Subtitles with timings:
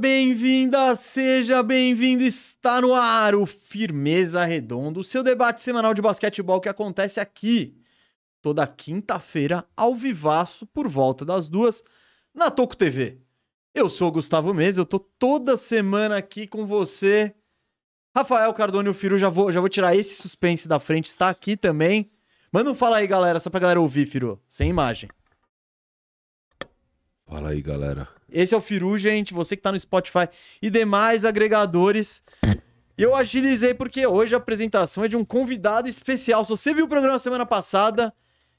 [0.00, 2.22] Bem-vinda, seja bem-vindo.
[2.22, 7.76] Está no ar o Firmeza Redondo, o seu debate semanal de basquetebol que acontece aqui
[8.40, 11.84] toda quinta-feira, ao vivaço, por volta das duas,
[12.34, 13.18] na Toco TV.
[13.74, 17.34] Eu sou o Gustavo Mesa, eu tô toda semana aqui com você.
[18.16, 21.28] Rafael Cardone e o Firu, já vou, já vou tirar esse suspense da frente, está
[21.28, 22.10] aqui também.
[22.50, 25.10] Manda um fala aí, galera, só pra galera ouvir, Firu, sem imagem.
[27.26, 28.08] Fala aí, galera.
[28.32, 29.34] Esse é o Firu, gente.
[29.34, 30.28] Você que tá no Spotify
[30.60, 32.22] e demais agregadores.
[32.96, 36.44] Eu agilizei porque hoje a apresentação é de um convidado especial.
[36.44, 38.12] Se você viu o programa semana passada,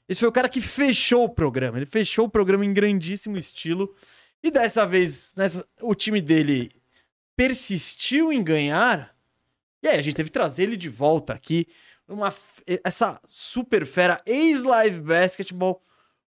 [0.08, 1.78] esse foi o cara que fechou o programa.
[1.78, 3.94] Ele fechou o programa em grandíssimo estilo.
[4.42, 6.72] E dessa vez, nessa, o time dele
[7.36, 9.14] persistiu em ganhar.
[9.82, 11.66] E aí, a gente teve que trazer ele de volta aqui.
[12.08, 12.34] Uma,
[12.84, 15.80] essa super fera, ex-live basketball,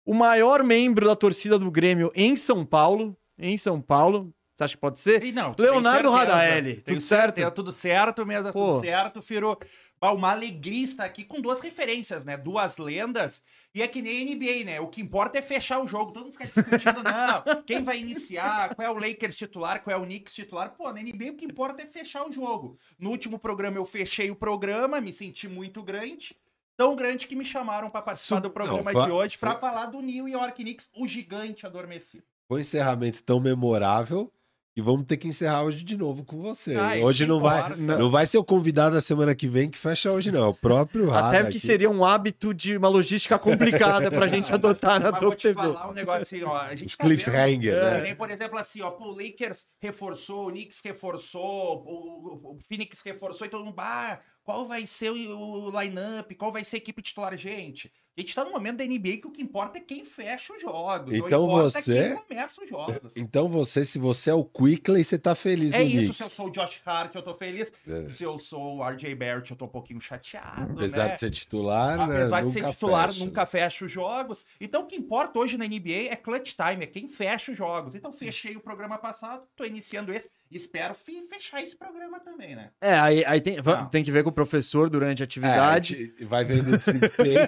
[0.04, 4.32] o maior membro da torcida do Grêmio em São Paulo em São Paulo.
[4.56, 5.22] Você acha que pode ser?
[5.22, 6.76] E não, Leonardo Radaeli.
[6.76, 7.38] Tudo certo?
[7.38, 8.70] É tudo certo mesmo, Pô.
[8.70, 9.58] tudo certo, Firo.
[10.00, 12.36] Uma alegria estar aqui com duas referências, né?
[12.38, 13.42] Duas lendas.
[13.74, 14.80] E é que nem NBA, né?
[14.80, 16.12] O que importa é fechar o jogo.
[16.12, 17.62] Todo mundo fica discutindo, não.
[17.64, 18.74] Quem vai iniciar?
[18.74, 19.82] Qual é o Lakers titular?
[19.82, 20.70] Qual é o Knicks titular?
[20.70, 22.78] Pô, na NBA o que importa é fechar o jogo.
[22.98, 26.36] No último programa eu fechei o programa, me senti muito grande
[26.76, 30.02] tão grande que me chamaram para participar do programa não, de hoje para falar do
[30.02, 32.24] New York Knicks, o gigante adormecido.
[32.48, 34.32] Foi um encerramento tão memorável
[34.76, 36.74] e vamos ter que encerrar hoje de novo com você.
[36.74, 37.98] Ah, hoje não vai, não.
[37.98, 38.10] não.
[38.10, 40.44] vai ser o convidado da semana que vem que fecha hoje, não.
[40.44, 41.58] É o próprio Rada Até que aqui.
[41.58, 45.54] seria um hábito de uma logística complicada pra gente adotar na Top TV.
[45.54, 46.58] Vou falar um negócio assim, ó.
[46.58, 48.14] A gente Os tá cliffhanger, vendo, né?
[48.14, 53.50] Por exemplo, assim, ó, o Lakers reforçou, o Knicks reforçou, o, o Phoenix reforçou e
[53.50, 57.36] todo mundo, ah, qual vai ser o, o line-up, qual vai ser a equipe titular,
[57.36, 57.92] gente?
[58.16, 60.62] A gente tá no momento da NBA que o que importa é quem fecha os
[60.62, 61.14] jogos.
[61.14, 61.98] Então você.
[61.98, 63.12] É quem começa os jogos.
[63.14, 66.16] Então você, se você é o Quickley, você tá feliz É isso, Knicks.
[66.16, 67.70] se eu sou o Josh Hart, eu tô feliz.
[67.86, 68.08] É.
[68.08, 70.72] Se eu sou o RJ Barrett, eu tô um pouquinho chateado.
[70.72, 71.14] Apesar né?
[71.14, 72.44] de ser titular, Apesar né?
[72.46, 73.24] de ser titular, fecha.
[73.24, 74.46] nunca fecha os jogos.
[74.58, 77.94] Então o que importa hoje na NBA é clutch time, é quem fecha os jogos.
[77.94, 80.30] Então fechei o programa passado, tô iniciando esse.
[80.50, 82.70] Espero fechar esse programa também, né?
[82.80, 83.56] É, aí, aí tem,
[83.90, 86.14] tem que ver com o professor durante a atividade.
[86.20, 87.40] É, vai vendo o desempenho.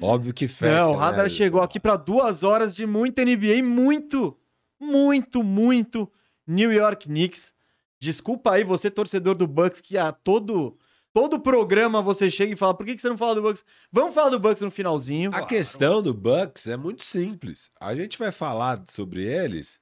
[0.00, 0.76] Óbvio que fecha.
[0.76, 1.28] Não, o Radar né?
[1.28, 4.36] chegou aqui para duas horas de muita NBA, muito,
[4.80, 6.10] muito, muito
[6.46, 7.52] New York Knicks.
[8.00, 10.76] Desculpa aí você, torcedor do Bucks, que a todo
[11.16, 13.64] todo programa você chega e fala: por que, que você não fala do Bucks?
[13.90, 15.30] Vamos falar do Bucks no finalzinho.
[15.32, 17.70] A questão do Bucks é muito simples.
[17.80, 19.80] A gente vai falar sobre eles.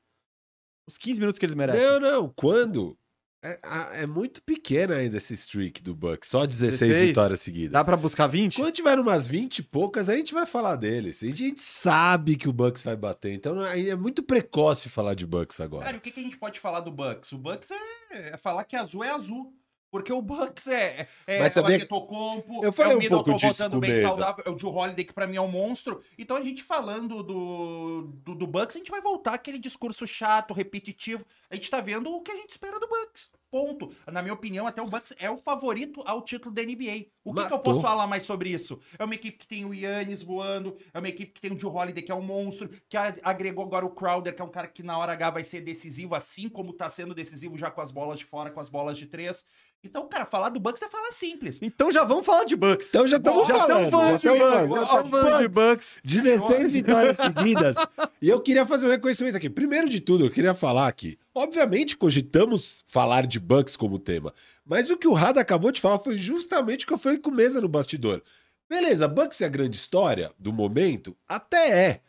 [0.87, 1.83] Os 15 minutos que eles merecem.
[1.83, 2.29] Não, não.
[2.29, 2.99] Quando
[3.45, 7.09] é, é, muito pequena ainda esse streak do Bucks, só 16, 16?
[7.09, 7.73] vitórias seguidas.
[7.73, 8.57] Dá para buscar 20?
[8.57, 11.23] Quando tiver umas 20 e poucas, a gente vai falar deles.
[11.23, 15.61] A gente sabe que o Bucks vai bater, então é muito precoce falar de Bucks
[15.61, 15.85] agora.
[15.85, 17.33] Cara, o que, que a gente pode falar do Bucks?
[17.33, 19.55] O Bucks é, é falar que azul é azul.
[19.95, 21.77] Porque o Bucks é, é Mas sabia...
[21.77, 24.73] o Tocompo, eu falei é o um pouco disso voltando bem saudável, é o Joe
[24.73, 26.03] Holiday, que pra mim é um monstro.
[26.19, 30.53] Então a gente falando do, do, do Bucks, a gente vai voltar aquele discurso chato,
[30.53, 31.25] repetitivo.
[31.49, 33.31] A gente tá vendo o que a gente espera do Bucks.
[33.55, 33.93] Ponto.
[34.11, 37.07] Na minha opinião, até o Bucks é o favorito ao título da NBA.
[37.25, 38.81] O que, que, eu posso falar mais sobre isso?
[38.99, 41.71] É uma equipe que tem o Yannis voando, é uma equipe que tem o Joe
[41.71, 44.83] Holiday, que é um monstro, que agregou agora o Crowder, que é um cara que
[44.83, 48.19] na hora H vai ser decisivo, assim como tá sendo decisivo já com as bolas
[48.19, 49.45] de fora, com as bolas de três.
[49.85, 51.61] Então, cara, falar do Bucks é falar simples.
[51.63, 52.89] Então já vamos falar de Bucks.
[52.89, 53.91] Então já estamos falando.
[53.91, 55.99] Já estamos falando, de Bucks.
[56.03, 57.77] 16 vitórias seguidas.
[58.21, 59.49] e eu queria fazer um reconhecimento aqui.
[59.49, 61.17] Primeiro de tudo, eu queria falar aqui.
[61.35, 64.33] Obviamente, cogitamos falar de Bucks como tema.
[64.65, 67.31] Mas o que o Rada acabou de falar foi justamente o que eu falei com
[67.31, 68.23] mesa no bastidor.
[68.69, 71.17] Beleza, Bucks é a grande história do momento?
[71.29, 72.01] Até é.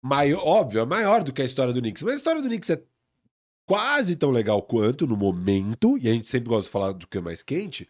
[0.00, 2.02] maior, óbvio, é maior do que a história do Knicks.
[2.02, 2.82] Mas a história do Knicks é
[3.66, 7.18] quase tão legal quanto no momento, e a gente sempre gosta de falar do que
[7.18, 7.88] é mais quente,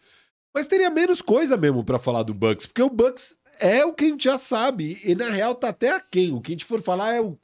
[0.53, 4.05] mas teria menos coisa mesmo pra falar do Bucks, porque o Bucks é o que
[4.05, 6.33] a gente já sabe, e na real tá até aquém.
[6.33, 7.37] O que a gente for falar é o.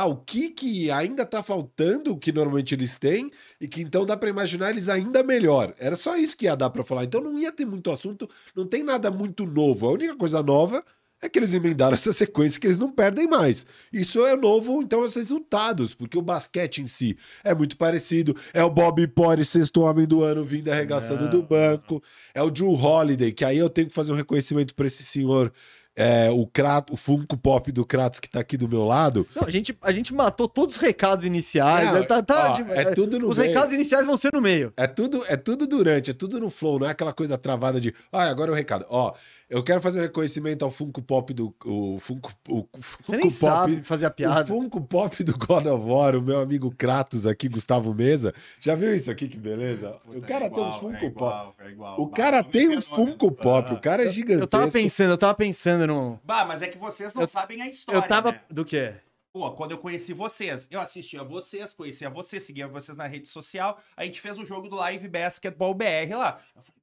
[0.00, 4.06] Ah, o que, que ainda tá faltando, o que normalmente eles têm, e que então
[4.06, 5.74] dá pra imaginar eles ainda melhor.
[5.76, 7.02] Era só isso que ia dar pra falar.
[7.02, 9.88] Então não ia ter muito assunto, não tem nada muito novo.
[9.88, 10.84] A única coisa nova
[11.20, 13.66] é que eles emendaram essa sequência que eles não perdem mais.
[13.92, 18.36] Isso é novo, então, os resultados, porque o basquete em si é muito parecido.
[18.54, 21.30] É o Bob Porre, sexto homem do ano, vindo arregaçando Não.
[21.30, 22.00] do banco.
[22.32, 25.52] É o Drew Holiday, que aí eu tenho que fazer um reconhecimento pra esse senhor,
[25.98, 29.26] é, o, Kratos, o Funko Pop do Kratos que tá aqui do meu lado.
[29.34, 31.92] Não, a, gente, a gente matou todos os recados iniciais.
[31.94, 33.48] É, tá- tá ó, de- é tudo no Os meio.
[33.50, 34.72] recados iniciais vão ser no meio.
[34.76, 37.92] É tudo, é tudo durante, é tudo no flow, não é aquela coisa travada de,
[38.12, 38.84] ah, agora é o recado.
[38.88, 39.12] Ó,
[39.50, 43.30] eu quero fazer reconhecimento ao Funko Pop do o Funko, o Funko Você nem Pop,
[43.32, 44.44] sabe fazer a o piada.
[44.46, 48.34] Funko Pop do God of War, o meu amigo Kratos aqui, Gustavo Mesa.
[48.58, 49.98] Já viu isso aqui que beleza?
[50.06, 51.54] o cara tem um Funko Pop.
[51.98, 54.42] O cara tem um Funko Pop, o cara é gigantesco.
[54.44, 56.20] Eu tava pensando, eu tava pensando no.
[56.24, 58.32] Bah, mas é que vocês não Eu- sabem a história, Eu tava.
[58.32, 58.40] né?
[58.50, 58.94] Do quê?
[59.32, 63.78] Pô, quando eu conheci vocês, eu assistia vocês, conhecia vocês, seguia vocês na rede social,
[63.96, 66.40] a gente fez o jogo do Live Basketball BR lá.
[66.56, 66.80] Eu falei,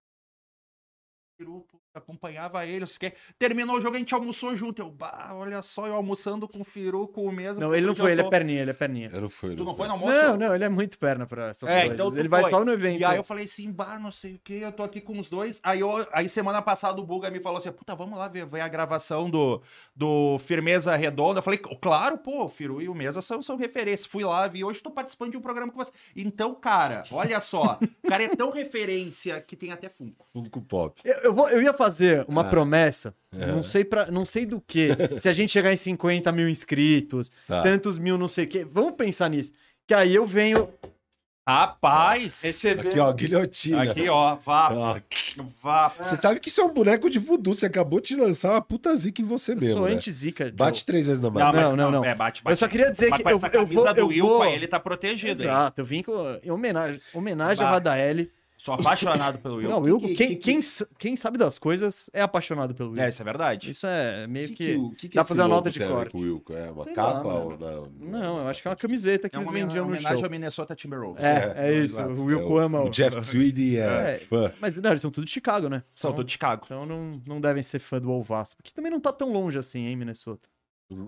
[1.39, 3.13] grupo, acompanhava ele, não sei o quê.
[3.39, 4.81] Terminou o jogo, a gente almoçou junto.
[4.81, 7.59] Eu, bah, olha só, eu almoçando com o Firu, com o mesmo.
[7.62, 9.09] Não, ele não foi, eu ele é perninha, ele é perninha.
[9.13, 10.13] Eu não fui, Tu não foi no almoço?
[10.15, 11.94] Não, não, ele é muito perna pra essas É, coisas.
[12.00, 12.51] então ele vai foi.
[12.51, 13.00] só no evento.
[13.00, 15.30] E aí eu falei assim, bah, não sei o que, eu tô aqui com os
[15.30, 15.59] dois.
[15.63, 18.62] Aí, eu, aí semana passada o Buga me falou assim, puta, vamos lá ver, ver
[18.62, 19.62] a gravação do,
[19.95, 21.39] do Firmeza Redonda.
[21.39, 24.06] Eu falei, claro, pô, o Firu e o Mesa são, são referências.
[24.09, 25.91] Fui lá, vi, hoje tô participando de um programa com você.
[26.15, 30.27] Então, cara, olha só, o cara é tão referência que tem até Funko.
[30.33, 31.01] Funko Pop.
[31.03, 32.46] Eu, eu vou- eu ia fazer uma Ah.
[32.50, 33.46] promessa, É.
[33.48, 34.90] não sei para, não sei do que.
[35.20, 37.62] se a gente chegar em 50 mil inscritos, Tá.
[37.62, 38.66] tantos mil, não sei o quê.
[38.70, 39.52] Vamos pensar nisso.
[39.88, 40.68] Que aí eu venho
[41.48, 42.42] Rapaz!
[42.42, 42.88] receber.
[42.88, 43.84] Aqui, ó, guilhotina.
[43.84, 44.70] Aqui, ó, vá,
[45.62, 45.92] vá.
[46.04, 48.96] Você sabe que isso é um boneco de voodoo, você acabou de lançar uma puta
[48.96, 49.94] zica em você eu mesmo, sou né?
[49.94, 50.52] anti-zica.
[50.56, 51.44] Bate três vezes na mão.
[51.44, 52.04] Não, mas não, não.
[52.04, 52.58] É, bate, Eu bate.
[52.58, 53.94] só queria dizer Mas que eu, essa eu camisa vou.
[53.94, 54.46] do Eu Will, vou...
[54.46, 55.30] ele tá protegido?
[55.44, 57.70] Exato, eu vim com em homenagem, homenagem a.
[57.70, 58.32] Radaeli.
[58.65, 59.69] Sou apaixonado pelo Will.
[59.69, 60.59] Não, Will, que- quem, que- quem,
[60.97, 63.01] quem sabe das coisas é apaixonado pelo Will.
[63.03, 63.69] É, isso é verdade.
[63.69, 64.65] Isso é meio Que que.
[64.71, 66.17] que o- que que dá pra fazer uma nota de corte.
[66.17, 66.51] Wilco?
[66.51, 67.91] É uma Sei capa lá, ou não?
[68.00, 70.25] Não, eu acho que é uma camiseta que É eles uma vendiam no homenagem show.
[70.25, 71.23] ao Minnesota Timberwolves.
[71.23, 72.01] É, é isso.
[72.01, 72.19] exato.
[72.19, 72.89] O Will ama o, o.
[72.89, 74.19] Jeff Tweedy é, É.
[74.27, 74.51] fã.
[74.59, 75.83] Mas não, eles são tudo de Chicago, né?
[75.94, 76.63] São Então- do Chicago.
[76.65, 78.63] Então não, não devem ser fã do Vasco.
[78.63, 80.50] Que também não tá tão longe assim, hein, Minnesota.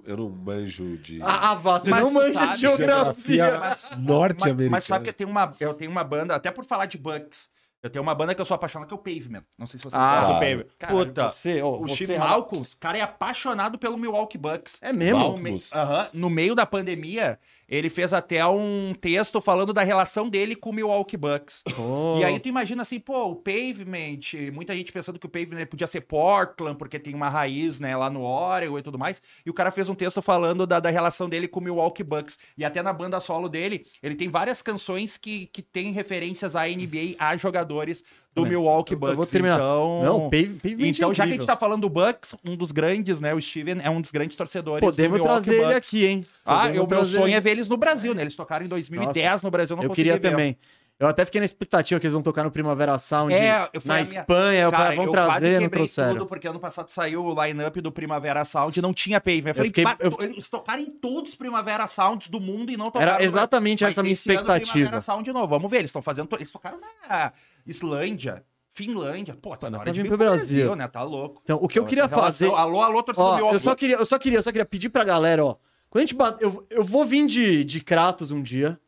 [0.06, 3.62] Eu não manjo de Ah, ah vá, você Mas não manja sabe, de geografia.
[3.98, 4.72] Norte-americana.
[4.72, 7.48] mas sabe que eu tenho, uma, eu tenho uma banda, até por falar de Bucks,
[7.84, 9.44] eu tenho uma banda que eu sou apaixonado, que é o Pavement.
[9.58, 10.40] Não sei se vocês Ah, conhecem o.
[10.40, 10.66] Pavement.
[10.80, 14.78] Cara, Puta, você, ó, o você Steve é- Malcolm, cara é apaixonado pelo Milwaukee Bucks.
[14.82, 15.20] É mesmo?
[15.20, 15.58] No, me- Malcolm.
[15.74, 16.10] Aham.
[16.12, 20.74] no meio da pandemia, ele fez até um texto falando da relação dele com o
[20.74, 21.64] Milwaukee Bucks.
[21.78, 22.18] Oh.
[22.20, 24.20] E aí tu imagina assim, pô, o Pavement,
[24.54, 28.10] muita gente pensando que o Pavement podia ser Portland, porque tem uma raiz, né, lá
[28.10, 29.22] no Oregon e tudo mais.
[29.46, 32.40] E o cara fez um texto falando da, da relação dele com o Milwaukee Bucks.
[32.58, 36.66] E até na banda solo dele, ele tem várias canções que, que tem referências à
[36.66, 38.04] NBA, a jogadores
[38.38, 38.58] do Também.
[38.58, 39.16] Milwaukee Eu- eu Bucks.
[39.16, 39.56] vou terminar.
[39.56, 42.56] Então, Não, Pave- Pavement então é já que a gente tá falando do Bucks, um
[42.56, 45.74] dos grandes, né, o Steven é um dos grandes torcedores Podemos do Milwaukee trazer ele
[45.74, 45.90] Bucks.
[45.90, 46.26] aqui, hein?
[46.46, 47.34] Ah, Podemos eu, meu sonho ele.
[47.34, 48.22] é ver eles no Brasil, né?
[48.22, 50.20] Eles tocaram em 2010 no Brasil, eu não Eu queria ver.
[50.32, 50.58] também.
[51.00, 53.94] Eu até fiquei na expectativa que eles vão tocar no Primavera Sound É, eu na
[53.94, 54.62] minha- Espanha.
[54.64, 56.14] Eu falei, vão eu quase trazer, não trouxeram.
[56.14, 59.50] tudo, porque ano passado saiu o line-up do Primavera Sound e não tinha Pavement.
[59.52, 62.78] Eu falei, fiquei- "Pá, eu- eles tocaram em todos os Primavera Sounds do mundo e
[62.78, 63.12] não tocaram...
[63.12, 64.72] Era no exatamente Vai essa minha expectativa.
[64.72, 65.46] Primavera Sound de novo.
[65.48, 66.30] Vamos ver, eles estão fazendo...
[66.36, 67.32] Eles tocaram na
[67.68, 69.36] Islândia, Finlândia.
[69.36, 70.60] Pô, tá na hora de vir pro Brasil.
[70.66, 70.88] Brasil, né?
[70.88, 71.42] Tá louco.
[71.44, 72.50] Então, o que eu queria relação- fazer.
[72.52, 74.90] Alô, alô, torcedor do Ó, eu só queria, eu só queria, eu só queria pedir
[74.90, 75.56] pra galera, ó.
[75.90, 78.80] Quando a gente bate, eu, eu vou vir de, de Kratos um dia.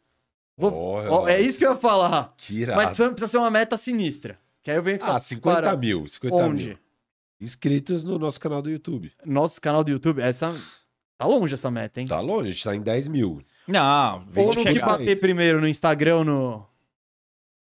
[0.58, 2.34] Vou- Olha, ó, é isso que eu ia falar.
[2.38, 2.78] Que irado.
[2.78, 4.38] Mas precisa, precisa ser uma meta sinistra.
[4.62, 6.06] Que aí eu venho Ah, essa 50 para- mil.
[6.08, 6.68] 50 Onde?
[6.68, 6.78] mil.
[7.42, 9.12] Inscritos no nosso canal do YouTube.
[9.26, 10.22] Nosso canal do YouTube.
[10.22, 10.54] Essa.
[11.18, 12.08] Tá longe essa meta, hein?
[12.08, 13.42] Tá longe, a gente tá em 10 mil.
[13.68, 16.66] Não, Ou no que bater primeiro no Instagram no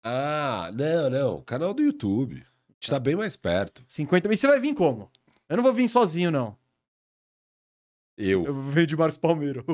[0.03, 1.41] Ah, não, não.
[1.41, 2.35] Canal do YouTube.
[2.35, 3.83] A gente tá bem mais perto.
[3.87, 4.33] 50 mil.
[4.33, 5.09] E você vai vir como?
[5.47, 6.57] Eu não vou vir sozinho, não.
[8.17, 8.45] Eu.
[8.45, 9.65] Eu venho de Marcos Palmeiro.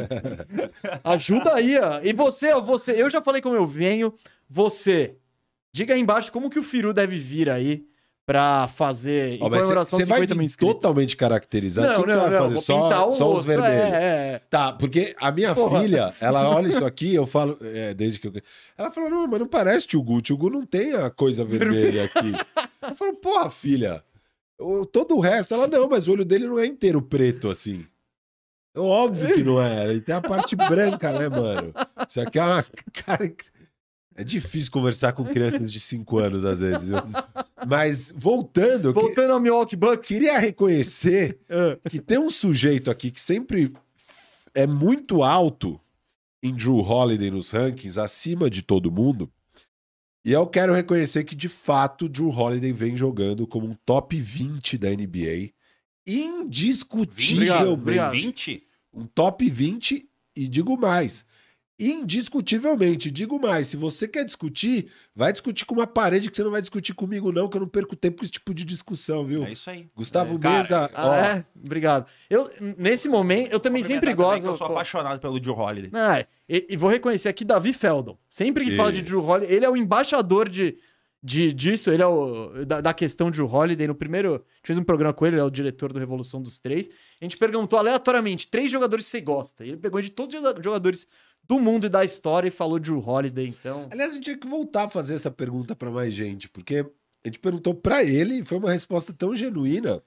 [1.04, 2.00] Ajuda aí, ó.
[2.00, 4.14] E você, ó, você, eu já falei como eu venho.
[4.48, 5.16] Você,
[5.72, 7.84] diga aí embaixo como que o Firu deve vir aí
[8.26, 10.74] pra fazer em mas comemoração Você de vai 50 mil inscritos.
[10.74, 11.88] totalmente caracterizado.
[11.88, 12.56] Não, o que, que não, você vai fazer?
[12.60, 13.92] Só, só os rosto, vermelhos.
[13.92, 14.40] É, é.
[14.48, 15.80] Tá, porque a minha Porra.
[15.80, 18.32] filha, ela olha isso aqui, eu falo, é, desde que eu.
[18.78, 22.04] Ela fala, não, mas não parece tio Gu, tio Gu não tem a coisa vermelha
[22.04, 22.32] aqui.
[22.82, 24.04] eu falo, porra, filha,
[24.60, 27.84] o- todo o resto, ela não, mas o olho dele não é inteiro preto assim.
[28.76, 29.90] Óbvio que não é.
[29.90, 31.74] Ele tem a parte branca, né, mano?
[32.08, 32.64] Isso aqui é uma
[33.04, 33.32] cara.
[34.20, 36.88] É difícil conversar com crianças de 5 anos, às vezes.
[36.90, 36.98] viu?
[37.66, 40.06] Mas voltando, eu que- Voltando ao Milwaukee Bucks.
[40.08, 43.72] queria reconhecer Ah, que tem um sujeito aqui que sempre
[44.54, 45.80] é muito alto
[46.42, 49.30] em Drew Holiday nos rankings, acima de todo mundo.
[50.24, 54.76] E eu quero reconhecer que, de fato, Drew Holiday vem jogando como um top 20
[54.76, 55.50] da NBA.
[56.06, 57.52] Indiscutivelmente.
[57.68, 58.12] Obrigado.
[58.12, 58.62] 20?
[58.92, 61.24] Um top 20 e digo mais.
[61.80, 63.68] Indiscutivelmente, digo mais.
[63.68, 67.32] Se você quer discutir, vai discutir com uma parede que você não vai discutir comigo,
[67.32, 69.44] não, que eu não perco tempo com esse tipo de discussão, viu?
[69.44, 69.88] É isso aí.
[69.96, 71.44] Gustavo É, cara, Mesa, Ah, ó, é?
[71.64, 72.06] Obrigado.
[72.28, 74.42] Eu, nesse momento, eu também sempre gosto.
[74.42, 75.90] que Eu sou apaixonado pelo Joe Holiday.
[75.92, 78.18] Não, é, e, e vou reconhecer aqui Davi Feldon.
[78.28, 79.06] Sempre que fala de Isso.
[79.08, 80.76] Drew Holiday, ele é o embaixador de,
[81.22, 83.86] de, disso, ele é o da, da questão Drew Holiday.
[83.86, 86.42] No primeiro, a gente fez um programa com ele, ele é o diretor do Revolução
[86.42, 86.88] dos Três.
[87.20, 89.64] A gente perguntou aleatoriamente três jogadores que você gosta.
[89.64, 91.06] E ele pegou de todos os joga- jogadores
[91.50, 93.88] do mundo e da história e falou Drew Holiday, então...
[93.90, 96.86] Aliás, a gente tinha que voltar a fazer essa pergunta pra mais gente, porque
[97.24, 100.00] a gente perguntou pra ele e foi uma resposta tão genuína.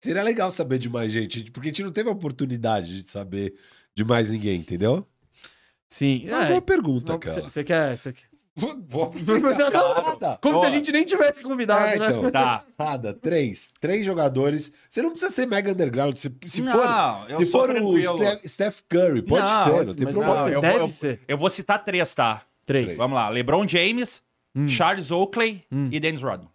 [0.00, 3.56] Seria legal saber de mais gente, porque a gente não teve a oportunidade de saber
[3.92, 5.04] de mais ninguém, entendeu?
[5.88, 6.22] Sim.
[6.28, 7.42] É uma boa pergunta, cara.
[7.48, 7.98] Você quer...
[7.98, 8.27] Você quer...
[8.58, 10.02] Vou, vou Não, não, não.
[10.02, 10.38] Nada.
[10.42, 12.06] Como Ó, se a gente nem tivesse convidado, É, né?
[12.08, 12.30] então.
[12.32, 12.64] Tá.
[12.78, 13.70] Nada, três.
[13.80, 14.72] Três jogadores.
[14.90, 16.16] Você não precisa ser mega underground.
[16.16, 18.18] Se, se Não, for, se for o tranquilo.
[18.18, 20.40] Steph, Steph Curry, pode Não, ser, não tem Mas problema.
[20.42, 21.20] pode- eu deve vou- ser.
[21.28, 22.42] Eu vou citar três, tá?
[22.66, 22.96] Três.
[22.96, 23.28] Vamos lá.
[23.28, 24.22] LeBron James,
[24.56, 24.66] Hum.
[24.66, 25.88] Charles Oakley Hum.
[25.92, 26.48] e Dennis Rodman.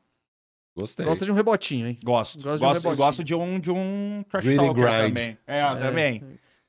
[0.75, 1.05] Gostei.
[1.05, 1.99] Gosta de um rebotinho, hein?
[2.03, 2.41] Gosto.
[2.41, 5.37] Gosto de um Gosto, gosto de um, de um trash talker também.
[5.45, 6.23] É, também.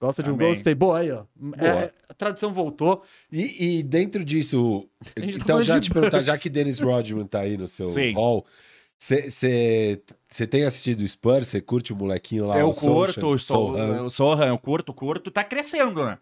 [0.05, 0.49] Gosta de um Também.
[0.49, 0.75] gostei.
[0.75, 1.25] Boa aí, ó.
[1.57, 3.03] É, a tradição voltou.
[3.33, 7.41] E, e dentro disso, tá então falando já te perguntar, já que Dennis Rodman tá
[7.41, 8.13] aí no seu Sim.
[8.13, 8.45] hall,
[8.99, 11.47] você tem assistido o Spurs?
[11.47, 12.59] Você curte o molequinho lá?
[12.59, 15.31] eu o curto, o o Sohan, eu curto, curto.
[15.31, 16.19] Tá crescendo, né?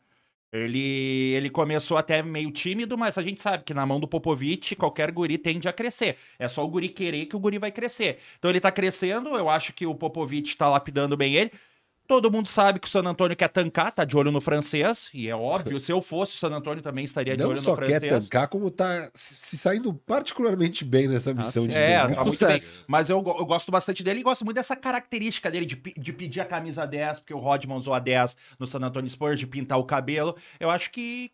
[0.53, 4.77] Ele, ele começou até meio tímido, mas a gente sabe que na mão do Popovich,
[4.77, 6.17] qualquer guri tende a crescer.
[6.39, 8.19] É só o guri querer que o guri vai crescer.
[8.39, 11.51] Então ele tá crescendo, eu acho que o Popovich tá lapidando bem ele.
[12.12, 15.31] Todo mundo sabe que o San Antônio quer tancar, tá de olho no francês, e
[15.31, 17.78] é óbvio, se eu fosse o San Antônio também estaria de Não olho só no
[17.78, 18.28] quer francês.
[18.28, 21.71] tancar, como tá se saindo particularmente bem nessa missão sim.
[21.71, 22.61] de É, tá muito bem.
[22.87, 26.42] Mas eu, eu gosto bastante dele e gosto muito dessa característica dele de, de pedir
[26.42, 29.78] a camisa 10, porque o Rodman usou a 10 no San Antonio Spurs, de pintar
[29.78, 30.37] o cabelo.
[30.61, 31.31] Eu acho que,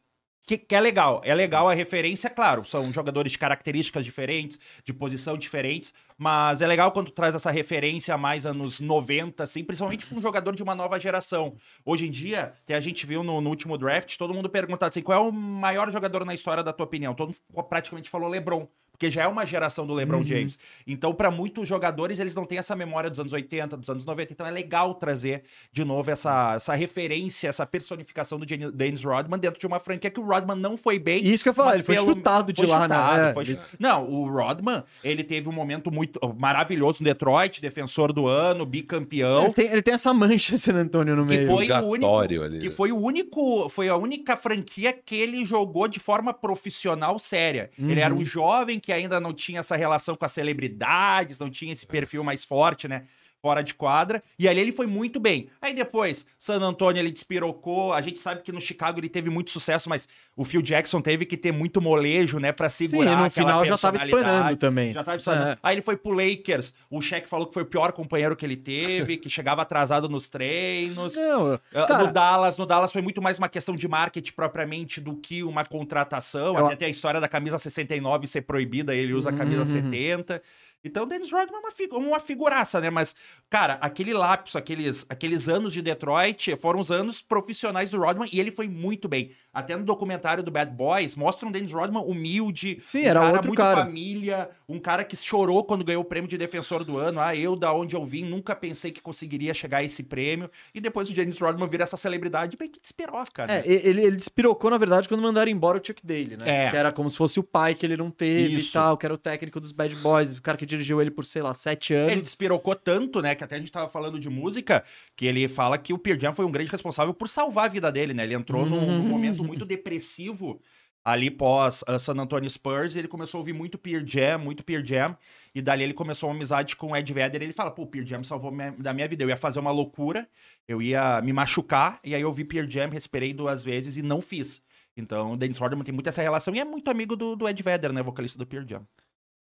[0.49, 1.21] que, que é legal.
[1.25, 2.65] É legal a referência, claro.
[2.65, 8.17] São jogadores de características diferentes, de posição diferentes, mas é legal quando traz essa referência
[8.17, 11.55] mais anos 90, assim, principalmente para um jogador de uma nova geração.
[11.85, 15.03] Hoje em dia, até a gente viu no, no último draft, todo mundo perguntando assim,
[15.03, 17.15] qual é o maior jogador na história da tua opinião?
[17.15, 18.67] Todo mundo praticamente falou LeBron.
[18.99, 20.59] Porque já é uma geração do LeBron James.
[20.85, 24.33] Então, para muitos jogadores, eles não têm essa memória dos anos 80, dos anos 90.
[24.33, 29.61] Então, é legal trazer de novo essa, essa referência, essa personificação do Dennis Rodman dentro
[29.61, 31.23] de uma franquia que o Rodman não foi bem.
[31.25, 33.33] Isso que eu ia falar, mas ele foi pelo- chutado de foi lá, chutado, né?
[33.35, 38.27] Foi ele- Não, o Rodman, ele teve um momento muito maravilhoso no Detroit, defensor do
[38.27, 39.45] ano, bicampeão.
[39.45, 41.47] Ele tem, ele tem essa mancha, San Antônio, no Que meio.
[41.47, 42.71] foi o único, ali, que né?
[42.73, 47.71] foi o único, foi a única franquia que ele jogou de forma profissional séria.
[47.79, 51.73] Ele era um jovem que ainda não tinha essa relação com as celebridades, não tinha
[51.73, 53.05] esse perfil mais forte, né?
[53.41, 54.21] Fora de quadra.
[54.37, 55.49] E ali ele foi muito bem.
[55.63, 57.93] Aí depois, San Antonio ele despirocou.
[57.93, 61.25] A gente sabe que no Chicago ele teve muito sucesso, mas o Phil Jackson teve
[61.25, 62.51] que ter muito molejo, né?
[62.51, 64.93] Pra Sim, segurar no aquela final já tava espanando também.
[64.93, 65.51] Já tava espanando.
[65.51, 65.59] É.
[65.63, 66.75] Aí ele foi pro Lakers.
[66.91, 70.29] O Shaq falou que foi o pior companheiro que ele teve, que chegava atrasado nos
[70.29, 71.15] treinos.
[71.15, 75.01] Não, Ah, cara, no Dallas, no Dallas foi muito mais uma questão de marketing propriamente
[75.01, 76.57] do que uma contratação.
[76.59, 79.67] Eu- Até tem a história da camisa 69 ser proibida, ele usa a camisa Uhum.
[79.67, 80.43] 70.
[80.89, 82.91] Então o Dennis Rodman é uma, figu- uma figuraça, né?
[82.91, 83.15] Mas,
[83.49, 88.41] cara, aquele lapso, aqueles, aqueles anos de Detroit foram os anos profissionais do Rodman e
[88.41, 89.33] ele foi muito bem.
[89.59, 93.33] Até no documentário do Bad Boys, mostra um Dennis Rodman humilde, Sim, um era cara
[93.33, 93.85] outro muito cara.
[93.85, 97.21] família, um cara que chorou quando ganhou o prêmio de defensor do ano.
[97.21, 100.51] Ah, eu, da onde eu vim, nunca pensei que conseguiria chegar a esse prêmio.
[100.75, 103.63] E depois o Dennis Rodman vira essa celebridade bem que despiroca, né?
[103.67, 106.67] É, ele, ele despirocou, na verdade, quando mandaram embora o Chuck Daly, né?
[106.67, 106.71] É.
[106.71, 108.71] Que era como se fosse o pai que ele não teve Isso.
[108.71, 111.25] e tal, que era o técnico dos Bad Boys, o cara que dirigiu ele por,
[111.25, 112.25] sei lá, sete Ele anos.
[112.25, 114.85] despirocou tanto, né, que até a gente tava falando de música,
[115.17, 117.91] que ele fala que o Pearl Jam foi um grande responsável por salvar a vida
[117.91, 118.25] dele, né?
[118.25, 120.61] Ele entrou num, num momento muito depressivo
[121.05, 124.85] ali pós uh, San Antonio Spurs, ele começou a ouvir muito Pearl Jam, muito Pearl
[124.85, 125.17] Jam,
[125.55, 128.05] e dali ele começou uma amizade com o Ed Vedder, ele fala, pô, o Pearl
[128.07, 130.29] Jam salvou minha- da minha vida, eu ia fazer uma loucura,
[130.67, 134.21] eu ia me machucar, e aí eu vi Pearl Jam, respirei duas vezes e não
[134.21, 134.61] fiz.
[134.97, 137.63] Então, o Dennis Rodman tem muito essa relação, e é muito amigo do, do Ed
[137.63, 138.87] Vedder, né, vocalista do Pearl Jam.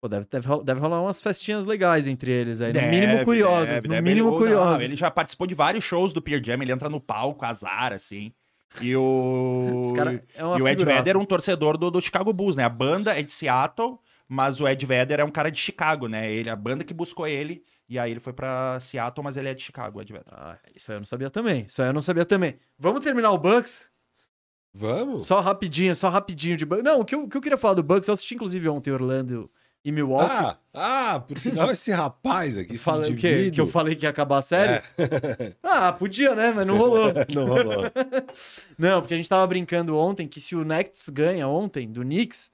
[0.02, 2.68] Pô, deve, deve, rolar, deve rolar umas festinhas legais entre eles aí.
[2.72, 3.68] No Deve, mínimo curiosas.
[3.68, 4.74] deve, no mínimo Ele- curiosas.
[4.78, 7.92] não, Ele já participou de vários shows do Peer Jam, ele entra no palco, azar,
[7.92, 8.32] assim.
[8.82, 9.84] E o.
[10.36, 10.86] É e o Ed figuraça.
[10.86, 12.64] Vedder é um torcedor do, do Chicago Bulls, né?
[12.64, 13.98] A banda é de Seattle,
[14.28, 16.32] mas o Ed Vedder é um cara de Chicago, né?
[16.32, 19.54] Ele, a banda que buscou ele, e aí ele foi pra Seattle, mas ele é
[19.54, 20.34] de Chicago, o Ed Vedder.
[20.34, 21.66] Ah, isso aí eu não sabia também.
[21.68, 22.60] Isso aí eu não sabia também.
[22.78, 23.90] Vamos terminar o Bucks?
[24.72, 25.26] Vamos?
[25.26, 26.84] Só rapidinho, só rapidinho de Bucks.
[26.84, 28.92] Não, o que, eu, o que eu queria falar do Bucks, eu assisti inclusive ontem
[28.92, 29.50] Orlando
[29.84, 30.30] e Milwaukee.
[30.30, 33.52] Ah, ah, por sinal, esse rapaz aqui, esse Fala- indivíduo...
[33.54, 34.84] Que eu falei que ia acabar a série?
[34.98, 35.54] É.
[35.64, 36.52] Ah, podia, né?
[36.56, 37.12] Mas não rolou.
[37.34, 37.84] Não rolou.
[38.78, 42.52] não, porque a gente tava brincando ontem que se o Nets ganha ontem do Knicks,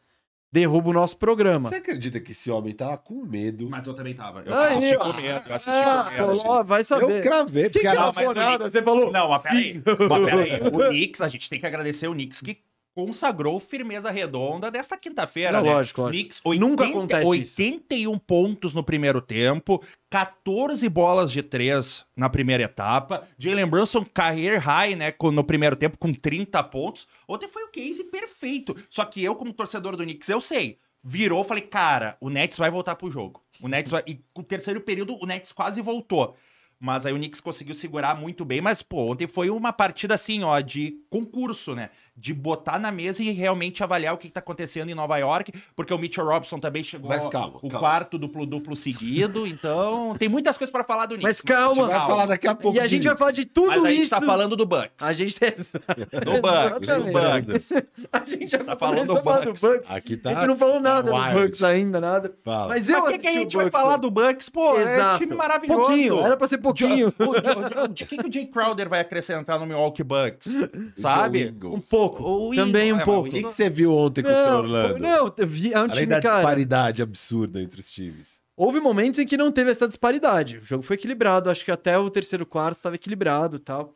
[0.52, 1.68] derruba o nosso programa.
[1.70, 3.68] Você acredita que esse homem tava com medo?
[3.70, 4.42] Mas eu também tava.
[4.46, 5.00] Eu Aí, assisti ó.
[5.00, 6.40] com medo, eu assisti Ah, com medo.
[6.40, 7.24] falou, vai Eu saber.
[7.24, 8.00] cravei, Que porque que era...
[8.02, 9.12] nada, Knicks- você falou.
[9.12, 9.84] Não, mas peraí.
[9.86, 10.62] Mas peraí.
[10.74, 12.58] O Knicks, a gente tem que agradecer o Knicks que
[12.96, 15.70] consagrou firmeza redonda desta quinta-feira, né?
[15.70, 16.18] lógico, lógico.
[16.18, 17.62] Knicks, Nunca acontece isso.
[17.62, 23.28] 81 pontos no primeiro tempo, 14 bolas de três na primeira etapa.
[23.38, 27.06] Jalen Brunson career high, né, no primeiro tempo com 30 pontos.
[27.28, 28.74] Ontem foi o case perfeito.
[28.90, 30.80] Só que eu, como torcedor do Knicks, eu sei.
[31.04, 33.44] Virou, falei, cara, o Nets vai voltar pro jogo.
[33.62, 34.04] O Nets vai...
[34.08, 36.36] E com o terceiro período, o Nets quase voltou.
[36.80, 38.62] Mas aí o Knicks conseguiu segurar muito bem.
[38.62, 41.90] Mas, pô, ontem foi uma partida assim, ó, de concurso, né?
[42.18, 45.52] De botar na mesa e realmente avaliar o que, que tá acontecendo em Nova York.
[45.76, 47.80] Porque o Mitchell Robson também chegou Mas calma, o calma.
[47.80, 49.46] quarto duplo-duplo seguido.
[49.56, 51.24] Então, tem muitas coisas pra falar do Knicks.
[51.24, 51.72] Mas calma.
[51.72, 53.68] A gente vai falar daqui a pouco E a gente de vai falar de tudo
[53.68, 54.10] Mas a gente isso.
[54.10, 54.92] tá falando do Bucks.
[55.02, 55.50] A gente tem...
[55.52, 57.46] Do Bucks, do Exatamente.
[57.48, 57.70] Bucks.
[58.12, 59.62] A gente já Tá falou falando do falar do Bucks.
[59.62, 59.92] Bucks.
[59.92, 61.34] Aqui tá A gente não falou nada wild.
[61.34, 62.34] do Bucks ainda, nada.
[62.44, 62.68] Fala.
[62.70, 64.50] Mas eu Mas o que, que a gente vai Bucks falar do Bucks?
[64.50, 65.20] Pô, é Exato.
[65.24, 65.80] time maravilhoso.
[65.82, 67.14] Pouquinho, era pra ser pouquinho.
[67.20, 70.52] O, o, o, o que, que o Jay Crowder vai acrescentar no Milwaukee Bucks?
[70.98, 71.46] Sabe?
[71.46, 71.90] Um Ingles.
[72.10, 72.50] Pouco.
[72.50, 73.28] O Também um é, pouco.
[73.28, 75.00] O que, que você viu ontem com o seu Orlando?
[75.00, 76.36] não, eu vi, é um Além time, da cara.
[76.38, 78.42] disparidade absurda entre os times.
[78.58, 80.60] Houve momentos em que não teve essa disparidade.
[80.60, 81.50] O jogo foi equilibrado.
[81.50, 83.94] Acho que até o terceiro quarto tava equilibrado e tal.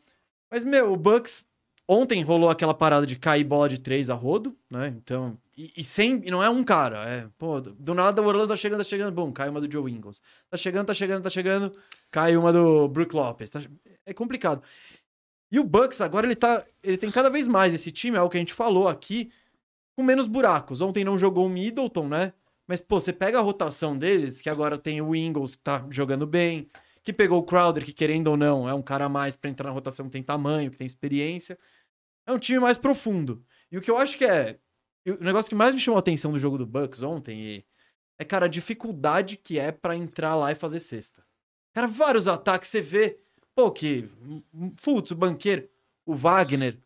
[0.51, 1.45] Mas, meu, o Bucks.
[1.91, 4.93] Ontem rolou aquela parada de cair bola de três a rodo, né?
[4.95, 5.35] Então.
[5.57, 6.21] E, e sem.
[6.23, 7.09] E não é um cara.
[7.09, 9.11] É, pô, do, nada o Orlando tá chegando, tá chegando.
[9.11, 10.21] Bum, cai uma do Joe Ingles.
[10.51, 11.71] Tá chegando, tá chegando, tá chegando.
[12.11, 13.49] Cai uma do Brook Lopes.
[13.49, 13.61] tá-
[14.05, 14.61] é complicado.
[15.51, 16.65] E o Bucks, agora ele tá.
[16.83, 19.31] Ele tem cada vez mais esse time, é o que a gente falou aqui,
[19.95, 20.81] com menos buracos.
[20.81, 22.33] Ontem não jogou o Middleton, né?
[22.67, 26.27] Mas, pô, você pega a rotação deles, que agora tem o Ingles, que tá jogando
[26.27, 26.69] bem,
[27.03, 29.69] que pegou o Crowder, que querendo ou não, é um cara a mais pra entrar
[29.69, 31.57] na rotação que tem tamanho, que tem experiência.
[32.27, 33.43] É um time mais profundo.
[33.71, 34.59] E o que eu acho que é.
[35.07, 37.65] O negócio que mais me chamou a atenção do jogo do Bucks ontem
[38.19, 41.25] é, cara, a dificuldade que é pra entrar lá e fazer cesta.
[41.73, 43.17] Cara, vários ataques você vê.
[43.59, 44.07] Pô, que.
[44.77, 45.67] Fultz, o banqueiro,
[46.05, 46.77] o Wagner.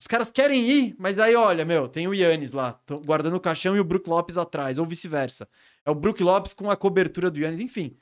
[0.00, 3.76] Os caras querem ir, mas aí, olha, meu, tem o Yannis lá, guardando o caixão
[3.76, 5.46] e o Brook Lopes atrás, ou vice-versa.
[5.84, 7.94] É o Brook Lopes com a cobertura do Yannis, enfim.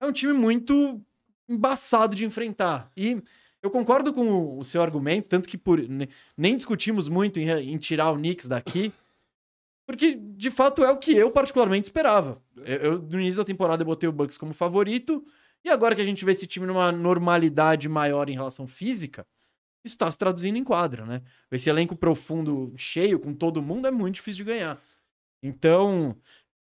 [0.00, 1.00] É um time muito
[1.48, 2.90] embaçado de enfrentar.
[2.96, 3.22] E
[3.62, 7.78] eu concordo com o, seu argumento, tanto que por, ne- nem discutimos muito em, em
[7.78, 8.92] tirar o Knicks daqui,
[9.86, 12.42] porque de fato é o que eu particularmente esperava.
[12.56, 15.24] Eu, eu, no início da temporada eu botei o Bucks como favorito,
[15.64, 19.26] e agora que a gente vê esse time numa normalidade maior em relação física,
[19.84, 21.22] isso tá se traduzindo em quadra, né?
[21.50, 24.80] Esse elenco profundo, cheio, com todo mundo, é muito difícil de ganhar.
[25.42, 26.16] Então,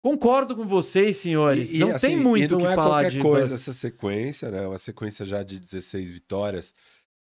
[0.04, 1.74] concordo com vocês, senhores.
[1.74, 4.52] não assim, tem muito e não o que é falar qualquer de coisa essa sequência,
[4.52, 4.67] né?
[4.67, 6.74] Uma sequência já de 16 vitórias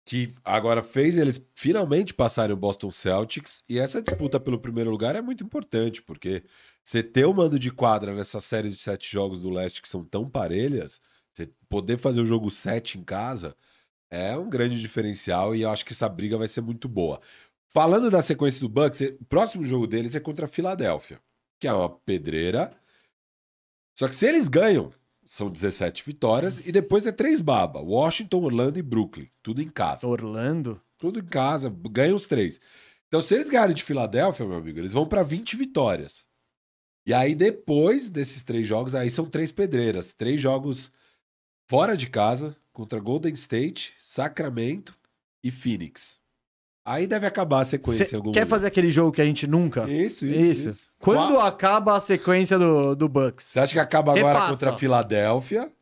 [0.04, 5.14] que agora fez eles finalmente passarem o Boston Celtics e essa disputa pelo primeiro lugar
[5.14, 6.42] é muito importante porque
[6.82, 10.04] você ter o mando de quadra nessa série de sete jogos do leste que são
[10.04, 11.00] tão parelhas,
[11.32, 13.56] você poder fazer o jogo 7 em casa
[14.10, 17.20] é um grande diferencial e eu acho que essa briga vai ser muito boa.
[17.70, 21.18] Falando da sequência do Bucks, o próximo jogo deles é contra a Filadélfia,
[21.58, 22.76] que é uma pedreira.
[23.98, 24.92] Só que se eles ganham,
[25.24, 30.06] são 17 vitórias e depois é três baba: Washington, Orlando e Brooklyn, tudo em casa.
[30.06, 30.78] Orlando?
[30.98, 32.60] Tudo em casa, ganham os três.
[33.08, 36.26] Então, se eles ganharem de Filadélfia, meu amigo, eles vão para 20 vitórias.
[37.06, 40.14] E aí, depois desses três jogos, aí são três pedreiras.
[40.14, 40.92] Três jogos
[41.72, 44.94] fora de casa, contra Golden State, Sacramento
[45.42, 46.18] e Phoenix.
[46.84, 48.50] Aí deve acabar a sequência Cê algum quer momento.
[48.50, 49.88] fazer aquele jogo que a gente nunca?
[49.90, 50.68] Isso, isso, Isso.
[50.68, 50.86] isso.
[50.98, 53.46] Quando Qua- acaba a sequência do, do Bucks?
[53.46, 54.52] Você acha que acaba agora Repassa.
[54.52, 55.72] contra a Filadélfia?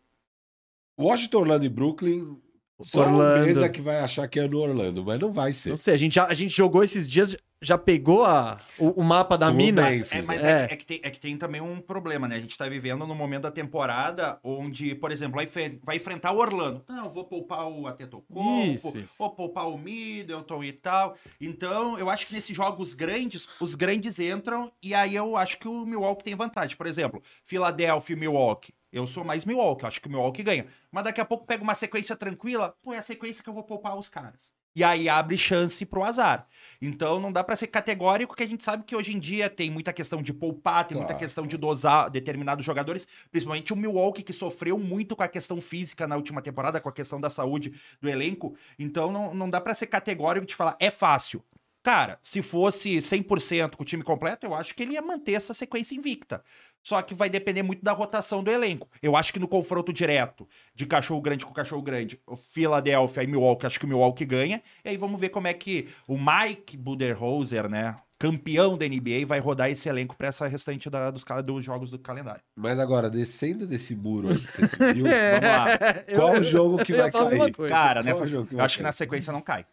[0.96, 2.36] Washington, Orlando e Brooklyn.
[2.82, 3.42] Só Orlando.
[3.42, 5.70] a mesa que vai achar que é no Orlando, mas não vai ser.
[5.70, 9.04] Não sei, a gente, já- a gente jogou esses dias já pegou a, o, o
[9.04, 9.82] mapa da mina?
[9.94, 10.64] É, mas É.
[10.64, 10.66] é.
[10.68, 12.36] que- é que tem, é que tem também um problema, né?
[12.36, 15.46] A gente tá vivendo no momento da temporada onde, por exemplo, vai,
[15.82, 16.82] vai enfrentar o Orlando.
[16.88, 19.16] Não, eu vou poupar o Atetokounmpo, Isso, isso.
[19.18, 21.16] vou poupar o Middleton e tal.
[21.40, 25.68] Então, eu acho que nesses jogos grandes, os grandes entram e aí eu acho que
[25.68, 26.76] o Milwaukee tem vantagem.
[26.76, 28.74] Por exemplo, Philadelphia e Milwaukee.
[28.92, 30.66] Eu sou mais Milwaukee, eu acho que o Milwaukee ganha.
[30.90, 33.62] Mas daqui a pouco pega uma sequência tranquila, pô, é a sequência que eu vou
[33.62, 34.50] poupar os caras.
[34.74, 36.46] E aí abre chance pro azar.
[36.80, 39.70] Então não dá pra ser categórico, que a gente sabe que hoje em dia tem
[39.70, 41.18] muita questão de poupar, tem muita Claro.
[41.24, 46.06] questão de dosar determinados jogadores, principalmente o Milwaukee que sofreu muito com a questão física
[46.06, 48.54] na última temporada, com a questão da saúde do elenco.
[48.78, 51.42] Então não, não dá pra ser categórico de falar é fácil.
[51.82, 55.54] Cara, se fosse 100% com o time completo, eu acho que ele ia manter essa
[55.54, 56.42] sequência invicta.
[56.82, 58.88] Só que vai depender muito da rotação do elenco.
[59.02, 63.26] Eu acho que no confronto direto de cachorro grande com cachorro grande, o Philadelphia e
[63.26, 64.62] Milwaukee, acho que o Milwaukee ganha.
[64.84, 69.40] E aí vamos ver como é que o Mike Budenholzer, né, campeão da NBA, vai
[69.40, 72.42] rodar esse elenco para essa restante da- dos, dos jogos do calendário.
[72.56, 75.40] Mas agora, descendo desse muro aí que você subiu, É.
[75.40, 75.78] Vamos lá.
[76.16, 77.52] qual Eu- o jogo que eu vai cair?
[77.68, 78.86] Cara, nessa, jogo que eu acho que cair?
[78.88, 79.64] na sequência não cai.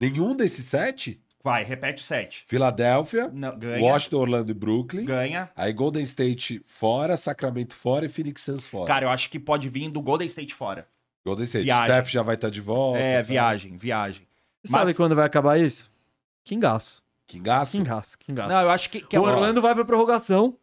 [0.00, 1.20] Nenhum desses sete?
[1.42, 2.44] Vai, repete o 7.
[2.46, 3.82] Filadélfia, Não, ganha.
[3.82, 5.04] Washington, Orlando e Brooklyn.
[5.04, 5.50] Ganha.
[5.54, 8.86] Aí Golden State fora, Sacramento fora e Phoenix Suns fora.
[8.86, 10.86] Cara, eu acho que pode vir do Golden State fora.
[11.24, 11.64] Golden State.
[11.64, 11.84] viagem.
[11.86, 12.98] Steph já vai estar de volta.
[12.98, 13.22] É, tá?
[13.22, 14.26] viagem, viagem.
[14.64, 15.90] Você sabe Mas- quando vai acabar isso?
[16.44, 17.02] Quingaço.
[17.26, 18.48] Quingaço, quingaço.
[18.48, 20.56] Não, eu acho que, que é o Orlando vai pra prorrogação,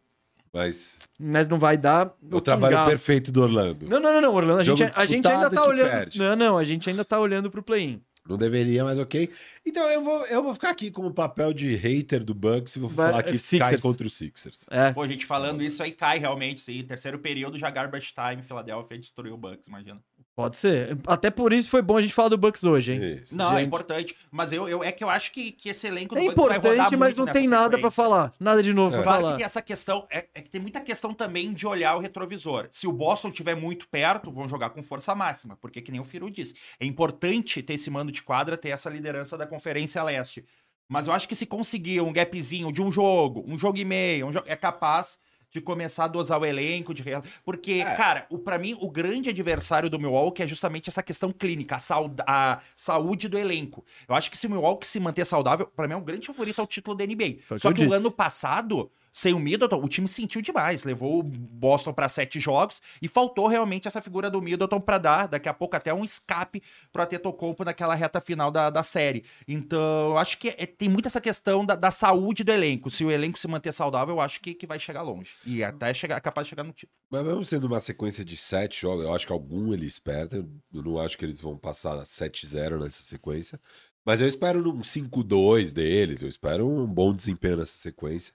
[0.52, 2.12] mas mas não vai dar.
[2.32, 2.90] o trabalho quingaço.
[2.90, 3.86] perfeito do Orlando.
[3.88, 4.34] Não, não, não, não.
[4.34, 5.90] Orlando, a gente, a gente ainda tá que olhando.
[5.90, 6.18] perde.
[6.18, 8.02] Não, não, a gente ainda tá olhando pro play-in.
[8.28, 9.30] Não deveria, mas ok.
[9.64, 12.78] Então eu vou, eu vou ficar aqui com o papel de hater do Bucks e
[12.80, 13.82] vou Vai- falar que cai Sixers.
[13.82, 14.66] contra os Sixers.
[14.70, 14.92] É.
[14.92, 16.82] Pô, a gente falando isso aí cai realmente, sim.
[16.82, 20.00] Terceiro período, já garbage time, Philadelphia destruiu o Bucks, imagina.
[20.36, 20.98] Pode ser.
[21.06, 23.18] Até por isso foi bom a gente falar do Bucks hoje, hein?
[23.22, 23.34] Isso.
[23.34, 23.68] Não, é Gente.
[23.68, 24.14] importante.
[24.30, 26.56] Mas eu, eu, é que eu acho que, que esse elenco do É Bucks vai
[26.58, 27.90] rodar importante, mas muito não tem nada pra sequência.
[27.90, 28.34] falar.
[28.38, 28.98] Nada de novo É.
[28.98, 29.36] pra Claro que falar.
[29.38, 32.66] tem essa questão, é, é que tem muita questão também de olhar o retrovisor.
[32.70, 36.04] Se o Boston estiver muito perto, vão jogar com força máxima, porque que nem o
[36.04, 40.44] Firu disse, é importante ter esse mando de quadra, ter essa liderança da Conferência Leste.
[40.86, 44.26] Mas eu acho que se conseguir um gapzinho de um jogo, um jogo e meio,
[44.26, 45.18] um jogo, é capaz
[45.52, 47.02] de começar a dosar o elenco, de
[47.44, 47.94] porque, É.
[47.96, 51.78] cara, o, pra mim, o grande adversário do Milwaukee é justamente essa questão clínica, a,
[51.78, 53.84] sauda- a saúde do elenco.
[54.08, 56.60] Eu acho que se o Milwaukee se manter saudável, pra mim é um grande favorito
[56.60, 57.38] ao título da NBA.
[57.44, 60.84] Foi que Só eu que o ano passado, sem o Middleton, o time sentiu demais.
[60.84, 65.26] Levou o Boston pra sete jogos e faltou realmente essa figura do Middleton pra dar,
[65.26, 69.24] daqui a pouco, até um escape pro Atetokounmpo naquela reta final da, da série.
[69.48, 72.90] Então, eu acho que é- tem muito essa questão da, da saúde do elenco.
[72.90, 75.30] Se o elenco se manter saudável, eu acho que, que vai chegar longe.
[75.46, 76.92] E até chegar, capaz de chegar no título.
[77.10, 80.46] Mas mesmo sendo uma sequência de sete jogos, eu acho que algum eles perdem.
[80.74, 83.58] Eu não acho que eles vão passar 7-0 nessa sequência.
[84.04, 88.34] Mas eu espero um 5-2 deles, eu espero um bom desempenho nessa sequência.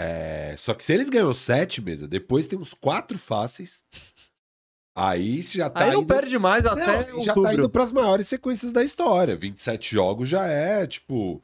[0.00, 3.82] É, Só que se eles ganham 7, mesa, depois tem uns quatro fáceis.
[4.96, 6.14] Aí você já tá Aí não indo...
[6.14, 9.36] perde mais até Não, já tá indo pras maiores sequências da história.
[9.36, 11.42] 27 jogos já é, tipo,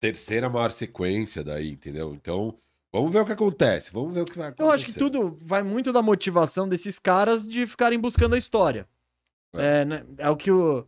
[0.00, 2.14] terceira maior sequência daí, entendeu?
[2.14, 2.54] Então,
[2.90, 3.92] vamos ver o que acontece.
[3.92, 4.66] Vamos ver o que vai acontecer.
[4.66, 8.88] Eu acho que tudo vai muito da motivação desses caras de ficarem buscando a história.
[9.54, 10.86] É, né, é o que o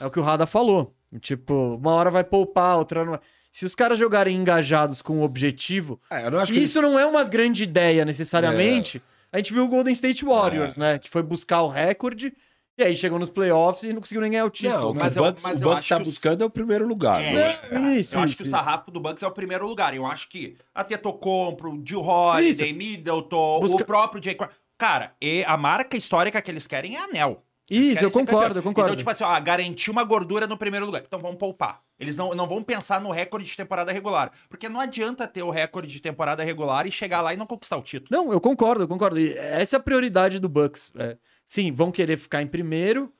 [0.00, 0.94] é o que o Rada falou.
[1.20, 3.20] Tipo, uma hora vai poupar, outra não vai.
[3.50, 6.78] Se os caras jogarem engajados com o objetivo, É, eu não acho que e isso
[6.78, 9.02] eles- não é uma grande ideia necessariamente.
[9.32, 10.80] A gente viu o Golden State Warriors, É.
[10.80, 12.32] né, que foi buscar o recorde
[12.78, 14.80] e aí chegou nos playoffs e não conseguiu nem ganhar o título.
[14.80, 15.00] Não, o né?
[15.02, 17.22] Mas o eu- Bucks, mas o eu Bucks tá os- buscando é o primeiro lugar.
[17.22, 17.92] É, não é?
[17.94, 19.94] É, isso, eu acho isso, que o sarrafo do Bucks é o primeiro lugar.
[19.94, 24.54] Eu acho que a Tetocompro, Jill Holiday, Middleton, Busca- o próprio Jay Crowder.
[24.78, 27.42] Cara, e a marca histórica que eles querem é anel.
[27.68, 28.90] Isso, eu concordo, eu concordo.
[28.90, 31.02] Então, tipo assim, ó, garantir uma gordura no primeiro lugar.
[31.04, 31.82] Então vamos poupar.
[31.98, 34.30] Eles não, não vão pensar no recorde de temporada regular.
[34.48, 37.76] Porque não adianta ter o recorde de temporada regular e chegar lá e não conquistar
[37.76, 38.08] o título.
[38.10, 39.18] Não, eu concordo, eu concordo.
[39.18, 40.92] E essa é a prioridade do Bucks.
[40.96, 43.12] É, sim, vão querer ficar em primeiro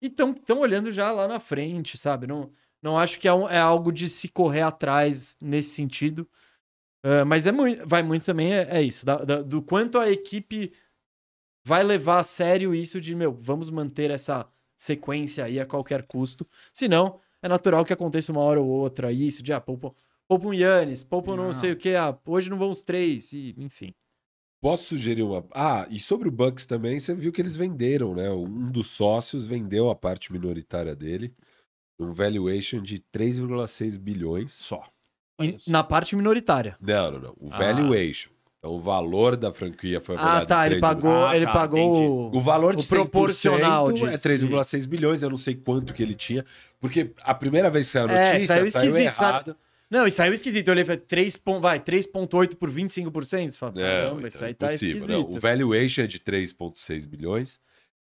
[0.00, 2.26] e estão olhando já lá na frente, sabe?
[2.26, 2.50] Não,
[2.82, 6.26] não acho que é, um- é algo de se correr atrás nesse sentido.
[7.04, 10.10] É, mas é muito, vai muito também, é, é isso, da- da- do quanto a
[10.10, 10.70] equipe
[11.70, 14.44] vai levar a sério isso de, meu, vamos manter essa
[14.76, 16.44] sequência aí a qualquer custo.
[16.74, 19.94] Senão, é natural que aconteça uma hora ou outra isso, de, ah, poupa,
[20.26, 21.52] poupa um Yannis, poupa não Não.
[21.52, 23.94] sei o que, ah, hoje não vão os três, e, enfim.
[24.60, 25.46] Posso sugerir uma.
[25.52, 28.30] Ah, e sobre o Bucks também, você viu que eles venderam, né?
[28.30, 31.32] Um dos sócios vendeu a parte minoritária dele,
[31.98, 34.52] um valuation de 3,6 bilhões.
[34.52, 34.82] Só.
[35.66, 36.76] Na parte minoritária.
[36.80, 37.34] Não, não, não.
[37.38, 37.58] O Ah.
[37.58, 38.30] valuation.
[38.60, 40.62] Então, o valor da franquia foi Ah, avaliado tá.
[40.68, 44.06] em Ele 3,6 pagou, Ah, ele tá, pagou O valor de o proporcional 100% disso.
[44.06, 46.44] é 3,6 bilhões, eu não sei quanto que ele tinha,
[46.78, 49.28] porque a primeira vez que saiu a É, notícia, saiu saiu, esquisito, sabe?
[49.32, 49.56] errado.
[49.90, 50.68] Não, e saiu esquisito.
[50.68, 53.50] Eu olhei e falei, 3 vai, 3,8 por 25%.
[53.50, 55.28] Você fala, Não, caramba, então isso é aí tá impossível, esquisito.
[55.30, 55.36] não.
[55.36, 57.58] O valuation é de 3,6 bilhões.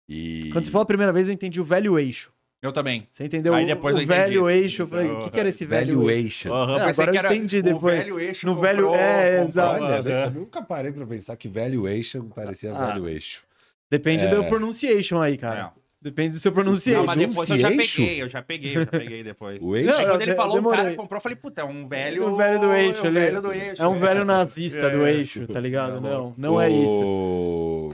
[0.09, 0.49] E.
[0.53, 2.31] Quando você falou a primeira vez, eu entendi o valuation.
[2.63, 3.07] Eu também.
[3.13, 4.19] Você entendeu Aí o- depois o eu entendi.
[4.39, 4.83] valuation?
[4.85, 5.95] Eu falei, o que, que era esse valuation?
[5.97, 6.53] valuation.
[6.55, 7.99] Aham, É, pensei agora eu era entendi o depois.
[7.99, 9.83] velho eixo No comprou- velho- é, exato.
[9.85, 10.25] Olha, Aham.
[10.25, 12.87] eu nunca parei pra pensar que valuation parecia Ah.
[12.89, 13.43] valuation.
[13.91, 14.29] Depende É.
[14.35, 15.73] do pronunciation aí, cara.
[16.03, 17.01] Depende do seu pronunciation.
[17.01, 17.97] Não, mas depois eu já eixo?
[17.97, 19.63] peguei, eu já peguei, eu já peguei depois.
[19.63, 19.91] O eixo?
[19.91, 20.83] Não, quando ele falou, o demorei.
[20.85, 22.27] cara comprou, eu falei, puta, é um velho...
[22.29, 23.83] O velho do eixo é um velho do eixo.
[23.83, 23.99] É um né?
[24.01, 25.13] velho nazista do É.
[25.15, 25.95] eixo, tá ligado?
[25.95, 27.91] Tá Não, não é isso.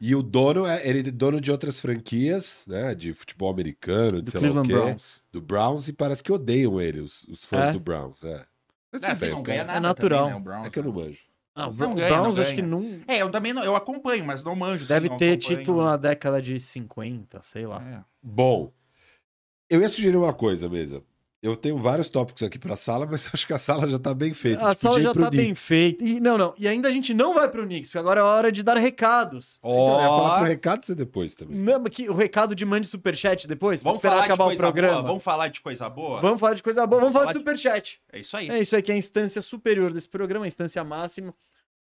[0.00, 2.94] E o dono é ele é dono de outras franquias, né?
[2.94, 4.74] De futebol americano, de Do sei lá o Cleveland quê.
[4.74, 5.22] Browns.
[5.32, 7.72] Do Browns e parece que odeiam ele, os, os fãs É?
[7.72, 8.22] do Browns.
[8.22, 8.46] É.
[8.92, 10.18] Mas É, tudo assim, bem, não ganha nada natural.
[10.26, 10.66] também, né, o Browns.
[10.66, 11.20] É que eu não manjo.
[11.54, 13.00] Ah, o Não Bra- ganha, Browns não acho que não.
[13.08, 14.84] É, eu também não, eu acompanho, mas não manjo.
[14.84, 17.82] assim, Deve não ter título na década de 50, sei lá.
[17.82, 18.04] É.
[18.22, 18.72] Bom,
[19.68, 21.02] eu ia sugerir uma coisa mesmo.
[21.40, 24.34] Eu tenho vários tópicos aqui pra sala, mas acho que a sala já tá bem
[24.34, 24.66] feita.
[24.66, 26.04] A sala já pro tá bem feita.
[26.04, 26.52] E, não, não.
[26.58, 29.58] E ainda a gente não vai pro Knicks, porque agora é hora de dar recados.
[29.58, 31.56] Então, eu ia falar pro recado você depois também.
[31.56, 34.48] Não, mas que, o recado de mande superchat depois, Vamos esperar falar de acabar o
[34.48, 34.94] coisa programa.
[34.94, 35.06] boa?
[35.06, 36.20] Vamos falar de coisa boa?
[36.20, 37.00] Vamos falar de coisa boa.
[37.00, 38.00] Vamos, Vamos falar de falar superchat.
[38.12, 38.50] É isso aí.
[38.50, 41.32] É isso aí que é a instância superior desse programa, a instância máxima.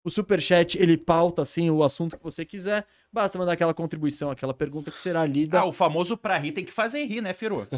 [0.08, 2.86] O superchat, ele pauta, assim, o assunto que você quiser.
[3.12, 5.60] Basta mandar aquela contribuição, aquela pergunta que será lida.
[5.60, 7.68] Ah, o famoso pra rir tem que fazer rir, né, Firu?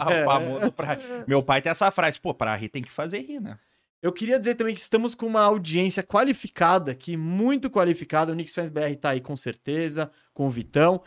[0.00, 3.20] Ah, o famoso pra Meu pai tem essa frase, pô, pra rir tem que fazer
[3.20, 3.56] rir, né?
[4.02, 8.32] Eu queria dizer também que estamos com uma audiência qualificada aqui, muito qualificada.
[8.32, 11.00] O Knicks Fans BR tá aí com certeza, com o Vitão.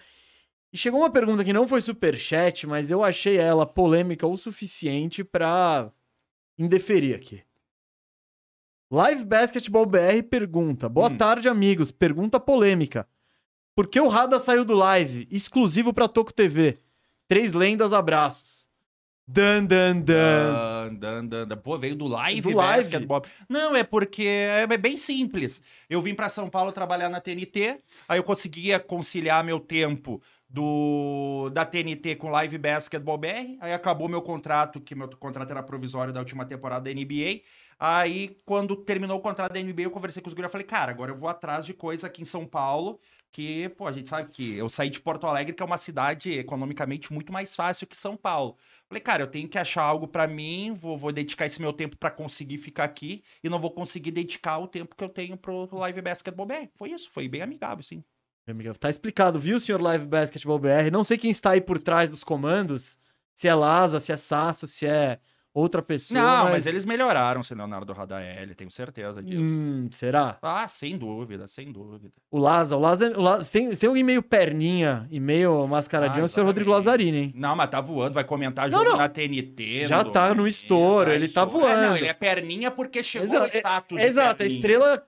[0.72, 5.26] E chegou uma pergunta que não foi superchat, mas eu achei ela polêmica o suficiente
[5.26, 5.92] pra
[6.58, 7.44] indeferir aqui.
[8.94, 11.18] Live Basketball BR pergunta: Boa Hum.
[11.18, 11.90] tarde, amigos.
[11.90, 13.08] Pergunta polêmica.
[13.76, 15.28] Por que o Rada saiu do live?
[15.32, 16.78] Exclusivo pra Toco TV.
[17.28, 18.70] Três lendas, abraços.
[19.28, 20.94] Dan, dan, dan.
[21.00, 21.58] Dan, dan, dan.
[21.58, 22.84] Pô, veio do live, Do live.
[22.84, 23.24] Basketball.
[23.50, 25.60] Não, é porque é bem simples.
[25.90, 31.50] Eu vim pra São Paulo trabalhar na TNT, aí eu conseguia conciliar meu tempo do
[31.52, 36.14] da TNT com Live Basketball BR, aí acabou meu contrato, que meu contrato era provisório
[36.14, 37.42] da última temporada da NBA.
[37.80, 40.92] Aí, quando terminou o contrato da NBA, eu conversei com os guris e falei, cara,
[40.92, 43.00] agora eu vou atrás de coisa aqui em São Paulo,
[43.32, 46.32] que, pô, a gente sabe que eu saí de Porto Alegre, que é uma cidade
[46.32, 48.56] economicamente muito mais fácil que São Paulo.
[48.88, 51.98] Falei, cara, eu tenho que achar algo pra mim, vou, vou dedicar esse meu tempo
[51.98, 55.68] pra conseguir ficar aqui e não vou conseguir dedicar o tempo que eu tenho pro
[55.72, 56.68] Live Basketball BR.
[56.76, 58.04] Foi isso, foi bem amigável, sim.
[58.46, 60.92] Meu Tá explicado, viu, senhor Live Basketball BR?
[60.92, 63.00] Não sei quem está aí por trás dos comandos,
[63.34, 65.20] se é Laza, se é Sasso, se é
[65.54, 66.20] outra pessoa.
[66.20, 66.66] não, mas...
[66.66, 69.44] eles melhoraram o Leonardo Radaeli, tenho certeza disso.
[69.44, 70.38] Hum, será?
[70.42, 72.12] Ah, sem dúvida, sem dúvida.
[72.32, 76.24] O Laza, o Laza, o Laza tem, tem alguém meio perninha e meio mascaradinho, Ah,
[76.24, 76.72] é o senhor Rodrigo.
[76.72, 77.34] Lazzarini, hein?
[77.36, 78.98] Não, mas tá voando, vai comentar Não, jogo não.
[78.98, 79.86] na TNT.
[79.86, 81.66] Já tá no domingo, estouro, ele tá estouro.
[81.68, 81.88] É, voando.
[81.90, 85.06] não, ele é perninha porque chegou Exa- ao status de Exato, a estrela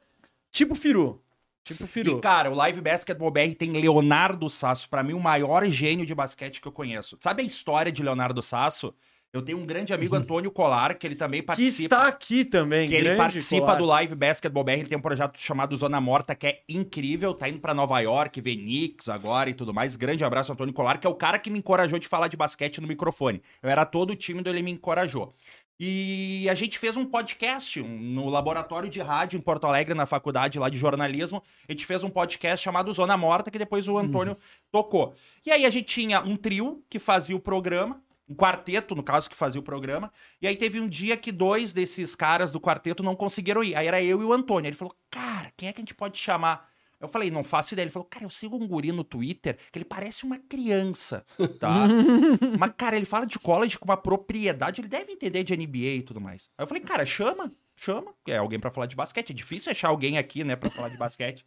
[0.51, 1.21] tipo Firu.
[1.63, 2.19] Tipo Firu.
[2.19, 6.13] E, cara, o Live Basketball BR tem Leonardo Sasso, pra mim o maior gênio de
[6.13, 7.17] basquete que eu conheço.
[7.19, 8.93] Sabe a história de Leonardo Sasso?
[9.35, 11.95] Eu tenho um grande amigo, Antônio Colar, que ele também que participa.
[11.95, 13.77] está aqui também, Que ele participa colar.
[13.77, 17.49] do Live Basketball BR, ele tem um projeto chamado Zona Morta, que é incrível, tá
[17.49, 19.95] indo pra Nova York, Knicks agora e tudo mais.
[19.97, 22.79] Grande abraço, Antônio Colar, que é o cara que me encorajou de falar de basquete
[22.79, 23.41] no microfone.
[23.61, 25.33] Eu era todo tímido, ele me encorajou.
[25.77, 30.05] E a gente fez um podcast um- no laboratório de rádio em Porto Alegre, na
[30.05, 31.43] faculdade lá de jornalismo.
[31.67, 34.37] A gente fez um podcast chamado Zona Morta, que depois o Antônio
[34.71, 35.13] tocou.
[35.45, 39.29] E aí a gente tinha um trio que fazia o programa, um quarteto, no caso,
[39.29, 40.11] que fazia o programa.
[40.41, 43.75] E aí teve um dia que dois desses caras do quarteto não conseguiram ir.
[43.75, 44.67] Aí era eu e o Antônio.
[44.67, 46.69] Ele falou, cara, quem é que a gente pode chamar?
[46.99, 47.83] Eu falei, não faço ideia.
[47.83, 51.25] Ele falou, cara, eu sigo um guri no Twitter que ele parece uma criança,
[51.59, 51.87] tá?
[52.57, 56.01] Mas, cara, ele fala de college com uma propriedade, ele deve entender de NBA e
[56.01, 56.49] tudo mais.
[56.57, 58.13] Aí eu falei, cara, chama, chama.
[58.27, 59.31] É alguém pra falar de basquete.
[59.31, 61.45] É difícil achar alguém aqui, né, pra falar de basquete.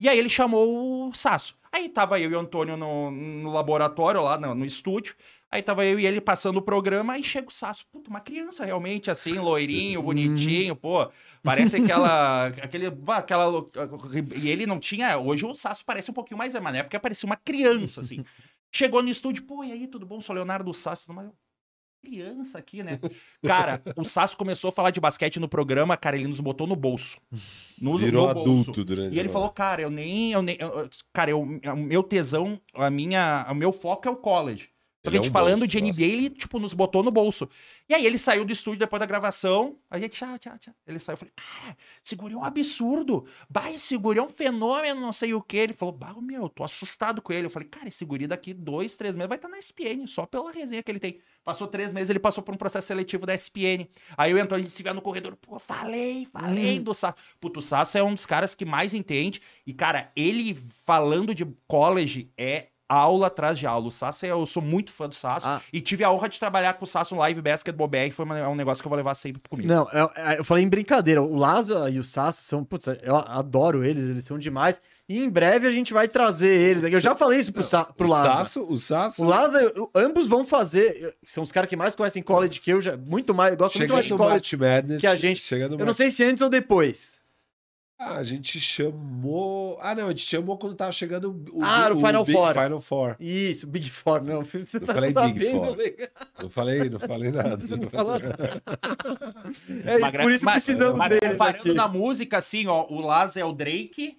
[0.00, 1.56] E aí ele chamou o Sasso.
[1.72, 5.14] Aí tava eu e o Antônio no, no laboratório, lá no, no estúdio.
[5.50, 7.86] Aí tava eu e ele passando o programa, aí chega o Sasso.
[7.90, 11.10] Puta, uma criança realmente, assim, loirinho, bonitinho, pô.
[11.42, 12.46] Parece aquela.
[12.62, 13.64] aquele, aquela.
[14.36, 15.18] E ele não tinha.
[15.18, 18.22] Hoje o Sasso parece um pouquinho mais, mas na época parecia uma criança, assim.
[18.70, 20.20] Chegou no estúdio, pô, e aí, tudo bom?
[20.20, 21.10] Sou Leonardo Sasso.
[21.12, 21.30] Mais.
[22.04, 23.00] Criança aqui, né?
[23.44, 26.76] Cara, o Sasso começou a falar de basquete no programa, cara, ele nos botou no
[26.76, 27.18] bolso.
[27.80, 28.60] Nos, Virou no bolso.
[28.70, 30.30] adulto durante E ele falou, cara, eu nem.
[30.32, 34.16] Eu nem eu- cara, eu, o meu tesão, a minha, o meu foco é o
[34.16, 34.70] college.
[35.08, 36.02] Ele é a gente um falando monstro, de NBA, nossa.
[36.02, 37.48] ele, tipo, nos botou no bolso.
[37.88, 40.74] E aí ele saiu do estúdio depois da gravação, a gente, tchau, tchau, tchau.
[40.86, 43.26] Ele saiu, eu falei, cara, segurei um absurdo.
[43.48, 45.58] Bah, esse guri é um fenômeno, não sei o quê.
[45.58, 47.46] Ele falou, bah, meu, eu tô assustado com ele.
[47.46, 50.52] Eu falei, cara, esse guri daqui dois, três meses vai estar na SPN, só pela
[50.52, 51.20] resenha que ele tem.
[51.44, 53.88] Passou três meses, ele passou por um processo seletivo da SPN.
[54.16, 57.16] Aí eu entro, a gente se vê no corredor, pô, falei, falei do Sasso.
[57.40, 59.40] Puto, o Sasso é um dos caras que mais entende.
[59.66, 63.86] E, cara, ele falando de college é aula atrás de aula.
[63.86, 65.46] O Sasso, é- eu sou muito fã do Sasso.
[65.46, 65.60] Ah.
[65.72, 68.10] E tive a honra de trabalhar com o Sasso no Live Basketball BR.
[68.12, 69.68] Foi é um negócio que eu vou levar sempre comigo.
[69.68, 71.22] Não, eu, eu falei em brincadeira.
[71.22, 72.64] O Laza e o Sasso são.
[72.64, 74.80] Putz, eu adoro eles, eles são demais.
[75.08, 76.84] E em breve a gente vai trazer eles.
[76.84, 78.28] Eu já falei isso pro, Sa, pro o Laza.
[78.30, 81.16] Sasso, o Sasso O Laza, ambos vão fazer.
[81.24, 83.54] São os caras que mais conhecem college que eu, já, muito mais.
[83.54, 85.00] Gosto muito chega mais de college March Madness.
[85.00, 85.42] que a gente.
[85.42, 87.17] Chega Eu não sei se antes ou depois.
[88.00, 89.76] Ah, a gente chamou.
[89.80, 92.54] Ah, não, a gente chamou quando tava chegando o, Ah, no Final Big Four.
[92.54, 93.16] Final Four.
[93.18, 94.44] Isso, Big Four, não.
[94.46, 95.76] Você Eu tá falei Big Four.
[95.76, 96.08] legal.
[96.40, 97.58] Não falei, não falei nada.
[97.58, 98.62] Você não falou nada.
[99.84, 101.74] É, Mas- por isso mas- precisamos mas deles comparando aqui.
[101.74, 104.18] na música, assim, ó, o Laz é o Drake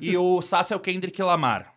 [0.00, 1.72] e o Sasso é o Kendrick Lamar.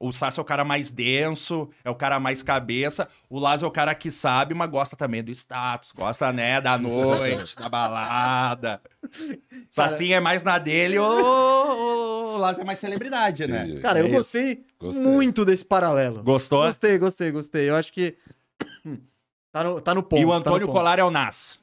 [0.00, 3.08] O Sasso é o cara mais denso, é o cara mais cabeça.
[3.28, 5.90] O Laz é o cara que sabe, mas gosta também do status.
[5.92, 8.80] Gosta, né, da noite, da balada.
[9.70, 13.64] Sassinho é mais na dele, o, o, o Laz é mais celebridade, né?
[13.64, 13.80] Entendi.
[13.80, 14.14] Cara, É eu isso.
[14.16, 15.02] gostei, Gostei.
[15.04, 16.22] muito desse paralelo.
[16.22, 16.62] Gostou?
[16.64, 17.68] Gostei, gostei, gostei.
[17.70, 18.16] Eu acho que.
[19.50, 20.20] Tá no, tá no ponto.
[20.20, 20.76] e o tá Antônio ponto.
[20.76, 21.58] Colar é o Nas.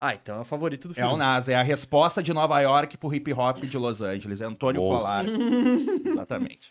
[0.00, 1.12] Ah, então é o favorito do É filme.
[1.12, 4.40] o Nas, é a resposta de Nova York pro hip hop de Los Angeles.
[4.40, 4.80] É Antônio.
[4.80, 5.22] Colar.
[6.04, 6.70] Exatamente.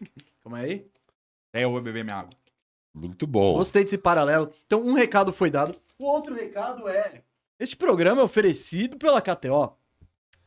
[0.50, 0.84] Calma aí.
[1.54, 2.32] É, eu vou beber minha água.
[2.94, 3.54] Muito bom.
[3.54, 4.52] Gostei desse paralelo.
[4.66, 5.78] Então, um recado foi dado.
[6.00, 7.22] O outro recado é:
[7.60, 9.78] este programa é oferecido pela KTO.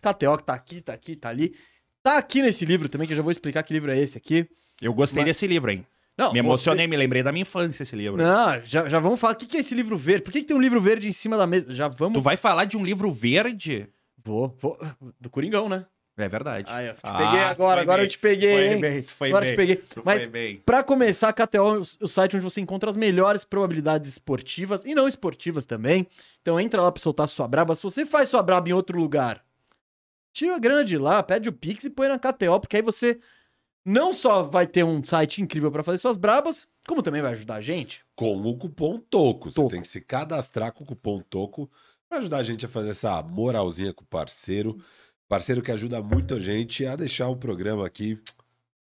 [0.01, 1.55] KTO que tá aqui, tá aqui, tá ali.
[2.03, 4.49] Tá aqui nesse livro também, que eu já vou explicar que livro é esse aqui.
[4.81, 5.87] Eu gostei Mas- desse livro, hein?
[6.19, 8.21] Não, me você- emocionei, me lembrei da minha infância esse livro.
[8.21, 9.35] Não, já, já vamos falar.
[9.35, 10.25] O que, que é esse livro verde?
[10.25, 11.73] Por que, que tem um livro verde em cima da mesa?
[11.73, 12.15] Já vamos.
[12.15, 13.88] Tu vai falar de um livro verde?
[14.25, 14.77] Vou, vou.
[15.21, 15.87] Do Coringão, né?
[16.16, 16.66] É verdade.
[16.70, 18.07] Ah, eu te Ah, peguei agora, agora bem.
[18.07, 18.81] eu te peguei, Foi hein?
[18.81, 19.66] bem, tu foi agora eu bem.
[19.66, 19.77] te peguei.
[19.88, 20.31] Tu Mas.
[20.64, 24.94] Pra começar, a KTO é o- site onde você encontra as melhores probabilidades esportivas e
[24.94, 26.07] não esportivas também.
[26.42, 27.75] Então entra lá pra soltar sua braba.
[27.75, 29.42] Se você faz sua braba em outro lugar,
[30.35, 33.18] tira a grana de lá, pede o Pix e põe na KTO, porque aí você
[33.85, 37.55] não só vai ter um site incrível pra fazer suas brabas, como também vai ajudar
[37.57, 38.03] a gente.
[38.14, 39.51] Com o cupom TOCO.
[39.51, 39.70] Você Toco.
[39.70, 41.70] tem que se cadastrar com o cupom TOCO
[42.07, 44.79] para ajudar a gente a fazer essa moralzinha com o parceiro.
[45.33, 48.18] Parceiro que ajuda muito a gente a deixar o programa aqui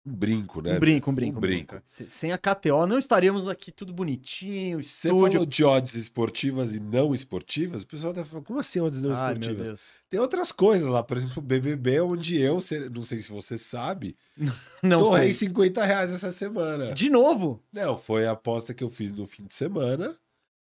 [0.04, 0.78] um brinco, né?
[0.78, 1.38] Um brinco, um brinco.
[1.38, 1.80] Um brinco.
[1.86, 5.32] Se- Sem a KTO não estaríamos aqui tudo bonitinho, Você estúdio.
[5.34, 9.12] falou de odds esportivas e não esportivas, o pessoal tá falando, como assim odds não
[9.14, 9.80] Ai, esportivas?
[10.10, 12.56] Tem outras coisas lá, por exemplo, o BBB, onde eu,
[12.92, 14.18] não sei se você sabe,
[14.82, 15.48] Não torrei sei.
[15.50, 16.94] 50 reais essa semana.
[16.96, 17.62] De novo?
[17.72, 20.16] Não, foi a aposta que eu fiz no fim de semana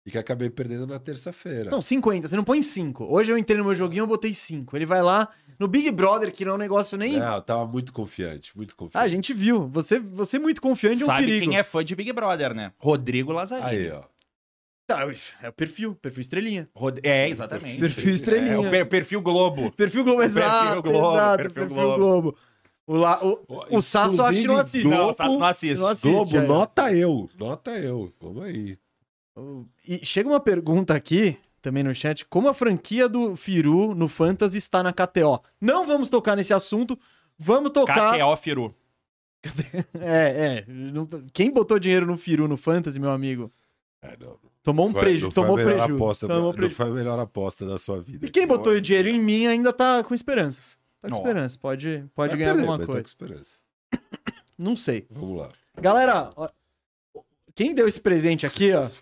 [0.05, 1.71] e que acabei perdendo na terça-feira.
[1.71, 2.27] Não, 50.
[2.27, 3.05] Você não põe 5.
[3.05, 4.75] Hoje eu entrei no meu joguinho, eu botei 5.
[4.75, 7.17] Ele vai lá no Big Brother, que não é um negócio nem.
[7.17, 9.05] Não, eu tava muito confiante, muito Ah, confiante.
[9.05, 9.67] a gente viu.
[9.69, 11.45] Você, você muito confiante é um Sabe perigo.
[11.45, 12.73] quem é fã de Big Brother, né?
[12.77, 13.67] Rodrigo Lazzarini.
[13.69, 14.03] Aí, ó.
[14.85, 15.07] Tá,
[15.41, 16.69] é o perfil, perfil estrelinha.
[16.75, 17.79] Rod- É, exatamente.
[17.79, 18.55] Perfil estrelinha.
[18.55, 19.71] É, o per- perfil Globo.
[19.71, 21.97] Perfil Globo, exato, Globo, exato, perfil perfil, Globo.
[21.97, 22.37] Globo.
[22.85, 23.39] O, lá, o,
[23.77, 24.83] o Sasso acho que não assiste.
[24.83, 25.79] Globo- Não, o Sasso não assiste.
[25.79, 26.41] Não assiste, Globo, é.
[26.41, 28.11] nota eu, nota eu.
[28.19, 28.77] Vamos aí.
[29.87, 34.57] E chega uma pergunta aqui, também no chat, como a franquia do Firu no Fantasy
[34.57, 35.41] está na KTO?
[35.59, 36.97] Não vamos tocar nesse assunto,
[37.37, 38.15] vamos tocar...
[38.17, 38.75] KTO Firu.
[39.99, 40.65] É, é.
[40.67, 43.51] não- Quem botou dinheiro no Firu no Fantasy, meu amigo?
[44.01, 45.95] É, não, Tomou um prejuízo, tomou a melhor prejuízo.
[45.95, 46.75] aposta, tomou não prejuízo.
[46.77, 48.25] foi a melhor aposta da sua vida.
[48.25, 50.79] E quem Então, botou dinheiro em mim ainda tá com esperanças.
[51.01, 51.17] Tá com Ó.
[51.17, 53.03] esperança, pode, pode vai ganhar perder, alguma mas tá coisa.
[53.03, 53.55] com esperança.
[54.57, 55.05] Não sei.
[55.09, 55.49] Vamos lá.
[55.81, 56.31] Galera,
[57.55, 58.87] quem deu esse presente aqui, ó?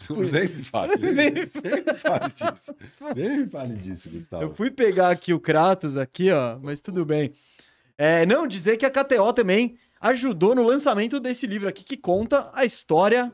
[0.10, 0.96] Nem me fale.
[0.96, 2.74] Nem, nem me fale disso.
[3.14, 4.42] Nem me fale disso, Gustavo.
[4.42, 7.32] Eu fui pegar aqui o Kratos aqui, ó, mas tudo bem.
[7.98, 12.48] É, não, dizer que a KTO também ajudou no lançamento desse livro aqui que conta
[12.54, 13.30] a história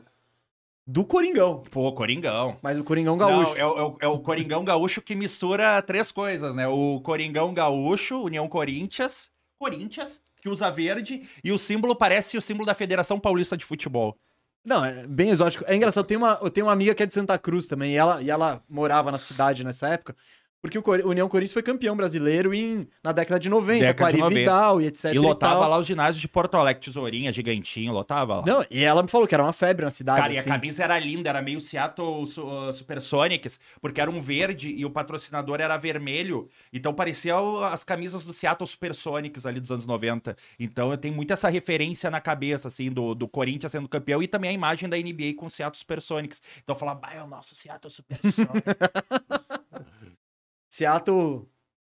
[0.85, 1.63] do Coringão.
[1.71, 2.57] Pô, Coringão.
[2.61, 3.53] Mas o Coringão gaúcho.
[3.55, 6.67] Não, é, o- é o, é o Coringão Gaúcho que mistura três coisas, né?
[6.67, 12.65] O Coringão Gaúcho, União Corinthians, Corinthians, que usa verde, e o símbolo parece o símbolo
[12.65, 14.17] da Federação Paulista de Futebol.
[14.63, 15.63] Não, é bem exótico.
[15.67, 17.95] É engraçado, tem uma, eu tenho uma amiga que é de Santa Cruz também, e
[17.95, 20.15] ela, e ela morava na cidade nessa época.
[20.61, 24.17] Porque o União Corinthians foi campeão brasileiro em, na década de 90, Década com Ari
[24.17, 24.39] 90.
[24.39, 25.13] Vidal e etc.
[25.13, 25.69] E lotava tal.
[25.69, 28.45] lá os ginásios de Porto Alegre, Tesourinha, Gigantinho, lotava lá.
[28.45, 30.19] Não, e ela me falou que era uma febre na cidade.
[30.19, 30.49] Cara, e a assim.
[30.49, 35.61] camisa era linda, era meio Seattle uh, Supersonics, porque era um verde e o patrocinador
[35.61, 36.49] era vermelho.
[36.73, 37.35] Então parecia
[37.71, 40.35] as camisas do Seattle Supersonics ali dos anos 90.
[40.59, 44.27] Então eu tenho muito essa referência na cabeça, assim, do, do Corinthians sendo campeão e
[44.27, 46.41] também a imagem da NBA com o Seattle Supersonics.
[46.63, 48.47] Então eu falava, bah, é o nosso Seattle Supersonics.
[50.77, 51.47] Seattle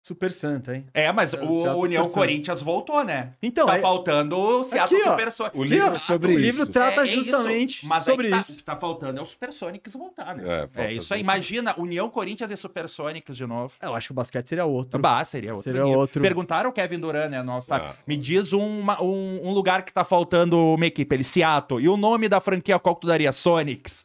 [0.04, 0.88] Super Santa, hein?
[0.96, 2.14] é, mas É, o Seattle União Supersonics.
[2.16, 3.34] Corinthians voltou, né?
[3.40, 5.12] Então, tá é- faltando o Seattle Aqui, ó.
[5.12, 5.60] Supersonics.
[5.60, 6.72] O livro é sobre o livro isso.
[6.72, 7.16] trata É, é isso.
[7.24, 8.54] justamente Mas aí sobre que tá, isso.
[8.54, 10.68] O que tá faltando é o Supersonics voltar, né?
[10.76, 11.20] É, É, isso aí.
[11.22, 13.72] Imagina União Corinthians e Supersonics de novo.
[13.80, 15.00] Eu acho que o basquete seria outro.
[15.00, 15.64] Bah, seria outro.
[15.66, 16.00] Seria nível.
[16.00, 16.20] outro.
[16.20, 17.44] Perguntaram o Kevin Durant, né?
[17.44, 17.86] Nossa, tá?
[17.92, 17.96] Ah.
[18.08, 21.16] Me diz uma- um, um lugar que tá faltando uma equipe.
[21.16, 21.80] Ele, Seattle.
[21.80, 23.32] E o nome da franquia qual que tu daria?
[23.32, 24.04] Sonics.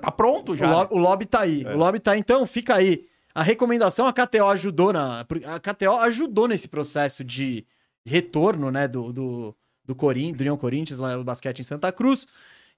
[0.00, 0.70] Tá, pronto O, já.
[0.84, 1.62] lo- o lobby tá aí.
[1.66, 1.74] É.
[1.74, 2.20] O lobby tá aí.
[2.20, 3.04] Então, fica aí.
[3.34, 5.20] A recomendação, a KTO ajudou na.
[5.20, 7.66] A KTO ajudou nesse processo de
[8.06, 8.86] retorno, né?
[8.86, 12.26] Do, do, do, Corin, do União Corinthians, lá no basquete em Santa Cruz.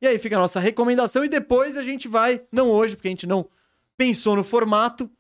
[0.01, 1.25] E aí fica a nossa recomendação.
[1.25, 3.47] E depois a gente vai, não hoje, porque a gente não
[3.97, 5.11] pensou no formato,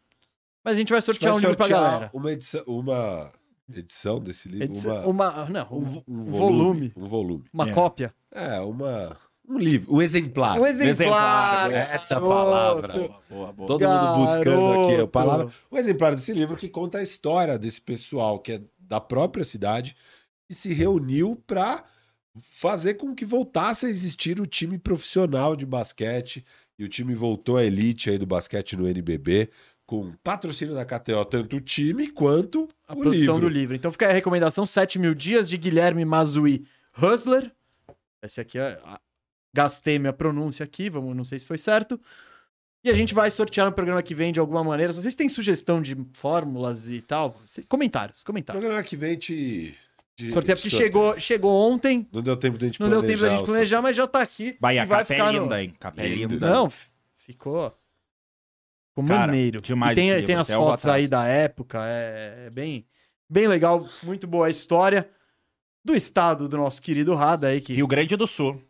[0.65, 2.11] mas a gente vai sortear vai um livro pra galera.
[2.15, 3.31] Uma edição, uma
[3.75, 6.93] edição desse livro, Edição- uma, uma, não, um, um, um vo- volume.
[6.97, 7.45] Um volume.
[7.53, 7.73] Uma É.
[7.73, 8.15] cópia.
[8.31, 9.17] É, uma,
[9.49, 10.61] um livro, um exemplar.
[10.61, 11.71] Um exemplar.
[11.71, 12.35] É essa garoto.
[12.35, 12.93] palavra.
[13.29, 13.67] Boa, boa.
[13.67, 15.09] Todo mundo buscando aqui a Garoto.
[15.09, 15.49] palavra.
[15.71, 19.97] Um exemplar desse livro que conta a história desse pessoal que é da própria cidade
[20.49, 21.85] e se reuniu para
[22.35, 26.45] fazer com que voltasse a existir o time profissional de basquete.
[26.79, 29.49] E o time voltou à elite aí do basquete no NBB,
[29.87, 33.41] com patrocínio da KTO, tanto o time quanto A o produção livro.
[33.41, 33.75] do livro.
[33.75, 36.67] Então fica aí a recomendação: 7 mil dias de Guilherme Mazui
[37.01, 37.51] Hustler.
[38.23, 38.79] Esse aqui é.
[39.61, 42.01] A- Gastei minha pronúncia aqui, vamos, não sei se foi certo.
[42.85, 44.93] E a gente vai sortear no programa que vem de alguma maneira.
[44.93, 48.61] Se vocês têm sugestão de fórmulas e tal, comentários, comentários.
[48.63, 49.75] programa que vem te.
[50.17, 53.29] te Sorteio, porque chegou, chegou ontem, Não deu tempo da gente não deu tempo da
[53.31, 54.57] gente planejar, mas já tá aqui.
[54.61, 55.75] Vai, e a vai capa é ficar no- linda, hein?
[55.81, 56.49] Capa é Lindo, linda.
[56.49, 56.71] Não,
[57.17, 57.71] ficou.
[58.91, 59.61] Ficou Cara, maneiro.
[59.61, 62.87] demais E tem, livro, tem as fotos aí da época, é, é bem,
[63.29, 65.09] bem legal, muito boa a história
[65.85, 68.63] do estado do nosso querido Rada aí, que Rio Grande do Sul.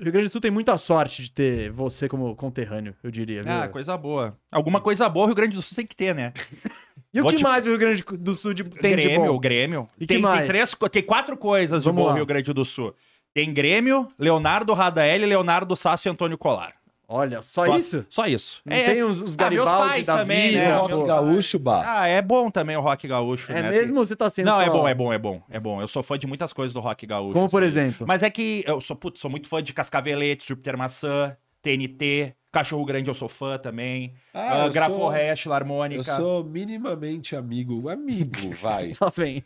[0.00, 3.42] O Rio Grande do Sul tem muita sorte de ter você como conterrâneo, eu diria.
[3.42, 3.52] viu?
[3.52, 4.36] Ah, coisa boa.
[4.50, 6.32] Alguma coisa boa o Rio Grande do Sul tem que ter, né?
[7.12, 9.32] e o vou que te- mais o Rio Grande do Sul de- tem de Grêmio,
[9.32, 9.38] bom?
[9.38, 9.88] Grêmio.
[9.96, 10.46] E que tem, tem mais?
[10.46, 12.12] três, co- tem quatro coisas de Vamos bom lá.
[12.12, 12.94] no Rio Grande do Sul.
[13.34, 16.74] Tem Grêmio, Leonardo Radaeli, Leonardo Sasso e Antônio Colar.
[17.10, 18.04] Olha, só, isso?
[18.10, 18.60] Só isso.
[18.66, 20.60] Não É- tem os, os Ah, meus Garibaldi pais da também, vida?
[20.60, 20.76] né?
[20.76, 21.82] Rock Meu- Gaúcho, Bah.
[22.02, 23.70] Ah, é bom também o rock gaúcho, É né?
[23.70, 24.62] mesmo ou você tá sendo Não, só...
[24.62, 25.80] é bom, é bom, é bom, é bom.
[25.80, 27.32] Eu sou fã de muitas coisas do rock gaúcho.
[27.32, 27.68] Como por assim.
[27.80, 28.06] exemplo?
[28.06, 32.84] Mas é que eu sou, putz, sou muito fã de Cascavelete, Júpiter Maçã, TNT, Cachorro
[32.84, 34.14] Grande eu sou fã também.
[34.32, 36.02] Ah, Ah, eu Graforrest, Eu Larmônica.
[36.04, 39.44] sou minimamente amigo, amigo, vai, Lá vem.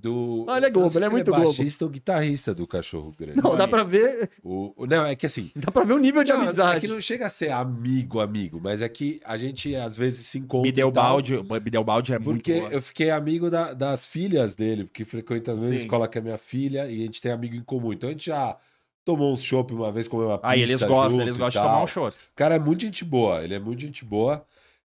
[0.00, 0.46] do...
[0.48, 1.44] Olha, é Globo, ele é muito Globo.
[1.44, 3.42] baixista ou guitarrista do Cachorro Grande.
[3.42, 5.50] Não, dá pra ver, O, o- não, é que assim...
[5.54, 6.78] dá pra ver o nível de não, amizade.
[6.78, 10.26] É que não chega a ser amigo, amigo, mas é que a gente às vezes
[10.26, 12.70] se encontra Me deu tal, balde, me deu balde é muito Porque boa.
[12.72, 15.74] eu fiquei amigo da- das filhas dele, porque frequenta a mesma Sim.
[15.84, 17.92] escola que a minha filha e a gente tem amigo em comum.
[17.92, 18.56] Então a gente já
[19.04, 21.82] tomou uns chopp uma vez, comeu uma pizza Aí eles gostam, eles gostam de tomar
[21.82, 22.08] um show.
[22.08, 24.44] O cara é muito gente boa, ele é muito gente boa.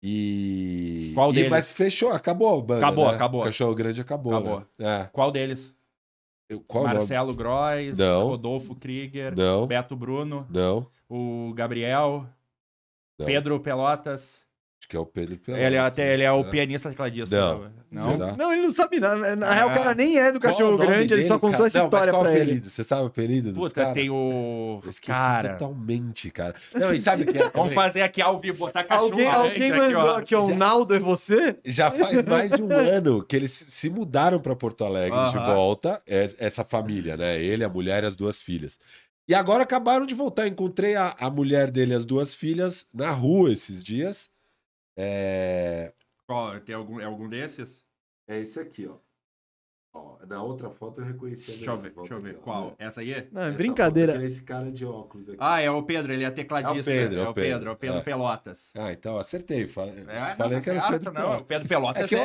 [0.03, 1.13] E.
[1.15, 1.51] Qual e, deles?
[1.51, 2.87] Mas fechou, acabou a banda.
[2.87, 3.15] Acabou, né?
[3.15, 3.41] acabou.
[3.41, 4.35] O Cachorro Grande acabou.
[4.35, 4.67] Acabou.
[4.79, 5.01] Né?
[5.03, 5.09] É.
[5.11, 5.73] Qual deles?
[6.49, 6.97] Eu- Qual nome?
[6.99, 8.29] Marcelo Grois, Não.
[8.29, 12.27] Rodolfo Krieger, Não, Beto Bruno, não, o Gabriel,
[13.19, 13.27] não.
[13.27, 14.44] Pedro Pelotas.
[14.85, 15.65] Acho que é o Pedro Pelotas.
[15.67, 16.45] Ele é, até, ele é o É.
[16.45, 17.35] pianista tecladista.
[17.35, 17.71] Não.
[17.91, 18.37] Não?
[18.37, 19.35] Não, ele não sabe nada.
[19.35, 19.55] Na Ah.
[19.55, 21.67] real, o cara nem é do Cachorro Grande, ele dele, só contou cara?
[21.69, 22.61] essa Não, mas história qual o pra ele.
[22.61, 23.95] Você sabe o apelido dos Puta, caras?
[23.95, 24.81] tem o.
[24.85, 25.53] Eu esqueci Cara.
[25.55, 26.55] totalmente, cara.
[26.75, 27.49] Não, e sabe o que é?
[27.49, 30.17] Vamos fazer aqui ao vivo, botar cachorro Alguém, alguém aqui, mandou ó.
[30.19, 31.57] aqui, ó, o Naldo é você?
[31.65, 35.55] Já faz mais de um ano que eles se mudaram para Porto Alegre de Aham.
[35.55, 37.43] volta, es- essa família, né?
[37.43, 38.79] Ele, a mulher e as duas filhas.
[39.27, 40.47] E agora acabaram de voltar.
[40.47, 44.29] Encontrei a, a mulher dele e as duas filhas na rua esses dias.
[44.97, 45.93] É,
[46.27, 47.85] Qual, tem algum, é algum desses?
[48.29, 48.97] é esse aqui, ó.
[49.97, 52.31] Ó, Na outra foto eu reconheci a Deixa eu ver, deixa eu ver.
[52.31, 52.41] aqui.
[52.41, 52.75] Qual?
[52.81, 53.29] Essa aí?
[53.31, 54.21] Não, é Essa brincadeira.
[54.21, 55.39] é esse cara de óculos aqui.
[55.41, 56.91] Ah, é o Pedro, ele é tecladista.
[56.93, 58.03] É o Pedro, é o Pedro, é o Pedro é.
[58.03, 58.71] Pelotas.
[58.75, 59.69] Ah, então acertei.
[59.69, 61.41] Falei, É, falei não, que era o Pedro não, Pelotas.
[61.41, 62.19] O Pedro Pelotas É que eu-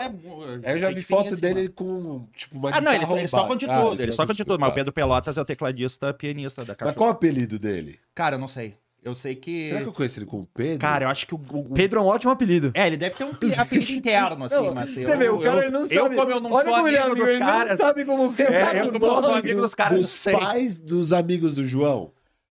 [0.63, 0.73] é.
[0.73, 4.03] Eu já vi foto dele com, tipo, uma Ah, não, eles tocam de roubada.
[4.03, 4.73] Ah, tocam de tudo, mas o.
[4.73, 6.95] Pedro Pelotas é o tecladista pianista da Mas Cachorro.
[6.97, 7.99] qual o apelido dele?
[8.15, 8.75] Cara, eu não sei.
[9.03, 9.67] Eu sei que.
[9.67, 10.79] Será que eu conheço ele como Pedro?
[10.79, 11.39] Cara, eu acho que o.
[11.53, 12.71] o- Pedro é um ótimo apelido.
[12.73, 14.89] É, ele deve ter um apelido interno, assim, Não, mas.
[14.89, 16.15] Você eu, vê, o cara eu, ele não eu, sabe.
[16.15, 17.69] como eu não Olha sou como ele é amigo amigo, dos ele caras.
[17.79, 20.01] não sabe como você É, tá eu no como eu sou amigo dos caras, eu
[20.03, 20.37] dos sei.
[20.37, 22.11] pais dos amigos do João.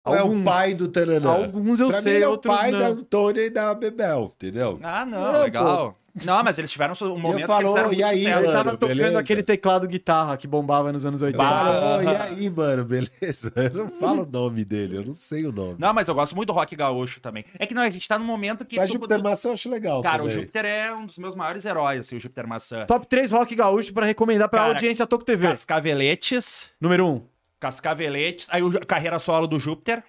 [0.03, 0.45] Ou é o Alguns.
[0.45, 1.31] pai do Tananã?
[1.31, 2.87] Alguns eu pra mim, sei, ele é o outros pai da não.
[2.87, 4.81] Antônia e da Bebel, entendeu?
[4.83, 6.00] Ah, não, Não, legal.
[6.25, 8.53] Não, mas eles tiveram um momento falou, que eles e aí, muito Ele mano?
[8.53, 9.19] tava tocando beleza?
[9.19, 11.39] aquele teclado guitarra que bombava nos anos 80.
[11.39, 11.51] Bah.
[11.65, 13.53] Falou, e aí, mano, beleza?
[13.57, 15.77] Eu não falo o nome dele, eu não sei o nome.
[15.79, 17.45] Não, mas eu gosto muito do rock gaúcho também.
[17.59, 18.77] É que não, a gente tá num momento que...
[18.77, 20.41] Mas tu- Júpiter tu- Maçã eu acho legal Cara, o também.
[20.41, 22.87] Júpiter é um dos meus maiores heróis, assim, o Júpiter Maçã.
[22.87, 25.49] Top 3 rock gaúcho pra recomendar pra Cara, audiência Toco TV.
[25.49, 27.11] Cascaveletes, Número 1.
[27.15, 27.23] Um.
[27.61, 30.03] Cascaveletes, aí o carreira solo do Júpiter,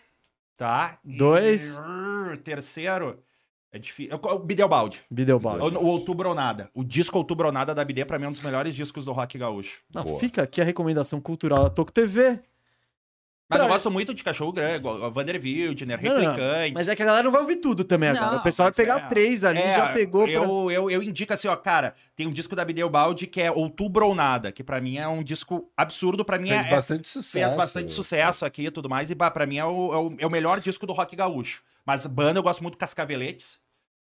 [0.58, 0.98] tá?
[1.04, 1.78] Dois.
[2.34, 3.20] E, terceiro,
[3.72, 4.20] é difícil.
[4.22, 5.00] O Bideobaldi.
[5.10, 5.76] Bideobaldi.
[5.78, 6.70] O, o Outubro ou Nada.
[6.74, 9.12] O disco Outubro ou Nada da BD, pra mim, é um dos melhores discos do
[9.12, 9.82] rock gaúcho.
[9.94, 10.20] Não, Boa.
[10.20, 12.40] fica aqui a recomendação cultural da Toco TV.
[13.50, 16.10] Mas Pra- eu gosto muito de Cachorro Grande, Vander Wildner, não.
[16.16, 16.74] Replicantes.
[16.74, 18.32] Mas é que a galera não vai ouvir tudo também agora.
[18.32, 20.24] Não, O pessoal vai pegar é- três ali, é, já pegou.
[20.24, 23.42] pra- Eu, eu, eu indico assim, ó, cara, tem um disco da Bideu Baldi que
[23.42, 26.70] é Outubro ou Nada, que pra mim é um disco absurdo, pra mim Fez é,
[26.70, 27.46] bastante sucesso.
[27.46, 30.26] fez bastante sucesso aqui e tudo mais, e pra mim é o, é, o, é
[30.28, 31.62] o melhor disco do rock gaúcho.
[31.86, 33.60] Mas banda eu gosto muito Cascaveletes,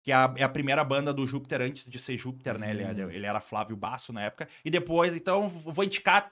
[0.03, 2.71] que é a, é a primeira banda do Júpiter antes de ser Júpiter, né?
[2.71, 4.47] Ele, era- ele era Flávio Basso na época.
[4.63, 6.31] E depois, então, vou indicar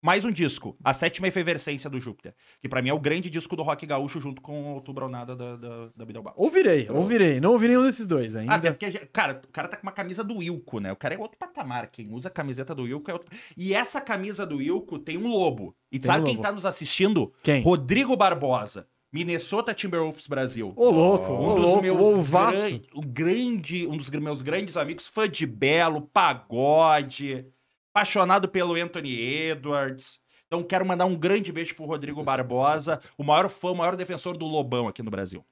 [0.00, 3.56] mais um disco, A Sétima Efervescência do Júpiter, que pra mim é o grande disco
[3.56, 6.38] do rock gaúcho junto com Outubro ou Nada da, da, da Bideu Baldi.
[6.40, 7.40] Ouvirei, ouvirei.
[7.40, 8.54] Não ouvi nenhum desses dois Ah, ainda.
[8.54, 10.92] até porque, cara, o cara tá com uma camisa do Wilco, né?
[10.92, 11.88] O cara é outro patamar.
[11.88, 13.28] Quem usa a camiseta do Wilco é outro.
[13.56, 15.74] E essa camisa do Wilco tem um lobo.
[15.90, 16.42] E Tem sabe um quem lobo.
[16.46, 17.32] tá nos assistindo?
[17.42, 17.60] Quem?
[17.62, 18.86] Rodrigo Barbosa.
[19.12, 20.72] Minnesota Timberwolves Brasil.
[20.76, 21.96] Ô, louco, Um ô, dos louco, meus
[22.28, 27.46] gran- o grande, um dos meus grandes amigos, fã de Belo, pagode,
[27.94, 30.20] apaixonado pelo Anthony Edwards.
[30.46, 34.36] Então quero mandar um grande beijo pro Rodrigo Barbosa, o maior fã, o maior defensor
[34.36, 35.44] do Lobão aqui no Brasil.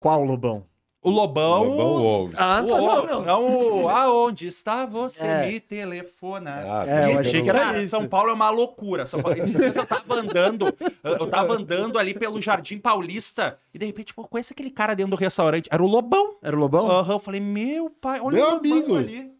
[0.00, 0.62] Qual Lobão?
[1.04, 1.64] O Lobão.
[1.64, 2.34] Lobão Wolves.
[2.38, 3.22] Ah, tá, não, não.
[3.24, 3.82] não.
[3.82, 5.46] o aonde está você É.
[5.46, 6.62] me telefona.
[6.64, 7.90] Ah, É, eu fica achei que era Cara, isso.
[7.90, 9.04] São Paulo é uma loucura.
[9.04, 9.36] São Paulo...
[9.38, 10.74] Eu tava andando,
[11.04, 15.10] eu tava andando ali pelo Jardim Paulista e de repente, pô, conhece aquele cara dentro
[15.10, 15.68] do restaurante?
[15.70, 16.36] Era o Lobão.
[16.42, 16.88] Era o Lobão?
[16.90, 18.96] Aham, eu falei, meu pai, olha Meu o Lobão amigo.
[18.96, 19.30] ali.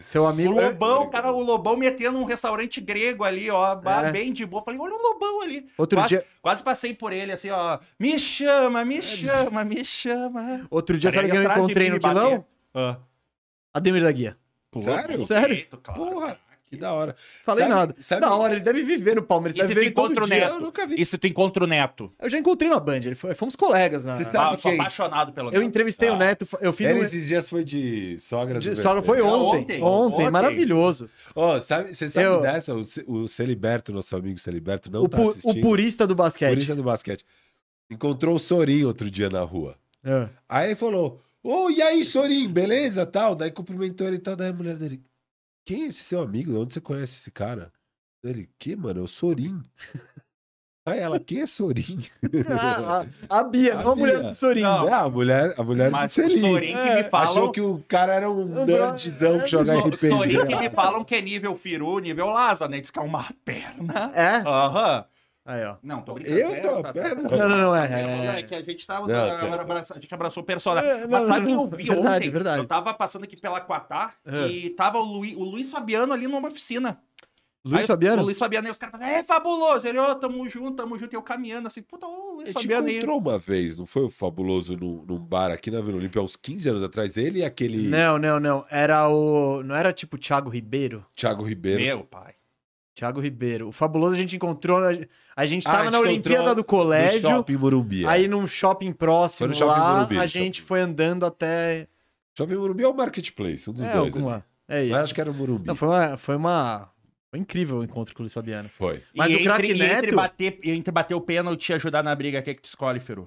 [0.00, 0.52] Seu O amigo.
[0.54, 4.10] Lobão, cara, o Lobão metendo um restaurante grego ali, ó, É.
[4.10, 4.62] bem de boa.
[4.62, 5.66] Falei, olha o Lobão ali.
[5.78, 7.78] Outro quase, dia- Quase passei por ele, assim, ó.
[8.00, 10.66] Me chama, me chama, me chama.
[10.70, 12.00] Outro dia, Cara, sabe quem eu encontrei no.
[12.00, 12.44] Quilão?
[12.74, 12.96] Ah.
[13.74, 14.36] Ademir da Guia.
[14.78, 15.22] Sério?
[15.22, 15.66] Sério?
[15.82, 16.00] claro.
[16.00, 16.38] Porra,
[16.72, 17.14] que da hora.
[17.44, 17.94] Falei Sabe- nada.
[18.00, 20.24] sabe- Da hora, ele deve viver no Palmeiras, E deve se ver tu ele todo
[20.24, 20.40] o dia.
[20.40, 20.54] Neto?
[20.54, 21.00] Eu nunca vi.
[21.00, 22.10] E se tu encontra o Neto?
[22.18, 24.16] Eu já encontrei na Band, ele foi- fomos colegas na...
[24.16, 24.80] Vocês Ah, Sabe eu sou quem?
[24.80, 25.64] apaixonado pelo Eu Neto.
[25.68, 26.18] entrevistei o Ah.
[26.18, 27.02] Neto, eu fiz Ele um...
[27.02, 28.82] esses dias foi de sogra do de- Vermelho.
[28.82, 29.60] Só foi ontem.
[29.60, 30.30] ontem, Ontem, ontem.
[30.30, 31.10] maravilhoso.
[31.34, 32.74] Ó, sabe, você sabe Eu- dessa?
[32.74, 35.58] O, Ce- o Celiberto, nosso amigo Celiberto, não O, tá pu- assistindo.
[35.58, 36.48] o purista do basquete.
[36.50, 37.24] Purista do basquete.
[37.90, 39.76] Encontrou o Sorin outro dia na rua.
[40.02, 40.28] É.
[40.48, 43.04] Aí ele falou: Ô, e aí, Sorin, beleza?
[43.04, 43.34] Tal.
[43.34, 44.34] Daí cumprimentou ele e tal.
[44.34, 45.00] Daí a mulher dele:
[45.64, 46.52] Quem é esse seu amigo?
[46.52, 47.72] De onde você conhece esse cara?
[48.24, 49.00] Ele: Que, mano?
[49.00, 49.62] É o Sorin.
[50.84, 52.00] Aí ela: Quem é Sorin?
[52.48, 54.62] Ah, a, a Bia, A não a mulher do Sorin.
[54.62, 54.88] Não.
[54.88, 56.40] É, a mulher, a mulher Mas do o Selim.
[56.40, 57.30] Sorin que É, me falam...
[57.30, 60.08] Achou que o cara era um nerdzão que joga o RPG.
[60.08, 62.80] Sorin que me falam que é nível Firu, nível Laza, né?
[62.80, 64.10] Diz que é uma perna.
[64.14, 64.36] É?
[64.38, 65.04] Aham.
[65.44, 65.76] Aí, ó.
[65.82, 66.38] Não, tô brincando.
[66.38, 67.28] Eu É, tô a tá, tá, perna?
[67.28, 67.36] tá.
[67.36, 67.88] Não, não, não, é.
[67.88, 67.96] Não,
[68.32, 69.08] é- é que a gente tava.
[69.08, 70.88] Não, a, a gente abraçou o personagem.
[70.88, 72.30] É, Mas sabe quem eu vi Verdade, ontem?
[72.30, 72.58] verdade.
[72.62, 74.46] Eu tava passando aqui pela Quatá É.
[74.46, 77.00] e tava o, Luiz, o Luiz Fabiano ali numa oficina.
[77.64, 78.22] Luiz Aí Fabiano?
[78.22, 79.86] O Luiz Fabiano, aí os caras falam, é fabuloso.
[79.86, 81.12] Ele, ô, tamo junto, tamo junto.
[81.14, 82.96] E eu caminhando assim, puta, ô, Luiz A gente Fabiano aí.
[82.96, 86.34] encontrou uma vez, não foi o Fabuloso num, num bar aqui na Vila Olímpia, uns
[86.34, 87.16] 15 anos atrás.
[87.16, 88.64] Ele e aquele Não, não, não.
[88.68, 89.62] Era o.
[89.62, 91.06] Não era tipo Thiago Ribeiro?
[91.16, 91.80] Thiago Ribeiro.
[91.80, 92.34] Meu pai.
[92.94, 93.68] Thiago Ribeiro.
[93.68, 94.80] O fabuloso a gente encontrou.
[94.80, 97.20] na- A gente Ah, tava a gente na Olimpíada do No colégio.
[97.22, 98.04] Shopping Morumbi.
[98.04, 98.08] é.
[98.08, 100.66] Aí num shopping próximo Foi no shopping lá, Morumbi, a no gente shopping.
[100.68, 101.88] foi andando até.
[102.36, 104.14] Shopping Morumbi é o Marketplace, um dos é, dois.
[104.14, 104.34] alguma...
[104.34, 104.42] ali.
[104.68, 104.92] é isso.
[104.92, 105.66] Mas acho que era o Morumbi.
[105.66, 106.16] Não, foi uma.
[106.16, 106.88] Foi uma.
[107.30, 108.68] Foi incrível o encontro com o Luiz Fabiano.
[108.68, 109.02] Foi.
[109.16, 111.72] Mas e o craque entre, e entre Neto- bater, e entre bater o pênalti e
[111.72, 113.26] ajudar na briga, o que é que tu escolhe, Firu?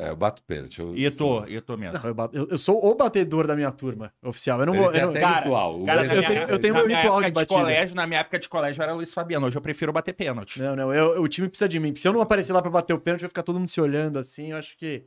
[0.00, 0.78] É, eu bato pênalti.
[0.80, 1.98] Eu, E tô, e tô mesmo.
[1.98, 4.60] Não, eu, bato- eu- eu sou o batedor da minha turma oficial.
[4.60, 4.92] Eu não Ele vou.
[4.92, 5.84] eu não- até Cara, ritual.
[5.84, 7.60] Cara, eu tenho- eu na meu ritual de batida.
[7.60, 9.46] colégio, Na minha época de colégio era Luiz Fabiano.
[9.48, 10.62] Hoje eu prefiro bater pênalti.
[10.62, 11.92] Não, não, eu- o time precisa de mim.
[11.96, 14.20] Se eu não aparecer lá pra bater o pênalti, vai ficar todo mundo se olhando
[14.20, 14.52] assim.
[14.52, 15.04] Eu acho que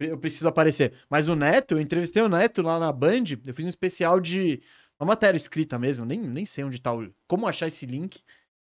[0.00, 0.94] eu preciso aparecer.
[1.08, 3.22] Mas o Neto, eu entrevistei o Neto lá na Band.
[3.46, 4.60] Eu fiz um especial de
[4.98, 6.04] uma matéria escrita mesmo.
[6.04, 7.08] Nem, nem sei onde tá o.
[7.28, 8.20] Como achar esse link.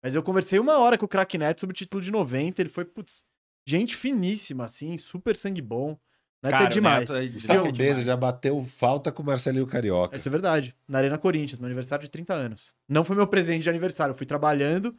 [0.01, 2.63] Mas eu conversei uma hora com o craque Neto sobre o título de 90.
[2.63, 3.25] Ele foi, putz,
[3.67, 5.97] gente finíssima, assim, super sangue bom.
[6.43, 7.09] Neto Cara, é demais.
[7.09, 10.17] Neto é- O Neto Saco é Mesa já bateu falta com o Marcelinho Carioca.
[10.17, 10.75] Isso é verdade.
[10.89, 12.75] Na Arena Corinthians, meu aniversário de 30 anos.
[12.89, 14.97] Não foi meu presente de aniversário, eu fui trabalhando,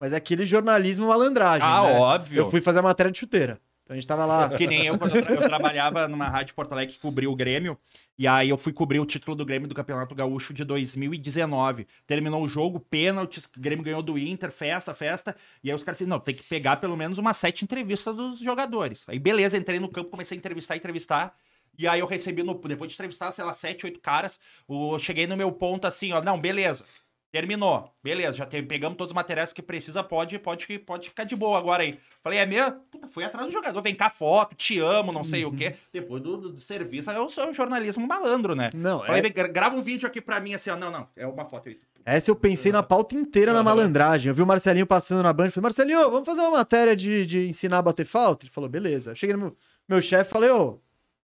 [0.00, 1.68] mas é aquele jornalismo malandragem.
[1.68, 1.98] Ah, né?
[1.98, 2.40] óbvio.
[2.40, 3.60] Eu fui fazer a matéria de chuteira.
[3.86, 4.48] Então a gente tava lá.
[4.48, 7.36] Que nem eu, quando eu, tra- eu trabalhava numa rádio Porto Alegre que cobriu o
[7.36, 7.78] Grêmio.
[8.18, 11.86] E aí eu fui cobrir o título do Grêmio do Campeonato Gaúcho de 2019.
[12.04, 15.36] Terminou o jogo, pênaltis, o Grêmio ganhou do Inter, festa, festa.
[15.62, 18.40] E aí os caras disseram, não, tem que pegar pelo menos umas sete entrevistas dos
[18.40, 19.04] jogadores.
[19.08, 21.36] Aí beleza, entrei no campo, comecei a entrevistar, entrevistar.
[21.78, 25.26] E aí eu recebi, no, depois de entrevistar, sei lá, sete, oito caras, o, cheguei
[25.28, 26.84] no meu ponto assim, ó, não, beleza.
[27.32, 27.92] Terminou.
[28.02, 31.58] Beleza, já tem- pegamos todos os materiais que precisa, pode, pode, pode ficar de boa
[31.58, 31.98] agora aí.
[32.22, 32.72] Falei, é mesmo?
[32.90, 35.74] Puta, fui atrás do jogador, vem cá foto, te amo, não sei o quê.
[35.92, 38.70] Depois do, do- do serviço, eu sou jornalismo malandro, né?
[38.74, 40.76] Não, Falei, é- grava um vídeo aqui pra mim, assim, ó.
[40.76, 41.78] Não, não, é uma foto aí.
[42.04, 44.30] Essa eu pensei na pauta inteira na malandragem.
[44.30, 45.50] Eu vi o Marcelinho passando na banda.
[45.50, 48.44] Falei, Marcelinho, vamos fazer uma matéria de, de ensinar a bater falta?
[48.46, 49.10] Ele falou, beleza.
[49.10, 49.56] Eu cheguei no meu,
[49.88, 50.78] meu chefe e falei, ô,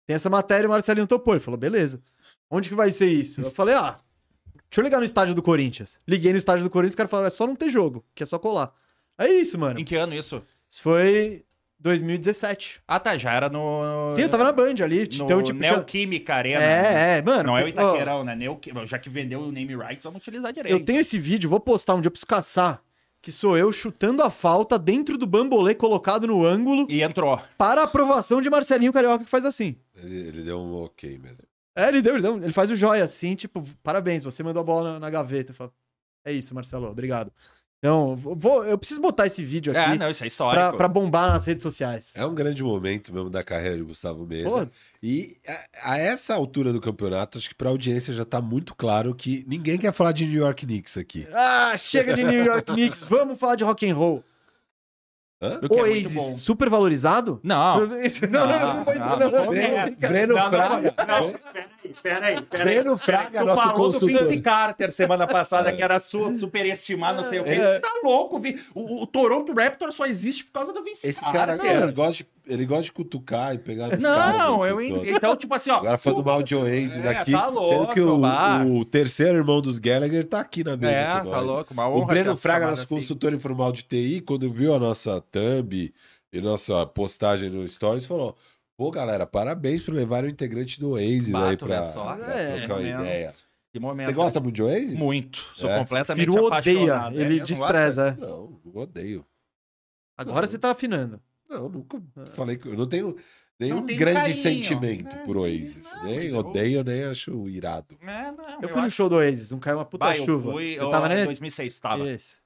[0.06, 1.34] tem essa matéria e o Marcelinho topou.
[1.34, 2.00] Ele falou, beleza.
[2.48, 3.40] Onde que vai ser isso?
[3.40, 3.98] Eu falei, ah,
[4.70, 6.00] deixa eu ligar no estádio do Corinthians.
[6.06, 8.26] Liguei no estádio do Corinthians, os caras falaram, é só não ter jogo, que é
[8.26, 8.72] só colar.
[9.18, 9.78] É isso, mano.
[9.80, 10.42] Em que ano isso?
[10.68, 11.44] Isso foi
[11.78, 12.80] 2017.
[12.86, 14.10] Ah, tá, já era no.
[14.10, 15.08] Sim, eu tava na Band ali.
[15.18, 16.62] No Então, tipo, Neoquímica Arena.
[16.62, 17.44] É, é, mano.
[17.44, 18.34] Não é o ó, Itaquerão, né?
[18.36, 20.74] Neoqui- Já que vendeu o name rights, vamos utilizar direito.
[20.78, 22.82] Eu tenho esse vídeo, vou postar um dia, eu preciso caçar.
[23.22, 27.38] Que sou eu chutando a falta dentro do bambolê colocado no ângulo E entrou.
[27.58, 29.76] para a aprovação de Marcelinho Carioca, que faz assim.
[29.94, 31.44] Ele, ele deu um ok mesmo.
[31.80, 32.36] É, ele deu, ele deu.
[32.36, 35.50] Ele faz o joia assim, tipo, parabéns, você mandou a bola na, na gaveta.
[35.52, 35.72] Eu falo,
[36.24, 37.32] é isso, Marcelo, obrigado.
[37.82, 40.76] Então, vou, eu preciso botar esse vídeo É, aqui não, isso é pra, histórico.
[40.76, 42.12] pra bombar nas redes sociais.
[42.14, 44.66] É um grande momento mesmo da carreira de Gustavo Mesa.
[44.66, 44.72] Pô,
[45.02, 49.14] E a, a essa altura do campeonato, acho que pra audiência já tá muito claro
[49.14, 51.26] que ninguém quer falar de New York Knicks aqui.
[51.32, 54.22] ah, chega de New York Knicks, vamos falar de rock and roll.
[55.42, 55.58] O Hã?
[55.60, 56.36] que é muito Oasis, bom.
[56.36, 57.40] super valorizado?
[57.44, 57.80] Não.
[57.80, 57.86] Não,
[58.46, 59.46] não, não,
[59.98, 60.94] Breno, Fraga.
[61.08, 61.32] não,
[62.02, 62.64] pera aí, pera aí.
[62.64, 64.06] Breno Fraga, Tu falou do.
[64.06, 67.50] Vince Carter semana passada, que era su superestimado, não sei o quê.
[67.52, 67.78] É.
[67.78, 71.56] Tá louco, Vi- o, o Toronto Raptor só existe por causa do Vince Esse cara,
[71.56, 71.82] Carter.
[71.84, 75.08] ele, gosta de, ele gosta de cutucar e pegar nos caras, Não, nas eu pessoas.
[75.08, 75.76] Então, tipo assim, ó.
[75.78, 79.60] Agora falando mal de Oasis É, daqui, tá sendo louco, que o, o terceiro irmão
[79.60, 81.72] dos Gallagher tá aqui na mesa É, com tá louco.
[81.72, 82.94] Uma O honra Breno ser Fraga, nosso assim.
[82.94, 85.92] consultor informal de TI, quando viu a nossa thumb
[86.32, 88.36] e nossa postagem no Stories, falou:
[88.76, 92.14] Pô, galera, parabéns por levar o integrante do Oasis aí Bato, pra, né, só?
[92.16, 93.00] pra É, trocar uma momento.
[93.00, 93.34] ideia.
[93.72, 94.06] Que momento.
[94.06, 94.98] Você gosta muito de Oasis?
[94.98, 95.38] Muito.
[95.54, 96.48] Sou É, completamente Firu odeia,
[96.94, 97.16] apaixonado.
[97.16, 97.46] É ele mesmo?
[97.46, 98.16] despreza.
[98.18, 98.20] é.
[98.20, 99.24] Não, eu odeio.
[100.18, 101.20] Agora você tá afinando.
[101.50, 103.16] Não, nunca falei que eu não tenho
[103.58, 104.34] nenhum grande carinho.
[104.34, 105.92] sentimento É, por Oasis.
[105.96, 107.98] não, nem eu- odeio, nem acho irado.
[108.02, 110.24] É, não, Eu fui no acho- show do Oasis, não caiu uma puta Bah, eu
[110.24, 110.52] chuva.
[110.52, 111.24] fui, Você eu- tava em nesse?
[111.26, 112.08] 2006, tava.
[112.10, 112.40] Isso.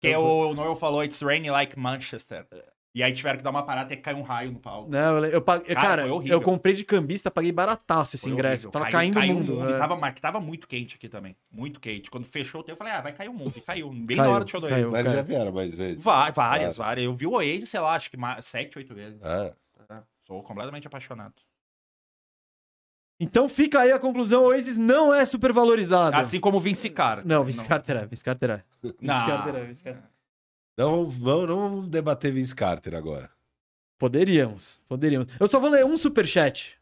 [0.00, 2.46] Que Eu o Noel falou, it's raining like Manchester.
[2.94, 4.88] E aí tiveram que dar uma parada até que caiu um raio no palco.
[4.88, 5.74] Não, eu, eu paguei.
[5.74, 8.68] Cara, Cara, eu comprei de cambista, paguei barataço esse Foi ingresso.
[8.68, 8.70] horrível.
[8.70, 9.68] Tava Caiu- caindo caiu o mundo.
[9.68, 9.76] E é.
[9.76, 11.34] tava, tava muito quente aqui também.
[11.50, 12.08] Muito quente.
[12.08, 13.52] Quando fechou o tempo, eu falei, ah, vai cair o mundo.
[13.56, 13.90] E caiu.
[13.90, 14.92] Bem Caiu, na hora do show do caiu.
[14.92, 15.04] Oasis.
[15.06, 16.02] Mas já vieram mais vezes.
[16.04, 16.76] Várias, Várias.
[16.76, 17.04] várias.
[17.04, 19.18] Eu vi o Oasis, sei lá, acho que mais, sete, oito vezes.
[19.24, 19.50] Ah,
[19.90, 21.34] É, Sou completamente apaixonado.
[23.20, 26.16] Então fica aí a conclusão: o Oasis não é super valorizado.
[26.16, 27.26] Assim como o Vince Carter.
[27.26, 28.64] Não, Vince Carter é, Vince Carter é.
[28.82, 29.26] Vince Não.
[29.26, 30.02] Carter é, Vince Carter.
[30.76, 33.30] Não, vamos, não vamos debater Vince Carter agora.
[33.98, 35.28] Poderíamos, poderíamos.
[35.38, 36.76] Eu só vou ler um superchat,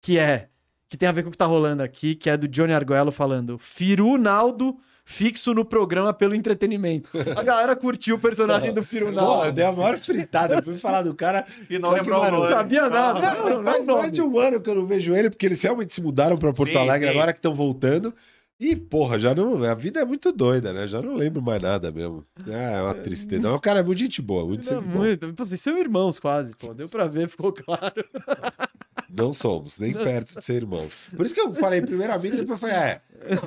[0.00, 0.48] que é,
[0.88, 3.10] que tem a ver com o que tá rolando aqui, que é do Johnny Arguello
[3.10, 7.10] falando, Firu Naldo fixo no programa pelo entretenimento.
[7.36, 10.54] A galera curtiu o personagem do Firu Pô, eu dei a maior fritada.
[10.56, 12.50] Eu fui falar do cara E não lembrou Não nome.
[12.50, 13.20] sabia nada.
[13.20, 15.46] Não, Não, não, faz não, mais de um ano que eu não vejo ele, porque
[15.46, 17.14] eles realmente se mudaram pra Porto Sim, Alegre sim.
[17.16, 18.14] agora que estão voltando.
[18.60, 19.62] E, porra, já não.
[19.64, 20.86] A vida é muito doida, né?
[20.86, 22.24] Já não lembro mais nada mesmo.
[22.46, 23.48] Ah, é uma tristeza.
[23.48, 24.98] Mas o cara é muito gente boa, muito sempre bom.
[24.98, 25.32] muito.
[25.34, 26.72] Pô, Vocês são irmãos quase, pô.
[26.72, 28.04] Deu pra ver, ficou claro.
[29.14, 31.08] Não somos, nem perto de ser irmãos.
[31.14, 33.00] Por isso que eu falei primeiro amigo, depois eu falei, é.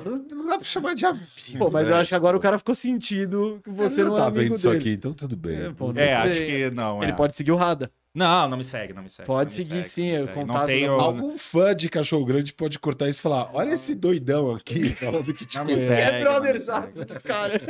[0.04, 1.26] Não, não dá pra chamar de amigo.
[1.58, 1.94] Pô, mas né?
[1.94, 4.26] eu acho que agora o cara ficou sentido que você Ele não, não é tá
[4.28, 4.80] amigo vendo isso dele.
[4.80, 5.56] aqui, então tudo bem.
[5.62, 7.02] É, pô, É, acho que não.
[7.02, 7.14] Ele é.
[7.16, 7.90] pode seguir o Rada.
[8.16, 9.26] Não, não me segue, não me segue.
[9.26, 10.32] Pode não me seguir segue, sim, não segue.
[10.34, 10.96] contato Não tenho.
[10.96, 14.88] da- Algum fã de cachorro grande pode cortar isso e falar: olha esse doidão aqui
[14.94, 15.86] falando que te Não conhece.
[15.86, 16.00] segue.
[16.00, 16.92] É brother, não me sabe?
[17.10, 17.60] Esse cara.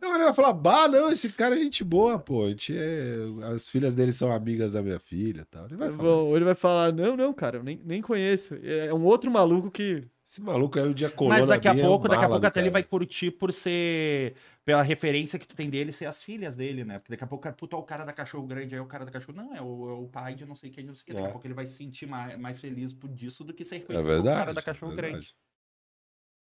[0.00, 2.44] Não, ele vai falar, bah, não, esse cara é gente boa, pô.
[2.46, 3.16] A gente é...
[3.54, 5.66] As filhas dele são amigas da minha filha e tal.
[5.66, 8.54] Ele vai falar Bom, ele vai falar: não, não, cara, eu nem, nem conheço.
[8.62, 10.04] É um outro maluco que.
[10.30, 12.60] Esse maluco aí um dia colou Mas daqui a é pouco, daqui a pouco até
[12.60, 12.72] ele cara.
[12.74, 14.36] vai curtir por ser.
[14.64, 17.00] Pela referência que tu tem dele ser as filhas dele, né?
[17.00, 19.36] Porque daqui a pouco, puta, o cara da cachorro grande, aí o cara da cachorro.
[19.36, 21.12] Não, é o, é o pai de não sei quem, não sei o que.
[21.14, 21.28] Daqui É.
[21.30, 24.06] a pouco ele vai se sentir mais, mais feliz por disso do que ser reconhecido
[24.08, 24.36] É como verdade.
[24.36, 25.34] o cara da cachorro é grande.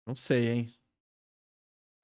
[0.06, 0.74] Não sei, hein?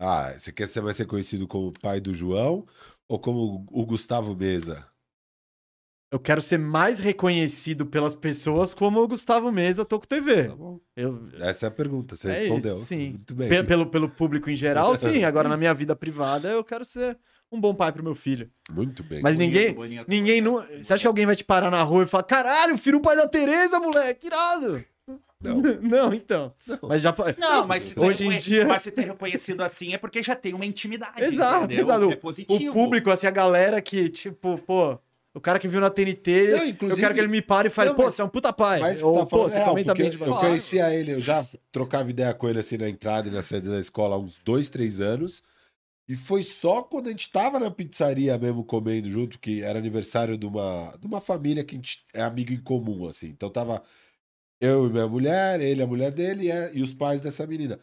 [0.01, 2.66] Ah, você quer ser mais ser conhecido como o pai do João
[3.09, 4.91] ou como o Gustavo Mesa?
[6.13, 10.49] Eu quero ser mais reconhecido pelas pessoas como o Gustavo Mesa Toco TV.
[10.49, 10.81] Tá bom.
[10.97, 12.77] Eu, Essa é a pergunta, você É respondeu.
[12.77, 13.11] isso, sim.
[13.11, 13.49] Muito bem.
[13.49, 15.23] Pe- pelo, pelo público em geral, sim.
[15.23, 17.17] Agora, na minha vida privada, eu quero ser
[17.51, 18.51] um bom pai pro meu filho.
[18.73, 19.23] Muito bem.
[19.23, 20.05] Mas ninguém, bonito.
[20.09, 23.01] ninguém nu- Você acha que alguém vai te parar na rua e falar, caralho, Firu
[23.01, 24.85] pai da Tereza, moleque, irado?
[25.41, 25.57] Não.
[25.81, 26.53] Não, então.
[26.83, 27.15] Mas já.
[27.39, 30.35] Não, mas se, Hoje ter em dia- mas se ter reconhecido assim é porque já
[30.35, 31.23] tem uma intimidade.
[31.23, 31.85] Exato, entendeu?
[31.87, 32.13] exato.
[32.13, 32.71] É positivo.
[32.71, 34.99] O público, assim, a galera que, tipo, pô,
[35.35, 37.70] o cara que viu na TNT, Não, eu inclusive- quero que ele me pare e
[37.70, 38.81] fale, Não, pô, mas- você é um puta pai.
[38.81, 41.12] Mas Ou, você tá pô, falando você real, comenta porque bem de Eu conhecia ele,
[41.12, 44.18] eu já trocava ideia com ele assim na entrada e na saída da escola há
[44.18, 45.43] uns dois, três anos.
[46.09, 50.37] E foi só quando a gente tava na pizzaria mesmo comendo junto, que era aniversário
[50.37, 53.28] de uma, de uma família que a gente é amigo em comum, assim.
[53.28, 53.81] Então tava
[54.61, 57.78] eu e minha mulher, ele, a mulher dele e, e os pais dessa menina.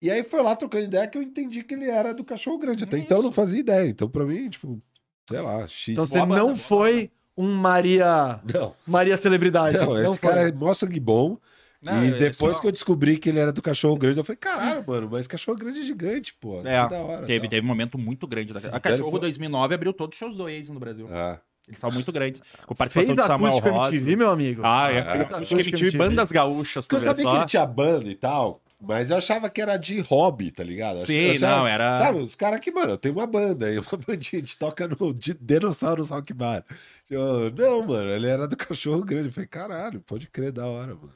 [0.00, 2.84] E aí foi lá trocando ideia que eu entendi que ele era do cachorro grande.
[2.84, 3.88] Até então eu não fazia ideia.
[3.88, 4.80] Então pra mim, tipo,
[5.28, 5.88] sei lá, X.
[5.90, 8.40] Então você não foi um Maria.
[8.52, 9.76] Não, Maria Celebridade.
[9.78, 10.30] não, esse foi.
[10.30, 11.36] cara é mó sangue bom.
[11.80, 14.22] Não, e é depois só- que eu descobri que ele era do cachorro grande, eu
[14.22, 16.60] falei, caralho, mano, mas cachorro grande é gigante, pô.
[16.60, 17.26] É, que da hora.
[17.26, 18.52] Teve, teve um momento muito grande.
[18.52, 18.60] Da...
[18.60, 21.08] Sim, A Cachorro foi- 2009 abriu todos os shows do Waze no Brasil.
[21.10, 22.40] Ah, Eles estavam muito grandes.
[22.66, 23.88] Com participação Fez de Samuel Rosa.
[23.96, 24.62] MTV, meu amigo.
[24.64, 24.98] Ah, é.
[25.00, 25.98] Ah, acústico MTV, MTV.
[25.98, 27.42] bandas gaúchas, tu Porque eu vê sabia que só.
[27.42, 30.98] ele tinha banda e tal, mas eu achava que era de hobby, tá ligado?
[31.00, 33.26] Eu Sim, achava- eu achava- não, era- Sabe, os caras que, mano, eu tenho uma
[33.26, 36.64] banda aí, uma bandinha, a gente toca no Di- Dinossauros Rock Bar.
[37.08, 39.28] Eu, não, mano, ele era do cachorro grande.
[39.28, 41.12] Eu falei, caralho, pode crer, da hora, mano.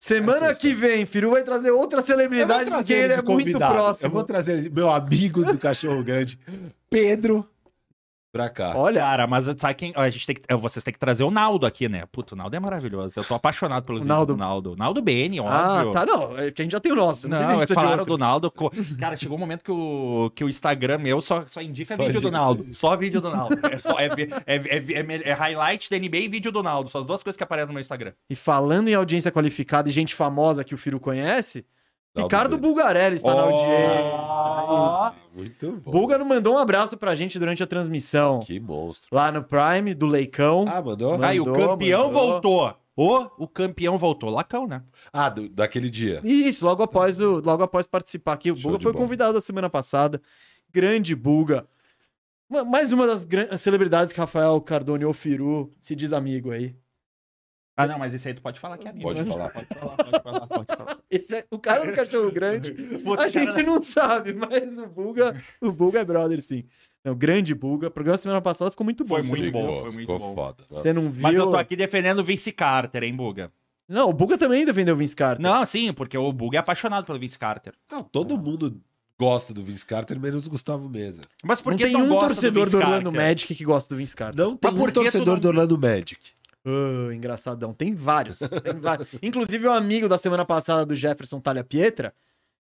[0.00, 3.26] Semana Essa que vem, Firu vai trazer outra celebridade trazer porque ele de é muito
[3.26, 3.64] convidado.
[3.74, 4.10] Eu próximo.
[4.12, 6.38] vou trazer ele, meu amigo do cachorro grande,
[6.88, 7.44] Pedro,
[8.32, 8.72] pra cá.
[8.76, 9.92] Olha, Cara, mas sabe quem.
[9.96, 12.04] A gente tem que, vocês têm que trazer o Naldo aqui, né?
[12.10, 13.18] Puto, o Naldo é maravilhoso.
[13.18, 14.34] Eu tô apaixonado pelo vídeo Naldo.
[14.34, 14.76] do Naldo.
[14.76, 15.42] Naldo Bene, ah,
[15.78, 15.92] óbvio.
[15.92, 16.38] tá, não.
[16.38, 17.28] É que a gente já tem o nosso.
[17.28, 18.52] Não, Não, sei se a é gente falaram do Naldo.
[18.98, 22.20] Cara, chegou um momento que o, que o Instagram meu só, só indica Só vídeo
[22.20, 22.74] do indica- Naldo.
[22.74, 23.58] Só vídeo do Naldo.
[23.70, 24.06] É, só, é,
[24.46, 26.90] é, é, é, é highlight da NBA e vídeo do Naldo.
[26.90, 28.12] São as duas coisas que aparecem no meu Instagram.
[28.30, 31.64] E falando em audiência qualificada e gente famosa que o Firu conhece,
[32.16, 32.58] Ricardo.
[32.58, 35.14] Bulgarelli está na audiência.
[35.34, 35.90] Muito bom.
[35.90, 38.40] Bulgaro mandou um abraço pra gente durante a transmissão.
[38.40, 39.08] Que monstro.
[39.14, 40.64] Lá no Prime, do Leicão.
[40.66, 41.12] Ah, mandou?
[41.12, 41.26] Mandou.
[41.26, 42.30] Aí o campeão mandou.
[42.32, 42.74] voltou.
[42.96, 44.28] O, o campeão voltou.
[44.30, 44.82] Lacão, né?
[45.12, 46.20] Ah, do- daquele dia.
[46.24, 48.50] Isso, logo após, o, logo após participar aqui.
[48.50, 49.04] O Show Bulga foi bola.
[49.04, 50.20] convidado a semana passada.
[50.72, 51.64] Grande Bulga.
[52.50, 53.28] Ma- Mais uma das
[53.60, 56.74] celebridades que Rafael Cardone ou Firu se diz amigo aí.
[57.78, 59.04] Ah, não, mas esse aí tu pode falar que é amigo.
[59.04, 59.50] Pode falar.
[59.50, 60.98] Pode falar, pode falar, pode falar.
[61.08, 62.74] Esse é o cara do cachorro grande.
[63.18, 66.64] A gente não sabe, mas o Bulga, o Bulga é brother, sim.
[67.04, 67.86] Não, grande Bulga.
[67.86, 69.14] O programa semana passada ficou muito bom.
[69.14, 70.34] Foi muito bom, foi muito ficou bom.
[70.34, 70.64] foda.
[70.68, 71.22] Você não viu?
[71.22, 73.52] Mas eu tô aqui defendendo o Vince Carter, hein, Buga?
[73.88, 75.40] Não, o Bulga também defendeu o Vince Carter.
[75.40, 77.72] Não, sim, porque o Buga é apaixonado pelo Vince Carter.
[77.90, 78.82] Não, todo mundo
[79.18, 81.22] gosta do Vince Carter, menos o Gustavo Mesa.
[81.42, 83.12] Mas por não que tem tu um gosta torcedor do, do, Orlando?
[83.12, 84.44] Magic que gosta do Vince Carter.
[84.44, 86.37] Não tem um torcedor não- do Orlando Magic.
[86.64, 87.72] Ah, engraçadão.
[87.72, 88.38] Tem vários.
[88.38, 89.08] Tem vários.
[89.22, 92.12] Inclusive, o amigo da semana passada do Jefferson Talha Pietra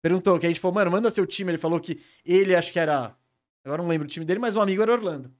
[0.03, 1.51] perguntou que a gente falou, mano, manda seu time.
[1.53, 3.14] Ele falou que ele acho que era.
[3.64, 5.30] Agora não lembro o time dele, mas o amigo era Orlando.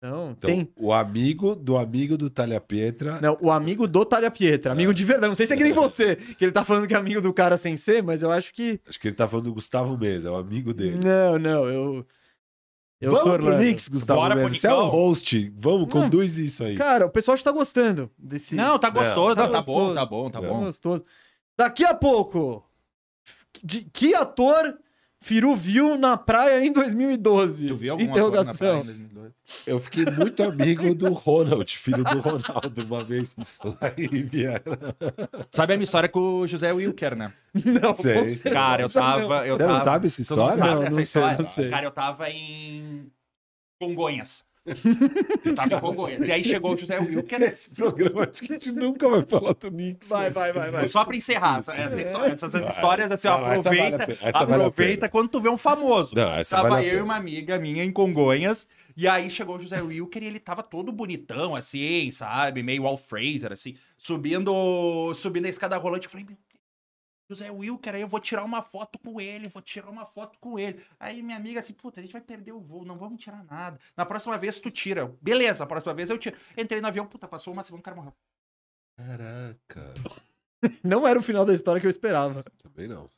[0.00, 0.72] Então, Então, tem.
[0.76, 3.20] o amigo do amigo do Talha Pietra.
[3.20, 4.72] Não, o amigo do Talha Pietra.
[4.72, 5.26] Amigo de verdade.
[5.26, 7.32] Não sei se é que nem você, que ele tá falando que é amigo do
[7.34, 8.80] cara sem ser, mas eu acho que.
[8.88, 11.00] Acho que ele tá falando do Gustavo Mesa, é o amigo dele.
[11.04, 12.06] Não, não, eu.
[13.00, 13.56] Eu Vamos sou pro.
[13.56, 14.48] Knicks, Gustavo Bora pro.
[14.48, 14.90] Você é o Nicão.
[14.90, 15.52] host.
[15.56, 16.74] Vamos, conduz isso aí.
[16.76, 18.54] Cara, o pessoal está gostando desse.
[18.56, 19.78] Não, tá gostoso, Tá tá, tá gostoso.
[19.88, 20.42] bom, tá bom, tá É.
[20.48, 20.60] bom.
[20.64, 21.04] gostoso.
[21.56, 22.64] Daqui a pouco,
[23.62, 24.76] de que ator
[25.20, 27.66] Firu viu na praia em 2012?
[27.66, 28.52] Tu viu algum Interrogação.
[28.52, 29.32] ator na praia em 2002?
[29.66, 34.62] Eu fiquei muito amigo do Ronald, filho do Ronaldo, uma vez lá em Riviera.
[35.50, 37.32] Sabe a minha história com o José Wilker, né?
[37.64, 38.36] Não, Sei.
[38.52, 39.46] Cara, eu tava.
[39.46, 39.84] Eu Você não tava...
[39.84, 40.56] sabe essa história?
[40.56, 41.38] sabe Não, não sei, história?
[41.38, 41.70] não sei.
[41.70, 43.10] Cara, eu tava em
[43.80, 44.44] Congonhas.
[45.44, 46.28] Eu tava em Congonhas.
[46.28, 47.42] E aí chegou o José Wilker.
[47.42, 50.08] Esse programa, acho que a gente nunca vai falar do Knicks.
[50.08, 50.88] Vai, vai, vai, vai.
[50.88, 54.06] Só pra encerrar, essa- essa história- essas, histórias, assim, ó, Não, essa vale a aproveita,
[54.06, 55.08] pena, essa vale a aproveita pena.
[55.08, 56.14] quando tu vê um famoso.
[56.14, 57.04] Não, essa Tava vale a eu e pena.
[57.04, 58.66] uma amiga minha em Congonhas,
[58.96, 62.62] e aí chegou o José Wilker e ele tava todo bonitão, assim, sabe?
[62.62, 66.06] Meio Al Fraser, assim, subindo, subindo a escada rolante.
[66.06, 66.36] Eu falei, meu
[67.30, 70.58] José Wilker, aí eu vou tirar uma foto com ele, vou tirar uma foto com
[70.58, 70.82] ele.
[70.98, 73.78] Aí minha amiga assim, puta, a gente vai perder o voo, não vamos tirar nada.
[73.96, 75.14] Na próxima vez tu tira.
[75.20, 76.36] Beleza, a próxima vez eu tiro.
[76.56, 78.14] Entrei no avião, puta, passou uma segunda, o cara morreu.
[78.96, 79.94] Caraca.
[80.82, 82.44] Não era o final da história que eu esperava.
[82.60, 83.08] Também não.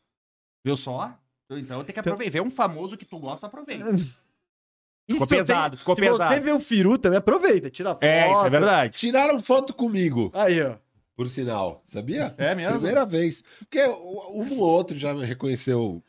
[0.62, 1.18] Viu só?
[1.50, 2.32] Então tem que aproveitar.
[2.32, 3.86] Vê um famoso que tu gosta, aproveita.
[5.10, 6.34] Ficou se você- pesado, ficou se pesado.
[6.34, 8.04] você vê o Firu também, aproveita, tira foto.
[8.04, 8.96] É, isso é verdade.
[8.96, 10.76] Tiraram foto comigo, Aí, ó.
[11.20, 11.84] Por sinal.
[11.86, 12.34] Sabia?
[12.38, 12.78] É mesmo?
[12.78, 13.44] Primeira vez.
[13.58, 16.02] Porque um ou outro já me reconheceu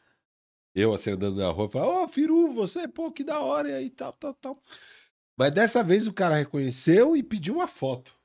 [0.73, 3.73] eu assim andando na rua e falou: Ô, Firu, você, pô, que da hora, e
[3.73, 4.57] aí tal, tal, tal.
[5.37, 8.15] Mas dessa vez o cara reconheceu e pediu uma foto.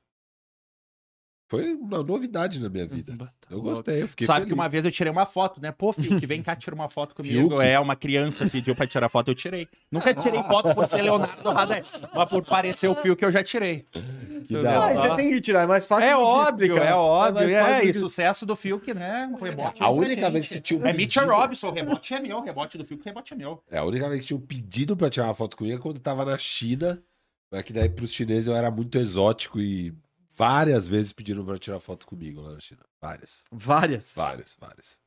[1.49, 3.15] Foi uma novidade na minha vida.
[3.49, 4.49] Eu gostei, eu fiquei Sabe feliz.
[4.49, 5.71] que uma vez eu tirei uma foto, né?
[5.71, 7.47] Pô, Fiuk, vem cá, tira uma foto comigo.
[7.49, 7.61] Fiuk?
[7.63, 9.65] É, uma criança pediu pra tirar foto, eu tirei.
[9.89, 11.83] Nunca tirei foto por ser Leonardo Radé,
[12.13, 13.85] mas por parecer o Fiuk eu já tirei.
[14.45, 15.09] Que da Ah, hora.
[15.11, 16.85] você tem que tirar, é mais fácil É do que óbvio, explicar.
[16.89, 17.33] é óbvio.
[17.35, 19.33] mais É, fácil do e que- sucesso do Fiuk, né?
[19.39, 20.53] O rebote A é única pra vez gente.
[20.55, 23.01] que tinha um É Mitchell pedido- Robinson, o rebote é meu, o rebote do Fiuk,
[23.01, 23.63] o rebote é meu.
[23.71, 26.01] É, a única vez que tinham pedido pra tirar uma foto comigo é quando eu
[26.01, 27.01] tava na China.
[27.49, 29.93] Mas que daí pros chineses eu era muito exótico e
[30.37, 32.81] várias vezes pediram pra tirar foto comigo lá na China.
[33.01, 33.43] Várias.
[33.51, 34.13] Várias.
[34.15, 34.99] Várias, várias.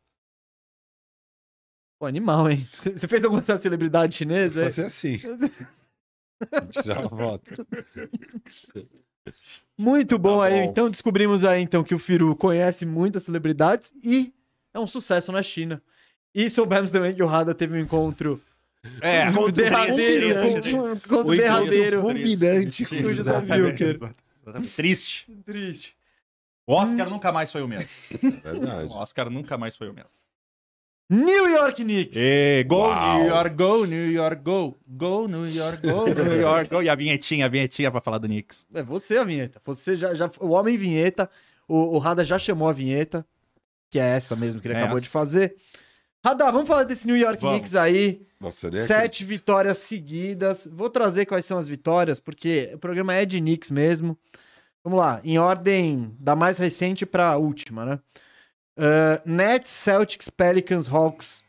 [1.99, 2.67] Pô, animal, hein?
[2.97, 4.65] Você fez alguma celebridade chinesa?
[4.65, 5.19] Fosse assim.
[6.83, 7.67] tirar uma foto.
[9.79, 10.65] Muito bom Tá aí.
[10.65, 10.71] bom.
[10.71, 14.33] Então descobrimos aí então que o Firu conhece muitas celebridades e
[14.75, 15.83] é um sucesso na China.
[16.35, 18.41] E soubemos também que o Rada teve um encontro
[19.03, 23.33] É, um derradeiro, triste, um encontro derradeiro encontro fulminante com o José
[24.43, 24.75] Exatamente.
[24.75, 25.27] Triste.
[25.45, 25.97] Triste.
[26.67, 27.89] O Oscar nunca mais foi o mesmo.
[28.43, 28.85] Verdade.
[28.93, 30.11] O Oscar nunca mais foi o mesmo.
[31.09, 32.17] New York Knicks.
[32.17, 33.19] E, go, Uau.
[33.19, 34.79] New York, go, New York, go.
[34.87, 36.81] Go, New York, go, New York, go.
[36.83, 38.65] E a vinhetinha, a vinhetinha pra falar do Knicks.
[38.73, 39.61] É você a vinheta.
[39.65, 41.29] Você já, já o homem vinheta.
[41.67, 43.27] O, o Rada já chamou a vinheta,
[43.91, 45.03] que é essa mesmo que ele É acabou essa.
[45.05, 45.57] de fazer.
[46.25, 47.59] Rada, vamos falar desse New York Vamos.
[47.59, 48.27] Knicks aí.
[48.39, 50.69] Nossa, Sete vitórias seguidas.
[50.71, 54.19] Vou trazer quais são as vitórias, porque o programa é de Knicks mesmo.
[54.83, 58.01] Vamos lá, em ordem da mais recente para a última, né?
[58.79, 61.45] Uh, Nets, Celtics, Pelicans, Hawks.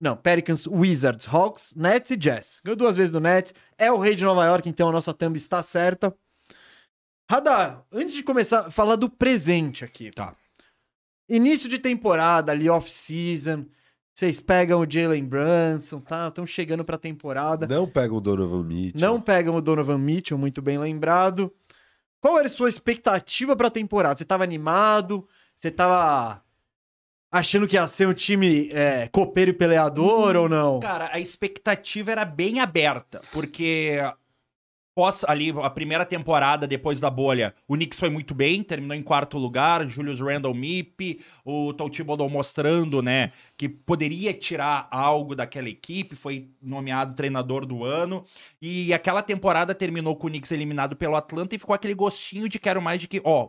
[0.00, 2.60] Não, Pelicans, Wizards, Hawks, Nets e Jazz.
[2.64, 3.54] Ganhou duas vezes do Nets.
[3.76, 6.14] É o rei de Nova York, então a nossa thumb está certa.
[7.30, 10.10] Radar, antes de começar falar do presente aqui.
[10.10, 10.36] Tá.
[11.28, 13.66] Início de temporada, ali off-season.
[14.14, 16.28] Vocês pegam o Jalen Brunson, tá?
[16.28, 17.66] Estão chegando pra temporada.
[17.66, 19.00] Não pega o Donovan Mitchell.
[19.00, 21.52] Não pegam o Donovan Mitchell, muito bem lembrado.
[22.20, 24.18] Qual era a sua expectativa pra temporada?
[24.18, 25.26] Você tava animado?
[25.56, 26.42] Você tava
[27.32, 30.78] achando que ia ser um time é, copeiro e peleador ou não?
[30.80, 33.96] Cara, a expectativa era bem aberta, porque
[34.94, 39.02] pós ali a primeira temporada depois da bolha, o Knicks foi muito bem, terminou em
[39.02, 41.88] quarto lugar, Julius Randle Mip, o Tom
[42.30, 48.24] mostrando, né, que poderia tirar algo daquela equipe, foi nomeado treinador do ano,
[48.60, 52.58] e aquela temporada terminou com o Knicks eliminado pelo Atlanta e ficou aquele gostinho de
[52.58, 53.48] quero mais de que, ó,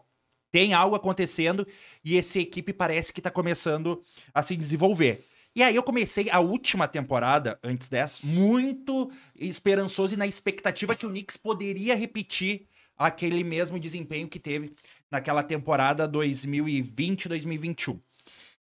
[0.51, 1.65] tem algo acontecendo
[2.05, 5.25] e essa equipe parece que tá começando a se desenvolver.
[5.55, 11.05] E aí eu comecei a última temporada, antes dessa, muito esperançoso e na expectativa que
[11.05, 14.73] o Knicks poderia repetir aquele mesmo desempenho que teve
[15.11, 17.99] naquela temporada 2020-2021.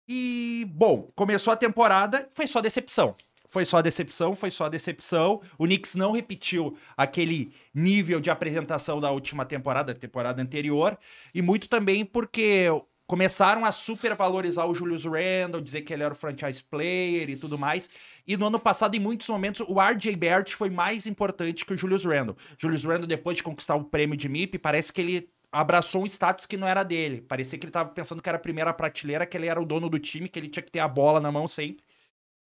[0.07, 3.15] E, bom, começou a temporada, foi só decepção.
[3.47, 5.39] Foi só decepção, foi só decepção.
[5.59, 10.97] O Knicks não repetiu aquele nível de apresentação da última temporada, da temporada anterior.
[11.35, 12.67] E muito também porque
[13.07, 17.57] começaram a supervalorizar o Julius Randle, dizer que ele era o franchise player e tudo
[17.57, 17.89] mais.
[18.25, 21.77] E no ano passado, em muitos momentos, o RJ Barrett foi mais importante que o
[21.77, 22.37] Julius Randle.
[22.57, 26.45] Julius Randle, depois de conquistar o prêmio de MIP, parece que ele abraçou um status
[26.45, 27.21] que não era dele.
[27.21, 29.89] Parecia que ele tava pensando que era a primeira prateleira, que ele era o dono
[29.89, 31.83] do time, que ele tinha que ter a bola na mão sempre.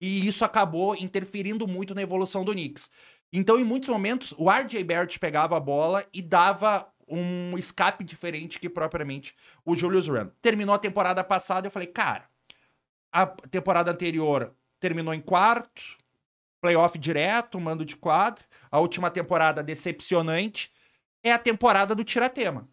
[0.01, 2.89] E isso acabou interferindo muito na evolução do Knicks.
[3.32, 8.60] Então, em muitos momentos, o RJ Barrett pegava a bola e dava um escape diferente
[8.60, 10.34] que propriamente o Julius Randle.
[10.41, 12.30] Terminou a temporada passada, eu falei, cara,
[13.12, 15.97] a temporada anterior terminou em quarto,
[16.62, 18.43] playoff direto, mando de quadro.
[18.70, 20.72] A última temporada decepcionante
[21.24, 22.68] é a temporada do tiratema.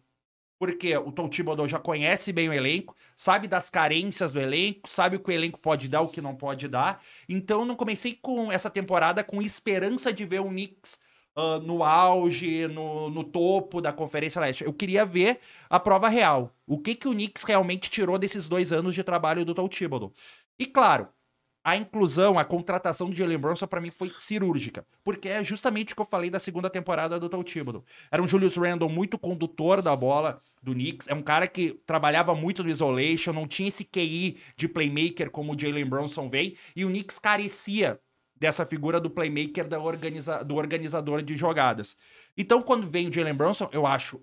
[0.57, 5.17] Porque o Tom Thibodeau já conhece bem o elenco, sabe das carências do elenco, sabe
[5.17, 7.03] o que o elenco pode dar, o que não pode dar.
[7.27, 10.99] Então eu não comecei com essa temporada com esperança de ver o Knicks
[11.35, 14.63] ah, no auge, no, no topo da Conferência Leste.
[14.63, 16.55] Eu queria ver a prova real.
[16.65, 19.67] O que, que o Knicks realmente tirou desses dois anos de trabalho do Tom.
[20.57, 21.09] E claro,
[21.65, 25.95] a inclusão, a contratação de Jalen Brunson pra mim foi cirúrgica, porque é justamente o
[25.95, 27.43] que eu falei da segunda temporada do Tom.
[28.11, 32.35] Era um Julius Randle muito condutor da bola do Knicks, é um cara que trabalhava
[32.35, 36.85] muito no isolation, não tinha esse QI de playmaker como o Jalen Brunson vem, e
[36.85, 37.99] o Knicks carecia
[38.35, 41.95] dessa figura do playmaker da organiza do organizador de jogadas.
[42.37, 44.21] Então, quando veio o Jalen Brunson, eu acho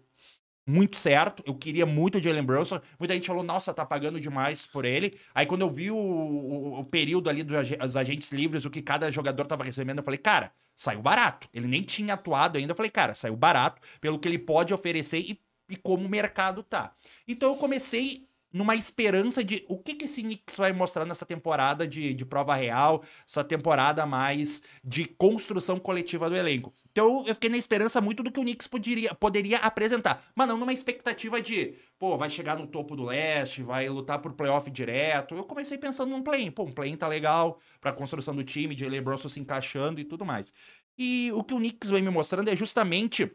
[0.67, 1.43] muito certo.
[1.47, 2.81] Eu queria muito o Jalen Brunson.
[2.99, 5.13] Muita gente falou, nossa, tá pagando demais por ele.
[5.35, 8.81] Aí quando eu vi o, o- o período ali dos ag- agentes livres, o que
[8.83, 11.49] cada jogador tava recebendo, eu falei, cara, saiu barato.
[11.53, 12.73] Ele nem tinha atuado ainda.
[12.73, 16.63] Eu falei, cara, saiu barato pelo que ele pode oferecer e, e como o mercado
[16.63, 16.95] tá.
[17.27, 21.87] Então eu comecei numa esperança de o que, que esse Knicks vai mostrar nessa temporada
[21.87, 26.73] de, de prova real, essa temporada mais de construção coletiva do elenco.
[26.91, 30.59] Então eu fiquei na esperança muito do que o Knicks poderia, poderia apresentar, mas não
[30.59, 35.35] numa expectativa de, pô, vai chegar no topo do leste, vai lutar por playoff direto.
[35.35, 36.51] Eu comecei pensando num play-in.
[36.51, 40.05] Pô, um play-in tá legal pra construção do time, de Jalen Brunson se encaixando e
[40.05, 40.53] tudo mais.
[40.99, 43.31] E o que o Knicks vem me mostrando é justamente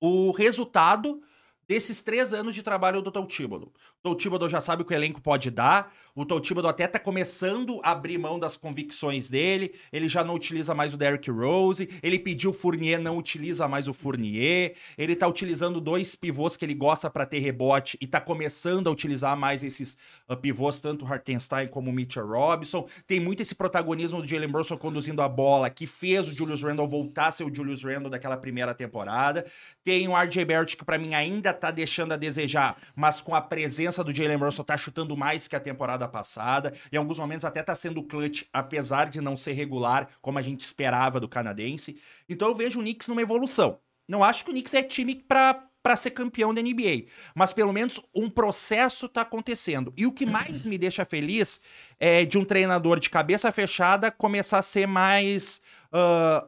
[0.00, 1.22] o resultado
[1.70, 3.72] desses três anos de trabalho do Tom Thibodeau.
[4.02, 7.80] O Thibodeau já sabe o que o elenco pode dar, o Thibodeau até tá começando
[7.82, 12.18] a abrir mão das convicções dele, ele já não utiliza mais o Derrick Rose, ele
[12.18, 16.72] pediu o Fournier, não utiliza mais o Fournier, ele tá utilizando dois pivôs que ele
[16.72, 21.08] gosta para ter rebote e tá começando a utilizar mais esses uh, pivôs, tanto o
[21.12, 22.88] Hartenstein como o Mitchell Robinson.
[23.06, 26.88] Tem muito esse protagonismo do Jalen Brunson conduzindo a bola, que fez o Julius Randle
[26.88, 29.44] voltar a ser o Julius Randle daquela primeira temporada.
[29.84, 33.42] Tem o RJ Barrett, que para mim ainda tá deixando a desejar, mas com a
[33.42, 36.72] presença do Jalen Brunson tá chutando mais que a temporada passada.
[36.92, 40.60] Em alguns momentos até tá sendo clutch, apesar de não ser regular, como a gente
[40.60, 42.00] esperava do canadense.
[42.28, 43.78] Então eu vejo o Knicks numa evolução.
[44.08, 47.06] Não acho que o Knicks é time pra para ser campeão da NBA.
[47.34, 49.92] Mas pelo menos um processo tá acontecendo.
[49.96, 51.60] E o que mais me deixa feliz
[51.98, 55.60] é de um treinador de cabeça fechada começar a ser mais.
[55.92, 56.46] Uh,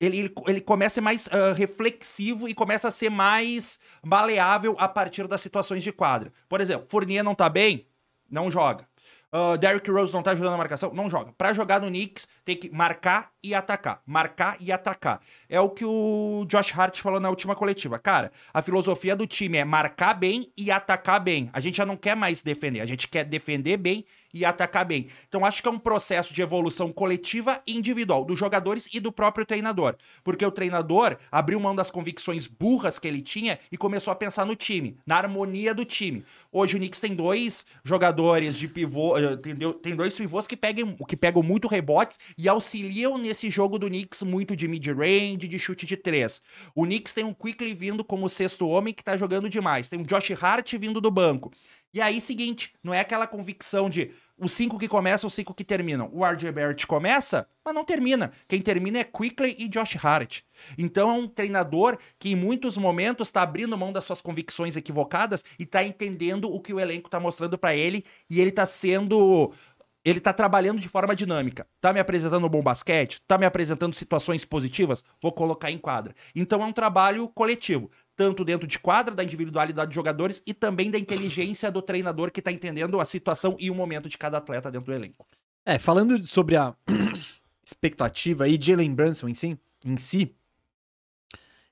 [0.00, 4.76] ele, ele, ele, começa a ser mais uh, reflexivo e começa a ser mais maleável
[4.78, 6.32] a partir das situações de quadra.
[6.48, 7.86] Por exemplo, Fournier não tá bem?
[8.30, 8.86] Não joga.
[9.32, 10.92] Uh, Derrick Rose não tá ajudando na marcação?
[10.94, 11.32] Não joga.
[11.36, 14.02] Para jogar no Knicks, tem que marcar e atacar.
[14.04, 15.20] Marcar e atacar.
[15.48, 17.98] É o que o Josh Hart falou na última coletiva.
[17.98, 21.48] Cara, a filosofia do time é marcar bem e atacar bem.
[21.52, 22.80] A gente já não quer mais defender.
[22.80, 24.04] A gente quer defender bem
[24.36, 25.08] e atacar bem.
[25.28, 29.10] Então acho que é um processo de evolução coletiva e individual dos jogadores e do
[29.10, 34.12] próprio treinador, porque o treinador abriu mão das convicções burras que ele tinha e começou
[34.12, 36.24] a pensar no time, na harmonia do time.
[36.52, 39.36] Hoje o Knicks tem dois jogadores de pivô, eh,
[39.82, 44.22] tem dois pivôs que pegam, que pegam muito rebotes e auxiliam nesse jogo do Knicks
[44.22, 46.40] muito de mid-range, de chute de três.
[46.74, 50.04] O Knicks tem um Quickly vindo como sexto homem que tá jogando demais, tem um
[50.04, 51.52] Josh Hart vindo do banco.
[51.92, 55.64] E aí, seguinte, não é aquela convicção de os cinco que começam, os cinco que
[55.64, 56.10] terminam.
[56.12, 58.32] O RJ Barrett começa, mas não termina.
[58.46, 60.42] Quem termina é Quickley e Josh Hart.
[60.76, 65.42] Então é um treinador que em muitos momentos está abrindo mão das suas convicções equivocadas
[65.58, 69.54] e está entendendo o que o elenco está mostrando para ele e ele está sendo
[70.08, 71.66] ele tá trabalhando de forma dinâmica.
[71.80, 73.20] Tá me apresentando um bom basquete?
[73.26, 75.02] Tá me apresentando situações positivas?
[75.20, 76.14] Vou colocar em quadra.
[76.34, 80.90] Então é um trabalho coletivo tanto dentro de quadra, da individualidade de jogadores e também
[80.90, 84.70] da inteligência do treinador que está entendendo a situação e o momento de cada atleta
[84.70, 85.26] dentro do elenco.
[85.66, 86.74] É, falando sobre a
[87.62, 90.34] expectativa e Jalen Brunson em si, em si,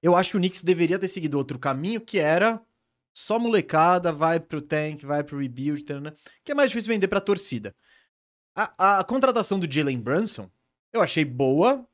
[0.03, 2.61] eu acho que o Knicks deveria ter seguido outro caminho, que era
[3.15, 6.13] só molecada, vai pro tank, vai pro rebuild, né?
[6.45, 7.75] que é mais difícil vender pra torcida.
[8.55, 10.51] A, a contratação do Jalen Brunson,
[10.93, 11.87] eu achei boa,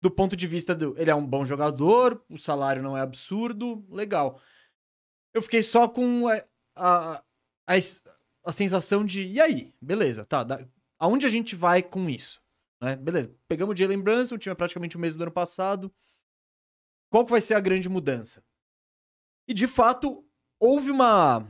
[0.00, 0.94] do ponto de vista do.
[0.98, 4.40] Ele é um bom jogador, o salário não é absurdo, legal.
[5.32, 6.44] Eu fiquei só com a,
[6.76, 7.22] a,
[7.66, 7.74] a,
[8.44, 9.26] a sensação de.
[9.26, 9.74] E aí?
[9.80, 10.42] Beleza, tá.
[10.42, 10.64] Da,
[10.98, 12.42] aonde a gente vai com isso?
[12.80, 12.96] Né?
[12.96, 15.92] Beleza, pegamos o Jalen Brunson, o time é praticamente o mesmo do ano passado.
[17.10, 18.42] Qual que vai ser a grande mudança?
[19.46, 20.24] E de fato,
[20.58, 21.46] houve uma.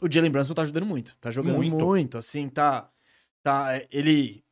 [0.00, 1.16] O Jalen Brunson tá ajudando muito.
[1.20, 2.90] Tá jogando muito, muito assim, tá.
[3.42, 3.82] Tá.
[3.90, 4.42] Ele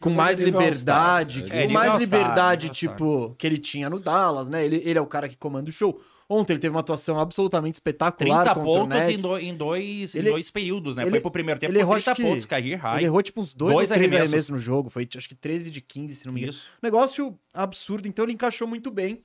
[0.00, 4.64] com mais liberdade, é, com mais liberdade, tipo, que ele tinha no Dallas, né?
[4.64, 6.00] Ele, ele é o cara que comanda o show.
[6.26, 10.30] Ontem ele teve uma atuação absolutamente espetacular 30 pontos em, do, em, dois, ele, em
[10.30, 11.02] dois períodos, né?
[11.02, 12.98] Ele, Foi pro primeiro tempo ele com 30 pontos, cair high.
[12.98, 14.30] Ele errou tipo uns dois, dois ou três arremessos.
[14.30, 14.88] arremessos no jogo.
[14.88, 16.52] Foi acho que 13 de 15, se não me engano.
[16.52, 16.70] Isso.
[16.80, 19.20] Negócio absurdo, então ele encaixou muito bem.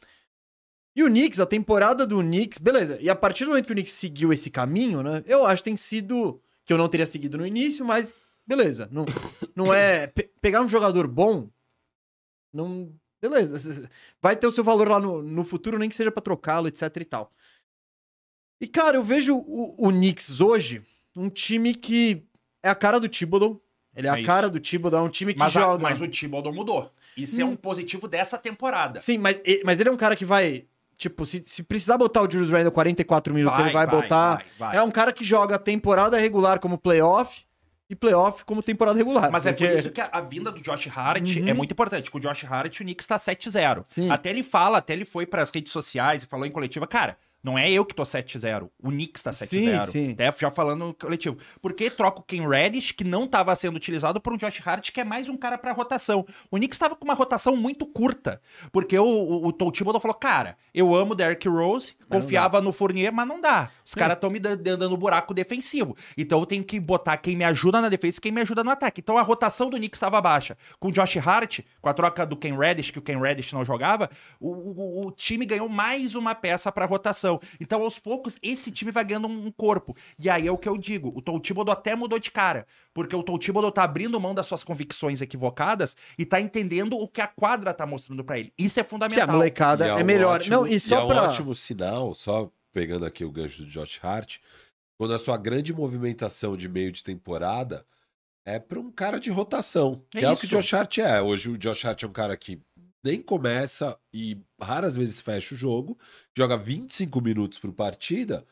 [0.95, 2.97] E o Knicks, a temporada do Knicks, beleza.
[2.99, 5.23] E a partir do momento que o Knicks seguiu esse caminho, né?
[5.27, 6.41] Eu acho que tem sido...
[6.65, 8.11] Que eu não teria seguido no início, mas
[8.47, 8.87] beleza.
[8.91, 9.05] Não,
[9.55, 10.07] não é.
[10.15, 11.49] Pe pegar um jogador bom.
[12.53, 12.93] Não.
[13.21, 13.89] Beleza.
[14.21, 16.95] Vai ter o seu valor lá no, no futuro, nem que seja para trocá-lo, etc
[16.97, 17.31] e tal.
[18.61, 20.83] E, cara, eu vejo o, o Knicks hoje
[21.15, 22.23] um time que
[22.63, 23.61] é a cara do Thibodeau.
[23.95, 25.75] Ele é, é a cara do Thibodeau, é um time que mas joga.
[25.75, 26.91] A, mas o Thibodeau mudou.
[27.15, 27.41] Isso hum.
[27.41, 28.99] é um positivo dessa temporada.
[28.99, 30.65] Sim, mas, mas ele é um cara que vai.
[30.97, 34.45] Tipo, se, se precisar botar o Julius Randle 44 minutos, vai, ele vai, vai botar.
[34.57, 37.45] Vai, é um cara que joga temporada regular como playoff
[37.89, 39.31] e playoff como temporada regular.
[39.31, 39.63] Mas porque...
[39.63, 41.47] é por isso que a, a vinda do Josh Hart uhum.
[41.47, 42.09] é muito importante.
[42.09, 43.83] Com o Josh Hart, o Knicks tá 7-0.
[44.09, 47.17] Até ele fala, até ele foi para as redes sociais e falou em coletiva, cara,
[47.45, 48.69] Não é eu que tô 7-0.
[48.81, 49.45] O Knicks tá 7-0.
[49.85, 50.11] Sim, sim.
[50.13, 51.37] Até já falando no coletivo.
[51.61, 54.89] Por que troca o Ken Reddish, que não tava sendo utilizado, por um Josh Hart,
[54.91, 56.25] que é mais um cara pra rotação?
[56.49, 58.41] O Knicks tava com uma rotação muito curta.
[58.71, 63.13] Porque o, o, o Tom Thibodeau falou, cara, eu amo Derrick Rose, confiava no Fournier,
[63.13, 63.69] mas não dá.
[63.85, 65.95] Os caras estão me dan- dando buraco defensivo.
[66.17, 68.71] Então eu tenho que botar quem me ajuda na defesa e quem me ajuda no
[68.71, 69.01] ataque.
[69.01, 70.57] Então a rotação do Knicks estava baixa.
[70.79, 73.63] Com o Josh Hart, com a troca do Ken Reddish, que o Ken Reddish não
[73.63, 77.34] jogava, o, o- o time ganhou mais uma peça pra rotação.
[77.59, 79.95] Então aos poucos esse time vai ganhando um corpo.
[80.19, 82.65] E aí é o que eu digo, o Tom Thibodeau até mudou de cara.
[82.93, 87.07] Porque o Tom Thibodeau tá abrindo mão das suas convicções equivocadas e tá entendendo o
[87.07, 88.53] que a quadra tá mostrando pra ele.
[88.57, 89.27] Isso é Que a fundamental.
[89.35, 90.35] molecada E é, um melhor.
[90.37, 91.21] ótimo- não, e só é pra.
[91.23, 94.37] um ótimo sinal, só pegando aqui o gancho do Josh Hart,
[94.97, 97.85] quando a sua grande movimentação de meio de temporada
[98.45, 100.49] é para um cara de rotação, que É é, o que o.
[100.49, 101.21] Josh Hart é.
[101.21, 102.61] Hoje o Josh Hart é um cara que
[103.05, 105.95] nem começa e raras vezes fecha o jogo,
[106.35, 108.43] joga 25 minutos por partida,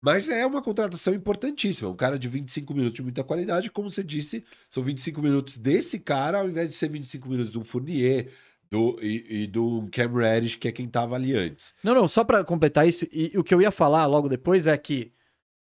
[0.00, 1.90] mas é uma contratação importantíssima.
[1.90, 5.98] Um cara de 25 minutos de muita qualidade, como você disse, são 25 minutos desse
[5.98, 8.30] cara, ao invés de ser 25 minutos do Fournier
[8.70, 11.74] do, e, e do Cam Reddish, que é quem tava ali antes.
[11.82, 14.68] Não, não, só pra completar isso, e, e o que eu ia falar logo depois
[14.68, 15.12] é que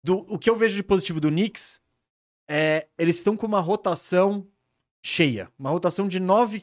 [0.05, 1.81] do, o que eu vejo de positivo do Knicks
[2.49, 4.47] é eles estão com uma rotação
[5.03, 5.51] cheia.
[5.59, 6.63] Uma rotação de nove,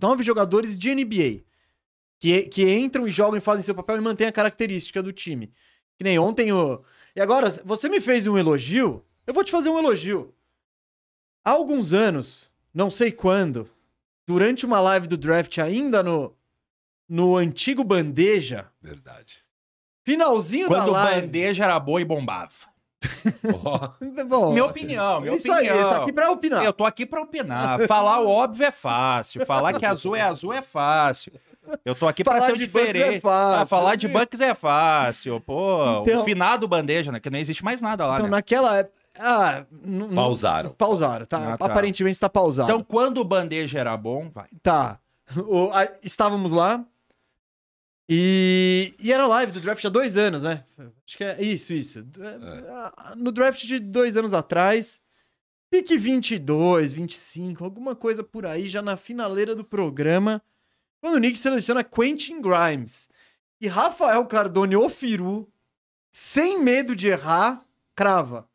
[0.00, 1.44] nove jogadores de NBA.
[2.18, 5.52] Que, que entram e jogam e fazem seu papel e mantêm a característica do time.
[5.96, 6.82] Que nem ontem o.
[7.14, 10.34] E agora, você me fez um elogio, eu vou te fazer um elogio.
[11.44, 13.68] Há alguns anos, não sei quando,
[14.26, 16.34] durante uma live do draft ainda no,
[17.08, 19.44] no antigo Bandeja, Verdade.
[20.02, 21.20] finalzinho Quando da live.
[21.22, 22.72] bandeja era boa e bombava.
[23.64, 23.88] Ó,
[24.26, 25.74] Bom, Minha opinião, minha isso opinião.
[25.76, 26.64] aí, tá aqui pra opinar.
[26.64, 27.86] Eu tô aqui pra opinar.
[27.86, 29.44] Falar o óbvio é fácil.
[29.46, 31.32] Falar que azul é azul é fácil.
[31.84, 33.16] Eu tô aqui pra Falar ser o de Bucks diferente.
[33.16, 33.62] é fácil.
[33.62, 35.40] Ah, falar de Bucks é fácil.
[35.40, 37.18] Pô, Então- o finado bandeja, né?
[37.18, 38.36] Que não existe mais nada lá, Então, né?
[38.36, 38.94] naquela época.
[39.18, 39.64] Ah,
[40.14, 40.70] Pausaram.
[40.70, 41.54] Pausaram, tá?
[41.54, 41.66] Ah, tá.
[41.66, 42.68] Aparentemente tá pausado.
[42.70, 44.46] Então, quando o bandeja era bom, vai.
[44.62, 44.98] Tá.
[45.48, 46.84] O- a- estávamos lá.
[48.08, 50.64] E, e era live do draft há dois anos, né?
[51.06, 52.00] Acho que é isso, isso.
[52.20, 55.00] É, No draft de dois anos atrás,
[55.70, 60.42] pique 22, 25, alguma coisa por aí, já na finaleira do programa,
[61.00, 63.08] quando o Knicks seleciona Quentin Grimes.
[63.60, 65.50] E Rafael Cardone, o Firu,
[66.10, 68.48] sem medo de errar, crava.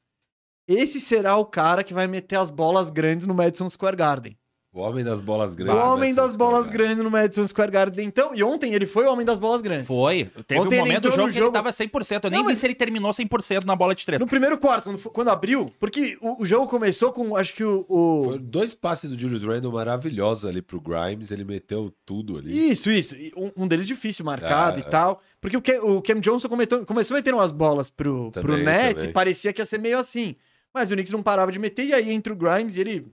[0.68, 4.38] Esse será o cara que vai meter as bolas grandes no Madison Square Garden.
[4.72, 5.84] O homem das bolas O grandes.
[5.84, 8.05] homem Madison das bolas Square grandes no Madison Square Garden.
[8.05, 9.88] Então, e ontem ele foi o homem das bolas grandes.
[9.88, 10.26] Foi.
[10.45, 12.26] Teve Ontem um ele momento do jogo que jogo- ele tava 100%.
[12.26, 14.22] Eu nem Não, vi mas- se ele terminou 100% na bola de três.
[14.22, 17.84] No primeiro quarto, quando, quando abriu, porque o, o jogo começou com, acho que o...
[17.89, 21.32] o- Foram dois passes do Julius Randle maravilhosos ali pro Grimes.
[21.32, 22.72] Ele meteu tudo ali.
[22.72, 23.15] Isso, isso.
[23.15, 25.22] E Um, um deles difícil, marcado Ah, e tal.
[25.41, 28.93] Porque o, Ke- o Cam Johnson cometou- começou metendo umas bolas pro, pro Também, Nets
[29.03, 29.09] também.
[29.09, 30.36] e parecia que ia ser meio assim.
[30.72, 33.07] Mas o Knicks não parava de meter, e aí entra o Grimes e ele,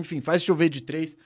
[0.00, 1.16] enfim, faz chover de três.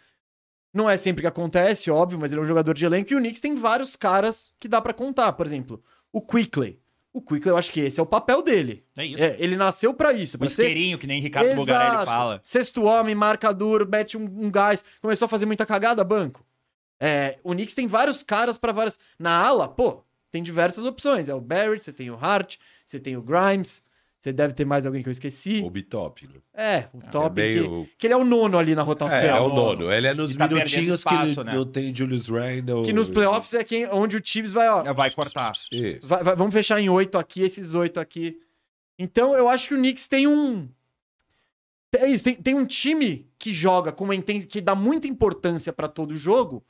[0.73, 3.13] Não é sempre que acontece, óbvio, mas ele é um jogador de elenco.
[3.13, 5.33] E o Knicks tem vários caras que dá pra contar.
[5.35, 6.81] Por exemplo, o Quickley.
[7.13, 8.87] O Quickley, eu acho que esse é o papel dele.
[8.97, 9.23] É isso.
[9.23, 12.41] É, ele nasceu pra isso, o pra ser isqueirinho, que nem Ricardo Bugarelli fala.
[12.43, 14.83] Sexto homem, marca duro, mete um, um gás.
[15.03, 16.43] Começou a fazer muita cagada, banco.
[16.99, 18.99] É, o Knicks tem vários caras pra várias.
[19.19, 21.29] Na ala, pô, tem diversas opções.
[21.29, 22.57] É o Barrett, você tem o Hart,
[22.87, 23.83] você tem o Grimes.
[24.23, 25.61] Você deve ter mais alguém que eu esqueci.
[25.65, 26.35] O Bitop, né?
[26.55, 27.41] É, o top.
[27.41, 29.19] é meio- que, que ele é o nono ali na rotação.
[29.19, 29.93] É, é o nono.
[29.93, 31.57] Ele é nos tá minutinhos que espaço, ele né?
[31.57, 32.85] não tem Julius Randle.
[32.85, 34.95] Que nos playoffs é quem, onde o Tibbs vai, ó.
[34.95, 35.51] Vai cortar.
[35.73, 36.07] Isso.
[36.07, 38.39] vai- vai- vamos fechar em oito aqui, esses oito aqui.
[38.97, 40.69] Então eu acho que o Knicks tem um.
[41.97, 44.41] É isso, tem, tem um time que joga com uma inten...
[44.41, 46.65] que dá muita importância pra todo jogo.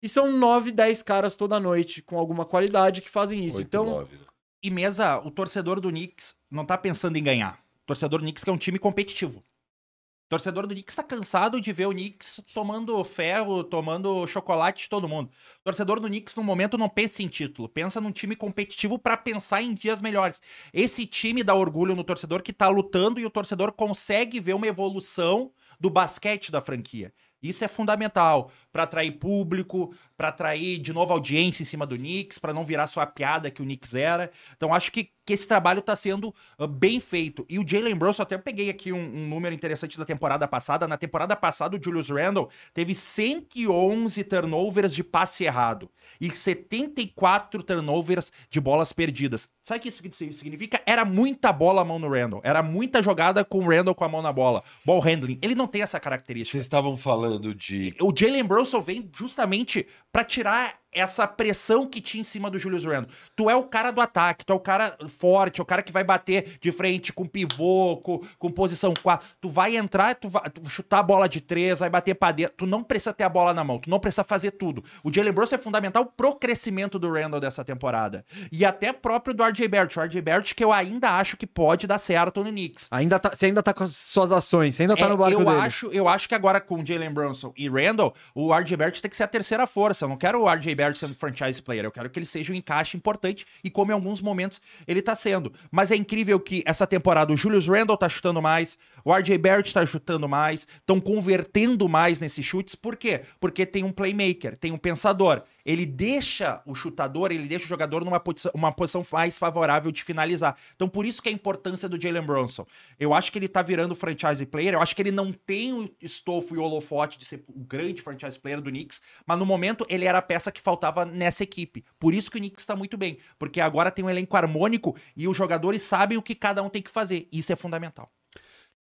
[0.00, 3.56] E são nove, dez caras toda noite com alguma qualidade que fazem isso.
[3.58, 4.22] Oito, então, nove, né?
[4.66, 7.60] E mesa, o torcedor do Knicks não tá pensando em ganhar.
[7.84, 9.38] O torcedor do Knicks que é um time competitivo.
[9.38, 14.88] O torcedor do Knicks tá cansado de ver o Knicks tomando ferro, tomando chocolate de
[14.88, 15.30] todo mundo.
[15.60, 19.16] O torcedor do Knicks no momento não pensa em título, pensa num time competitivo pra
[19.16, 20.42] pensar em dias melhores.
[20.74, 24.66] Esse time dá orgulho no torcedor que tá lutando e o torcedor consegue ver uma
[24.66, 27.14] evolução do basquete da franquia.
[27.42, 32.38] Isso é fundamental pra atrair público, pra atrair de novo audiência em cima do Knicks,
[32.38, 34.30] pra não virar só a piada que o Knicks era.
[34.56, 37.44] Então acho que, que esse trabalho tá sendo ah, bem feito.
[37.50, 40.86] E o Jalen Brunson, até peguei aqui um, um número interessante da temporada passada.
[40.86, 48.30] Na temporada passada, o Julius Randle teve 111 turnovers de passe errado e 74 turnovers
[48.48, 49.48] de bolas perdidas.
[49.64, 50.80] Sabe o que isso significa?
[50.86, 52.40] Era muita bola à mão no Randle.
[52.44, 54.62] Era muita jogada com o Randle com a mão na bola.
[54.84, 55.40] Ball handling.
[55.42, 56.52] Ele não tem essa característica.
[56.52, 57.92] Vocês estavam falando de.
[58.00, 62.84] O Jalen Brunson vem justamente pra tirar essa pressão que tinha em cima do Julius
[62.84, 63.10] Randle.
[63.36, 65.92] Tu é o cara do ataque, tu é o cara forte, é o cara que
[65.92, 69.26] vai bater de frente com pivô, com, com posição 4.
[69.40, 72.54] Tu vai entrar, tu vai tu chutar a bola de três, vai bater pra dentro.
[72.56, 74.82] Tu não precisa ter a bola na mão, tu não precisa fazer tudo.
[75.04, 78.24] O Jalen Brunson é fundamental pro crescimento do Randle dessa temporada.
[78.50, 79.98] E até próprio do RJ Barrett.
[79.98, 82.88] O RJ Barrett que eu ainda acho que pode dar certo no Knicks.
[82.90, 85.32] Ainda tá, você ainda tá com as suas ações, você ainda tá É, no barco
[85.40, 85.60] eu dele.
[85.60, 89.16] acho, eu acho que agora com Jalen Brunson e Randall, o RJ Barrett tem que
[89.16, 90.04] ser a terceira força.
[90.04, 92.56] Eu não quero o RJ Barrett sendo franchise player, eu quero que ele seja um
[92.56, 95.52] encaixe importante e como em alguns momentos ele tá sendo.
[95.70, 99.72] Mas é incrível que essa temporada o Julius Randall tá chutando mais, o RJ Barrett
[99.72, 102.74] tá chutando mais, estão convertendo mais nesses chutes.
[102.74, 103.22] Por quê?
[103.40, 105.42] Porque tem um playmaker, tem um pensador.
[105.66, 110.04] Ele deixa o chutador, ele deixa o jogador numa posição, uma posição mais favorável de
[110.04, 110.56] finalizar.
[110.76, 112.64] Então, por isso que é a importância do Jalen Brunson.
[113.00, 115.90] Eu acho que ele tá virando franchise player, eu acho que ele não tem o
[116.00, 119.84] estofo e o holofote de ser o grande franchise player do Knicks, mas no momento
[119.88, 121.84] ele era a peça que faltava nessa equipe.
[121.98, 125.26] Por isso que o Knicks tá muito bem, porque agora tem um elenco harmônico e
[125.26, 127.26] os jogadores sabem o que cada um tem que fazer.
[127.32, 128.08] Isso é fundamental.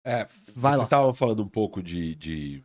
[0.02, 0.26] É,
[0.56, 0.82] Vai vocês lá.
[0.84, 2.64] estavam falando um pouco de, de-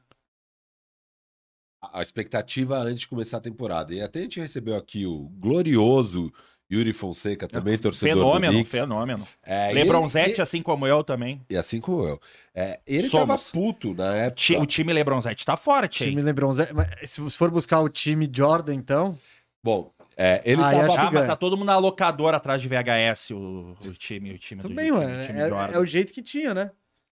[1.93, 3.93] a expectativa antes de começar a temporada.
[3.93, 6.31] E até a gente recebeu aqui o glorioso
[6.71, 8.79] Yuri Fonseca, também torcedor do fenômeno, Knicks.
[8.79, 9.27] fenômeno.
[9.43, 11.39] É, Lebronzete, ele- assim como eu também.
[11.49, 12.19] E assim como eu.
[12.55, 13.27] É, ele Somos.
[13.27, 14.35] tava puto na época.
[14.41, 16.09] Ti- O time Lebronzete tá forte, hein?
[16.11, 19.15] Time LeBron, Zé- mas se for buscar o time Jordan, então.
[19.63, 23.31] Bom, é, ele Ah, tava Ah, mas tá todo mundo na locadora atrás de VHS,
[23.33, 26.21] o, o time, o time Tudo do bem, time, time É, é o jeito que
[26.23, 26.71] tinha, né?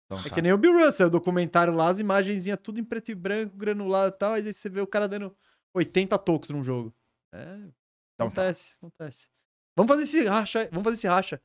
[0.07, 0.35] Então É tá.
[0.35, 3.57] que nem o Bill Russell, o documentário lá, as imagenzinhas tudo em preto e branco,
[3.57, 5.35] granulado e tal, aí você vê o cara dando
[5.75, 6.95] 80 tocos num jogo.
[7.33, 7.43] É,
[8.15, 8.43] Então tá.
[8.43, 9.29] acontece, acontece.
[9.77, 11.41] Vamos fazer esse racha, vamos fazer esse racha.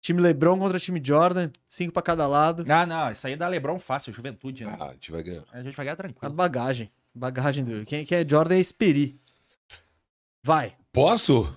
[0.00, 2.64] Time LeBron contra time Jordan, cinco pra cada lado.
[2.68, 4.76] Ah, não, isso aí dá Lebron fácil, juventude, né?
[4.78, 5.44] Ah, a gente vai ganhar.
[5.52, 6.34] A gente vai ganhar A tranquilo.
[6.34, 7.84] bagagem, bagagem do...
[7.84, 9.18] Quem, quem é Jordan é Esperi.
[10.44, 10.76] Vai.
[10.92, 11.56] Posso?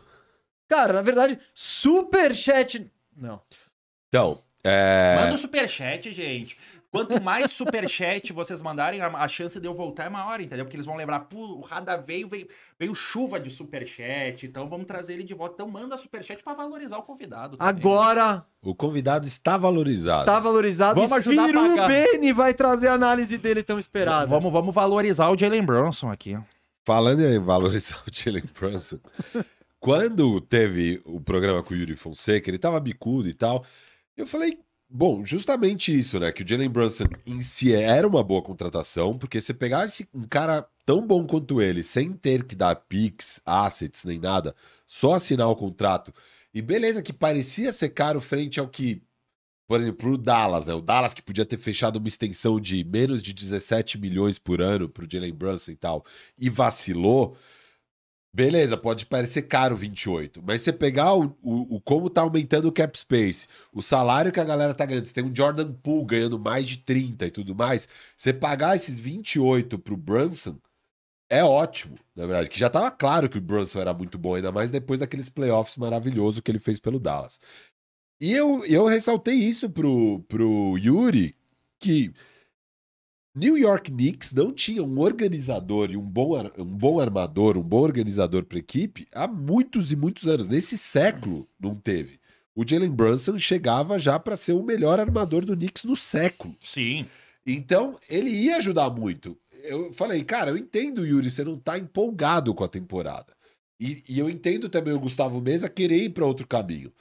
[0.68, 2.92] Cara, na verdade, superchat...
[3.16, 3.42] Não.
[4.10, 6.58] Então, é, Manda o superchat, gente.
[6.92, 10.64] Quanto mais superchat vocês mandarem, a, a chance de eu voltar é maior, entendeu?
[10.64, 12.48] Porque eles vão lembrar, pô, o Rada veio, veio,
[12.80, 15.56] veio chuva de superchat, então vamos trazer ele de volta.
[15.56, 17.58] Então manda superchat pra valorizar o convidado.
[17.58, 17.76] também.
[17.76, 20.22] Agora o convidado está valorizado.
[20.22, 21.88] está valorizado Vamos e ajudar a Firu pagar.
[21.90, 24.26] Bene vai trazer a análise dele tão esperada.
[24.26, 26.36] Vamos, vamos valorizar o Jalen Brunson aqui.
[26.36, 26.42] ó.
[26.86, 29.00] Falando em valorizar o Jalen Brunson,
[29.82, 33.66] quando teve o programa com o Yuri Fonseca, ele tava bicudo e tal,
[34.18, 34.58] eu falei,
[34.90, 36.32] bom, justamente isso, né?
[36.32, 40.24] Que o Jalen Brunson em si era uma boa contratação, porque você pegar esse, um
[40.24, 44.56] cara tão bom quanto ele, sem ter que dar picks, assets, nem nada,
[44.86, 46.14] só assinar o contrato,
[46.54, 49.02] e beleza, que parecia ser caro frente ao que
[49.68, 50.74] por exemplo, o Dallas, né?
[50.74, 54.88] O Dallas que podia ter fechado uma extensão de menos de 17 milhões por ano
[54.88, 56.06] pro Jalen Brunson e tal,
[56.38, 57.36] e vacilou.
[58.36, 62.72] Beleza, pode parecer caro 28, mas você pegar o, o, o como tá aumentando o
[62.72, 66.38] cap space, o salário que a galera tá ganhando, você tem um Jordan Poole ganhando
[66.38, 70.58] mais de 30 e tudo mais, você pagar esses 28 pro Brunson
[71.30, 74.52] é ótimo, na verdade, que já tava claro que o Brunson era muito bom, ainda
[74.52, 77.40] mais depois daqueles playoffs maravilhosos que ele fez pelo Dallas.
[78.20, 81.38] E eu, eu ressaltei isso pro, pro Yuri,
[81.80, 82.12] que
[83.36, 87.82] New York Knicks não tinha um organizador e um bom, um bom armador, um bom
[87.82, 90.48] organizador para equipe há muitos e muitos anos.
[90.48, 92.18] Nesse século não teve.
[92.56, 96.56] O Jalen Brunson chegava já para ser o melhor armador do Knicks no século.
[96.62, 97.06] Sim.
[97.46, 99.38] Então, ele ia ajudar muito.
[99.64, 103.36] Eu falei, cara, eu entendo, Yuri, você não tá empolgado com a temporada.
[103.78, 106.94] E, e eu entendo também o Gustavo Mesa querer ir para outro caminho.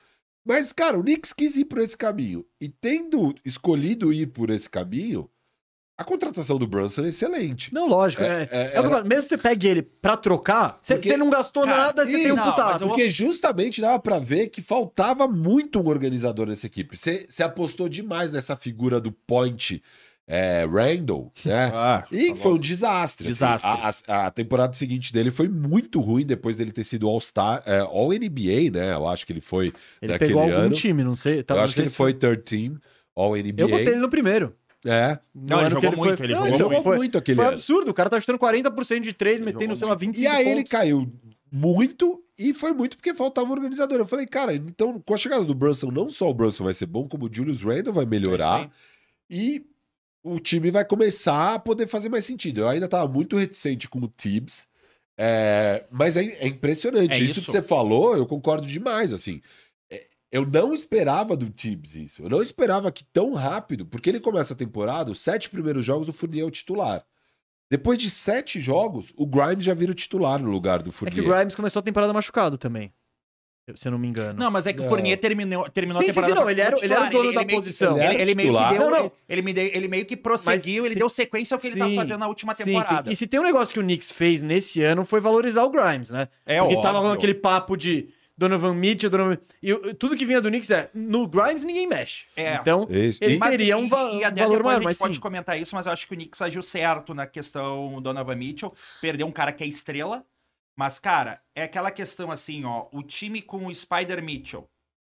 [0.45, 2.45] Mas, cara, o Knicks quis ir por esse caminho.
[2.61, 5.31] E tendo escolhido ir por esse caminho,
[5.97, 7.73] a contratação do Brunson é excelente.
[7.73, 8.23] Não, lógico.
[8.23, 11.31] É, É, é, é que mesmo que você pegue ele pra trocar, você Porque- não
[11.31, 15.29] gastou Cara, nada, você tem um eu vou- Porque justamente dava pra ver que faltava
[15.29, 16.97] muito um organizador nessa equipe.
[16.97, 19.81] Você você apostou demais nessa figura do point
[20.27, 21.71] é, Randall, né?
[21.75, 22.57] Ah, E tá foi bom.
[22.57, 23.29] um desastre.
[23.29, 23.35] assim.
[23.35, 23.71] Desastre.
[24.09, 27.81] A, a- a temporada seguinte dele foi muito ruim depois dele ter sido All-Star, é,
[27.81, 28.95] All-NBA, né?
[28.95, 29.67] Eu acho que ele foi
[30.01, 30.75] Ele naquele pegou algum ano.
[30.75, 31.43] time, não sei.
[31.43, 32.77] tá- Eu não acho que sei ele se foi third team,
[33.15, 33.63] All-NBA.
[33.65, 34.55] Eu botei ele no primeiro.
[34.85, 37.55] É, Não, ele jogou muito, ele Não, jogou ele jogou foi- muito aquele Foi ano.
[37.55, 40.01] absurdo, o cara tá chutando 40% de 3, Ele metendo, jogou sei lá, muito.
[40.07, 40.71] 25 E aí ele pontos.
[40.71, 41.13] caiu
[41.51, 43.99] muito e foi muito porque faltava um organizador.
[43.99, 46.87] Eu falei, cara, então com a chegada do Brunson, não só o Brunson vai ser
[46.87, 48.71] bom, como o Julius Randle vai É melhorar
[49.31, 49.65] e
[50.23, 52.63] o time vai começar a poder fazer mais sentido.
[52.63, 54.67] Eu ainda tava muito reticente com o Tibbs,
[55.17, 57.13] é, mas é, é impressionante.
[57.21, 57.41] É isso, isso.
[57.43, 59.41] que você falou, eu concordo demais, assim.
[60.35, 62.23] É, Eu não esperava do Tibbs isso.
[62.23, 66.09] Eu não esperava que tão rápido, porque ele começa a temporada, os sete primeiros jogos
[66.09, 67.05] o Fournier é o titular.
[67.71, 71.23] Depois de sete jogos, o Grimes já vira o titular no lugar do É Fournier.
[71.25, 72.93] que o Grimes começou a temporada machucado também.
[73.77, 74.39] Se eu não me engano.
[74.39, 74.91] Não, mas é que o Não.
[74.91, 76.35] Fournier terminou, terminou Sim, a sim, temporada.
[76.35, 77.97] sim, não, ele era- ele era o dono da meio que- posição.
[77.97, 78.73] Ele Ele, ele meio que titular.
[78.79, 79.13] deu, Não, não.
[79.27, 81.77] Ele, me deu, ele meio que prosseguiu, Mas ele se- deu sequência ao que ele
[81.79, 81.97] tava Sim.
[81.97, 83.09] fazendo na última Sim, temporada.
[83.09, 83.13] sim.
[83.15, 86.11] E se tem um negócio que o Knicks fez nesse ano foi valorizar o Grimes,
[86.11, 86.29] né?
[86.45, 86.83] É Porque óbvio.
[86.83, 89.39] tava com aquele papo de Donovan Mitchell, Donovan...
[89.63, 92.27] E tudo que vinha do Knicks é, no Grimes ninguém mexe.
[92.37, 92.55] É.
[92.57, 93.23] Então, Isso.
[93.23, 95.15] ele E- Mas, teria um, e- va- e até valor maior, a gente mas pode
[95.15, 95.21] sim.
[95.21, 98.75] comentar isso, mas eu acho que o Knicks agiu certo na questão Donovan Mitchell.
[99.01, 100.25] Perdeu um cara que é estrela.
[100.77, 102.87] Mas, cara, é aquela questão assim, ó.
[102.91, 104.69] O time com o Spider Mitchell.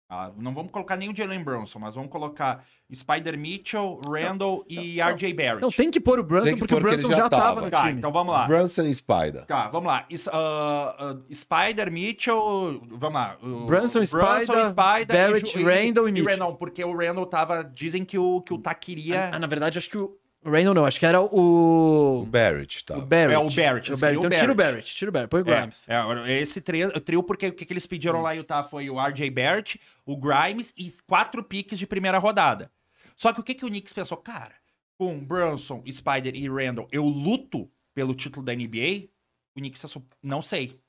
[0.09, 4.99] Ah, não vamos colocar nem o Jalen Brunson, mas vamos colocar Spider Mitchell, Randall e
[4.99, 5.61] RJ Barrett.
[5.61, 7.61] Não, tem que pôr o Brunson, porque pôr o Brunson já já, tava, tava.
[7.61, 7.99] no Tá, time.
[7.99, 8.47] então vamos lá.
[8.47, 9.45] Brunson e Spider.
[9.45, 10.05] Tá, vamos lá.
[10.09, 13.37] Is- ah, ah, Spider, Mitchell, vamos lá.
[13.43, 16.31] o- Brunson, Spider, Barrett, Ju- Randall e Mitchell.
[16.31, 17.63] Randall, porque o Randall tava...
[17.63, 19.29] Dizem que o, que o Tá queria...
[19.31, 22.25] Ah, na verdade, acho que o Randall não, acho que era O o...
[22.25, 22.97] Barrett, tá.
[22.97, 23.33] O Barrett.
[23.33, 24.17] É, o Barrett, O eles Barrett.
[24.17, 24.95] Então o tira o Barrett.
[24.95, 25.89] Tira o Barrett, põe o Grimes.
[25.89, 25.95] É,
[26.31, 28.99] é, esse trio, trio porque o que, que eles pediram lá em Utah foi o
[28.99, 32.71] RJ Barrett, o Grimes e quatro piques de primeira rodada.
[33.15, 34.17] Só que o que, que o Knicks pensou?
[34.17, 34.55] Cara,
[34.97, 39.09] com Brunson, Spider e Randall, eu luto pelo título da NBA?
[39.55, 40.79] O Knicks pensou, não sei.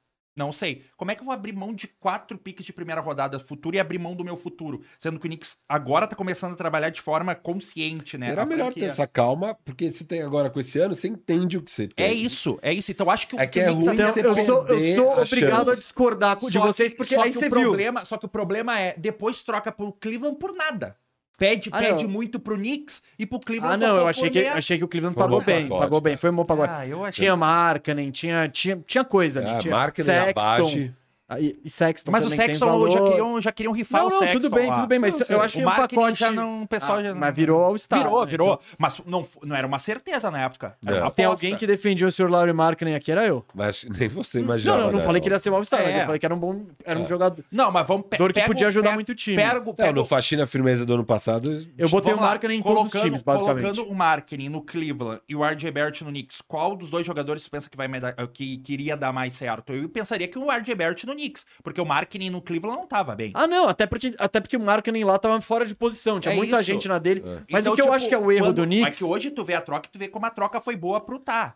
[0.40, 0.84] Não sei.
[0.96, 3.78] Como é que eu vou abrir mão de quatro piques de primeira rodada futuro e
[3.78, 4.80] abrir mão do meu futuro?
[4.98, 8.30] Sendo que o Knicks agora tá começando a trabalhar de forma consciente, né?
[8.30, 11.62] Era melhor ter essa calma, porque você tem agora com esse ano, você entende o
[11.62, 12.06] que você tem.
[12.06, 12.90] É isso, é isso.
[12.90, 15.22] Então acho que o É que é Knicks ruim Então, eu sou, eu sou a
[15.22, 15.70] obrigado chance.
[15.72, 17.60] a discordar com- de Só vocês, que- porque só aí que você o viu.
[17.60, 20.96] problema, Só que o problema é, depois troca pro Cleveland por nada.
[21.40, 22.10] Pede, Ah, pede não.
[22.10, 25.14] muito pro Knicks e pro Cleveland Ah, não, eu achei que, achei que o Cleveland
[25.14, 26.70] Foi pagou bem, pacote, pagou bem, foi um bom pagode.
[26.70, 27.24] Ah, eu achei.
[27.24, 29.48] Tinha Markkanen, tinha, tinha, tinha coisa ali.
[29.48, 30.94] É, tinha Markkanen, Abaji.
[31.38, 32.90] E, e Sexton Mas o Sexton valor.
[32.90, 34.74] já queriam, já queriam rifar Não, o não, Sexton tudo bem, lá.
[34.76, 36.18] tudo bem, mas Não, eu acho que o é um pacote...
[36.20, 37.20] já não, o pessoal Ah, já não...
[37.20, 37.98] Mas virou All-Star.
[38.02, 38.26] Virou, né?
[38.30, 38.52] virou.
[38.54, 40.76] Então, Mas não, não era uma certeza na época.
[40.84, 41.10] É.
[41.10, 42.28] Tem alguém que defendia o Sr.
[42.30, 43.44] Lauri Markkanen aqui, era eu.
[43.54, 44.82] Mas nem você Não, imaginava.
[44.82, 45.04] não, não né?
[45.04, 46.00] falei que ele ia ser um All-Star, mas É.
[46.02, 46.62] eu falei que era um bom...
[46.84, 47.06] Era um É.
[47.08, 48.06] jogador Não, mas vamos...
[48.08, 49.36] pe- que pega o- podia ajudar muito o time.
[49.36, 52.62] Pega, o- Não, pega no Faxina Firmeza do ano passado, Eu botei o Markkanen em
[52.62, 53.62] todos os colocando- times, basicamente.
[53.64, 57.42] Colocando o Marketing no Cleveland e o RJ Barrett no Knicks, qual dos dois jogadores
[57.42, 57.88] você pensa que, vai
[58.32, 59.72] que queria dar mais certo?
[59.72, 63.14] Eu pensaria que o RJ Barrett no Knicks, porque o Marketing no Cleveland não tava
[63.14, 63.30] bem.
[63.34, 66.36] Ah, não, até porque, até porque o Markkanen lá tava fora de posição, tinha É
[66.36, 66.64] muita isso.
[66.64, 67.22] gente na dele.
[67.50, 68.96] Mas Então, o que eu tipo, acho que é o erro quando- do Knicks...
[68.96, 71.00] É que hoje tu vê a troca e tu vê como a troca foi boa
[71.00, 71.54] pro Tá.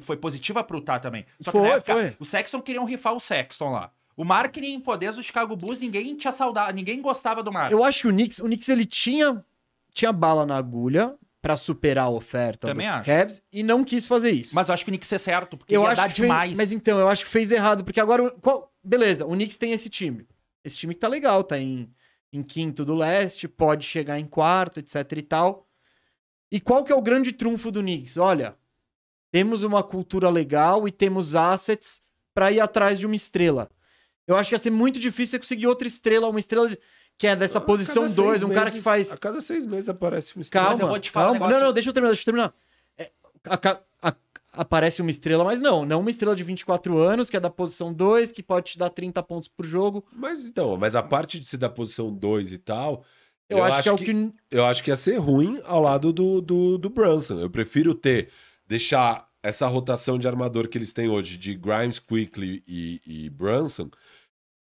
[0.00, 1.24] Foi positiva pro Tá também.
[1.40, 2.16] Só que Foi, na época, foi.
[2.20, 3.90] o Sexton queriam rifar o Sexton lá.
[4.16, 7.74] O marketing em poderes do Chicago Bulls, ninguém tinha saudade, ninguém gostava do marketing.
[7.80, 9.44] Eu acho que o Knicks, o Knicks ele tinha,
[9.92, 11.14] tinha bala na agulha
[11.44, 13.04] pra superar a oferta Também do acho.
[13.04, 14.54] Cavs e não quis fazer isso.
[14.54, 16.22] Mas eu acho que o Knicks é certo, porque eu ia acho dar que fez-
[16.26, 16.54] demais.
[16.56, 19.90] mas então, eu acho que fez errado, porque agora, qual- beleza, o Knicks tem esse
[19.90, 20.26] time.
[20.64, 21.92] Esse time que tá legal, tá em,
[22.32, 25.68] em quinto do leste, pode chegar em quarto, etc e tal.
[26.50, 28.16] E qual que é o grande trunfo do Knicks?
[28.16, 28.56] Olha,
[29.30, 32.00] temos uma cultura legal e temos assets
[32.32, 33.68] pra ir atrás de uma estrela.
[34.26, 36.78] Eu acho que ia ser muito difícil você conseguir outra estrela, uma estrela de-
[37.18, 39.12] que é dessa A posição cada 2, seis um cara que faz.
[39.12, 40.66] A cada seis meses aparece uma estrela.
[40.68, 41.46] Calma, eu vou te falar um calma.
[41.46, 42.54] negócio- Não, não, deixa eu terminar, deixa eu terminar.
[42.98, 43.10] É,
[43.48, 43.80] a-
[44.10, 44.16] a-
[44.52, 47.92] aparece uma estrela, mas não, não uma estrela de 24 anos, que é da posição
[47.92, 50.04] 2, que pode te dar 30 pontos por jogo.
[50.12, 53.04] Mas então, mas a parte de ser da posição 2 e tal,
[53.48, 54.32] Eu, acho, que é o que.
[54.50, 57.40] eu acho que ia ser ruim ao lado do, do, do Brunson.
[57.40, 58.28] Eu prefiro ter,
[58.66, 63.90] deixar essa rotação de armador que eles têm hoje, de Grimes, Quickly e, e Brunson,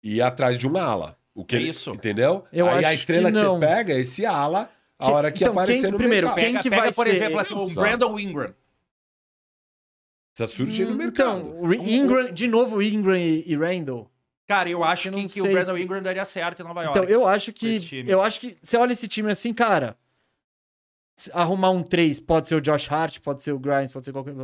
[0.02, 1.16] e ir atrás de um ala.
[1.36, 1.90] O que É ele- isso.
[1.90, 2.44] Entendeu?
[2.50, 5.44] Eu Aí a estrela que que, você pega é esse ala, a Que- hora que
[5.44, 6.42] então, aparecer quem- no primeiro, mercado.
[6.42, 7.66] quem Pega, que pega, vai por ser- exemplo, assim, o.
[7.68, 8.54] Brandon Ingram.
[10.34, 11.38] Precisa surgir no mercado.
[11.40, 14.10] Então, o Ingram, de novo, Ingram e, e Randall.
[14.48, 16.98] Cara, eu acho Eu que, que o Brandon se- Ingram daria certo em Nova York.
[16.98, 17.80] Então, eu acho que.
[18.06, 18.56] Eu acho que.
[18.62, 19.96] Você olha esse time assim, cara.
[21.32, 24.34] Arrumar um 3, pode ser o Josh Hart, pode ser o Grimes, pode ser qualquer.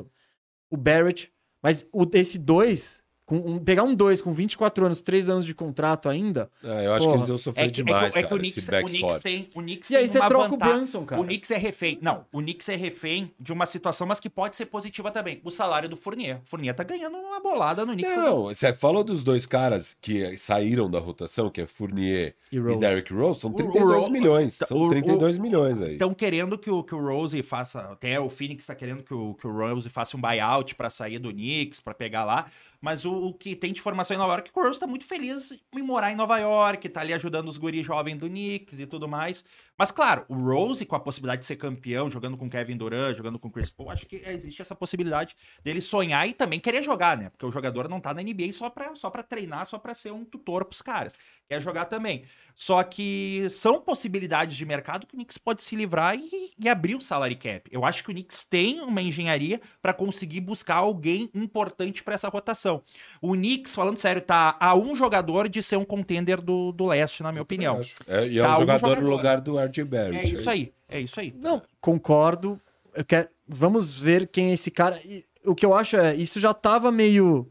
[0.70, 1.30] O Barrett.
[1.62, 5.54] Mas o, esse 2, com um- pegar um 2 com 24 anos, 3 anos de
[5.54, 6.50] contrato ainda.
[6.62, 7.16] É, eu acho Porra.
[7.16, 8.82] que eles iam sofrer É que, é que- demais, é que cara, o Knicks, esse
[8.82, 10.74] o Knicks tem, o Knicks E aí você troca o vantagem.
[10.76, 11.20] Brunson, cara.
[11.20, 11.98] O Knicks é refém.
[12.02, 15.40] Não, o Knicks é refém de uma situação, mas que pode ser positiva também.
[15.44, 16.40] O salário do Fournier.
[16.44, 18.16] O Fournier tá ganhando uma bolada no Knicks.
[18.16, 22.58] Não, você falou dos dois caras que saíram da rotação, que é Fournier E e,
[22.58, 22.78] Rose.
[22.78, 24.60] Derrick Rose, são O- 32 o- milhões.
[24.60, 25.92] o- São o- 32 milhões aí.
[25.92, 27.80] Estão querendo que o, que o Rose faça.
[27.92, 31.18] Até o Phoenix tá querendo que o, que o Rose faça um buyout pra sair
[31.18, 32.46] do Knicks, pra pegar lá.
[32.80, 35.82] Mas o, que tem de informação em Nova York o Rose tá muito feliz em
[35.82, 39.44] morar em Nova York, tá ali ajudando os guris jovens do Knicks e tudo mais.
[39.82, 43.36] Mas claro, o Rose com a possibilidade de ser campeão, jogando com Kevin Durant, jogando
[43.36, 45.34] com Chris Paul, acho que existe essa possibilidade
[45.64, 47.30] dele sonhar e também querer jogar, né?
[47.30, 50.12] Porque o jogador não tá na NBA só pra, só pra treinar, só pra ser
[50.12, 51.16] um tutor pros caras.
[51.48, 52.22] Quer jogar também.
[52.54, 56.94] Só que são possibilidades de mercado que o Knicks pode se livrar e, e abrir
[56.94, 57.68] o salary cap.
[57.72, 62.28] Eu acho que o Knicks tem uma engenharia pra conseguir buscar alguém importante pra essa
[62.28, 62.82] rotação.
[63.20, 67.22] O Knicks, falando sério, tá a um jogador de ser um contender do, do leste,
[67.22, 67.80] na minha opinião.
[68.06, 69.02] É, e é Tá, um jogador, jogador.
[69.02, 70.16] no lugar do RJ Barrett.
[70.16, 71.34] É isso aí, é isso aí.
[71.40, 72.60] Não, concordo.
[72.94, 73.28] Eu quero...
[73.46, 75.00] Vamos ver quem é esse cara.
[75.04, 77.50] E o que eu acho é, isso já tava meio.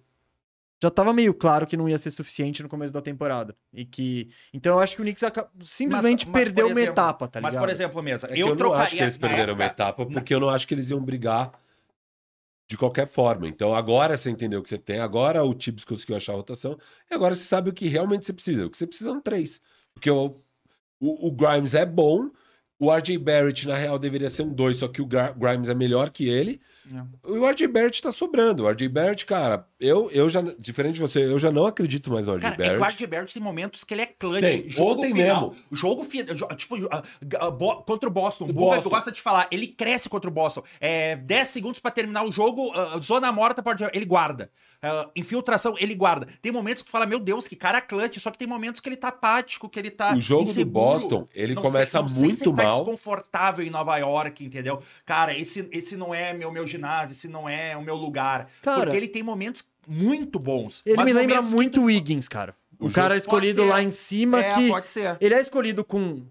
[0.83, 3.55] Já tava meio claro que não ia ser suficiente no começo da temporada.
[3.71, 4.29] E que.
[4.51, 5.23] Então eu acho que o Knicks
[5.61, 7.53] simplesmente Mas- mas, perdeu por uma exemplo, etapa, tá ligado?
[7.53, 10.05] Mas, por exemplo, mesa, É eu, eu, não acho que eles perderam uma época- etapa,
[10.07, 11.51] porque eu não acho que eles iam brigar
[12.67, 13.47] de qualquer forma.
[13.47, 16.75] Então agora você entendeu o que você tem, agora o Tibbs conseguiu achar a rotação,
[17.09, 18.65] e agora você sabe o que realmente você precisa.
[18.65, 19.61] O que você precisa são três.
[19.93, 20.35] Porque o,
[21.01, 22.29] o, o Grimes é bom,
[22.79, 26.09] o RJ Barrett, na real, deveria ser um dois, só que o Grimes é melhor
[26.09, 26.61] que ele.
[27.23, 28.63] O RJ Barrett tá sobrando.
[28.63, 32.25] O RJ Barrett, cara, eu, eu já, diferente de você, eu já não acredito mais
[32.27, 32.81] no RJ Cara, é Barrett.
[32.81, 34.41] o RJ Barrett tem momentos que ele é clutch.
[34.41, 34.67] Tem.
[34.67, 35.65] Jogo Ontem final, mesmo.
[35.71, 36.35] Jogo final.
[36.55, 36.75] Tipo,
[37.85, 38.45] contra o Boston.
[38.45, 38.89] O Boston.
[38.89, 39.47] gosta de falar.
[39.51, 40.63] Ele cresce contra o Boston.
[40.79, 44.51] É, 10 segundos pra terminar o jogo, zona morta, pode, ele guarda.
[44.83, 46.27] Ah, infiltração, ele guarda.
[46.41, 48.17] Tem momentos que tu fala, meu Deus, que cara clutch.
[48.17, 50.13] Só que tem momentos que ele tá apático, que ele tá.
[50.15, 50.71] O jogo do inseguro.
[50.71, 52.83] Boston, ele Não começa sei- não sei se muito ele tá mal.
[52.83, 54.81] desconfortável em Nova York, entendeu?
[55.05, 58.49] Cara, esse, esse não é meu, meu ginásio, esse não é o meu lugar.
[58.63, 60.81] Cara, porque ele tem momentos muito bons.
[60.85, 62.55] Ele mas me lembra muito tu- o Wiggins, cara.
[62.79, 64.67] O, O cara escolhido lá em cima É, que.
[64.69, 65.15] pode ser.
[65.21, 66.23] Ele é escolhido com,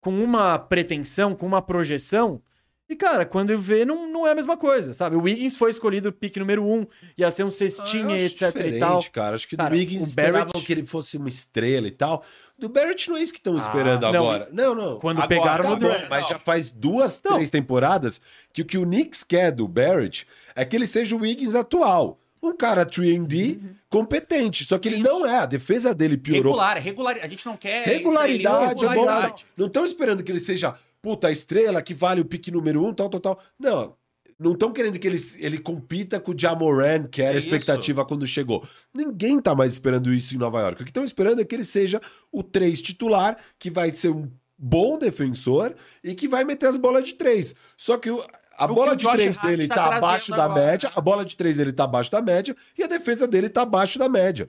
[0.00, 2.42] com uma pretensão, com uma projeção.
[2.86, 5.16] E, cara, quando vê, não, não é a mesma coisa, sabe?
[5.16, 6.86] O Wiggins foi escolhido pique número um,
[7.16, 9.02] ia ser um cestinha, Ah, etc e tal.
[9.10, 9.34] cara.
[9.36, 12.22] Acho que Cara, do Wiggins o esperavam Barrett- que ele fosse uma estrela e tal.
[12.58, 14.20] Do Barrett não é isso que estão esperando Ah, não.
[14.20, 14.48] agora.
[14.52, 14.98] Não, não.
[14.98, 16.06] Quando Agora, pegaram Tá no draft.
[16.10, 17.34] mas já faz duas, Não.
[17.36, 18.20] três temporadas
[18.52, 22.20] que o que o Knicks quer do Barrett é que ele seja o Wiggins atual.
[22.42, 23.58] Um cara 3D
[23.88, 24.66] competente.
[24.66, 25.04] Só que ele Isso.
[25.04, 25.38] não é.
[25.38, 26.52] A defesa dele piorou.
[26.52, 27.16] Regular, regular.
[27.22, 27.86] A gente não quer.
[27.86, 29.46] Regularidade, é regularidade.
[29.56, 30.74] Não estão esperando que ele seja,
[31.04, 33.38] puta, a estrela que vale o pique número um, tal, tal, tal.
[33.58, 33.94] Não.
[34.36, 38.04] Não estão querendo que ele, ele compita com o Jamoran, que era É a expectativa
[38.04, 38.66] quando chegou.
[38.92, 40.82] Ninguém tá mais esperando isso em Nova York.
[40.82, 42.00] O que estão esperando é que ele seja
[42.32, 44.28] o 3 titular, que vai ser um
[44.58, 47.54] bom defensor e que vai meter as bolas de três.
[47.76, 48.24] Só que o-
[48.56, 50.60] a O bola de Josh três dele tá tá abaixo da agora.
[50.66, 53.62] média, a bola de três dele tá abaixo da média e a defesa dele tá
[53.62, 54.48] abaixo da média.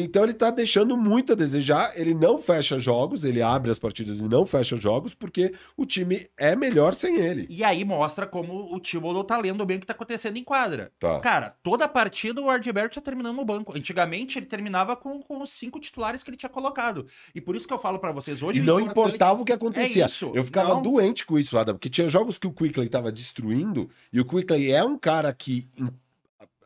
[0.00, 1.92] Então ele tá deixando muito a desejar.
[1.94, 6.28] Ele não fecha jogos, ele abre as partidas e não fecha jogos, porque o time
[6.36, 7.46] é melhor sem ele.
[7.48, 10.90] E aí mostra como o Thibodeau tá lendo bem o que tá acontecendo em quadra.
[10.98, 11.20] Tá.
[11.20, 13.76] Cara, toda a partida o RJ Barrett tá terminando no banco.
[13.76, 17.06] Antigamente ele terminava com, com os cinco titulares que ele tinha colocado.
[17.32, 18.58] E por isso que eu falo pra vocês hoje.
[18.58, 20.04] E não importava o que acontecia.
[20.04, 20.82] É isso, Eu ficava não.
[20.82, 24.72] doente com isso, Adam, porque tinha jogos que o Quickley tava destruindo, e o Quickley
[24.72, 25.68] é um cara que,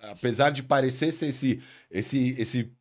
[0.03, 1.61] apesar de parecer ser esse,
[1.91, 2.73] esse, esse,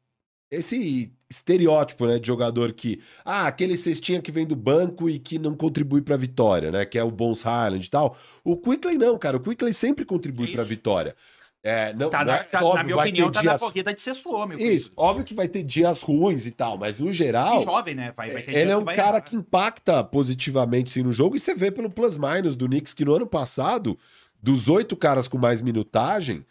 [0.51, 5.37] esse estereótipo né, de jogador que, ah, aquele cestinha que vem do banco e que
[5.37, 8.17] não contribui pra vitória, né, que é o Bones Highland e tal.
[8.43, 10.53] O Quickley não, cara, o Quickley sempre contribui Isso.
[10.55, 11.15] pra vitória.
[11.63, 13.61] É, não, Tá não na, é tá- óbvio, na minha opinião, tá na dias...
[13.61, 14.57] corrida de sexto homem.
[14.63, 17.61] Isso, óbvio que vai ter dias ruins e tal, mas no geral...
[17.61, 18.13] E jovem, né?
[18.15, 19.21] Vai, vai Ele é um que cara errar.
[19.21, 23.13] que impacta positivamente sim no jogo e você vê pelo plus-minus do Knicks que no
[23.13, 23.97] ano passado,
[24.41, 26.45] dos oito caras com mais minutagem,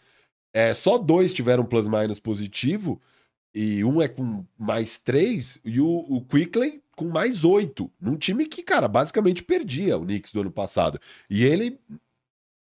[0.53, 3.01] é, só dois tiveram plus-minus positivo
[3.57, 7.91] e um é com mais três e o, o Quickley com mais oito.
[7.99, 11.01] Num time que, cara, basicamente perdia o Knicks do ano passado.
[11.31, 11.81] E ele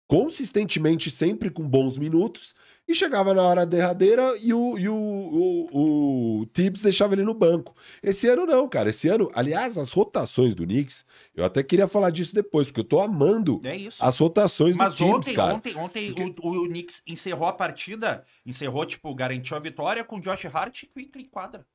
[0.08, 2.56] consistentemente sempre com bons minutos
[2.90, 7.34] e chegava na hora derradeira e o, e o, o, o Tibbs deixava ele no
[7.36, 7.76] banco.
[8.02, 8.90] Esse ano não, cara.
[8.90, 11.06] Esse ano, aliás, as rotações do Knicks,
[11.36, 14.98] eu até queria falar disso depois, porque eu tô amando É as rotações Mas do
[14.98, 15.54] Tibbs, ontem, cara.
[15.54, 20.46] ontem, ontem o, o Knicks encerrou a partida, encerrou, tipo, garantiu a vitória com Josh
[20.46, 21.66] Hart e Quickly quadra.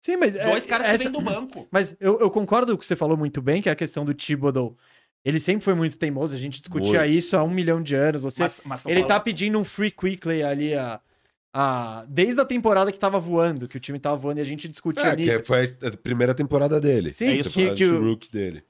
[0.00, 0.34] Sim, mas.
[0.34, 1.68] é- Dois caras essa- que vêm do banco.
[1.70, 4.04] Mas eu, eu concordo com o que você falou muito bem, que é a questão
[4.04, 4.76] do Thibodeau.
[5.24, 7.12] Ele sempre foi muito teimoso, a gente discutia Muito.
[7.12, 8.22] isso há um milhão de anos.
[8.22, 11.00] Você, Mas, mas ele tá falando- pedindo um free quickly ali a,
[11.54, 14.68] a, desde a temporada que tava voando, que o time tava voando e a gente
[14.68, 15.42] discutia É, que nisso.
[15.44, 17.12] foi a primeira temporada dele.
[17.12, 18.64] Sim, É isso, que, que o, Rook dele.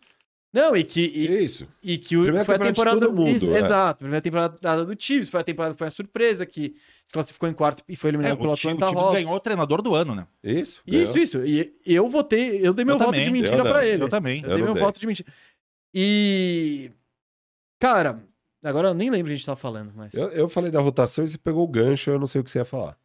[0.52, 1.66] não, e que, e, Isso.
[1.82, 3.58] e que o, Primeira foi a temporada de todo mundo, Isso, é.
[3.60, 6.74] Exato, primeira temporada do Chiefs, foi a temporada que foi a surpresa, que
[7.06, 9.12] se classificou em quarto e foi É, eliminado o pelo time, o Atlanta Hawks.
[9.14, 10.26] ganhou o treinador do ano, né?
[10.44, 10.82] Isso.
[10.86, 11.24] Isso, ganhou.
[11.24, 11.38] isso.
[11.46, 14.02] E eu votei, eu dei meu Eu voto também, de mentira pra ele.
[14.02, 14.42] Eu também.
[14.42, 14.82] Eu, Eu dei meu dei.
[14.82, 15.32] voto de mentira.
[15.94, 16.90] E.
[17.78, 18.22] Cara,
[18.62, 20.14] agora eu nem lembro o que a gente tava falando, mas.
[20.14, 22.50] Eu, eu falei da rotação e você pegou o gancho, eu não sei o que
[22.50, 22.96] você ia falar.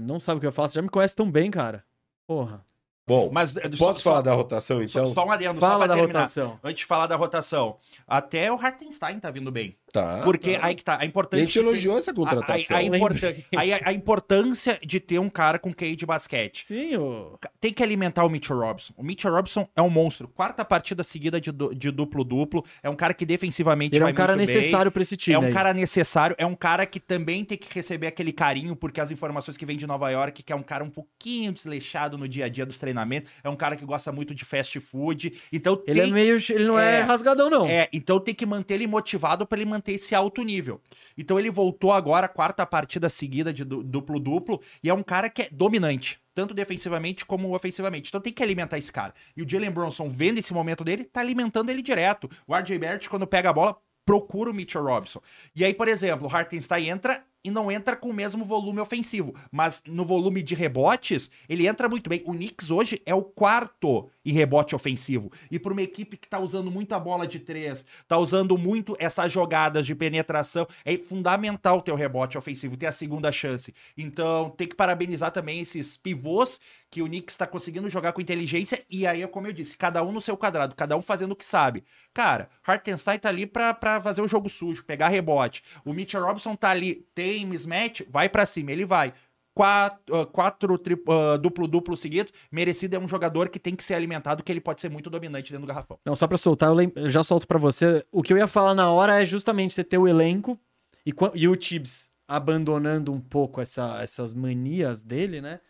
[0.00, 1.84] Não sabe o que eu faço, você já me conhece tão bem, cara.
[2.26, 2.64] Porra.
[3.06, 5.14] Bom, Mas posso só- falar só- da rotação, Só, então?
[5.14, 6.18] só um adendo, só Fala pra da terminar.
[6.20, 6.60] rotação.
[6.62, 7.76] Antes de falar da rotação.
[8.06, 9.76] Até o Hartenstein tá vindo bem.
[9.92, 10.20] Tá.
[10.24, 10.66] Porque tá.
[10.66, 10.94] aí que tá.
[10.94, 11.44] A A importância.
[11.46, 12.76] gente elogiou essa a, contratação.
[12.76, 16.64] a, a, importan- a- a importância de ter um cara com QI de basquete.
[16.66, 17.38] Sim, o...
[17.60, 18.92] Tem que alimentar o Mitchell Robinson.
[18.96, 20.28] O Mitchell Robinson é um monstro.
[20.28, 22.64] Quarta partida seguida de du- de duplo-duplo.
[22.82, 25.34] É um cara que defensivamente ele é um cara necessário pra esse time.
[25.34, 25.52] É um aí.
[25.52, 29.56] cara necessário, é um cara que também tem que receber aquele carinho, porque as informações
[29.56, 32.48] que vêm de Nova York, que é um cara um pouquinho desleixado no dia a
[32.48, 35.32] dia dos treinamentos, é um cara que gosta muito de fast food.
[35.52, 36.38] Então Ele tem é meio.
[36.50, 37.00] Ele não é, É.
[37.02, 37.66] rasgadão, não.
[37.66, 40.80] é, então tem que manter ele motivado para ele manter esse alto nível.
[41.16, 45.42] Então ele voltou agora, quarta partida seguida de du- duplo-duplo, e é um cara que
[45.42, 48.08] é dominante, tanto defensivamente como ofensivamente.
[48.08, 49.14] Então tem que alimentar esse cara.
[49.36, 52.28] E o Jalen Bronson, vendo esse momento dele, tá alimentando ele direto.
[52.46, 55.20] O RJ Barrett, quando pega a bola, procura o Mitchell Robinson.
[55.54, 59.34] E aí, por exemplo, o Hartenstein entra e não entra com o mesmo volume ofensivo,
[59.50, 62.22] mas no volume de rebotes, ele entra muito bem.
[62.26, 65.32] O Knicks hoje é o quarto em rebote ofensivo.
[65.50, 68.96] E para uma equipe que tá usando muito a bola de três, tá usando muito
[68.98, 73.74] essas jogadas de penetração, é fundamental ter o rebote ofensivo, ter a segunda chance.
[73.96, 76.60] Então, tem que parabenizar também esses pivôs
[76.90, 80.10] que o Knicks está conseguindo jogar com inteligência e aí, como eu disse, cada um
[80.10, 81.84] no seu quadrado, cada um fazendo o que sabe.
[82.12, 83.72] Cara, Hartenstein tá ali pra,
[84.02, 85.62] fazer o jogo sujo, pegar rebote.
[85.84, 89.14] O Mitchell Robinson tá ali, tem mismatch, vai pra cima, ele vai.
[89.54, 93.94] Quatro, ah, quatro tri- ah, duplo-duplo seguido, merecido é um jogador que tem que ser
[93.94, 95.98] alimentado, que ele pode ser muito dominante dentro do garrafão.
[96.04, 98.04] Não, só pra soltar, eu, lem- eu já solto pra você.
[98.10, 100.58] O que eu ia falar na hora é justamente você ter o elenco
[101.04, 105.60] e, e o Tibbs abandonando um pouco essa- essas manias dele, né?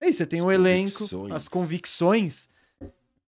[0.00, 1.32] É isso, você tem o elenco, convicções.
[1.32, 2.48] as convicções.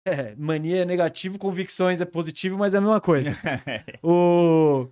[0.06, 3.34] É, mania é negativo, convicções é positivo, mas é a mesma coisa.
[4.04, 4.90] o...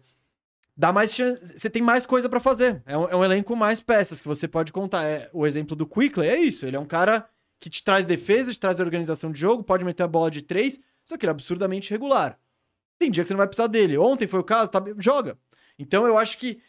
[0.78, 1.54] Dá mais chance.
[1.54, 2.82] Você tem mais coisa pra fazer.
[2.86, 5.04] É um, é um elenco com mais peças que você pode contar.
[5.04, 6.66] É, o exemplo do Quickley é isso.
[6.66, 7.28] Ele é um cara
[7.60, 10.80] que te traz defesa, te traz organização de jogo, pode meter a bola de três,
[11.04, 12.40] só que ele é absurdamente regular.
[12.98, 13.98] Tem dia que você não vai precisar dele.
[13.98, 15.38] Ontem foi o caso, tá, joga.
[15.78, 16.62] Então eu acho que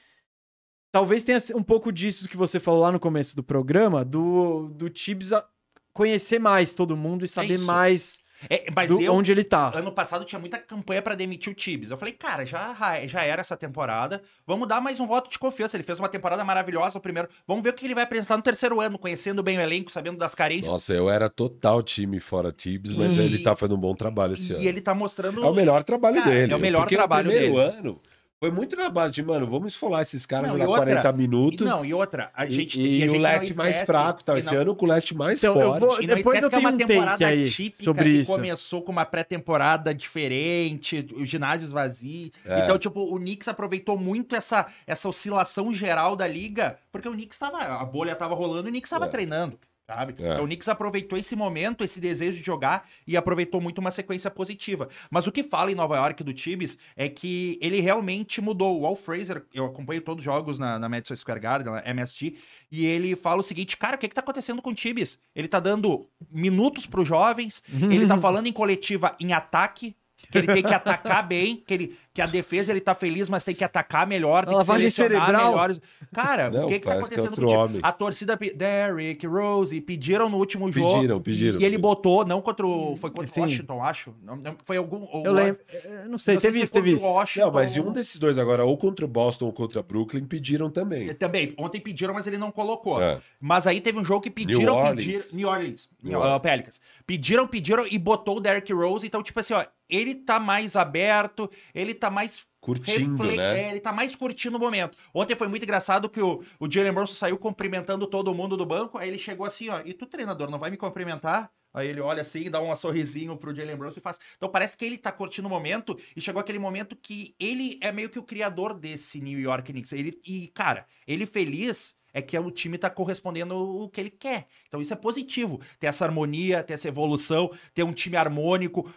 [0.92, 4.88] talvez tenha um pouco disso que você falou lá no começo do programa, do, do
[4.90, 5.44] Tibbs a-
[5.92, 7.64] conhecer mais todo mundo e saber isso.
[7.66, 8.20] mais
[8.50, 9.70] É, mas do- eu, onde ele tá.
[9.76, 11.90] ano passado tinha muita campanha pra demitir o Tibbs.
[11.90, 12.74] Eu falei, cara, já,
[13.06, 14.20] já era essa temporada.
[14.46, 15.76] Vamos dar mais um voto de confiança.
[15.76, 17.28] Ele fez uma temporada maravilhosa no primeiro.
[17.46, 20.18] Vamos ver o que ele vai apresentar no terceiro ano, conhecendo bem o elenco, sabendo
[20.18, 20.72] das carências.
[20.72, 24.34] Nossa, eu era total time fora Tibbs, mas E- ele tá fazendo um bom trabalho
[24.34, 24.62] esse ano.
[24.62, 25.44] e ele tá mostrando.
[25.44, 26.52] É o melhor trabalho Cara, dele.
[26.52, 27.78] é o melhor porque trabalho no primeiro dele.
[27.78, 28.00] ano
[28.42, 31.12] foi muito na base de, mano, vamos esfolar esses caras, Não, jogar e outra- 40
[31.12, 31.64] minutos.
[31.64, 34.34] Não, e outra, a e- gente e, a gente o leste mais fraco, tá?
[34.34, 35.80] e Esse não- ano com o leste mais Então, eu forte.
[35.86, 38.10] vou- E Depois eu que é uma tenho um take temporada aí típica sobre que
[38.18, 38.32] isso.
[38.32, 42.32] começou com uma pré-temporada diferente, os ginásios vazios.
[42.44, 42.64] É.
[42.64, 47.38] Então, tipo, o Knicks aproveitou muito essa, essa oscilação geral da liga, porque o Knicks
[47.38, 47.58] tava.
[47.62, 49.08] A bolha tava rolando e o Knicks tava É.
[49.08, 49.56] treinando.
[49.86, 50.14] Sabe?
[50.18, 50.32] É.
[50.32, 54.30] Então o Knicks aproveitou esse momento, esse desejo de jogar e aproveitou muito uma sequência
[54.30, 54.88] positiva.
[55.10, 58.80] Mas o que fala em Nova York do Tibbs é que ele realmente mudou.
[58.80, 62.36] O Al Fraser, eu acompanho todos os jogos na, na Madison Square Garden, na MSG,
[62.70, 65.18] e ele fala o seguinte: cara, o que, que tá acontecendo com o Tibbs?
[65.34, 69.96] Ele tá dando minutos pros jovens, ele tá falando em coletiva em ataque.
[70.30, 73.42] Que ele tem que atacar bem, que, ele, que a defesa ele tá feliz, mas
[73.44, 75.50] tem que atacar melhor, tem A que lavagem selecionar cerebral.
[75.52, 75.80] melhores.
[76.12, 77.68] Cara, Não, o que que tá parece que é acontecendo outro com o homem.
[77.76, 77.80] time?
[77.82, 80.94] A torcida, pe- Derrick, Rose, pediram no último jogo.
[80.94, 81.60] Pediram, pediram.
[81.60, 82.94] E ele botou, não contra o.
[82.96, 83.40] Foi contra Sim.
[83.40, 84.14] o Washington, acho.
[84.22, 85.06] Não, não, foi algum.
[85.10, 85.60] ou- Eu lembro.
[86.08, 87.14] Não sei, não teve se isso, foi teve contra o isso.
[87.18, 87.46] Washington.
[87.46, 90.68] Não, mas de um desses dois agora, ou contra o Boston ou contra Brooklyn, pediram
[90.70, 91.12] também.
[91.14, 93.00] Também, ontem pediram, mas ele não colocou.
[93.00, 93.20] É.
[93.40, 94.96] Mas aí teve um jogo que pediram, Orleans.
[94.96, 95.24] pediram.
[95.32, 95.88] New Orleans.
[96.02, 96.40] New uh, Orleans.
[96.42, 96.80] Pelicans.
[97.06, 99.06] Pediram, pediram e botou o Derrick Rose.
[99.06, 102.44] Então, tipo assim, ó, ele tá mais aberto, ele tá mais.
[102.60, 103.60] Curtindo, refle- né?
[103.60, 104.96] é, ele tá mais curtindo o momento.
[105.12, 108.98] Ontem foi muito engraçado que o, o Jalen Brunson saiu cumprimentando todo mundo do banco.
[108.98, 111.50] Aí ele chegou assim, ó, e tu, treinador, não vai me cumprimentar?
[111.74, 114.18] Aí ele olha assim, dá um sorrisinho pro Jalen Brunson e faz.
[114.36, 117.90] Então parece que ele tá curtindo o momento e chegou aquele momento que ele é
[117.90, 119.92] meio que o criador desse New York Knicks.
[119.92, 124.46] Ele, e, cara, ele feliz é que o time tá correspondendo o que ele quer.
[124.68, 125.60] Então isso é positivo.
[125.80, 128.92] Ter essa harmonia, ter essa evolução, ter um time harmônico.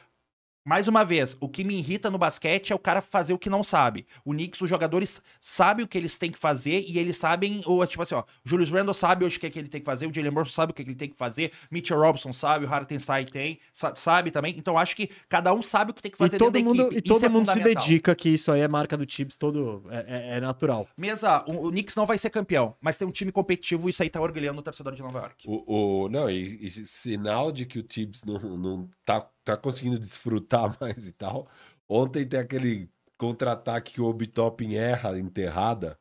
[0.67, 3.51] Mais uma vez, o que me irrita no basquete é o cara fazer o que
[3.51, 4.07] não sabe.
[4.25, 7.85] O Knicks, os jogadores sabem o que eles têm que fazer e eles sabem, ou
[7.85, 9.85] tipo assim, ó, o Julius Randle sabe hoje o que, é que ele tem que
[9.85, 12.33] fazer, o Jalen Brunson sabe o que, é que ele tem que fazer, Mitchell Robinson
[12.33, 14.55] sabe, o Hartenstein tem, sa- sabe também.
[14.57, 16.73] Então acho que cada um sabe o que tem que fazer E todo dentro da
[16.83, 16.97] mundo, equipe.
[16.97, 19.83] e todo Isso é mundo se dedica que isso aí é marca do Tibbs, todo
[19.91, 19.97] é,
[20.33, 20.87] é- é natural.
[20.97, 24.01] Mesa, o, o Knicks não vai ser campeão, mas tem um time competitivo e isso
[24.01, 25.45] aí tá orgulhando o torcedor de Nova York.
[25.47, 29.97] O, o- não, e, e sinal de que o Tibbs não, não tá, tá conseguindo
[29.99, 31.47] desfrutar mais e tal.
[31.87, 35.97] Ontem tem aquele contra-ataque que o Obi Toppin erra enterrada.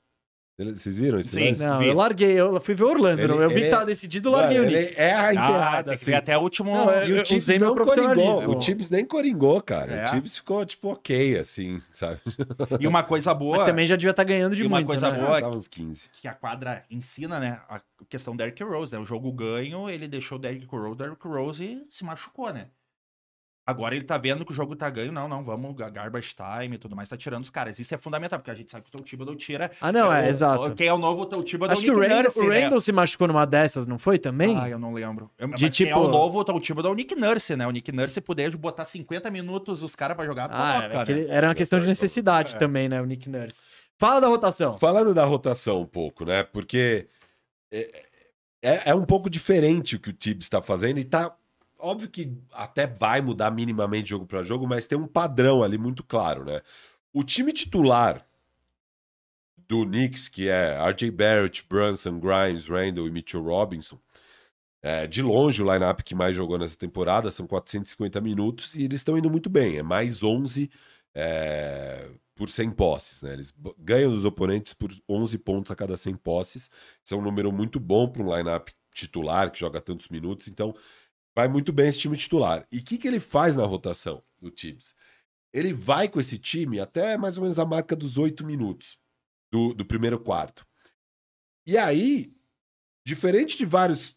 [0.56, 1.48] Vocês viram esse Sim.
[1.48, 1.66] lance?
[1.66, 1.88] Não, vi.
[1.88, 3.20] eu larguei, eu fui ver Orlando.
[3.20, 4.98] Ele- eu vi ele- que tava decidido, eu larguei Mano, o ele Knicks.
[5.00, 6.04] É a Ah, enterrada, tem que assim.
[6.12, 6.72] ver até o último.
[6.72, 7.16] Não, é- E o
[7.58, 8.34] não profissionalismo.
[8.34, 8.56] coringou.
[8.56, 9.92] O Chips nem coringou, cara.
[9.92, 10.04] É.
[10.04, 12.20] O Chips ficou, tipo, ok, assim, sabe?
[12.80, 13.56] E uma coisa boa.
[13.58, 15.18] Mas também já devia estar ganhando de E uma muito, coisa né?
[15.18, 16.08] boa- Tava uns 15.
[16.12, 17.60] que a quadra ensina, né?
[17.68, 18.98] A questão do Derrick Rose, né?
[19.00, 22.68] O jogo ganho, ele deixou o Derrick Rose, o Derrick Rose se machucou, né?
[23.66, 26.74] Agora ele tá vendo que o jogo tá ganho, não, não, vamos, ga- garbage time
[26.76, 27.78] e tudo mais, tá tirando os caras.
[27.78, 29.70] Isso é fundamental, porque a gente sabe que o Thibodeau tira.
[29.80, 30.74] Ah, não, é, o- exato.
[30.74, 31.72] Quem é o novo Tom Thibodeau?
[31.72, 32.60] Acho que o Randall, Nurse, o né?
[32.64, 34.58] Randall se machucou numa dessas, não foi também?
[34.58, 35.30] Ah, eu não lembro.
[35.38, 37.66] Eu, De mas quem é tipo- o novo Tom Thibodeau é o Nick Nurse, né?
[37.66, 41.34] O Nick Nurse poder botar 50 minutos os caras pra jogar, Ah, era, aquele- né?
[41.34, 42.58] era uma questão de necessidade É.
[42.58, 43.00] também, né?
[43.00, 43.64] O Nick Nurse.
[43.98, 44.76] Fala da rotação.
[44.78, 46.42] Falando da rotação um pouco, né?
[46.42, 47.06] Porque
[47.72, 48.02] é,
[48.62, 51.34] é, é um pouco diferente o que o Tibbs está fazendo e tá.
[51.84, 56.02] Óbvio que até vai mudar minimamente jogo para jogo, mas tem um padrão ali muito
[56.02, 56.62] claro, né?
[57.12, 58.26] O time titular
[59.68, 64.00] do Knicks, que é RJ Barrett, Brunson, Grimes, Randall e Mitchell Robinson,
[64.82, 69.00] é, de longe o lineup que mais jogou nessa temporada, são 450 minutos e eles
[69.00, 69.76] estão indo muito bem.
[69.76, 70.70] É mais 11
[71.14, 73.34] é, por 100 posses, né?
[73.34, 76.70] Eles ganham dos oponentes por 11 pontos a cada 100 posses.
[77.04, 80.48] Isso é um número muito bom para um lineup titular que joga tantos minutos.
[80.48, 80.74] Então,
[81.34, 82.66] vai muito bem esse time titular.
[82.70, 84.94] E o que, que ele faz na rotação, o Tibbs?
[85.52, 88.98] Ele vai com esse time até mais ou menos a marca dos 8 minutos
[89.52, 90.66] do, do primeiro quarto.
[91.66, 92.32] E aí,
[93.06, 94.16] diferente de vários,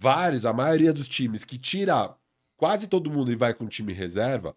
[0.00, 2.16] vários, a maioria dos times que tira
[2.56, 4.56] quase todo mundo e vai com o time reserva,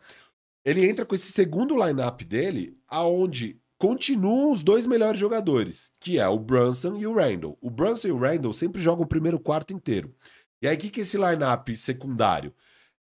[0.63, 6.27] ele entra com esse segundo lineup dele, aonde continuam os dois melhores jogadores, que é
[6.27, 7.57] o Brunson e o Randall.
[7.61, 10.13] O Brunson e o Randall sempre jogam o primeiro quarto inteiro.
[10.61, 12.53] E aí, o que, que é esse lineup secundário?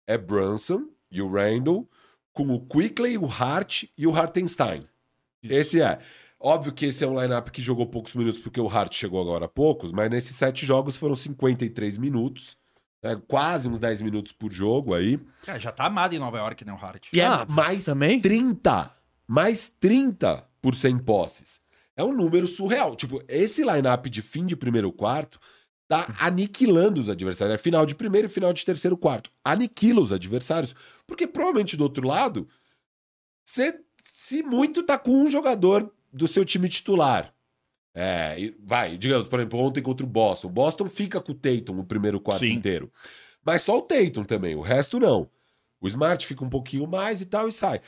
[0.07, 1.89] É Brunson e o Randall,
[2.33, 4.87] com o Quickly, o Hart e o Hartenstein.
[5.43, 5.99] Esse é.
[6.41, 9.47] Óbvio que esse é um lineup que jogou poucos minutos, porque o Hart chegou agora
[9.47, 12.57] há poucos, mas nesses sete jogos foram 53 minutos,
[13.03, 13.21] né?
[13.29, 15.19] quase uns 10 minutos por jogo aí.
[15.43, 17.09] Cara, já tá amado em Nova York, né, o Hart?
[17.13, 18.21] E Ah, é mais também?
[18.21, 18.95] 30.
[19.27, 21.61] Mais 30 por 100 posses.
[21.97, 22.97] É um número surreal.
[22.97, 25.39] Tipo, esse lineup de fim de primeiro quarto
[25.89, 27.55] tá aniquilando os adversários.
[27.55, 29.31] É final de primeiro e final de terceiro quarto.
[29.45, 30.75] Aniquila os adversários.
[31.07, 32.49] Porque provavelmente do outro lado,
[33.45, 37.35] você, se muito, tá com um jogador do seu time titular.
[37.95, 40.49] É, vai, digamos, por exemplo, ontem contra o Boston.
[40.49, 42.55] O Boston fica com o Tatum o primeiro quarto Sim.
[42.55, 42.91] inteiro.
[43.45, 45.31] Mas só o Tatum também, o resto não.
[45.81, 47.81] O Smart fica um pouquinho mais e tal e sai.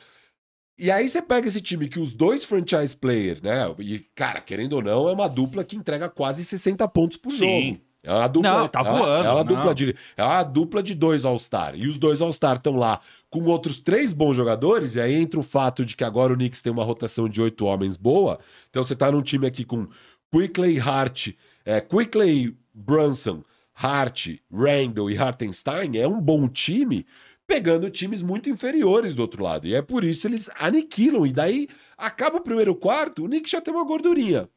[0.78, 3.74] E aí você pega esse time que os dois franchise players, né?
[3.78, 7.38] E, cara, querendo ou não, é uma dupla que entrega quase 60 pontos por Sim.
[7.68, 7.86] jogo.
[8.06, 10.94] É uma dupla, Não, tá é voando, É uma dupla de, é uma dupla de
[10.94, 11.74] dois All-Star.
[11.74, 14.94] E os dois All-Star estão lá com outros três bons jogadores.
[14.94, 17.64] E aí entra o fato de que agora o Knicks tem uma rotação de oito
[17.66, 18.38] homens boa.
[18.70, 19.88] Então você tá num time aqui com
[20.32, 21.30] Quickley, Hart,
[21.64, 23.42] é, Quickley, Brunson,
[23.74, 25.96] Hart, Randall e Hartenstein.
[25.96, 27.04] É um bom time
[27.46, 29.66] pegando times muito inferiores do outro lado.
[29.66, 31.26] E é por isso eles aniquilam.
[31.26, 34.48] E daí acaba o primeiro quarto, o Knicks já tem uma gordurinha.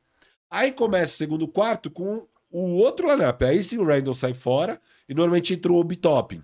[0.50, 3.42] Aí começa o segundo quarto com o outro lineup.
[3.44, 6.44] Aí sim o Randall sai fora e normalmente entra o Obi-Topping.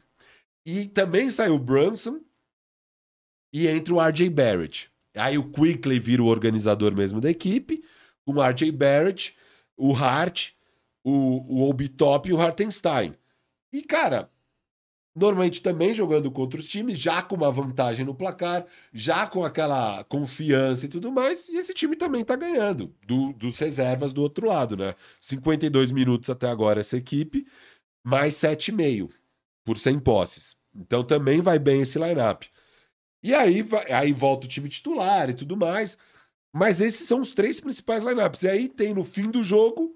[0.65, 2.19] E também sai o Brunson
[3.51, 4.91] e entra o RJ Barrett.
[5.15, 7.83] Aí o Quickly vira o organizador mesmo da equipe,
[8.25, 9.35] com o RJ Barrett,
[9.77, 10.51] o Hart,
[11.03, 11.11] o,
[11.55, 13.15] o Obi-Top e o Hartenstein.
[13.71, 14.29] E, cara,
[15.15, 20.03] normalmente também jogando contra os times, já com uma vantagem no placar, já com aquela
[20.05, 24.47] confiança e tudo mais, e esse time também tá ganhando, do- dos reservas do outro
[24.47, 24.93] lado, né?
[25.19, 27.47] 52 minutos até agora essa equipe,
[28.03, 29.09] mais 7,5
[29.63, 30.55] por 100 posses.
[30.75, 32.43] Então também vai bem esse lineup.
[33.23, 35.97] E aí, aí volta o time titular e tudo mais.
[36.53, 38.43] Mas esses são os três principais lineups.
[38.43, 39.95] E aí tem no fim do jogo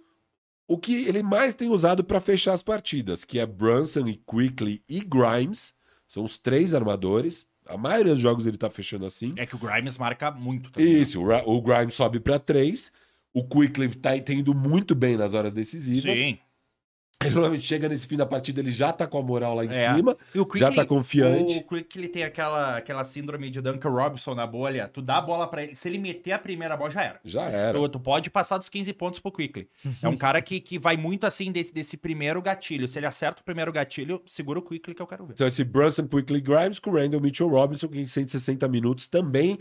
[0.69, 4.83] o que ele mais tem usado para fechar as partidas, que é Brunson e Quickly
[4.87, 5.73] e Grimes.
[6.07, 7.47] São os três armadores.
[7.67, 9.33] A maioria dos jogos ele tá fechando assim.
[9.35, 10.93] É que o Grimes marca muito também.
[10.93, 10.99] né?
[10.99, 12.91] Isso, o, o Grimes sobe para três.
[13.33, 16.17] O Quickly tá tem ido muito bem nas horas decisivas.
[16.17, 16.37] Sim.
[17.21, 19.67] Ele normalmente chega nesse fim da partida, ele já tá com a moral lá em
[19.67, 19.93] É.
[19.93, 20.15] cima.
[20.33, 21.57] E o Já tá confiante.
[21.57, 24.87] O Quickly tem aquela, aquela síndrome de Duncan Robinson na bolha.
[24.87, 25.75] Tu dá a bola pra ele.
[25.75, 27.19] Se ele meter a primeira bola, já era.
[27.25, 27.77] Já era.
[27.77, 29.67] Tu, tu pode passar dos 15 pontos pro Quickly.
[30.01, 32.87] É um cara que, que vai muito assim desse, desse primeiro gatilho.
[32.87, 35.33] Se ele acerta o primeiro gatilho, segura o Quickly que eu quero ver.
[35.33, 39.59] Então, esse Brunson Quickly Grimes com o Randall Mitchell Robinson, que em 160 minutos também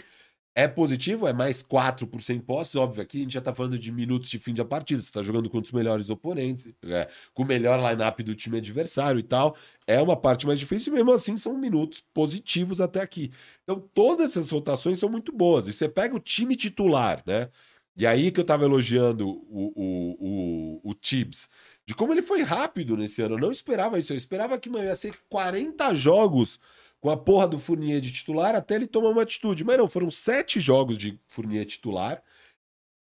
[0.58, 2.74] é positivo, é mais 4 por 100 posses.
[2.74, 5.00] Óbvio, aqui a gente já tá falando de minutos de fim de partida.
[5.00, 9.20] Você tá jogando contra os melhores oponentes, é, com o melhor lineup do time adversário
[9.20, 9.54] e tal.
[9.86, 13.30] É uma parte mais difícil, e mesmo assim são minutos positivos até aqui.
[13.62, 15.68] Então, todas essas rotações são muito boas.
[15.68, 17.50] E você pega o time titular, né?
[17.96, 21.48] E aí que eu tava elogiando o, o, o, o Tibbs,
[21.86, 23.36] de como ele foi rápido nesse ano.
[23.36, 24.12] Eu não esperava isso.
[24.12, 26.58] Eu esperava que mano, ia ser 40 jogos
[27.00, 29.64] com a porra do Fournier de titular até ele tomar uma atitude.
[29.64, 32.22] Mas não, foram sete jogos de Fournier titular.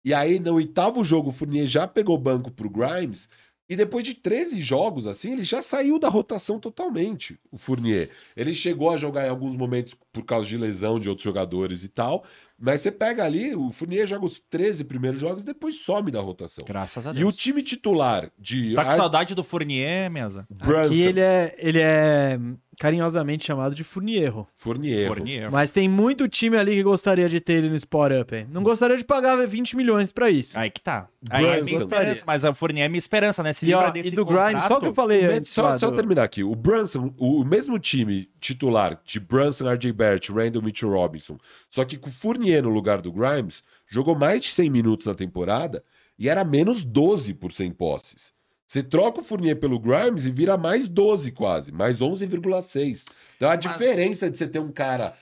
[0.04, 3.28] E aí, no oitavo jogo, o Fournier já pegou banco pro Grimes.
[3.68, 8.10] E depois de 13 jogos, assim, ele já saiu da rotação totalmente, o Fournier.
[8.36, 11.88] Ele chegou a jogar em alguns momentos por causa de lesão de outros jogadores e
[11.88, 12.24] tal.
[12.60, 16.64] Mas você pega ali, o Fournier joga os 13 primeiros jogos depois some da rotação.
[16.66, 20.46] Graças a E o time titular de Tá com Ar- saudade do Fournier, mesa?
[20.50, 22.38] Brunson, Aqui ele é, ele é
[22.78, 24.48] carinhosamente chamado de Fournierro.
[24.54, 25.06] Fournier.
[25.06, 25.50] Fournier.
[25.50, 28.46] Mas tem muito time ali que gostaria de ter ele no Sport Up, hein?
[28.52, 30.58] Não gostaria de pagar 20 milhões pra isso.
[30.58, 31.08] Aí que tá.
[31.28, 32.22] Aí é minha esperança.
[32.26, 33.52] Mas a Fournier é minha esperança, né?
[33.52, 35.50] Se E, livra ó, desse e do Grimes, só que eu falei antes.
[35.50, 36.42] só, só do- terminar aqui.
[36.42, 41.38] O Brunson, o, o mesmo time titular de Brunson, RJ Barrett, Randall Mitchell Robinson,
[41.68, 45.14] só que com o Fournier no lugar do Grimes, jogou mais de 100 minutos na
[45.14, 45.84] temporada
[46.18, 48.32] e era menos 12 por 100 posses.
[48.66, 53.04] Você troca o Fournier pelo Grimes e vira mais 12 quase, mais 11,6.
[53.36, 55.14] Então a diferença de você ter um cara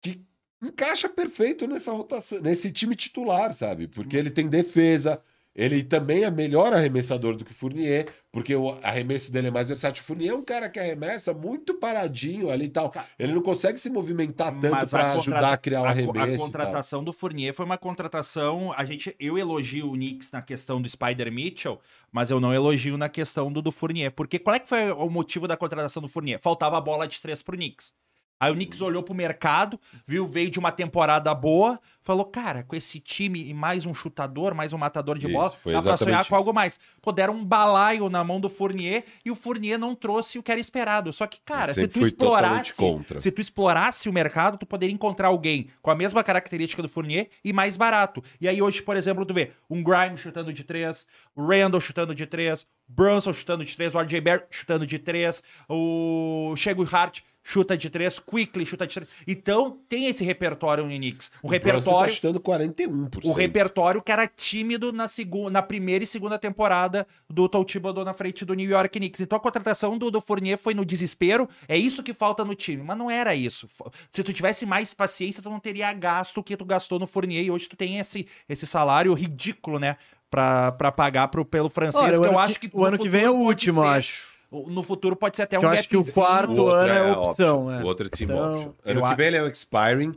[0.00, 0.22] que
[0.62, 3.88] encaixa perfeito nessa rotação, nesse time titular, sabe?
[3.88, 5.20] Porque ele tem defesa,
[5.58, 9.66] ele também é melhor arremessador do que o Fournier, porque o arremesso dele é mais
[9.66, 10.02] versátil.
[10.02, 12.92] O Fournier é um cara que arremessa muito paradinho ali e tal.
[13.18, 16.14] Ele não consegue se movimentar tanto para ajudar a criar o co- arremesso.
[16.42, 18.72] A contratação do Fournier foi uma contratação.
[18.76, 21.80] A gente, eu elogio o Knicks na questão do Spider Mitchell,
[22.12, 24.12] mas eu não elogio na questão do, do Fournier.
[24.12, 26.38] Porque qual é que foi o motivo da contratação do Fournier?
[26.40, 27.92] Faltava a bola de três pro Knicks.
[28.40, 32.76] Aí o Knicks olhou pro mercado, viu, veio de uma temporada boa, falou, cara, com
[32.76, 35.96] esse time e mais um chutador, mais um matador de Isso, bola, foi dá pra
[35.96, 36.34] sonhar exatamente com isso.
[36.36, 36.78] algo mais.
[37.02, 40.52] Pô, deram um balaio na mão do Fournier e o Fournier não trouxe o que
[40.52, 41.12] era esperado.
[41.12, 42.72] Só que, cara, se tu explorasse,
[43.18, 47.28] se tu explorasse o mercado, tu poderia encontrar alguém com a mesma característica do Fournier
[47.44, 48.22] e mais barato.
[48.40, 52.14] E aí hoje, por exemplo, tu vê um Grimes chutando de três, o Randall chutando
[52.14, 57.20] de três, Brunson chutando de três, o RJ Barrett chutando de três, o Chego Hart
[57.48, 59.08] chuta de três, Quickly chuta de três.
[59.26, 61.30] Então tem esse repertório no Knicks.
[61.42, 63.24] O, repertório tá chutando 41%.
[63.24, 68.04] o repertório que era tímido na, segunda, na primeira e segunda temporada do Tom Thibodeau
[68.04, 69.22] na frente do New York Knicks.
[69.22, 71.48] Então a contratação do, do Fournier foi no desespero.
[71.66, 72.82] É isso que falta no time.
[72.82, 73.66] Mas não era isso.
[74.10, 77.44] Se tu tivesse mais paciência, tu não teria gasto o que tu gastou no Fournier.
[77.44, 79.96] E hoje tu tem esse, esse salário ridículo, né?
[80.30, 82.84] Pra, pra pagar pro, pelo francês, Olha, que o eu ano acho que o no
[82.84, 84.27] ano que vem é o último, ser- acho.
[84.50, 87.12] No futuro pode ser até um eu acho que o quarto O outro ano é,
[87.12, 87.28] option.
[87.30, 87.72] opção.
[87.72, 87.82] é.
[87.82, 88.74] O outro é team Então, option.
[88.84, 90.14] Ano que vem ele é o expiring.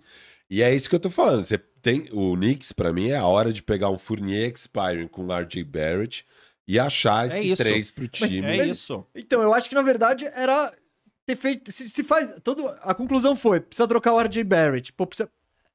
[0.49, 1.43] E é isso que eu tô falando.
[1.43, 5.25] Você tem o Knicks, pra mim, é a hora de pegar um Fournier expiring com
[5.25, 6.25] o RJ Barrett
[6.67, 7.61] e achar esse isso.
[7.63, 8.47] três pro Mas- time.
[8.47, 9.05] É Mas- isso.
[9.15, 10.73] Então, eu acho que na verdade era
[11.25, 11.71] ter feito.
[11.71, 12.33] Se, se faz.
[12.43, 14.91] Todo, a conclusão foi: precisa trocar o RJ Barrett.
[14.93, 15.29] Pô, precisa,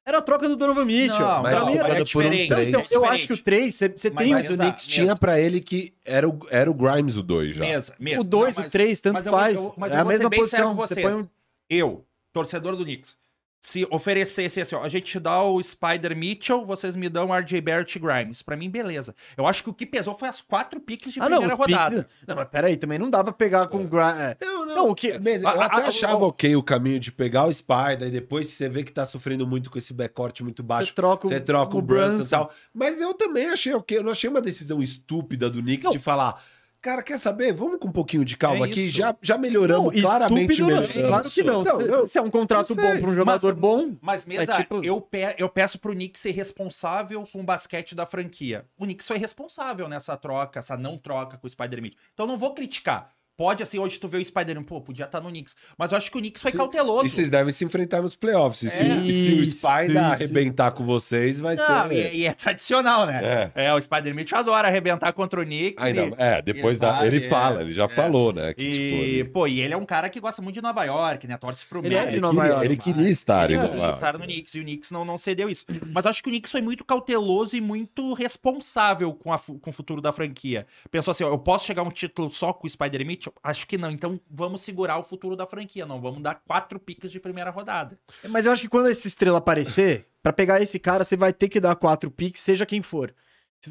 [0.07, 1.19] era a troca do Donovan Mitchell.
[1.19, 2.49] Não, mas Pra mim era- é por um diferente.
[2.49, 2.69] três.
[2.69, 5.61] Então, eu acho que o 3, você tem Mas mas o Knicks tinha pra ele
[5.61, 7.65] que era o, era o Grimes o 2 já.
[7.65, 8.21] Mesa, mesa.
[8.21, 9.55] o 2, Não, o mas- 3, tanto mas eu faz.
[9.57, 10.75] eu- mas é eu a mesma posição.
[10.77, 11.29] Você põe um...
[11.69, 13.17] eu, torcedor do Knicks,
[13.61, 17.61] se oferecesse assim, ó, a gente dá o Spider Mitchell, vocês me dão o RJ
[17.61, 18.41] Barrett Grimes.
[18.41, 19.15] Pra mim, beleza.
[19.37, 21.67] Eu acho que o que pesou foi as quatro piques de Ah, não, primeira os
[21.67, 22.09] piques- rodada.
[22.29, 24.21] Não, mas peraí, também não dá pra pegar com o Grimes.
[24.21, 24.37] é.
[24.41, 27.01] Não, Não, o que- Mesmo, a- eu a- até a- achava o- ok o caminho
[27.01, 30.41] de pegar o Spider e depois você vê que tá sofrendo muito com esse backcourt
[30.43, 30.89] muito baixo.
[30.89, 32.23] Você troca o- Você troca o, o Brunson.
[32.23, 32.51] e tal.
[32.75, 33.99] Mas eu também achei ok.
[33.99, 35.93] Eu não achei uma decisão estúpida do Knicks Não.
[35.93, 36.41] de falar.
[36.83, 37.53] Cara, quer saber?
[37.53, 38.89] Vamos com um pouquinho de calma É aqui.
[38.89, 40.61] Já, já melhoramos Não, claramente.
[40.61, 40.93] não, melhoramos.
[41.09, 41.63] Claro que não.
[41.65, 42.07] Não, Se- não.
[42.07, 43.97] Se é um contrato eu bom pra um jogador mas- bom.
[44.01, 47.95] Mas, Mesa, É tipo- eu, pe- eu peço pro Knicks ser responsável com o basquete
[47.95, 48.65] da franquia.
[48.79, 52.01] O Knicks foi responsável nessa troca, essa não troca com o Spider Mitchell.
[52.15, 53.11] Então não vou criticar.
[53.37, 55.55] Pode, assim, hoje tu vê o Spider-Man, pô, podia estar no Knicks.
[55.77, 57.05] Mas eu acho que o Knicks foi cauteloso.
[57.07, 58.63] E vocês devem se enfrentar nos playoffs.
[58.63, 58.97] E se, É.
[58.97, 59.99] e se o Isso, Spider isso.
[60.23, 62.15] arrebentar com vocês, vai Não, ser.
[62.15, 63.51] e, e é tradicional, né?
[63.55, 63.75] É.
[63.75, 65.83] o Spider Mitchell adora arrebentar contra o Knicks.
[65.85, 67.89] Ainda, e- é, depois da, Exato, ele é, fala, ele já é.
[67.89, 68.55] falou, né?
[68.55, 70.85] Que, E, tipo, ele, pô, e ele é um cara que gosta muito de Nova
[70.85, 71.37] York, né?
[71.37, 73.69] Torce pro Ele é de ele Nova queria, York, ele queria estar em Ele Nova
[73.69, 73.95] queria York.
[73.97, 75.67] estar no Knicks e o Knicks não, não cedeu isso.
[75.93, 79.71] Mas eu acho que o Knicks foi muito cauteloso e muito responsável com, a com
[79.71, 80.67] o futuro da franquia.
[80.91, 83.35] Pensou assim, ó, eu posso chegar a um título só com o Spider Mitchell?
[83.43, 83.91] Acho que não.
[83.91, 85.87] Então vamos segurar o futuro da franquia.
[85.87, 87.99] Não, vamos dar quatro piques de primeira rodada.
[88.29, 91.49] Mas eu acho que quando essa estrela aparecer, pra pegar esse cara, você vai ter
[91.49, 93.15] que dar quatro picks, seja quem for.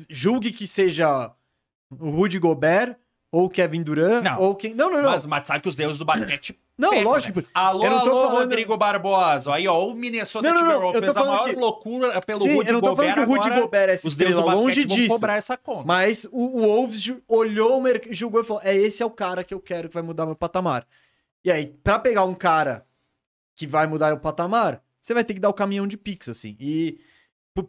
[0.10, 1.32] Julgue que seja
[1.91, 2.95] o Rudy Gobert,
[3.32, 4.40] ou o Kevin Durant, Não.
[4.40, 4.73] ou quem.
[4.73, 5.11] Não, não, não.
[5.11, 6.60] Mas, mas sabe que os deuses do basquete.
[6.77, 7.39] Não, pecam, lógico.
[7.39, 7.45] né?
[7.53, 9.53] Alô, Eu não tô alô, falando- Rodrigo Barbosa.
[9.53, 11.60] Aí, ó, o Minnesota Não, não, não, Timberwolves eu tô fez a falando maior que-
[11.60, 13.10] loucura pelo Sim, Rudy eu não tô Gobert.
[13.15, 15.07] falando que o Rudy Gobert é essa os deuses do longe vão disso.
[15.14, 15.85] cobrar essa conta.
[15.85, 19.43] Mas o, o Wolves olhou o mercado, julgou e falou: é esse é o cara
[19.43, 20.85] que eu quero que vai mudar meu patamar.
[21.45, 22.85] E aí, pra pegar um cara
[23.56, 26.57] que vai mudar o patamar, você vai ter que dar o caminhão de pix, assim.
[26.60, 26.99] E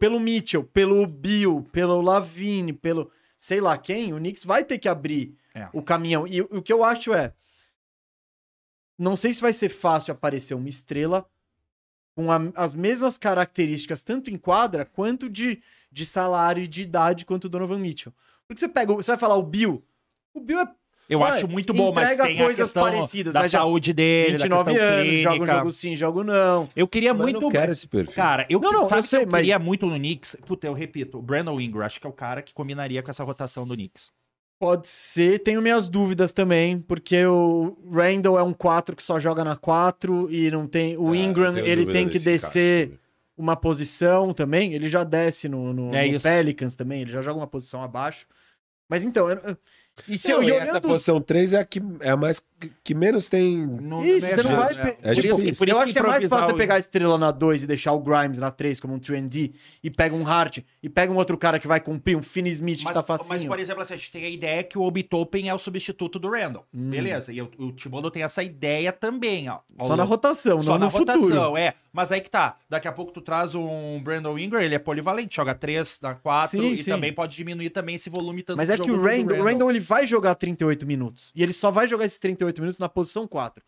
[0.01, 3.09] pelo Mitchell, pelo Bill, pelo Lavine, pelo
[3.39, 5.69] sei lá quem, o Knicks vai ter que abrir É.
[5.73, 6.27] o caminhão.
[6.27, 7.33] E o que eu acho é.
[8.99, 11.29] Não sei se vai ser fácil aparecer uma estrela
[12.15, 15.61] com a- as mesmas características, tanto em quadra quanto de,
[15.93, 18.13] de salário e de idade, quanto o Donovan Mitchell.
[18.49, 19.85] Porque você pega, você vai falar o Bill.
[20.33, 20.69] O Bill é
[21.11, 24.33] Eu acho muito bom, mas tem a coisas questão parecidas, da mas já saúde dele,
[24.39, 25.23] 29 da questão anos, clínica.
[25.31, 26.69] joga um jogo sim, jogo não.
[26.75, 27.41] Eu queria Mas muito...
[27.41, 28.15] não quero esse perfil.
[28.15, 30.37] Cara, eu, Não, não, sabe eu que sei, eu queria mas- muito no Knicks?
[30.47, 33.23] Puta, eu repito, o Brandon Ingram, acho que é o cara que combinaria com essa
[33.25, 34.11] rotação do Knicks.
[34.59, 39.45] Pode ser, tenho minhas dúvidas também, porque o Randall é um 4 que só joga
[39.45, 40.97] na 4 e não tem.
[40.99, 43.01] O eu Ingram, ele tem que descer encaixe
[43.37, 44.73] uma posição também.
[44.73, 46.19] Ele já desce no, no, É no.
[46.21, 48.27] Pelicans também, ele já joga uma posição abaixo.
[48.89, 49.57] Mas então, eu-
[50.09, 52.41] e se Não, eu e essa olhando posição 3 é a, que, é a mais
[52.83, 53.67] que, menos tem.
[53.67, 54.67] No- Isso, você não vai.
[54.69, 55.67] mercado, pe- É tipo, difícil.
[55.69, 58.01] eu acho que é mais fácil você pegar a estrela na 2 e deixar o
[58.01, 59.53] Grimes na 3 como um 3D
[59.83, 62.81] e pega um Hart e pega um outro cara que vai cumprir, um Finney Smith
[62.83, 63.29] Mas, que tá facinho.
[63.31, 65.59] mas, por exemplo, assim, a gente tem a ideia que o Obi Toppin é o
[65.59, 66.65] substituto do Randall.
[66.75, 66.91] Hum.
[66.91, 67.33] Beleza.
[67.33, 69.59] E o, o tem essa ideia também, ó.
[69.81, 71.57] Só na longo- rotação, Só na rotação, futuro.
[71.57, 71.75] é.
[71.93, 72.57] Mas aí que tá.
[72.69, 76.61] Daqui a pouco tu traz um Brandon Ingram, ele é polivalente, joga 3 na 4
[76.61, 76.91] Sim, e sim.
[76.91, 79.81] também pode diminuir também esse volume tanto Mas é que o Randall, o Randall ele
[79.81, 81.33] vai jogar 38 minutos.
[81.35, 83.63] E ele só vai jogar esses 38 minutos na posição 4.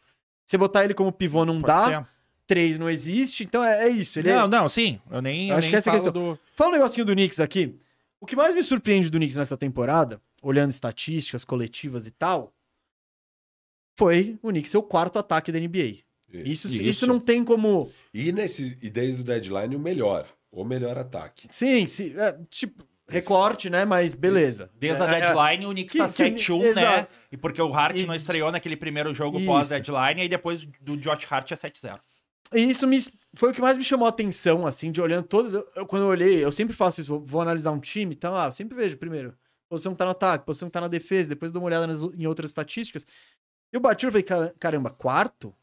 [0.45, 2.09] Você botar ele como pivô não Pode dá, ser.
[2.47, 4.19] 3 não existe, então é, é isso.
[4.19, 5.01] Ele é- Não, não, sim.
[5.11, 6.13] Eu nem, eu Acho nem que essa é a questão.
[6.13, 6.39] do...
[6.55, 7.79] Fala um negocinho do Knicks aqui.
[8.21, 12.53] O que mais me surpreende do Knicks nessa temporada, olhando estatísticas coletivas e tal,
[13.97, 15.99] foi o Knicks ser o quarto ataque da NBA.
[16.33, 16.83] Isso, isso.
[16.83, 17.07] Isso.
[17.07, 17.91] não tem como.
[18.13, 20.29] E, nesse, e desde o deadline, o melhor.
[20.51, 21.47] O melhor ataque.
[21.51, 23.85] Sim, sim é, tipo, recorte, né?
[23.85, 24.71] Mas beleza.
[24.79, 27.07] Desde a É, é, deadline, o Knicks tá que- 7-1, né?
[27.33, 29.47] E porque o Hart E- não estreou naquele primeiro jogo Isso.
[29.47, 31.99] pós-deadline, e depois do Josh Hart é 7-0.
[32.55, 32.99] E isso me,
[33.35, 35.53] foi o que mais me chamou a atenção, assim, de olhando todas.
[35.55, 38.35] Eu, eu- quando eu olhei, eu sempre faço isso, vou, vou analisar um time, então,
[38.35, 39.35] ah, eu sempre vejo primeiro.
[39.69, 42.03] Posição que tá no ataque, posição que tá na defesa, depois dou uma olhada nas-
[42.03, 43.05] em outras estatísticas.
[43.71, 45.55] E eu bati e falei, "Cara- caramba, quarto?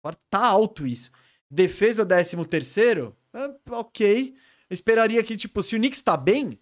[0.00, 1.10] Quarto tá alto isso.
[1.50, 3.14] Defesa, décimo terceiro?
[3.34, 4.34] Ah, ok.
[4.70, 6.58] Eu esperaria que, tipo, se o Knicks tá bem,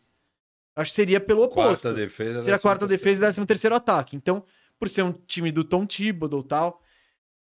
[0.77, 1.83] acho que seria pelo oposto.
[1.83, 2.43] Quarta defesa.
[2.43, 4.17] Seria a quarta defesa e décimo terceiro ataque.
[4.17, 4.45] Então,
[4.79, 6.83] por ser um time do Tom Thibodeau e tal,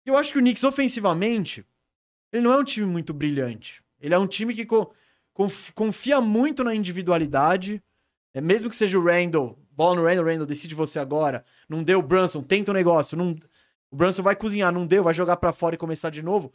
[0.04, 1.64] eu acho que o Knicks ofensivamente,
[2.32, 3.82] ele não é um time muito brilhante.
[4.00, 4.92] Ele é um time que co-
[5.32, 7.82] conf- confia muito na individualidade.
[8.34, 11.44] É, mesmo que seja o Randall, bola no Randall, Randall, decide você agora.
[11.68, 13.16] Não deu o Brunson, tenta o negócio.
[13.16, 13.36] Não,
[13.90, 16.52] o Brunson vai cozinhar, não deu, vai jogar pra fora e começar de novo.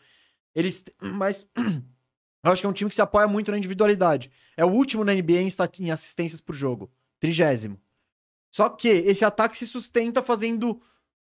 [0.55, 1.47] Eles, mas
[2.43, 4.29] eu acho que é um time que se apoia muito na individualidade.
[4.57, 5.49] É o último na NBA em,
[5.79, 6.91] em assistências por jogo.
[7.19, 7.79] Trigésimo.
[8.51, 10.81] Só que esse ataque se sustenta fazendo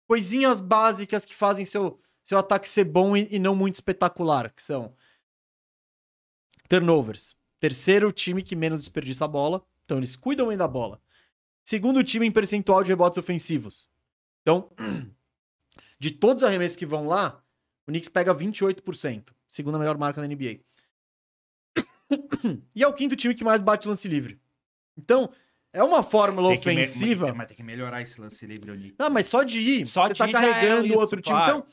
[0.07, 4.63] coisinhas básicas que fazem seu, seu ataque ser bom e, e não muito espetacular, que
[4.63, 4.95] são
[6.67, 7.35] turnovers.
[7.59, 11.01] Terceiro time que menos desperdiça a bola, então eles cuidam bem da bola.
[11.63, 13.87] Segundo time em percentual de rebotes ofensivos.
[14.41, 14.71] Então,
[15.99, 17.43] de todos os arremessos que vão lá,
[17.85, 20.61] o Knicks pega 28%, segunda melhor marca da NBA.
[22.75, 24.39] e é o quinto time que mais bate lance livre.
[24.97, 25.29] Então,
[25.71, 27.33] é uma fórmula Tem que me- ofensiva.
[27.33, 28.95] mas, tem que melhorar esse lance livre, Nick.
[28.97, 31.35] Não, mas só de ir, Só você de tá é carregando isso, o outro time.
[31.37, 31.57] claro.
[31.59, 31.67] Então,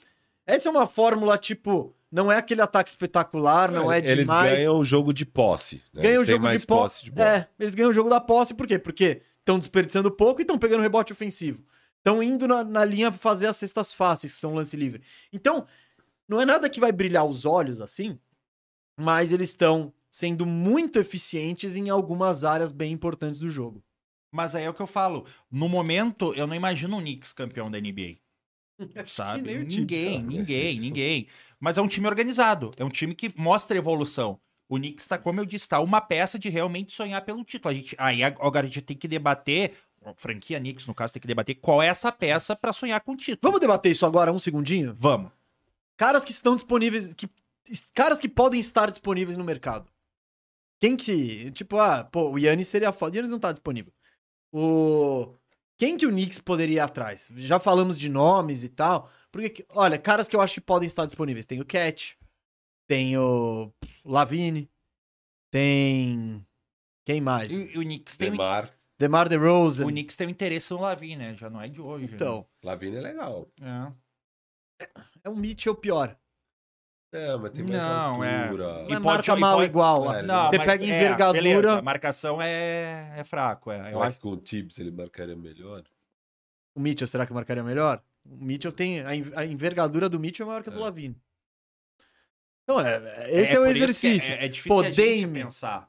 [0.46, 4.52] essa é uma fórmula, tipo, não é aquele ataque espetacular, não é Eles demais.
[4.56, 5.82] ganham o jogo de posse.
[5.92, 6.02] Né?
[6.02, 7.28] Ganham o Eles têm jogo mais de po- posse de bola.
[7.28, 8.78] É, eles ganham o jogo da posse, por quê?
[8.78, 11.64] Porque estão desperdiçando pouco e estão pegando rebote ofensivo.
[11.98, 15.02] Estão indo na, na linha pra fazer as cestas fáceis, que são lance livre.
[15.32, 15.66] Então,
[16.28, 18.16] não é nada que vai brilhar os olhos assim,
[18.96, 23.84] mas eles estão sendo muito eficientes em algumas áreas bem importantes do jogo.
[24.32, 25.26] Mas aí é o que eu falo.
[25.50, 28.16] No momento, eu não imagino o Knicks campeão da NBA.
[29.06, 29.58] Sabe?
[29.58, 31.28] Ninguém, ninguém, ninguém.
[31.60, 32.70] Mas é um time organizado.
[32.78, 34.40] É um time que mostra evolução.
[34.70, 37.72] O Knicks tá, como eu disse, tá uma peça de realmente sonhar pelo título.
[37.72, 41.20] A gente, aí agora a gente tem que debater, a franquia Knicks, no caso, tem
[41.20, 43.40] que debater qual é essa peça pra sonhar com o título.
[43.42, 44.94] Vamos debater isso agora, um segundinho?
[44.98, 45.30] Vamos.
[45.94, 47.28] Caras que estão disponíveis, que,
[47.92, 49.94] caras que podem estar disponíveis no mercado.
[50.80, 53.14] Quem que, tipo, ah, pô, o Yannis seria foda.
[53.14, 53.92] O Yannis não tá disponível.
[54.52, 55.34] O
[55.78, 57.28] quem que o Knicks poderia ir atrás?
[57.36, 59.10] Já falamos de nomes e tal.
[59.30, 61.44] Porque, que- olha, caras que eu acho que podem estar disponíveis.
[61.46, 62.16] Tem o Cat,
[62.88, 63.70] tem o
[64.04, 64.70] Lavine,
[65.50, 66.46] tem
[67.06, 67.52] quem mais?
[67.52, 68.72] E, o Knicks tem, Demar.
[68.98, 69.84] DeMar DeRozan.
[69.84, 71.34] o Knicks tem um interesse no Lavin, né?
[71.34, 72.06] Já não é de hoje.
[72.06, 73.50] Então, Lavine é legal.
[73.60, 73.90] né?
[75.24, 76.16] é um Mitchell pior.
[77.12, 78.42] É, mas tem mais Não, é.
[78.44, 78.66] altura.
[78.66, 80.14] Não E é pode- marca mal pode- igual.
[80.14, 81.42] É, Não, Você pega é, envergadura.
[81.42, 83.70] beleza, a marcação é, é fraco.
[83.70, 83.78] É.
[83.86, 85.84] Eu Será acho que com o Tibbs ele marcaria melhor?
[86.74, 88.02] O Mitchell, será que marcaria melhor?
[88.28, 89.00] O Mitchell tem.
[89.00, 90.82] A en- a envergadura do Mitchell é maior que a do É.
[90.82, 91.16] Lavine.
[92.64, 94.34] Então, é, esse é, o exercício.
[94.34, 94.96] É, é difícil Pô, a gente
[95.26, 95.44] Dame.
[95.44, 95.88] pensar.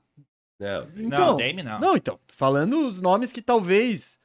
[0.60, 1.80] Não, Então, não, Dame não.
[1.80, 4.19] Não, então, falando os nomes que talvez.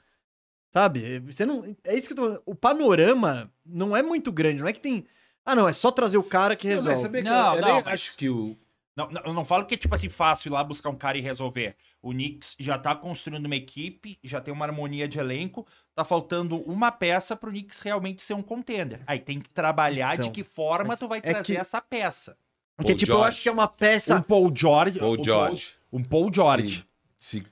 [0.70, 1.19] Sabe?
[1.20, 1.77] Você não.
[1.85, 2.43] É isso que eu tô falando.
[2.47, 4.60] O panorama não é muito grande.
[4.60, 5.05] Não é que tem.
[5.44, 6.90] Ah, não, é só trazer o cara que Não, resolve.
[6.90, 8.56] mas sabia que Não, eu, eu não, nem mas- acho que o.
[8.94, 11.16] Não, não, eu não falo que é tipo assim fácil ir lá buscar um cara
[11.16, 11.74] e resolver.
[12.02, 16.56] O Knicks já tá construindo uma equipe, já tem uma harmonia de elenco, tá faltando
[16.70, 19.01] uma peça pro Knicks realmente ser um contender.
[19.06, 22.36] Aí tem que trabalhar Então, de que forma tu vai é trazer que- essa peça.
[22.77, 23.28] Porque, Paul tipo, eu George.
[23.28, 24.16] acho que é uma peça.
[24.16, 25.70] Um Paul George, Paul um George.
[25.93, 26.86] um Paul George.
[27.19, 27.47] Se, se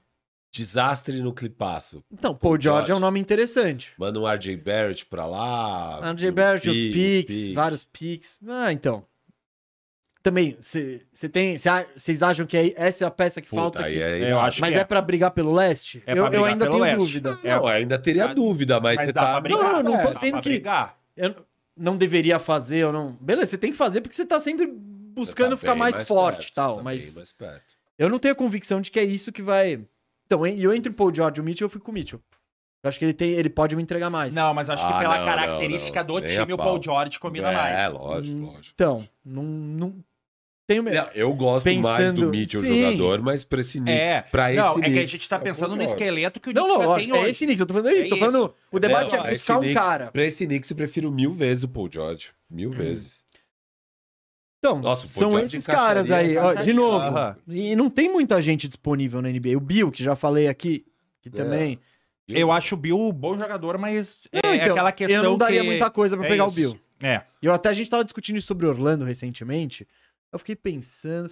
[0.51, 2.03] desastre no clipaço.
[2.13, 3.01] Então, Paul George, é um George.
[3.01, 3.93] nome interessante.
[3.97, 6.01] Manda um RJ Barrett pra lá.
[6.13, 7.55] RJ Barrett, os pick, picks, pick.
[7.55, 8.39] vários picks.
[8.49, 9.05] Ah, então.
[10.23, 11.01] Também, você
[11.33, 11.57] tem.
[11.97, 14.03] Vocês acham que é- essa é a peça que Puta, falta aqui?
[14.03, 14.85] é Eu acho Mas que é é.
[14.85, 16.03] pra brigar pelo leste?
[16.07, 16.99] É eu, eu ainda tenho leste.
[16.99, 17.39] dúvida.
[17.43, 19.41] Não, ainda teria Mas- dúvida, mas, Mas você tá.
[19.41, 19.63] brigar.
[19.63, 20.99] Não, não é, tô dizendo que- brigar.
[21.17, 21.35] Eu
[21.75, 23.17] não deveria fazer ou não.
[23.19, 26.37] Beleza, você tem que fazer porque você tá sempre buscando tá ficar bem mais, forte
[26.37, 26.77] e perto, tal.
[26.77, 27.75] tá mas bem mais perto.
[27.99, 29.81] eu não tenho a convicção de que é isso que vai.
[30.31, 32.21] Então, e eu entre o Paul George e o Mitchell, eu fui com o Mitchell.
[32.85, 34.33] Eu acho que ele, tem, ele pode me entregar mais.
[34.33, 36.21] Não, mas acho que Ah, pela não, característica não, não.
[36.21, 36.67] do Nem time, o pau.
[36.67, 37.93] Paul George combina é, mais.
[37.93, 38.73] lógico, Hum, lógico.
[38.75, 39.95] Então, não, não
[40.69, 40.97] tenho medo.
[40.97, 42.81] Não, eu gosto mais Pensando- do Mitchell Sim.
[42.81, 45.37] jogador, mas pra esse Knicks, É, pra esse não, é que a Knicks, gente tá
[45.37, 47.31] é pensando Paul no esqueleto que o Não, Knicks não, já lógico, tem é hoje.
[47.33, 48.07] esse Knicks, eu tô falando isso.
[48.07, 50.11] É tô falando, o debate Não, é buscar um Knicks- cara.
[50.13, 52.29] Pra esse Knicks, eu prefiro mil vezes o Paul George.
[52.49, 53.25] Mil vezes.
[54.61, 56.37] Então, Nossa, o são esses caras aí.
[56.37, 57.03] ó, de novo,
[57.49, 59.57] e não tem muita gente disponível na NBA.
[59.57, 60.85] O Bill, que já falei aqui,
[61.23, 61.33] que É.
[61.33, 61.79] também.
[62.29, 65.39] Eu acho o Bill um bom jogador, mas é, Não, então, aquela questão eu não
[65.39, 65.67] daria que...
[65.67, 66.57] muita coisa pra é pegar o isso.
[66.57, 66.81] Bill.
[67.03, 67.23] É.
[67.43, 69.89] E eu até a gente tava discutindo isso sobre Orlando recentemente.
[70.33, 71.31] Eu fiquei pensando.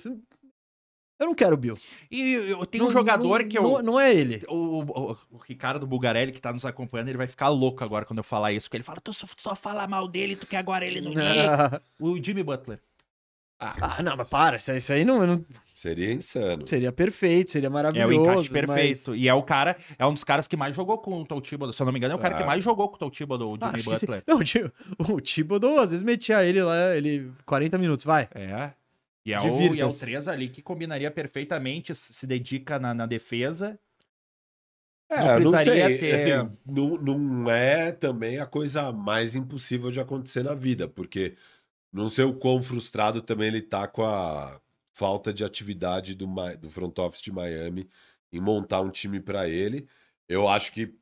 [1.20, 1.74] Eu não quero o Bill.
[2.10, 3.62] E eu tenho Não- um jogador não- que eu...
[3.62, 4.42] Não, não é ele.
[4.48, 8.18] O, o, o Ricardo Bugarelli, que tá nos acompanhando, ele vai ficar louco agora quando
[8.18, 8.66] eu falar isso.
[8.68, 11.80] Porque ele fala, tu só, só fala mal dele, tu quer agora ele no Knicks.
[12.00, 12.80] O Jimmy Butler.
[13.60, 14.56] Ah, não, mas para.
[14.56, 15.44] Isso, isso aí não, não-
[15.74, 16.66] Seria insano.
[16.66, 18.08] seria perfeito, seria É maravilhoso.
[18.08, 19.14] o encaixe mas- perfeito.
[19.16, 21.72] E é o cara, é um dos caras que mais jogou com o Tom Thibodeau.
[21.72, 22.38] Se eu não me engano, é o cara Ah.
[22.38, 24.06] que mais jogou com o Tom Thibodeau, o Ah, Jimmy sim.
[24.06, 24.22] Butler.
[24.26, 24.38] Não,
[25.16, 28.28] o Thibodeau às vezes metia ele lá, ele 40 minutos, vai.
[28.34, 28.72] É.
[29.26, 30.00] E é, o, e é o Divirta-se.
[30.00, 33.78] 3 ali que combinaria perfeitamente, se dedica na, na defesa.
[35.10, 35.98] É, Não precisaria sei.
[35.98, 41.34] ter- assim, não, não é também a coisa mais impossível de acontecer na vida, porque
[41.92, 44.60] não sei o quão frustrado também ele tá com a
[44.92, 46.26] falta de atividade do,
[46.60, 47.88] do front office de Miami
[48.32, 49.88] em montar um time pra ele.
[50.28, 50.92] Eu acho que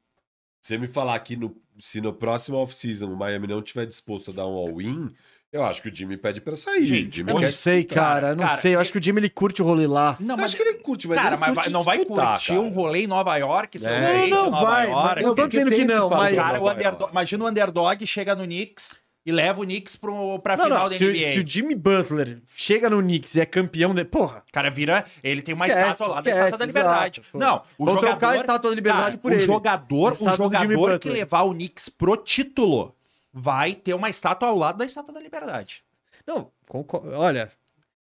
[0.60, 4.34] você me falar que no, se no próximo off-season o Miami não tiver disposto a
[4.34, 5.10] dar um all-in,
[5.52, 6.86] eu acho que o Jimmy pede pra sair.
[6.86, 8.04] Gente, Eu não sei, disputar.
[8.04, 8.74] cara, eu não cara, sei.
[8.74, 10.16] Eu acho que o Jimmy ele curte o rolê lá.
[10.20, 12.30] Não, Eu acho que ele curte, mas cara, ele mas curte vai- não vai disputar,
[12.32, 12.60] curtir cara.
[12.60, 14.28] um rolê em Nova York, É.
[14.28, 15.22] Não, não, Nova vai, York.
[15.22, 18.44] Eu tô dizendo que esse não, mas- Cara, o underdog, imagina o underdog chega no
[18.44, 18.94] Knicks
[19.26, 21.32] e leva o Knicks pro, pra Não, final não, da se, o- NBA.
[21.32, 24.04] se o Jimmy Butler chega no Knicks e é campeão de.
[24.04, 27.20] Porra, O cara vira, ele tem uma Esquece, estátua lá da Estátua da Liberdade.
[27.20, 29.44] exato, não, o Vão jogador, trocar a Estátua da Liberdade cara, por o ele.
[29.44, 32.94] jogador, o jogador que levar o Knicks pro título
[33.32, 35.82] vai ter uma estátua ao lado da Estátua da Liberdade.
[36.26, 37.10] Não, concordo.
[37.14, 37.50] Olha.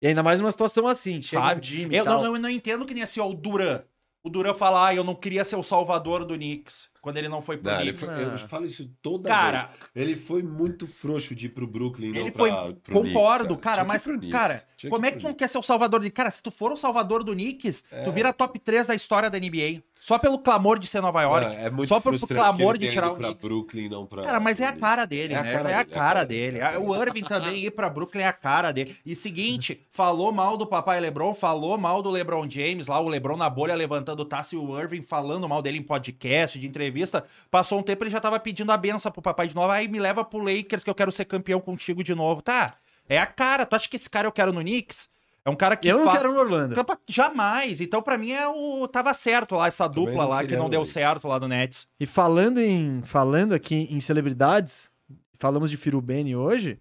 [0.03, 1.67] E ainda mais numa situação assim, chega sabe?
[1.67, 3.81] Jimmy eu, não, eu não entendo que nem assim, ó, o Duran.
[4.27, 7.43] O Duran fala, ah, eu não queria ser o salvador do Knicks, quando ele não
[7.43, 8.01] foi pro Não, Knicks.
[8.01, 8.39] foi- eu Ah.
[8.39, 10.09] falo isso toda Cara, vez.
[10.09, 12.75] Ele foi muito frouxo de ir pro Brooklyn, não Ele pra, foi.
[12.77, 15.39] pro concordo, Knicks, cara, mas, Knicks, cara, como é que tu não Knicks.
[15.39, 16.11] quer ser o salvador de.
[16.11, 18.03] Cara, se tu for o salvador do Knicks, É.
[18.05, 19.83] tu vira top 3 da história da NBA.
[20.05, 21.47] Só pelo clamor de ser Nova York.
[21.57, 23.33] É, é muito só pelo clamor de tirar o pra.
[23.33, 24.23] Brooklyn, não pra.
[24.23, 25.53] Cara, mas é a cara dele, É a né?
[25.55, 26.59] cara é a dele, cara é a dele.
[26.59, 28.95] cara O Irving também ir pra Brooklyn é a cara dele.
[29.07, 33.39] E seguinte, falou mal do papai LeBron, falou mal do LeBron James, lá o LeBron
[33.39, 37.25] na bolha levantando taça e o Irving falando mal dele em podcast, de entrevista.
[37.51, 39.71] Passou um tempo ele já tava pedindo a benção pro papai de novo.
[39.71, 42.43] Aí me leva pro Lakers que eu quero ser campeão contigo de novo.
[42.43, 42.75] Tá,
[43.09, 43.65] é a cara.
[43.65, 45.09] Tu acha que esse cara eu quero no Knicks?
[45.47, 46.75] É um cara que Eu não fa- quero no Orlando.
[47.07, 47.81] Jamais.
[47.81, 48.89] Então, pra mim, é o.
[48.89, 50.93] Tava certo lá, essa Também dupla lá, que não deu Lakers.
[50.95, 51.87] certo lá do Nets.
[52.01, 54.91] E falando em falando aqui em celebridades,
[55.39, 56.81] falamos de Firubene hoje.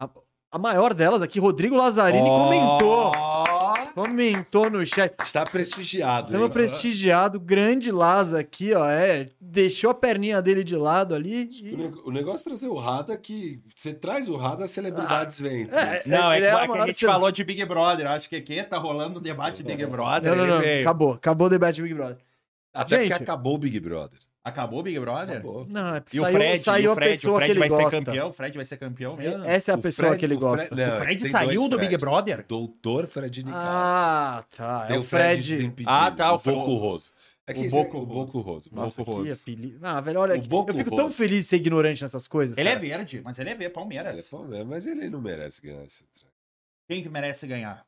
[0.00, 0.08] A,
[0.50, 3.12] a maior delas aqui, Rodrigo Lazzarini, comentou.
[3.94, 5.14] Comentou no chat.
[5.22, 6.26] Está prestigiado.
[6.26, 8.84] Estamos prestigiado, grande Laza aqui, ó.
[8.90, 11.44] É, deixou a perninha dele de lado ali.
[11.44, 11.76] O E...
[11.76, 15.68] ne- O negócio é trazer o Rada que você traz o Rada, as celebridades vêm.
[15.70, 18.06] é, Não, é, que, é a é que a gente falou de Big Brother.
[18.08, 20.34] Acho que aqui tá rolando o debate de Big Brother.
[20.34, 20.80] Não, não, não.
[20.80, 21.12] Acabou.
[21.12, 22.18] Acabou o debate do Big Brother.
[22.74, 23.10] Até Gente.
[23.10, 24.18] porque acabou o Big Brother.
[24.46, 25.38] Acabou o Big Brother?
[25.38, 25.66] Acabou.
[25.66, 27.46] Não, é porque E o saiu, Fred, saiu e o a Fred, pessoa o Fred
[27.46, 27.90] que ele vai gosta.
[27.90, 28.28] ser campeão.
[28.28, 29.44] O Fred vai ser campeão mesmo.
[29.44, 30.66] Essa é a O pessoa Fred- que ele o gosta.
[30.66, 31.96] Fred- não, o Fred saiu do Big Fred.
[31.98, 32.44] Brother?
[32.46, 33.64] Doutor Fred Nicasso.
[33.66, 34.84] Ah, tá.
[34.86, 35.72] Tem é o Fred.
[35.86, 37.10] Ah, tá, o O Boco Fre- Roso.
[37.46, 38.68] É que o é- Boco o Boco Roso.
[38.70, 39.44] Nossa, Boco Roso.
[39.82, 40.48] Ah, velho, olha O aqui.
[40.52, 41.16] Eu fico tão Roso.
[41.16, 42.58] feliz de ser ignorante nessas coisas.
[42.58, 42.80] Ele é cara.
[42.86, 44.28] verde, mas ele é verde, Ele é Palmeiras.
[44.28, 46.04] Palmeiras, mas ele não merece ganhar esse.
[46.86, 47.82] Quem que merece ganhar?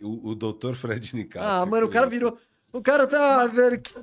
[0.00, 1.48] O, o doutor Fred Nicásio.
[1.48, 2.38] Ah, mano, o cara virou.
[2.72, 3.80] O cara tá, velho.
[3.80, 3.94] que-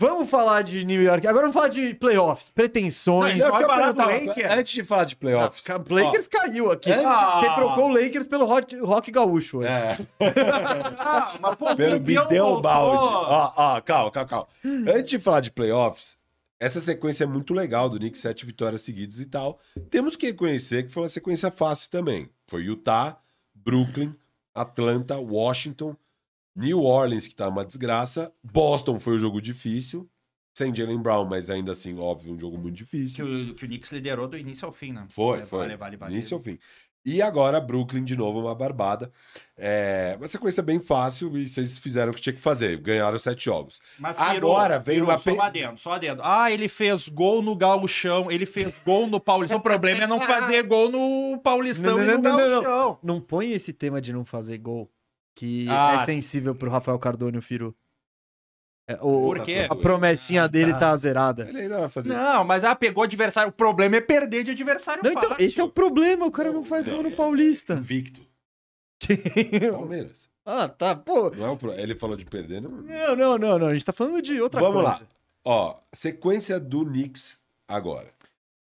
[0.00, 1.26] Vamos falar de New York.
[1.26, 3.36] Agora vamos falar de playoffs, pretensões.
[3.36, 4.50] Não, falar perguntava- do Lakers?
[4.52, 5.68] Antes de falar de playoffs.
[5.68, 6.92] Ah, o Lakers caiu aqui.
[6.92, 7.40] Ah.
[7.40, 9.58] Você trocou o Lakers pelo Rock, rock Gaúcho.
[9.58, 9.66] hoje.
[9.68, 9.98] É,
[11.00, 12.60] Ah, mas, pô, pelo Bidel.
[12.60, 12.96] Balde.
[13.02, 14.46] Ó, ó, calma, calma, calma.
[14.64, 16.16] Antes de falar de playoffs,
[16.60, 19.58] essa sequência é muito legal do Knicks, sete vitórias seguidas e tal.
[19.90, 22.28] Temos que reconhecer que foi uma sequência fácil também.
[22.46, 23.18] Foi Utah,
[23.52, 24.14] Brooklyn,
[24.54, 25.96] Atlanta, Washington,
[26.58, 28.32] New Orleans, que tá uma desgraça.
[28.42, 30.08] Boston foi um jogo difícil.
[30.54, 33.24] Sem Jalen Brown, mas ainda assim, óbvio, um jogo muito Que difícil.
[33.24, 35.06] o, que o Knicks liderou do início ao fim, né?
[35.08, 35.58] Foi, Vale, foi.
[35.60, 36.12] Vale, vale, vale.
[36.14, 36.58] Início ao fim.
[37.06, 39.10] E agora, Brooklyn de novo, uma barbada.
[39.56, 42.76] É uma sequência bem fácil e vocês fizeram o que tinha que fazer.
[42.78, 43.80] Ganharam sete jogos.
[43.98, 46.22] Mas Agora vem virou uma só pe- adendo, só adendo.
[46.24, 49.58] Ah, ele fez gol no Gauchão, ele fez gol no Paulistão.
[49.58, 52.62] O problema é não fazer gol no Paulistão Não, e não, no não, não, não.
[52.62, 52.98] Gauchão.
[53.02, 54.90] Não põe esse tema de não fazer gol,
[55.38, 55.94] que Ah.
[55.94, 57.72] é sensível pro Rafael Cardone e o Firu.
[58.88, 59.66] É, o, Por quê?
[59.70, 61.46] A promessinha dele tá zerada.
[61.48, 62.12] Ele ainda vai fazer.
[62.14, 63.50] Não, mas ah, pegou adversário.
[63.50, 65.44] O problema é perder de adversário Não, então, fácil.
[65.44, 67.74] esse é o problema, o cara não faz gol no Paulista.
[67.74, 68.26] Invicto.
[69.72, 70.28] Palmeiras.
[70.44, 71.30] ah, tá, pô.
[71.30, 71.72] Não é o pro...
[71.72, 72.70] Ele falou de perder, não.
[72.70, 74.88] Não, não, não, não, a gente tá falando de outra Vamos coisa.
[74.88, 75.00] lá.
[75.44, 78.10] Ó, sequência do Knicks agora.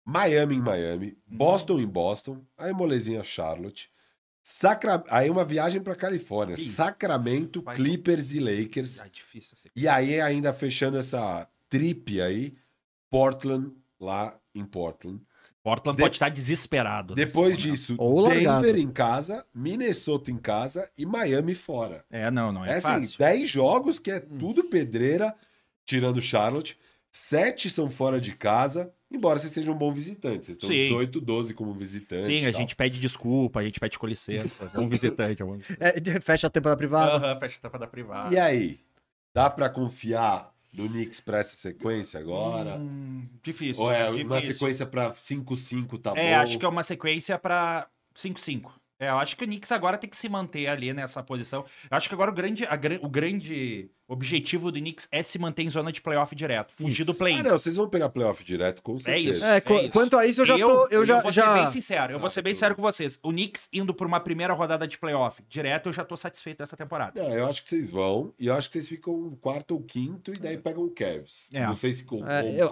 [0.05, 3.91] Miami em Miami, Boston em Boston, aí molezinha Charlotte,
[4.51, 5.05] Sacra...
[5.11, 6.59] aí uma viagem pra Califórnia, Ih.
[6.59, 7.77] Sacramento, Vai.
[7.77, 8.99] Clippers e Lakers.
[9.01, 9.55] Ah, difícil.
[9.59, 12.55] esse- E aí, ainda fechando essa trip aí,
[13.11, 15.21] Portland, lá em Portland.
[15.63, 17.15] Portland De- pode estar desesperado.
[17.15, 18.63] nesse Depois disso, Ou largado.
[18.65, 22.05] Denver em casa, Minnesota em casa e Miami fora.
[22.11, 23.19] É, não, não é, É assim, fácil.
[23.19, 24.39] 10 jogos que é Hum.
[24.39, 25.35] tudo pedreira,
[25.85, 26.79] tirando Charlotte.
[27.11, 30.47] 7 são fora de casa, embora vocês sejam um bom visitante.
[30.47, 30.77] Vocês estão Sim.
[30.83, 32.25] 18, 12 como visitante.
[32.27, 32.61] Sim, a tal.
[32.61, 34.71] gente pede desculpa, a gente pede com licença.
[34.77, 35.43] Um visitante.
[35.43, 35.59] Um...
[35.81, 37.13] É, de- fecha a temporada privada.
[37.13, 38.35] Aham, fecha a tampa da privada.
[38.35, 38.81] E aí?
[39.35, 42.77] Dá pra confiar no Knicks pra essa sequência agora?
[42.77, 43.83] Hum, difícil.
[43.85, 44.55] Ou é uma difícil.
[44.55, 46.43] sequência pra 5-5 tá É, bom?
[46.43, 48.71] acho que é uma sequência pra 5-5.
[49.01, 51.65] É, eu acho que o Knicks agora tem que se manter ali nessa posição.
[51.91, 55.63] Eu acho que agora o grande, a o grande objetivo do Knicks é se manter
[55.63, 56.73] em zona de playoff direto.
[56.75, 57.43] Fugir do Ah, play-in.
[57.43, 59.31] não, vocês vão pegar playoff direto, com certeza.
[59.37, 59.45] isso.
[59.45, 59.93] É, qu- é isso.
[59.93, 60.87] quanto a isso, eu já tô.
[60.89, 61.21] Eu já.
[61.21, 61.53] vou já...
[61.53, 63.19] ser bem sincero, eu vou Ah, ser bem sincero com vocês.
[63.23, 66.77] O Knicks indo por uma primeira rodada de playoff direto, eu já tô satisfeito dessa
[66.77, 67.23] temporada.
[67.23, 70.33] Não, eu acho que vocês vão, e eu acho que vocês ficam quarto ou quinto,
[70.33, 71.51] e daí pegam o Cavs.
[71.53, 71.67] É.
[71.67, 72.71] Não sei se com, É, eu,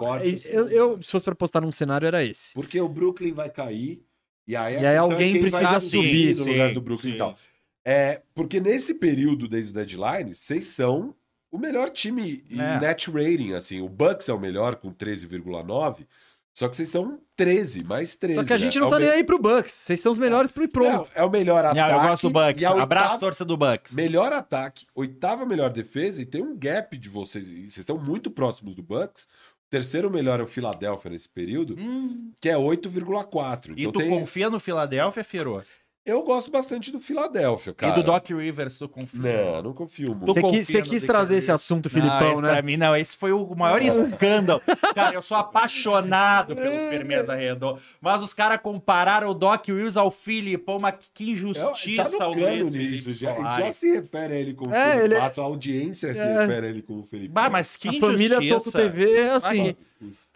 [0.51, 2.53] eu, eu- se fosse pra postar num cenário, era esse.
[2.55, 4.03] Porque o Brooklyn vai cair,
[4.47, 7.15] e aí, E aí questão alguém quem precisa subir, no sim, lugar do Brooklyn sim.
[7.15, 7.37] e tal.
[7.85, 11.13] É, porque nesse período, desde o deadline, vocês são
[11.51, 12.79] o melhor time em É.
[12.79, 13.79] net rating, assim.
[13.81, 16.05] O Bucks é o melhor com 13,9,
[16.53, 18.39] só que vocês são 13, mais 13.
[18.39, 18.81] Só que a gente né?
[18.81, 19.71] não É tá o nem me- aí pro Bucks.
[19.73, 20.89] Vocês são os melhores pro e pronto.
[20.89, 21.79] Não, é o melhor ataque.
[21.79, 22.61] Não, eu gosto do Bucks.
[22.61, 23.93] e a Abraço, oitava- torça do Bucks.
[23.93, 27.45] Melhor ataque, oitava melhor defesa e tem um gap de vocês.
[27.47, 29.27] Vocês estão muito próximos do Bucks.
[29.69, 33.73] Terceiro melhor é o Philadelphia nesse período, Hum, que é 8,4.
[33.75, 34.09] e Então tu tem...
[34.09, 35.61] confia no Philadelphia, Firo?
[36.07, 37.91] Eu gosto bastante do Philadelphia, cara.
[37.91, 39.53] E do Doc Rivers, tu confia?
[39.55, 40.25] Não, não confio muito.
[40.33, 41.43] Você quis, você quis trazer Rivers?
[41.43, 42.49] esse assunto, Não, Filipão, esse né?
[42.49, 44.61] Pra mim, não, esse foi o maior escândalo.
[44.95, 47.81] Cara, eu sou apaixonado pelo Firmeza Redondo.
[47.99, 52.73] Mas os caras compararam o Doc Rivers ao Filipão, mas que injustiça tá o Luiz
[52.73, 53.11] nisso.
[53.11, 56.39] Já, já se refere a ele como É, Felipe ele é- a audiência se É.
[56.39, 58.11] refere a ele como Felipe Bah, mas que A injustiça.
[58.29, 59.75] família Toco TV é assim.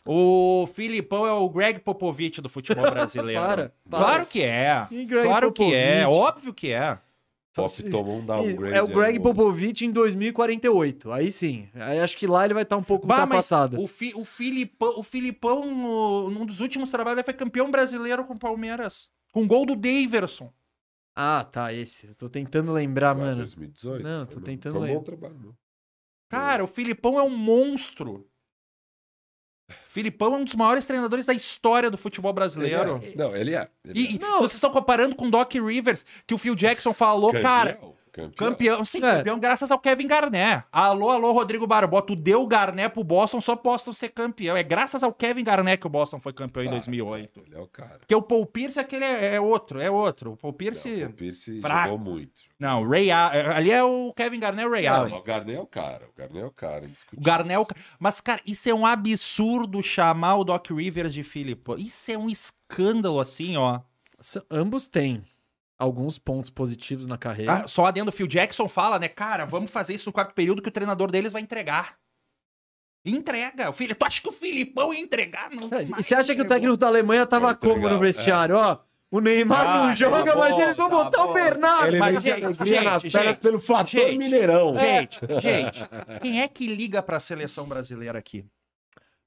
[0.04, 3.40] O Filipão é o Greg Popovich do futebol brasileiro.
[3.40, 4.04] Para, para.
[4.06, 4.84] Claro que é.
[5.08, 6.04] Greg Claro que é.
[6.04, 6.22] Popovich?
[6.28, 7.00] Óbvio que é.
[7.54, 8.76] Pop tomou um downgrade.
[8.78, 9.34] É o Greg aí, mano.
[9.36, 11.12] Popovich em 2048.
[11.12, 11.68] Aí sim.
[11.76, 13.78] Aí acho que lá ele vai estar um pouco Bah, ultrapassado.
[13.82, 18.36] o, fi, o Filipão, o Filipão, num dos últimos trabalhos, ele foi campeão brasileiro com
[18.36, 19.10] o Palmeiras.
[19.34, 20.50] Com gol do Daverson.
[21.14, 22.08] Ah, tá, esse.
[22.08, 23.36] Eu tô tentando lembrar, mano.
[23.38, 24.02] 2018.
[24.02, 25.04] Não, tô Foi- tentando Foi um bom lembrar.
[25.18, 25.36] trabalho.
[25.44, 25.56] não.
[26.30, 28.26] Cara, o Filipão é um monstro.
[29.88, 33.00] Filipão é um dos maiores treinadores da história do futebol brasileiro.
[33.02, 33.16] Ele é.
[33.18, 33.68] Não, ele é.
[33.86, 34.40] Ele E, e Não.
[34.40, 37.42] vocês estão comparando com Doc Rivers, que o Phil Jackson falou, é.
[37.42, 37.80] cara.
[38.12, 38.84] Campeão, campeão.
[38.86, 39.18] Sim, É.
[39.18, 40.66] campeão graças ao Kevin Garnett.
[40.72, 42.08] Alô, alô, Rodrigo Barbosa.
[42.08, 44.58] Tu deu o Garnett pro Boston, só Boston ser campeão.
[44.58, 47.42] É graças ao Kevin Garnett que o Boston foi campeão em Claro, 2008.
[47.48, 48.00] Ele é o cara.
[48.00, 50.34] Porque o Paul Pierce aquele é, é outro, é outro.
[50.34, 50.90] O Paul Pierce.
[50.90, 51.90] Não, o Pierce fraco.
[51.92, 52.42] jogou muito.
[52.60, 53.42] Não, Ray Allen.
[53.48, 55.14] Ali é o Kevin Garnett e o Ray Não, Allen.
[55.16, 56.06] o Garnet é o cara.
[56.08, 56.86] O Garnet é o cara.
[56.86, 57.22] O.
[57.22, 57.54] Garnett.
[57.56, 57.68] é o
[57.98, 61.76] Mas, cara, isso é um absurdo chamar o Doc Rivers de Filipão.
[61.78, 63.80] Isso é um escândalo, assim, ó.
[64.52, 65.24] Ambos têm
[65.82, 67.64] alguns pontos positivos na carreira.
[67.66, 69.08] Ah, só adendo, o Phil Jackson fala, né?
[69.08, 71.98] Cara, vamos fazer isso no quarto período que o treinador deles vai entregar.
[73.04, 73.70] Entrega.
[73.70, 75.50] O Fili- Tu acha que o Filipão ia entregar?
[75.50, 78.56] Não, É, e você acha que o técnico da Alemanha tava como no vestiário?
[78.56, 78.78] Ó,
[79.14, 81.34] O Neymar Ah, não tá joga, mas bom, eles vão tá botar o bom.
[81.34, 81.88] Bernardo.
[81.88, 84.78] Ele mas, gente, alegria gente, nas pernas pelo fator gente, Mineirão.
[84.80, 85.80] Gente, gente,
[86.22, 88.46] quem é que liga pra seleção brasileira aqui?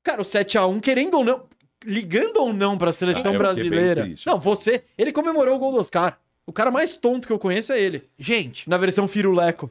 [0.03, 1.47] Cara, o 7x1, querendo ou não,
[1.85, 4.05] ligando ou não pra seleção Ah, brasileira.
[4.05, 4.27] triste.
[4.27, 6.19] Não, você, ele comemorou o gol do Oscar.
[6.47, 8.09] O cara mais tonto que eu conheço é ele.
[8.19, 9.71] Gente, Na versão Firuleco.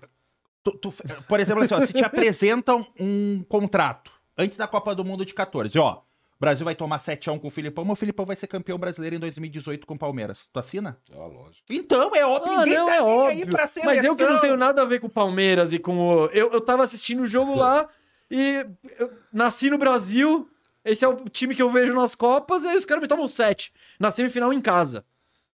[0.64, 0.94] tu- tu-
[1.28, 5.34] por exemplo, assim, ó, se te apresentam um contrato antes da Copa do Mundo de
[5.34, 8.48] 14, ó, o Brasil vai tomar 7x1 com o Filipão, mas o Filipão vai ser
[8.48, 10.50] campeão brasileiro em 2018 com o Palmeiras.
[10.52, 10.98] Tu assina?
[11.12, 11.64] Ah, lógico.
[11.70, 13.28] Então, é óbvio, Ah, ninguém não, tá é óbvio.
[13.44, 13.96] aí pra seleção.
[13.96, 16.26] Mas eu que não tenho nada a ver com o Palmeiras e com o.
[16.28, 17.88] Eu, eu tava assistindo o jogo lá
[18.32, 18.66] e
[19.00, 20.50] eu nasci no Brasil.
[20.84, 23.28] Esse é o time que eu vejo nas Copas, e aí os caras me tomam
[23.28, 23.72] 7.
[23.98, 25.06] Na semifinal em casa.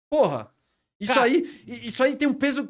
[0.08, 0.48] Porra.
[1.00, 1.26] Isso Cara.
[1.26, 1.62] aí.
[1.66, 2.68] Isso aí tem um peso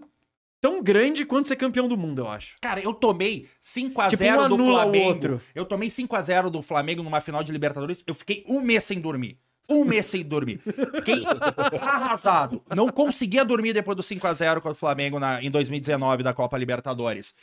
[0.61, 2.55] tão grande quanto ser campeão do mundo, eu acho.
[2.61, 5.41] Cara, eu tomei 5x0 Tipo, um do Flamengo.
[5.55, 8.03] Eu tomei 5x0 do Flamengo numa final de Libertadores.
[8.07, 9.39] Eu fiquei um mês sem dormir.
[9.71, 10.61] Um mês sem dormir.
[10.97, 11.25] Fiquei
[11.79, 12.63] arrasado.
[12.75, 17.35] Não conseguia dormir depois do 5x0 contra o Flamengo na, em 2019 da Copa Libertadores.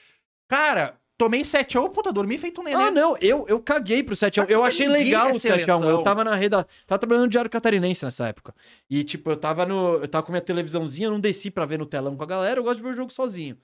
[0.47, 2.87] Cara, tomei 7x1, puta, dormi feito um neném.
[2.87, 4.41] Ah, não, eu, eu caguei pro 7x1.
[4.43, 5.83] Mas Eu achei legal o 7x1.
[5.85, 6.67] Eu tava na reda.
[6.85, 8.53] Tava trabalhando no Diário Catarinense nessa época.
[8.89, 9.95] E, tipo, eu tava no.
[9.95, 12.59] Eu tava com minha televisãozinha, eu não desci pra ver no telão com a galera,
[12.59, 13.57] eu gosto de ver o jogo sozinho.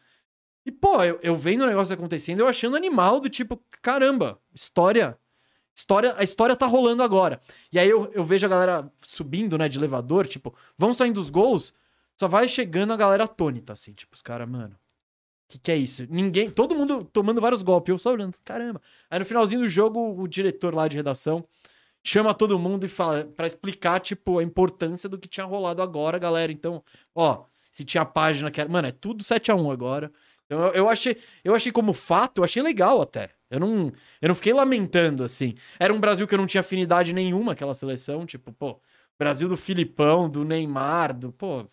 [0.65, 5.17] E, pô, eu, eu vendo o negócio acontecendo, eu achando animal do tipo, caramba, história.
[5.73, 7.41] História, a história tá rolando agora.
[7.71, 11.29] E aí eu, eu vejo a galera subindo, né, de elevador, tipo, vão saindo os
[11.29, 11.73] gols,
[12.19, 14.75] só vai chegando a galera atônita, assim, tipo, os caras, mano.
[15.51, 16.07] Que que é isso?
[16.09, 18.81] Ninguém, todo mundo tomando vários golpes, eu só olhando, caramba.
[19.09, 21.43] Aí no finalzinho do jogo, o diretor lá de redação
[22.01, 26.17] chama todo mundo e fala para explicar tipo a importância do que tinha rolado agora,
[26.17, 26.53] galera.
[26.53, 26.81] Então,
[27.13, 30.09] ó, se tinha página que era, mano, é tudo 7 a 1 agora.
[30.45, 33.31] Então eu, eu achei, eu achei como fato, eu achei legal até.
[33.49, 33.91] Eu não,
[34.21, 35.55] eu não fiquei lamentando assim.
[35.77, 38.79] Era um Brasil que eu não tinha afinidade nenhuma aquela seleção, tipo, pô,
[39.19, 41.65] Brasil do Filipão, do Neymar, do, pô,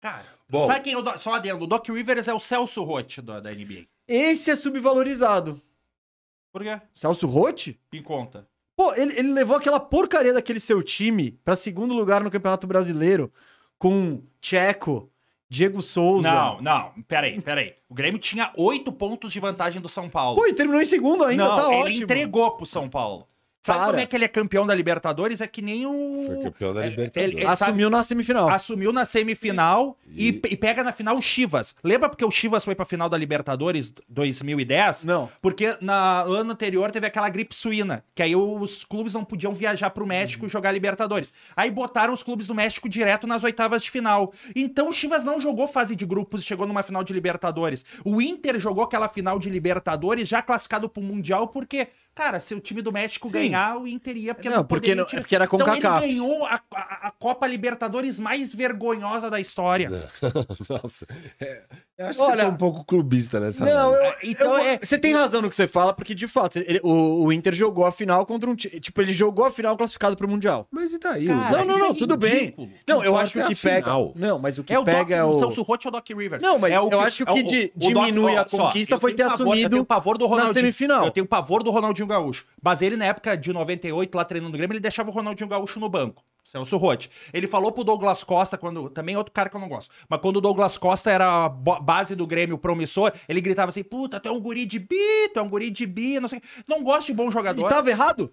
[0.00, 0.66] Cara, Bom.
[0.66, 1.64] sabe quem é o Doc, só adendo?
[1.64, 3.86] O Doc Rivers é o Celso Roth da, da NBA.
[4.08, 5.60] esse é subvalorizado.
[6.52, 6.80] Por quê?
[6.92, 7.80] Celso Rotti?
[7.92, 8.48] Me conta.
[8.76, 13.32] Pô, ele, ele levou aquela porcaria daquele seu time pra segundo lugar no Campeonato Brasileiro
[13.78, 15.10] com Tcheco,
[15.48, 16.30] Diego Souza.
[16.30, 17.74] Não, não, peraí, peraí.
[17.88, 20.36] O Grêmio tinha oito pontos de vantagem do São Paulo.
[20.36, 22.04] Pô, e terminou em segundo ainda, não, tá ele ótimo.
[22.04, 23.28] entregou pro São Paulo.
[23.62, 23.88] Sabe Para.
[23.90, 25.40] como é que ele é campeão da Libertadores?
[25.42, 26.24] É que nem o.
[26.26, 27.36] Foi campeão da É, Libertadores.
[27.36, 28.48] ele- Assumiu na semifinal.
[28.48, 30.28] Assumiu na semifinal e...
[30.30, 31.74] E- e pega na final o Chivas.
[31.84, 35.04] Lembra porque o Chivas foi pra final da Libertadores 2010?
[35.04, 35.28] Não.
[35.42, 39.52] Porque na no ano anterior teve aquela gripe suína, que aí os clubes não podiam
[39.52, 41.32] viajar pro México e jogar Libertadores.
[41.56, 44.32] Aí botaram os clubes do México direto nas oitavas de final.
[44.56, 47.84] Então o Chivas não jogou fase de grupos e chegou numa final de Libertadores.
[48.04, 52.60] O Inter jogou aquela final de Libertadores já classificado pro Mundial porque Cara, se o
[52.60, 53.32] time do México Sim.
[53.34, 56.04] ganhar, o Inter ia, porque Não, não, porque não- tirar- porque era Então CONCACAF.
[56.04, 59.88] ele ganhou a, a- a Copa Libertadores mais vergonhosa da história.
[60.68, 61.06] Nossa.
[61.40, 61.62] É,
[62.00, 64.78] eu acho que você Olha- foi um pouco clubista nessa Não, eu, Então eu- é-
[64.82, 67.84] Você tem razão no que você fala, porque de fato, ele- o, o Inter jogou
[67.86, 68.54] a final contra um.
[68.56, 70.66] ti- Tipo, ele jogou a final classificado pro Mundial.
[70.70, 71.26] Mas e daí?
[71.26, 72.54] Cara, o- não, não, isso não, é tudo bem.
[72.88, 73.82] Não, eu acho que é o a que pega.
[73.82, 74.12] final.
[74.16, 75.30] Não, mas o que É o pega Doc, é o.
[75.32, 76.42] o Celso Roth ou o Doc Rivers.
[76.42, 79.12] Não, mas é o eu acho que o que di- diminui a conquista eu foi
[79.14, 80.54] ter pavor- Eu assumido tenho pavor do na Ronaldinho.
[80.54, 81.04] semifinal.
[81.04, 82.46] Eu tenho pavor do Ronaldinho Gaúcho.
[82.62, 85.78] Mas ele, na época de 98, lá treinando no Grêmio, ele deixava o Ronaldinho Gaúcho
[85.78, 86.22] no banco.
[86.50, 87.06] Celso Roth.
[87.32, 88.90] Ele falou pro Douglas Costa, quando.
[88.90, 89.90] Também é outro cara que eu não gosto.
[90.08, 94.18] Mas quando o Douglas Costa era a base do Grêmio promissor, ele gritava assim: puta,
[94.18, 96.40] tu é um guri de bi, tu é um guri de bi, não sei.
[96.68, 97.68] Não gosto de bom E jogador.
[97.68, 98.32] tava errado?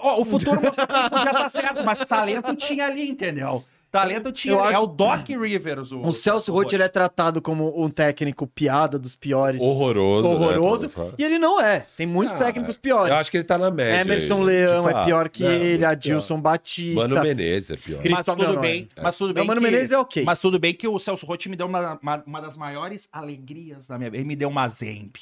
[0.00, 3.64] Ó, o futuro mostrou que podia estar certo, mas talento tinha ali, entendeu?
[3.90, 4.52] Talento tinha.
[4.54, 4.72] Eu ali.
[4.72, 5.92] É acho- o Doc Rivers.
[5.92, 9.62] O, O Celso Roth ele é tratado como um técnico piada dos piores.
[9.62, 10.28] Horroroso.
[10.28, 10.86] horroroso.
[10.94, 11.12] Né?
[11.18, 11.86] E ele não é.
[11.96, 13.10] Tem muitos Ah, técnicos piores.
[13.10, 14.00] Eu acho que ele tá na média.
[14.02, 16.40] Emerson aí, Leão é pior que Não, ele, Adilson.
[16.40, 17.00] Batista.
[17.00, 18.02] Mano Menezes é pior.
[18.10, 19.00] Mas tudo Não, não, bem, é.
[19.02, 19.46] mas tudo Não, bem.
[19.46, 20.22] Mano que- Menezes é ok.
[20.24, 23.86] Mas tudo bem que o Celso Roth me deu uma, uma, uma das maiores alegrias
[23.86, 24.18] da minha vida.
[24.20, 25.16] Ele me deu uma Zemp.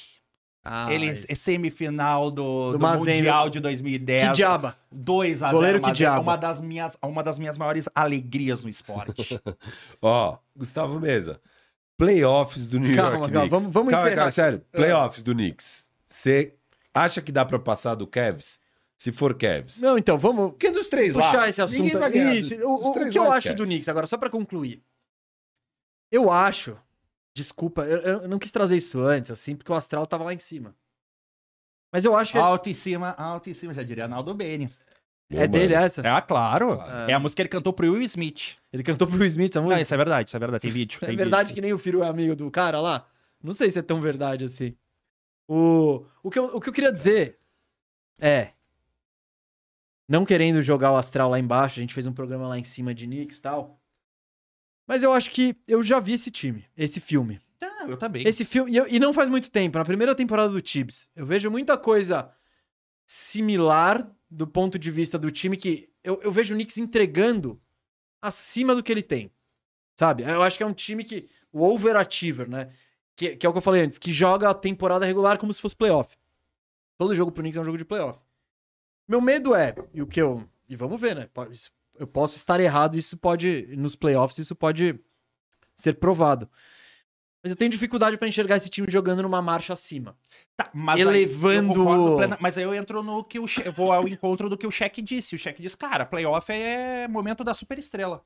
[0.69, 2.87] Ah, ele esse- é semifinal do, Do do.
[2.87, 4.27] Mundial de 2010.
[4.29, 4.77] Que diaba.
[4.91, 5.97] 2 a 0 Goleiro que Mazembe.
[5.97, 6.17] diaba.
[6.17, 9.39] É uma das minhas, uma das minhas maiores alegrias no esporte.
[10.01, 11.39] Ó, Gustavo Mesa.
[11.97, 13.49] Playoffs do New Calma, York calma, Knicks.
[13.61, 14.15] vamos- vamos calma, encerrar.
[14.17, 14.61] calma, sério.
[14.71, 15.89] Playoffs do Knicks.
[16.05, 16.53] Você
[16.93, 18.59] acha que dá pra passar do Cavs?
[18.95, 19.79] Se for Cavs.
[19.81, 21.99] Não, então, vamos Porque dos três puxar lá, esse ninguém assunto.
[21.99, 23.67] vai ganhar Isso, dos- o, dos o- que eu acho do Cavs.
[23.69, 24.81] Knicks, agora, só pra concluir.
[26.11, 26.77] Eu acho.
[27.37, 30.39] Desculpa, eu, eu não quis trazer isso antes, assim, porque o Astral tava lá em
[30.39, 30.75] cima.
[31.93, 34.71] Mas eu acho que é, alto em cima, alto em cima, já diria Naldo Bene.
[35.29, 35.85] É dele mano.
[35.85, 36.01] essa.
[36.01, 36.77] É, claro.
[36.77, 37.11] Claro.
[37.11, 38.57] É a música que ele cantou pro Will Smith.
[38.73, 39.81] Ele cantou pro Will Smith essa Não, música.
[39.83, 40.61] isso é verdade, isso é verdade.
[40.63, 40.97] Tem vídeo.
[41.03, 41.55] É tem verdade vídeo.
[41.55, 43.07] que nem o Firu é amigo do cara lá?
[43.43, 44.75] Não sei se é tão verdade assim.
[45.47, 47.37] O, o, que, eu, o que eu queria dizer
[48.19, 48.49] é.
[50.09, 52.95] não querendo jogar o astral lá embaixo, a gente fez um programa lá em cima
[52.95, 53.76] de Knicks e tal.
[54.87, 57.39] Mas eu acho que eu já vi esse time, esse filme.
[57.61, 58.25] Ah, eu também.
[58.27, 61.09] Esse filme, e, eu- e não faz muito tempo, na primeira temporada do Tibbs.
[61.15, 62.31] Eu vejo muita coisa
[63.05, 67.59] similar do ponto de vista do time que eu, eu vejo o Knicks entregando
[68.21, 69.31] acima do que ele tem.
[69.99, 70.23] Sabe?
[70.23, 71.27] Eu acho que é um time que.
[71.51, 72.71] O overachiever, né?
[73.15, 75.61] Que, que é o que eu falei antes, que joga a temporada regular como se
[75.61, 76.15] fosse playoff.
[76.97, 78.19] Todo jogo pro Knicks é um jogo de playoff.
[79.07, 80.47] Meu medo é, e o que eu.
[80.69, 81.29] E vamos ver, né?
[81.49, 83.67] Isso- Eu posso estar errado, isso pode.
[83.75, 84.99] Nos playoffs, isso pode
[85.75, 86.49] ser provado.
[87.43, 90.17] Mas eu tenho dificuldade pra enxergar esse time jogando numa marcha acima.
[90.57, 94.07] Tá, mas elevando- Aí plena- mas aí eu entro no que o Che- vou ao
[94.07, 95.35] encontro do que o Cheque disse.
[95.35, 98.23] O Cheque disse, cara, playoff é momento da superestrela.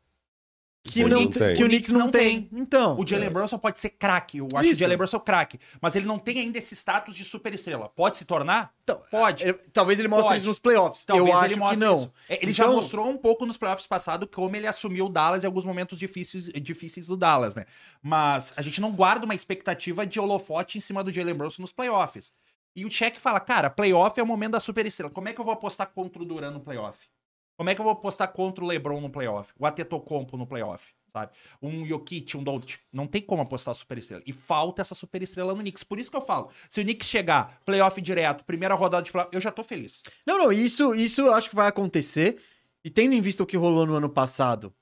[0.83, 1.55] Que, O não, Knicks tem.
[1.55, 2.49] que o O Knicks não, não tem.
[2.51, 2.97] Então.
[2.99, 4.39] O Jalen Brunson pode ser craque.
[4.39, 4.73] Eu acho Isso.
[4.77, 5.59] o Jalen Brunson craque.
[5.79, 7.87] Mas ele não tem ainda esse status de superestrela.
[7.89, 8.73] Pode se tornar?
[8.83, 9.43] Então, Pode.
[9.43, 10.37] ele- talvez ele mostre Pode.
[10.39, 11.05] isso nos playoffs.
[11.05, 11.93] Talvez eu acho ele que mostre não.
[11.95, 12.13] isso.
[12.27, 15.43] É, Ele já Então- mostrou um pouco nos playoffs passados como ele assumiu o Dallas
[15.43, 17.65] em alguns momentos difíceis, difíceis do Dallas, né?
[18.01, 21.71] Mas a gente não guarda uma expectativa de holofote em cima do Jalen Brunson nos
[21.71, 22.33] playoffs.
[22.75, 25.11] E o Check fala, cara, playoff é o momento da superestrela.
[25.11, 26.97] Como é que eu vou apostar contra o Duran no playoff?
[27.61, 29.53] Como é que eu vou apostar contra o LeBron no playoff?
[29.55, 31.31] O Atetokounmpo no playoff, sabe?
[31.61, 32.79] Um Jokic, um Doncic.
[32.91, 34.23] Não tem como apostar superestrela.
[34.25, 35.83] E falta essa superestrela no Knicks.
[35.83, 39.31] Por isso que eu falo, se o Knicks chegar playoff direto, primeira rodada de playoff,
[39.31, 40.01] eu já tô feliz.
[40.25, 42.41] Não, não, isso, isso eu acho que vai acontecer.
[42.83, 44.73] E tendo em vista o que rolou no ano passado,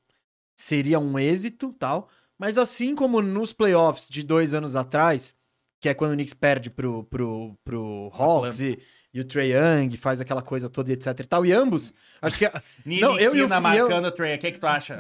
[0.56, 2.07] seria um êxito tal.
[2.38, 5.35] Mas assim como nos playoffs de dois anos atrás,
[5.81, 8.80] que é quando o Knicks perde pro, pro, pro Hawks e,
[9.14, 11.45] e o Trae Young faz aquela coisa toda e etc e tal.
[11.45, 12.45] E ambos, acho que.
[12.86, 14.36] Não, eu e o- e eu- marcando o Trey.
[14.36, 14.98] O que, é que tu acha?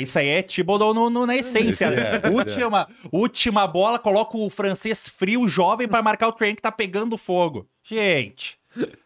[0.00, 1.86] Isso aí é Thibodeau no, no- na essência.
[1.86, 6.62] É, esse última, última bola, coloca o francês frio, jovem, pra marcar o Trey que
[6.62, 7.66] tá pegando fogo.
[7.82, 8.57] Gente,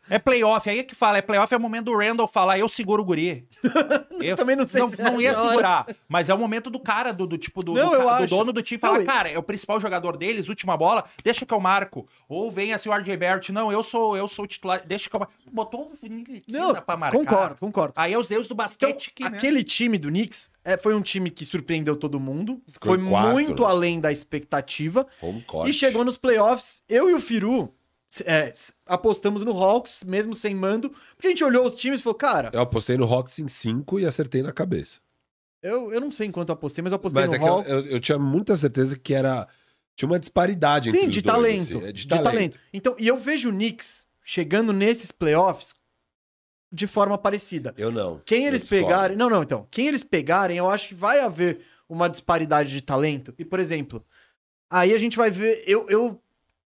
[0.08, 0.68] é playoff.
[0.68, 3.04] Aí é que fala, é playoff, é o momento do Randall falar, eu seguro o
[3.04, 3.46] guri.
[4.20, 5.48] Eu também não sei não, se é não ia hora.
[5.48, 8.52] segurar, mas é o momento do cara, do, do tipo, do, Não, do, do dono
[8.52, 11.58] do time falar, Não, cara, é o principal jogador deles, última bola, deixa que eu
[11.58, 12.06] marco.
[12.28, 15.16] Ou vem assim o RJ Barrett, não, eu sou, eu sou o titular, deixa que
[15.16, 15.34] eu marco.
[15.50, 17.18] Botou o Niliquina Não, pra marcar.
[17.18, 17.94] concordo, concordo.
[17.96, 19.36] Aí é os deuses do Então, basquete que, né?
[19.36, 22.62] aquele time do Knicks é, foi um time que surpreendeu todo mundo.
[22.68, 23.68] Ficou foi quarto, muito né?
[23.68, 25.06] além da expectativa.
[25.46, 25.68] Court.
[25.68, 27.74] E chegou nos playoffs, eu e o Firu
[28.26, 28.52] é,
[28.86, 32.50] apostamos no Hawks, mesmo sem mando, porque a gente olhou os times e falou, cara,
[32.52, 35.00] Eu apostei no Hawks em 5 e acertei na cabeça.
[35.62, 37.52] eu, eu não sei em quanto apostei, mas eu apostei Mas no é que eu,
[37.52, 37.72] Hawks.
[37.72, 39.48] eu- eu tinha muita certeza que era.
[39.94, 42.24] Tinha uma disparidade entre Sim, os de dois, talento, assim, é de, de, talento.
[42.24, 42.58] talento.
[42.72, 45.74] Então, e eu vejo o Knicks chegando nesses playoffs
[46.72, 47.74] de forma parecida.
[47.76, 48.20] Eu não.
[48.24, 48.86] Quem Eu eles discordo.
[48.86, 49.16] pegarem.
[49.16, 49.66] Não, não, então.
[49.70, 53.34] Quem eles pegarem, eu acho que vai haver uma disparidade de talento.
[53.38, 54.02] E, por exemplo,
[54.70, 55.62] aí a gente vai ver.
[55.66, 56.21] Eu, eu,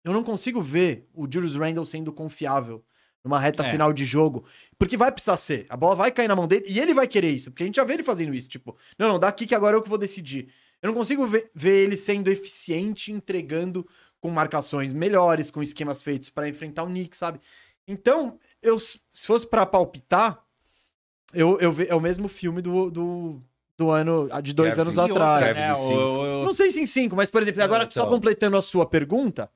[0.05, 2.85] eu não consigo ver o Julius Randle sendo confiável
[3.25, 3.71] numa reta É.
[3.71, 4.45] final de jogo.
[4.79, 5.67] Porque vai precisar ser.
[5.69, 7.51] A bola vai cair na mão dele e ele vai querer isso.
[7.51, 8.49] Porque a gente já vê ele fazendo isso.
[8.49, 10.49] Tipo, não, não, daqui que agora eu que vou decidir.
[10.83, 13.87] Eu não consigo ver, ver ele sendo eficiente, entregando
[14.21, 17.41] com marcações melhores, com esquemas feitos pra enfrentar o Knicks, sabe?
[17.87, 20.41] Então, eu, se fosse pra palpitar,
[21.33, 23.41] eu, eu ve- é o mesmo filme do, do,
[23.79, 25.57] do ano de dois Cavs anos atrás.
[25.57, 28.03] Em É, o- o- Não sei se em cinco, mas, por exemplo, agora então.
[28.03, 29.51] só completando a sua pergunta,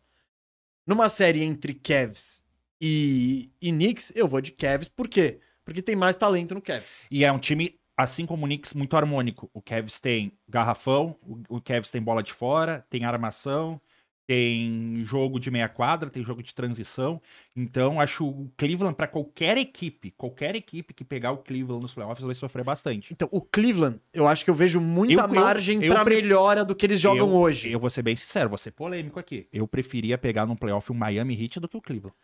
[0.87, 2.45] numa série entre Cavs
[2.81, 5.41] e, e Knicks, eu vou de Cavs, por quê?
[5.65, 7.07] Porque tem mais talento no Cavs.
[7.11, 9.51] E é um time, assim como o Knicks, muito harmônico.
[9.53, 11.17] O Cavs tem garrafão,
[11.49, 13.81] o Cavs tem bola de fora, tem armação,
[14.27, 17.21] tem jogo de meia quadra, tem jogo de transição.
[17.55, 22.25] Então, acho o Cleveland, para qualquer equipe, qualquer equipe que pegar o Cleveland nos playoffs,
[22.25, 23.13] vai sofrer bastante.
[23.13, 26.85] Então, o Cleveland, eu acho que eu vejo muita Eu- margem pref- melhora do que
[26.87, 27.71] eles jogam eu, hoje.
[27.71, 29.47] Eu vou ser bem sincero, vou ser polêmico aqui.
[29.53, 32.17] Eu preferia pegar num playoff um Miami Heat do que o Cleveland.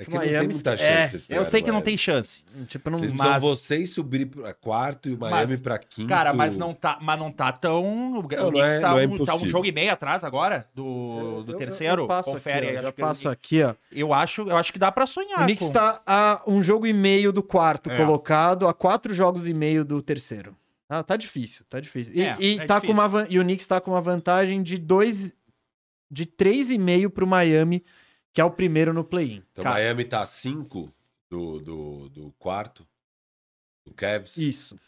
[0.00, 1.16] É que não tem Miami- muita é, chance.
[1.16, 1.84] esse Eu sei que não Miami.
[1.84, 2.42] tem chance.
[2.68, 2.98] Tipo, não...
[2.98, 6.08] Vocês Mas- precisam vocês subir pra quarto e o Miami Mas, pra quinto.
[6.08, 7.84] Cara, mas não tá, mas não tá tão.
[8.18, 10.66] O não Knicks é- tá, não é um, tá um jogo e meio atrás agora
[10.74, 10.82] do,
[11.38, 12.02] Eu- do eu- terceiro.
[12.02, 12.76] Eu, passo Confere aqui, aí.
[12.76, 13.74] ó, acho já que passo eu, aqui, ó.
[13.92, 15.40] eu acho, eu acho que dá pra sonhar.
[15.40, 17.96] O Knicks com- tá a um jogo e meio do quarto É.
[17.96, 20.56] colocado, a quatro jogos e meio do terceiro.
[20.88, 22.12] Ah, tá difícil, tá difícil.
[22.16, 22.96] E, É, e é tá difícil.
[22.96, 25.32] com uma e o Knicks tá com uma vantagem de dois
[26.10, 27.84] de três e meio pro Miami,
[28.32, 29.42] que é o primeiro no play-in.
[29.52, 29.76] Então Cara.
[29.76, 30.92] Miami tá 5
[31.28, 32.86] do, do, do quarto.
[33.84, 34.36] Do Cavs.
[34.36, 34.78] Isso.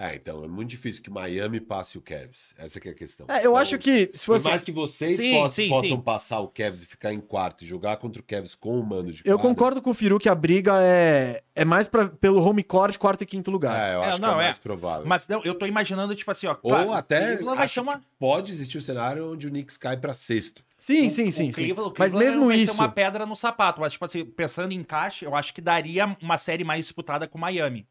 [0.00, 2.54] É, então é muito difícil que Miami passe o Cavs.
[2.56, 3.26] Essa que é a questão.
[3.28, 4.44] É, eu Então, acho que se Por fosse.
[4.48, 6.00] mais que vocês Sim, possam, sim, possam sim.
[6.00, 9.12] passar o Cavs e ficar em quarto e jogar contra o Cavs com o mando
[9.12, 12.40] de Eu quadra, concordo com o Firu que a briga é, é mais pra, pelo
[12.40, 13.76] home court, quarto e quinto lugar.
[13.76, 14.44] É, eu É, acho não, que é é.
[14.44, 15.04] mais provável.
[15.04, 16.52] Mas não, eu tô imaginando, tipo assim, ó.
[16.62, 17.98] Ou claro, até Cleveland vai acho ser uma.
[17.98, 20.62] que pode existir um cenário onde o Knicks cai pra sexto.
[20.78, 21.64] Sim, o- sim, o sim, sim.
[21.64, 22.72] Cleveland- o Mas Cleveland mesmo vai isso.
[22.72, 23.80] ser uma pedra no sapato.
[23.80, 27.36] Mas, tipo assim, pensando em encaixe, eu acho que daria uma série mais disputada com
[27.36, 27.84] Miami.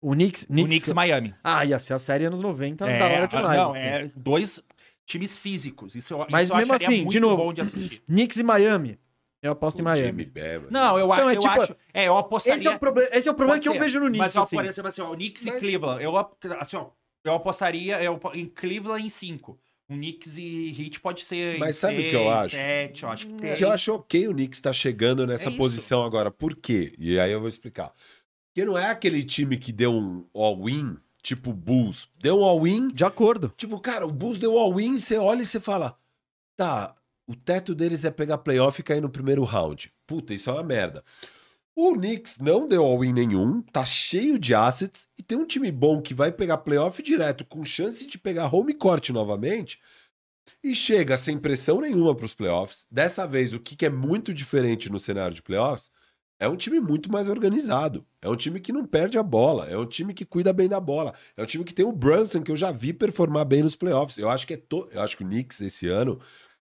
[0.00, 0.44] O Knicks.
[0.44, 1.34] O Knicks e Miami.
[1.44, 3.56] Ah, ia ser a série anos 90 é, da hora demais.
[3.58, 3.80] Não, assim.
[3.80, 4.62] é dois
[5.06, 5.94] times físicos.
[5.94, 8.02] Isso eu, Mas isso eu mesmo acharia assim, muito de novo, bom de assistir.
[8.06, 8.98] Knicks e Miami.
[9.42, 10.06] Eu aposto em O Miami.
[10.06, 11.76] Jimmy Bam, Não, eu, acho, Então, é eu tipo, acho.
[11.94, 12.58] É, eu apostaria.
[12.58, 13.78] Esse é o, proble esse é o problema Pode que eu ser.
[13.78, 14.18] vejo no Knicks.
[14.18, 14.68] Mas eu, assim.
[14.68, 16.02] exemplo, assim, ó, o Knicks Mas- e Cleveland.
[16.04, 16.16] Eu,
[16.58, 16.86] assim, ó,
[17.24, 19.58] eu apostaria eu, em Cleveland em 5.
[19.88, 22.50] O Knicks e Heat pode ser Mas em sabe o que seis, eu acho?
[22.56, 23.54] sete, eu acho que tem.
[23.54, 26.30] Que eu acho ok o Knicks estar chegando nessa É posição agora.
[26.30, 26.92] Por quê?
[26.96, 27.92] E aí eu vou explicar.
[28.60, 32.08] Porque não é aquele time que deu um all-in, tipo Bulls.
[32.20, 33.50] Deu um all-in, De acordo.
[33.56, 35.96] tipo, cara, o Bulls deu all-in, você olha e você fala,
[36.56, 36.94] tá,
[37.26, 39.90] o teto deles é pegar playoff e cair no primeiro round.
[40.06, 41.02] Puta, isso é uma merda.
[41.74, 46.02] O Knicks não deu all-in nenhum, tá cheio de assets e tem um time bom
[46.02, 49.80] que vai pegar playoff direto, com chance de pegar home court novamente,
[50.62, 52.86] e chega sem pressão nenhuma para os playoffs.
[52.90, 55.90] Dessa vez, o que, que é muito diferente no cenário de playoffs
[56.40, 58.04] é um time muito mais organizado.
[58.22, 59.66] É um time que não perde a bola.
[59.68, 61.12] É um time que cuida bem da bola.
[61.36, 64.16] É um time que tem o Brunson, que eu já vi performar bem nos playoffs.
[64.18, 64.88] Eu acho que, é to...
[64.90, 66.18] eu acho que o Knicks esse ano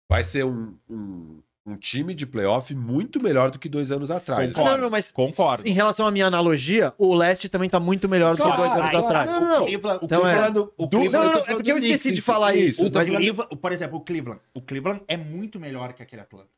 [0.09, 4.49] vai ser um, um, um time de playoff muito melhor do que dois anos atrás.
[4.51, 4.71] Concordo.
[4.71, 5.67] Não, não, mas Concordo.
[5.67, 8.91] em relação à minha analogia, o leste também tá muito melhor do que dois anos
[8.91, 9.05] claro.
[9.07, 9.31] atrás.
[9.31, 9.61] Não, não.
[9.63, 12.13] O Cleveland, o Então é- o do- Cleveland- Não, não, é porque eu esqueci Knicks,
[12.15, 14.41] de falar isso, eu tô o mas- falando- Cleveland, por exemplo, o Cleveland.
[14.53, 16.49] O Cleveland é muito melhor que aquele Atlanta.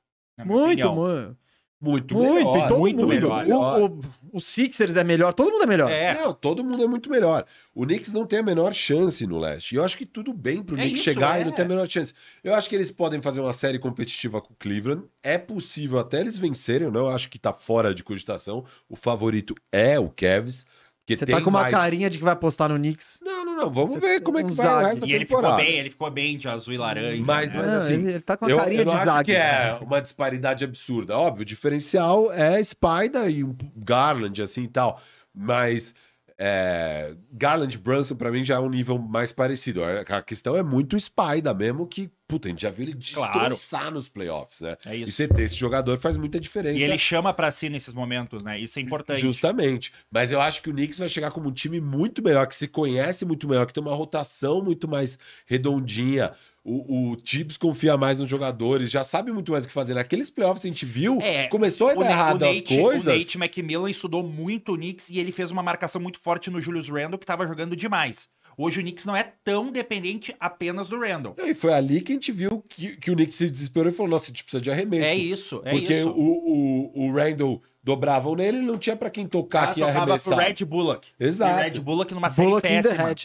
[0.43, 1.37] Muito, opinião.
[1.81, 2.15] Muito.
[2.15, 3.07] muito, Muito, melhor, e todo muito mundo.
[3.07, 3.81] melhor.
[3.81, 4.01] O, o,
[4.33, 5.91] o Sixers é melhor, todo mundo é melhor.
[5.91, 6.13] É.
[6.13, 7.45] Não, todo mundo é muito melhor.
[7.73, 9.73] O Knicks não tem a menor chance no leste.
[9.73, 11.41] E eu acho que tudo bem pro É Knicks isso, chegar é.
[11.41, 12.13] e não ter a menor chance.
[12.43, 15.03] Eu acho que eles podem fazer uma série competitiva com o Cleveland.
[15.21, 16.87] É possível até eles vencerem.
[16.87, 18.63] Eu não acho que tá fora de cogitação.
[18.89, 20.65] O favorito é o Cavs.
[21.05, 21.71] Porque Você tá com uma mais...
[21.75, 23.19] carinha de que vai apostar no Knicks.
[23.23, 23.69] Não, não, não.
[23.71, 25.77] Vamos Você ver como é que um vai o resto da E ele ficou bem,
[25.77, 27.23] ele ficou bem de azul e laranja.
[27.23, 27.61] Mas- né?
[27.61, 29.31] mas Ah, assim, ele, ele tá com uma Eu, carinha eu de acho zague.
[29.31, 31.15] que é uma disparidade absurda.
[31.15, 34.99] Óbvio, o diferencial é Spider e um Garland, assim e tal.
[35.31, 35.93] Mas
[36.39, 39.83] é, Garland e Brunson, pra mim, já é um nível mais parecido.
[39.83, 43.91] A a questão é muito Spider mesmo, que, puta, a gente já viu ele destroçar
[43.91, 44.77] nos playoffs, né?
[44.85, 45.11] É E isso.
[45.11, 46.79] você ter esse jogador faz muita diferença.
[46.79, 48.59] E ele chama pra si nesses momentos, né?
[48.59, 49.19] Isso é importante.
[49.19, 49.91] Justamente.
[50.11, 52.67] Mas eu acho que o Knicks vai chegar como um time muito melhor, que se
[52.67, 56.31] conhece muito melhor, que tem uma rotação muito mais redondinha.
[56.63, 59.93] O, o Tibbs confia mais nos jogadores, já sabe muito mais o que fazer.
[59.93, 63.05] Naqueles playoffs a gente viu, É, começou a dar errado as coisas.
[63.13, 66.59] o Nate McMillan estudou muito o Knicks e ele fez uma marcação muito forte no
[66.59, 68.27] Julius Randle, que tava jogando demais.
[68.57, 71.35] Hoje o Knicks não é tão dependente apenas do Randle.
[71.37, 74.11] E foi ali que a gente viu que, que o Knicks se desesperou e falou:
[74.11, 75.09] nossa, a gente precisa de arremesso.
[75.09, 76.09] É isso, é Porque isso.
[76.09, 79.87] O, o, o Randall dobravam nele e não tinha pra quem tocar Ah, que ia
[79.87, 80.39] tocava pro arremessar.
[80.39, 81.07] Red Bullock.
[81.19, 81.59] Exato.
[81.59, 83.15] E Red Bullock numa série Bullock péssima.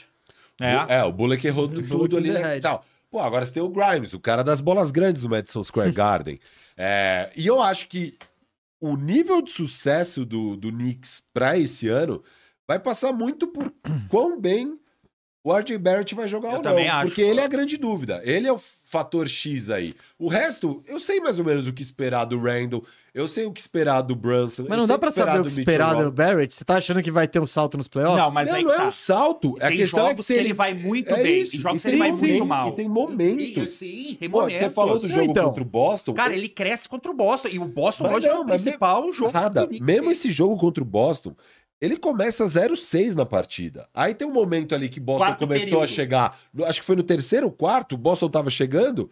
[0.60, 0.96] É.
[0.98, 2.84] É, o Bullock errou Bullock tudo in ali né, e tal.
[3.10, 6.38] Pô, agora você tem o Grimes, o cara das bolas grandes no Madison Square Garden.
[6.76, 8.16] É, e eu acho que
[8.80, 12.22] o nível de sucesso do, do Knicks pra esse ano
[12.68, 13.72] vai passar muito por
[14.08, 14.78] quão bem
[15.42, 16.70] o RJ Barrett vai jogar Eu ou não.
[16.70, 17.06] também acho.
[17.08, 18.20] Porque ele é a grande dúvida.
[18.24, 19.94] Ele é o fator X aí.
[20.18, 22.84] O resto, eu sei mais ou menos o que esperar do Randall.
[23.12, 24.66] Eu sei o que esperar do Brunson.
[24.68, 26.12] Mas não dá pra saber o que esperar do.
[26.12, 26.54] Barrett?
[26.54, 28.20] Você tá achando que vai ter um salto nos playoffs?
[28.20, 28.86] Não, mas não, aí não que é tá.
[28.86, 29.56] um salto.
[29.60, 31.60] a Tem questão jogos é que se que ele vai muito É bem isso, e
[31.60, 32.68] jogos e que ele vai sim, muito sim, mal.
[32.68, 33.70] e tem momentos.
[33.70, 34.58] Sim, tem Pô, momentos.
[34.60, 35.48] você falou do jogo Então.
[35.48, 36.12] contra o Boston.
[36.14, 37.48] Cara, ele cresce contra o Boston.
[37.50, 39.68] E o Boston Mas hoje é não, o mas principal jogo Nada.
[39.80, 41.34] Mesmo esse jogo contra o Boston,
[41.80, 43.88] ele começa 0-6 na partida.
[43.94, 45.84] Aí tem um momento ali que Boston Quarto começou período.
[45.84, 46.38] a chegar.
[46.64, 49.10] Acho que foi no terceiro ou quarto, o Boston tava chegando.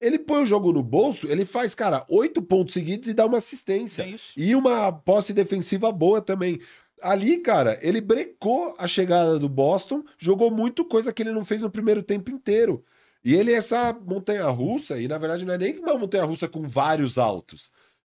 [0.00, 3.38] Ele põe o jogo no bolso, ele faz, cara, oito pontos seguidos e dá uma
[3.38, 4.02] assistência.
[4.02, 4.32] É isso.
[4.36, 6.60] E uma posse defensiva boa também.
[7.02, 11.62] Ali, cara, ele brecou a chegada do Boston, jogou muito coisa que ele não fez
[11.62, 12.84] no primeiro tempo inteiro.
[13.24, 16.46] E ele é essa montanha russa, e na verdade não é nem uma montanha russa
[16.46, 17.70] com vários altos.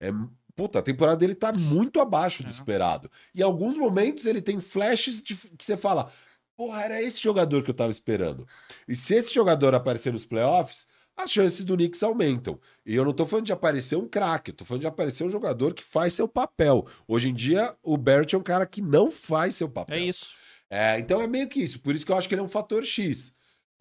[0.00, 0.10] É,
[0.56, 2.52] puta, a temporada dele tá muito abaixo do É.
[2.52, 3.10] esperado.
[3.34, 6.10] Em alguns momentos ele tem flashes de, que você fala:
[6.56, 8.46] porra, era esse jogador que eu tava esperando.
[8.88, 10.86] E se esse jogador aparecer nos playoffs,
[11.16, 12.58] as chances do Knicks aumentam.
[12.84, 15.30] E eu não tô falando de aparecer um craque, eu tô falando de aparecer um
[15.30, 16.86] jogador que faz seu papel.
[17.06, 19.96] Hoje em dia, o Barrett é um cara que não faz seu papel.
[19.96, 20.34] É isso.
[20.68, 21.78] É, então é meio que isso.
[21.78, 23.32] Por isso que eu acho que ele é um fator X.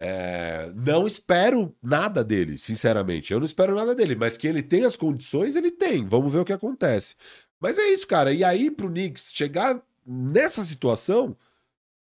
[0.06, 3.32] É, não espero nada dele, sinceramente.
[3.32, 6.04] Eu não espero nada dele, mas que ele tem as condições, ele tem.
[6.06, 7.14] Vamos ver o que acontece.
[7.58, 8.32] Mas é isso, cara.
[8.32, 11.36] E aí, pro Knicks chegar nessa situação,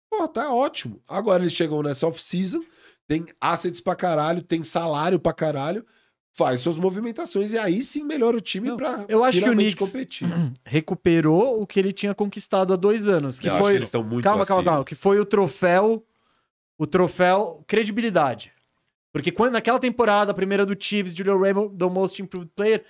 [0.09, 1.01] Pô, tá ótimo.
[1.07, 2.63] Agora eles chegam nessa off-season,
[3.07, 5.85] tem assets pra caralho, tem salário pra caralho,
[6.33, 9.47] faz suas movimentações e aí sim melhora o time Não, pra eu acho que o
[9.49, 10.27] finalmente Knicks- competir.
[10.63, 13.37] Recuperou o que ele tinha conquistado há dois anos.
[13.37, 13.71] Que Eu acho foi.
[13.73, 14.85] que eles estão muito calma, calma, calma.
[14.85, 16.01] Que foi o troféu.
[16.77, 18.51] O troféu credibilidade.
[19.11, 22.83] Porque quando naquela temporada, a primeira do Chiefs, Julio Randle, the most improved player,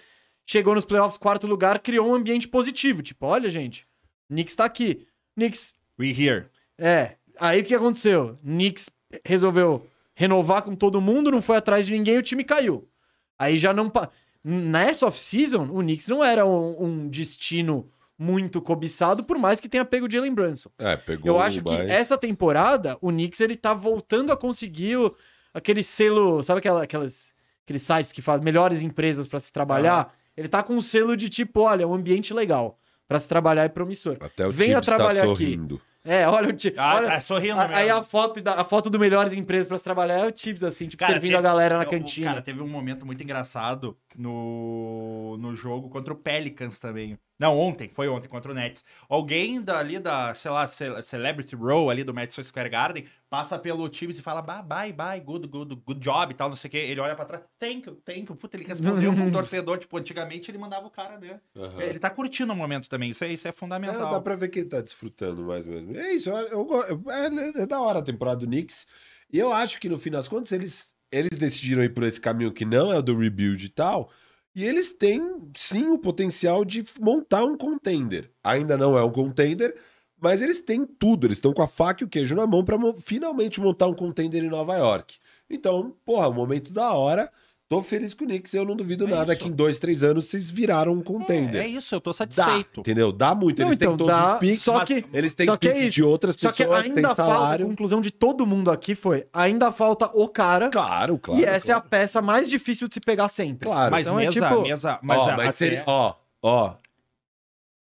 [0.45, 3.01] chegou nos playoffs, quarto lugar, criou um ambiente positivo.
[3.01, 3.87] Tipo, olha, gente,
[4.29, 5.07] Knicks tá aqui.
[5.35, 6.47] Knicks, We here.
[6.77, 7.15] é.
[7.39, 8.35] Aí o que aconteceu?
[8.43, 8.89] Knicks
[9.23, 12.89] resolveu renovar com todo mundo, não foi atrás de ninguém, o time caiu.
[13.37, 13.89] Aí já não.
[13.89, 14.09] pa-
[14.43, 19.85] Nessa off-season, o Knicks não era um, um destino muito cobiçado, por mais que tenha
[19.85, 20.69] pego o Jalen Brunson.
[20.79, 25.15] É, pegou Eu acho que essa temporada, o Knicks ele tá voltando a conseguir o-
[25.53, 27.33] aquele selo, sabe aquela, aquelas,
[27.63, 30.13] aqueles sites que fazem melhores empresas pra se trabalhar?
[30.35, 33.69] Ele tá com um selo de tipo, olha, um ambiente legal pra se trabalhar é
[33.69, 34.17] promissor.
[34.19, 35.29] Até o Venha time está trabalhar aqui.
[35.29, 35.81] sorrindo.
[36.05, 36.77] É, olha o Tibbs.
[36.79, 37.75] Ah, olha, tá sorrindo a- mesmo.
[37.75, 40.63] Aí a foto, da, a foto do melhores empresas pra se trabalhar é o Tibbs,
[40.63, 42.27] assim, tipo, servindo teve- a galera na cantina.
[42.29, 47.17] Cara, teve um momento muito engraçado no, no jogo contra o Pelicans também.
[47.39, 48.83] Não, ontem, foi ontem, contra o Nets.
[49.07, 53.87] Alguém dali da, sei lá, Ce- Celebrity Row ali do Madison Square Garden passa pelo
[53.89, 56.71] Tibbs e fala bye, bye, bye, good, good, good job e tal, não sei o
[56.71, 56.77] quê.
[56.77, 58.35] Ele olha pra trás, thank you, thank you.
[58.35, 61.39] Puta, ele respondeu pra um torcedor, tipo, antigamente ele mandava o cara, né?
[61.55, 61.79] Aham.
[61.81, 64.09] Ele tá curtindo o momento também, isso é, isso é É, fundamental.
[64.11, 65.95] dá pra ver que ele tá desfrutando mais mesmo.
[65.95, 68.87] É isso, eu, eu- é, é da hora a temporada do Knicks.
[69.31, 72.51] E eu acho que no fim das contas eles, eles decidiram ir por esse caminho
[72.51, 74.09] que não é o do rebuild e tal.
[74.57, 75.21] E eles têm
[75.55, 78.31] sim o potencial de montar um contender.
[78.43, 79.79] Ainda não é um contender,
[80.19, 81.27] mas eles têm tudo.
[81.27, 83.93] Eles estão com a faca e o queijo na mão pra mo- finalmente montar um
[83.93, 85.17] contender em Nova York.
[85.47, 87.31] Então, porra, um momento da hora.
[87.69, 88.53] Tô feliz com o Knicks.
[88.53, 89.41] Eu não duvido É nada isso.
[89.43, 91.61] que em dois, três anos vocês viraram um contender.
[91.61, 92.79] É, é isso, eu tô Dá, satisfeito.
[92.79, 93.11] entendeu?
[93.11, 93.59] Dá muito.
[93.61, 95.67] Não, Eles então, têm todos dá, os picks, só mas que- eles têm só que
[95.67, 97.65] é de outras Só que pessoas, têm ainda falta, a salário.
[97.67, 101.41] conclusão de todo mundo aqui foi, ainda falta o cara, Claro, claro.
[101.41, 101.89] e essa é a claro.
[101.89, 103.67] peça mais difícil de se pegar sempre.
[103.67, 103.91] Claro.
[103.91, 106.73] Mas Então é mesa, tipo- mesa, mas, ó, a- mas até- seria, ó, ó.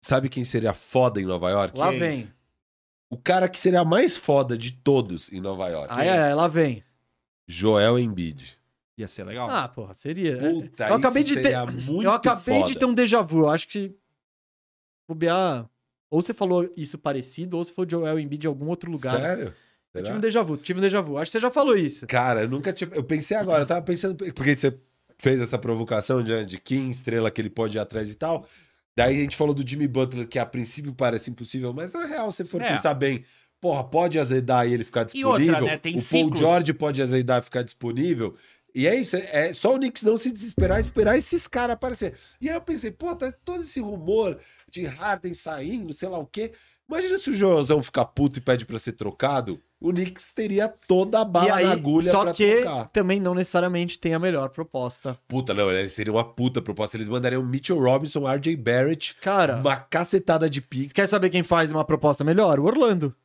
[0.02, 1.78] Sabe quem seria foda em Nova York?
[1.78, 2.00] Lá Quem?
[2.00, 2.34] vem.
[3.10, 5.88] O cara que seria mais foda de todos em Nova York.
[5.90, 6.84] Ai, ai, lá vem.
[7.48, 8.58] Joel Embiid.
[8.98, 9.50] Ia ser legal.
[9.50, 10.38] Ah, porra, seria.
[10.38, 12.68] Puta, eu acabei de ter, seria muito eu acabei foda.
[12.74, 13.40] de ter um déjà vu.
[13.42, 13.96] Eu acho que
[15.08, 15.70] bobear,
[16.10, 19.20] ou você falou isso parecido, ou se for o Joel Embiid de algum outro lugar.
[19.20, 19.54] Sério?
[19.94, 20.06] Eu Será?
[20.06, 21.18] tive um déjà vu, tive um déjà vu.
[21.18, 22.06] Acho que você já falou isso.
[22.08, 22.90] Cara, eu nunca tinha.
[22.94, 24.16] Eu pensei agora, eu tava pensando.
[24.34, 24.78] Porque você
[25.18, 28.46] fez essa provocação de, de que estrela que ele pode ir atrás e tal.
[28.98, 32.32] Daí a gente falou do Jimmy Butler, que a princípio parece impossível, mas na real,
[32.32, 32.70] se for É.
[32.70, 33.24] pensar bem,
[33.62, 35.66] porra, pode azedar e ele ficar E outra, disponível.
[35.68, 36.10] né, o ciclos.
[36.10, 38.36] Paul George pode azedar e ficar disponível.
[38.76, 42.14] E é isso, é, só o Knicks não se desesperar, esperar esses caras aparecer.
[42.42, 44.38] E aí eu pensei, pô, tá todo esse rumor
[44.70, 46.52] de Harden saindo, sei lá o quê.
[46.88, 51.20] Imagina se o Joelzão ficar puto e pede pra ser trocado, o Knicks teria toda
[51.20, 52.90] a e bala aí, na agulha só pra que trocar.
[52.90, 55.18] também não necessariamente tem a melhor proposta.
[55.28, 55.88] Puta, não, né?
[55.88, 56.98] seria uma puta proposta.
[56.98, 60.92] Eles mandariam Mitchell Robinson, RJ Barrett, Cara, uma cacetada de picks.
[60.92, 62.60] quer saber quem faz uma proposta melhor?
[62.60, 63.16] O Orlando.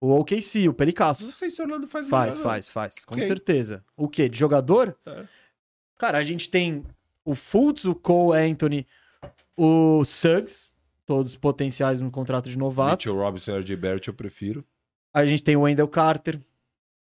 [0.00, 1.30] O OKC, o Não Pericasso.
[1.32, 2.50] sei se o Orlando faz Faz, melhor, não.
[2.52, 2.94] faz, faz.
[3.04, 3.84] Com certeza.
[3.96, 4.28] O quê?
[4.28, 4.96] De jogador?
[5.04, 5.24] É.
[5.98, 6.84] Cara, a gente tem
[7.24, 8.86] o Fultz, o Cole Anthony,
[9.56, 10.68] o Suggs,
[11.04, 12.92] todos potenciais no contrato de novato.
[13.08, 14.64] Mitchell Robinson e RJ Barrett eu prefiro.
[15.12, 16.40] A gente tem o Wendell Carter.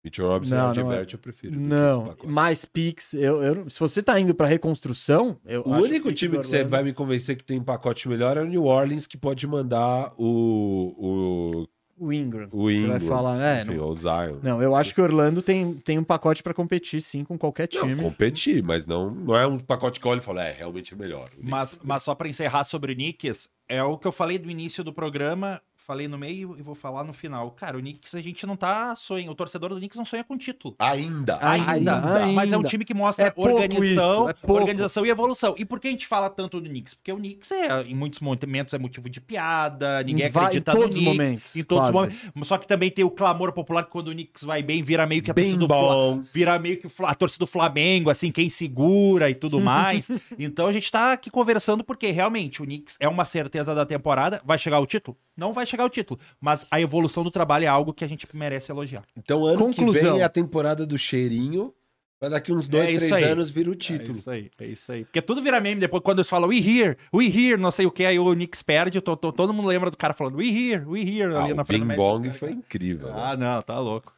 [0.04, 0.96] Mitchell Robinson Não, e RJ não é.
[0.96, 1.54] Barrett eu prefiro.
[1.54, 3.14] que Não, mais picks.
[3.14, 6.48] Eu, eu- se você tá indo pra reconstrução, eu O acho único pick time que
[6.48, 9.46] você vai me convencer que tem um pacote melhor é o New Orleans, que pode
[9.46, 11.68] mandar o, O
[12.14, 12.48] Ingram.
[12.52, 13.00] o, o Você Ingram.
[13.00, 14.38] vai falar, é, enfim, não, o Zion.
[14.44, 17.68] não, eu acho que o Orlando tem, tem um pacote pra competir, sim, com qualquer
[17.74, 18.02] Não, time.
[18.02, 20.98] competir, mas não, não é um pacote que eu olho e falo, é, realmente é
[20.98, 21.30] melhor.
[21.38, 24.50] O Mas, mas só pra encerrar sobre o Knicks, é o que eu falei do
[24.50, 27.50] início do programa, falei no meio e vou falar no final.
[27.52, 30.38] Cara, o Knicks a gente não tá sonhando, o torcedor do Knicks não sonha com
[30.38, 30.76] título.
[30.78, 32.28] Ainda, Ainda, ainda.
[32.34, 35.56] mas é um time que mostra É organização, isso, é organização e evolução.
[35.58, 36.94] E por que a gente fala tanto do Knicks?
[36.94, 40.76] Porque o Knicks é, em muitos momentos é motivo de piada, ninguém Em acredita em
[40.76, 41.18] todos no Knicks.
[41.30, 42.18] momentos, Em todos os momentos.
[42.48, 45.22] Só que também tem o clamor popular que quando o Knicks vai bem, vira meio
[45.24, 46.22] que a Bem torcida do Fla- bom.
[46.34, 50.10] vira meio que a torcida do Flamengo, assim, quem segura e tudo mais.
[50.38, 54.42] então a gente tá aqui conversando porque realmente o Knicks é uma certeza da temporada.
[54.44, 55.16] Vai chegar o título?
[55.36, 56.20] Não vai chegar o título.
[56.40, 59.04] Mas a evolução do trabalho é algo que a gente merece elogiar.
[59.16, 60.14] Então, ano que Conclusão.
[60.14, 61.74] vem é a temporada do cheirinho.
[62.20, 63.24] Vai daqui uns dois, É três aí.
[63.26, 64.18] anos vira o É título.
[64.18, 65.06] isso aí, é isso aí.
[65.06, 67.92] Porque tudo vira meme depois quando eles falam we here, we here, não sei o
[67.92, 70.84] que, aí o Knicks perde, to- to- todo mundo lembra do cara falando we here,
[70.88, 72.58] we here, Ah, ali na o frente do Bing Bong foi Garden.
[72.66, 73.08] incrível.
[73.10, 73.14] né?
[73.18, 74.12] Ah, não, tá louco.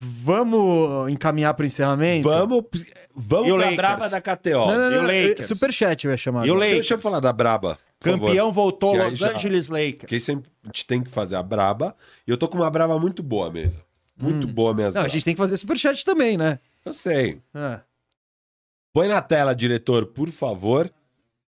[0.00, 2.28] Vamos encaminhar pro encerramento?
[2.28, 2.64] Vamos,
[3.14, 3.76] vamos E o pra Lakers?
[3.76, 4.50] braba da KTO.
[4.50, 5.46] Não, não, E o não, Lakers?
[5.46, 6.46] Superchat ia chamar.
[6.46, 6.72] E o Lakers?
[6.72, 7.78] deixa eu falar da braba.
[8.02, 8.26] Por favor.
[8.28, 9.98] Campeão voltou Que Los já- Angeles Lakers.
[10.00, 11.94] Porque aí sempre a gente tem que fazer a braba.
[12.26, 13.82] E eu tô com uma braba muito boa, mesa.
[14.16, 14.98] Muito boa mesmo.
[15.00, 16.58] Não, a gente tem que fazer superchat também, né?
[16.84, 17.40] Eu sei.
[17.54, 17.80] É.
[18.92, 20.92] Põe na tela, diretor, por favor.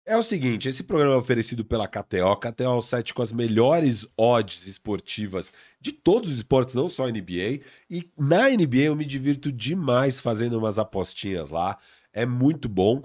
[0.06, 2.36] É o seguinte, esse programa é oferecido pela KTO.
[2.36, 7.08] KTO é o site com as melhores odds esportivas de todos os esportes, não só
[7.08, 7.62] NBA.
[7.90, 11.78] E na NBA eu me divirto demais fazendo umas apostinhas lá.
[12.12, 13.02] É muito bom.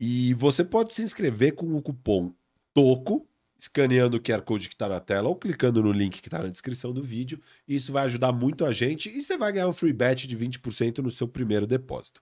[0.00, 2.32] E você pode se inscrever com o cupom
[2.74, 3.26] TOCO,
[3.58, 6.48] escaneando o QR Code que está na tela ou clicando no link que está na
[6.48, 7.40] descrição do vídeo.
[7.66, 10.98] Isso vai ajudar muito a gente e você vai ganhar um free bet de 20%
[10.98, 12.20] no seu primeiro depósito.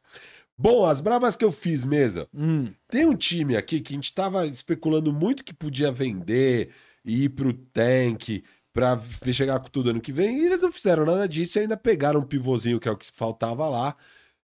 [0.58, 2.28] Bom, as brabas que eu fiz, mesa.
[2.34, 2.70] Hum.
[2.88, 6.70] Tem um time aqui que a gente tava especulando muito que podia vender
[7.02, 10.38] e ir pro tank pra v- chegar com tudo ano que vem.
[10.42, 13.10] E eles não fizeram nada disso e ainda pegaram um pivôzinho, que é o que
[13.10, 13.96] faltava lá.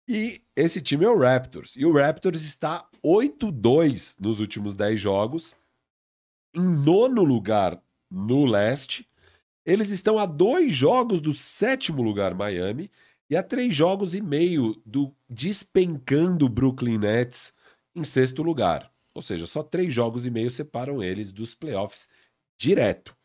[0.05, 1.75] E esse time é o Raptors.
[1.77, 5.55] E o Raptors está 8-2 nos últimos 10 jogos.
[6.55, 9.07] Em nono lugar no leste.
[9.65, 12.91] Eles estão a dois jogos do sétimo lugar, Miami.
[13.29, 17.53] E a três jogos e meio do despencando Brooklyn Nets
[17.95, 18.91] em sexto lugar.
[19.13, 22.07] Ou seja, só três jogos e meio separam eles dos playoffs
[22.57, 23.15] direto.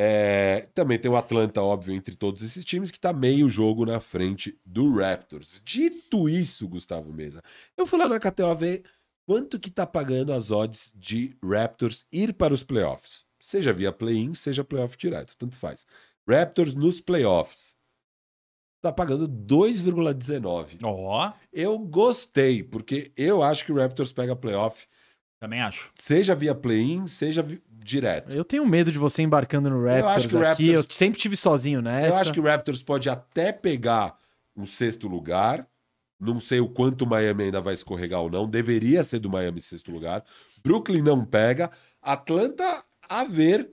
[0.00, 3.98] É, também tem o Atlanta, óbvio, entre todos esses times, que está meio jogo na
[3.98, 5.60] frente do Raptors.
[5.64, 7.42] Dito isso, Gustavo Mesa,
[7.76, 8.84] eu fui lá na KTO ver
[9.28, 13.26] quanto que tá pagando as odds de Raptors ir para os playoffs.
[13.38, 15.84] Seja via play-in, seja playoff direto, tanto faz.
[16.26, 17.76] Raptors nos playoffs.
[18.82, 20.78] Tá pagando 2,19.
[20.82, 24.86] Ó, Eu gostei, porque eu acho que o Raptors pega playoff,
[25.38, 25.92] também acho.
[25.98, 28.34] seja via play-in, seja vi- direto.
[28.34, 30.66] Eu tenho medo de você embarcando no Eu acho Raptors que o aqui.
[30.68, 32.16] Raptors- Eu sempre tive sozinho nessa.
[32.16, 34.16] Eu acho que o Raptors pode até pegar
[34.56, 35.68] um sexto lugar.
[36.18, 38.48] Não sei o quanto o Miami ainda vai escorregar ou não.
[38.48, 40.24] Deveria ser do Miami sexto lugar.
[40.62, 41.70] Brooklyn não pega.
[42.02, 43.70] Atlanta a ver,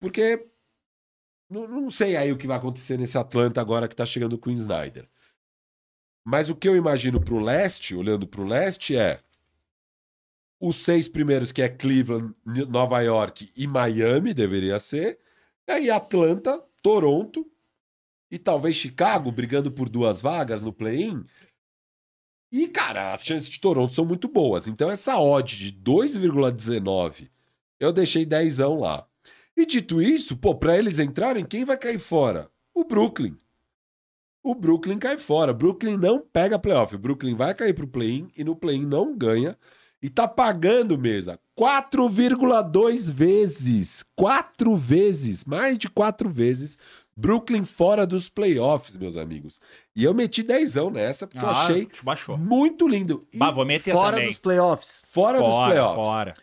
[0.00, 0.46] porque
[1.48, 4.50] não, não sei aí o que vai acontecer nesse Atlanta agora que tá chegando o
[4.50, 5.08] Snyder.
[6.24, 9.20] Mas o que eu imagino pro leste, olhando pro leste, é
[10.58, 12.34] os seis primeiros, que é Cleveland,
[12.68, 15.18] Nova York e Miami, deveria ser.
[15.68, 17.46] E aí Atlanta, Toronto
[18.30, 21.24] e talvez Chicago brigando por duas vagas no play-in.
[22.56, 24.68] E, cara, as chances de Toronto são muito boas.
[24.68, 27.28] Então, essa odd de 2,19,
[27.80, 29.04] eu deixei 10 lá.
[29.56, 32.48] E dito isso, pô, pra eles entrarem, quem vai cair fora?
[32.72, 33.36] O Brooklyn.
[34.40, 35.52] O Brooklyn cai fora.
[35.52, 36.94] Brooklyn não pega playoff.
[36.94, 39.58] O Brooklyn vai cair pro play-in e no play-in não ganha.
[40.00, 44.04] E tá pagando, mesa, 4,2 vezes.
[44.14, 45.44] Quatro vezes.
[45.44, 46.78] Mais de quatro vezes.
[47.16, 49.60] Brooklyn fora dos playoffs, meus amigos.
[49.96, 52.36] E eu meti dezão nessa, porque eu achei baixou.
[52.36, 53.26] muito lindo.
[53.32, 54.28] E Bah, vou meter Fora também.
[54.28, 55.02] dos playoffs.
[55.06, 55.94] fora, dos Fora, playoffs.
[56.08, 56.34] fora.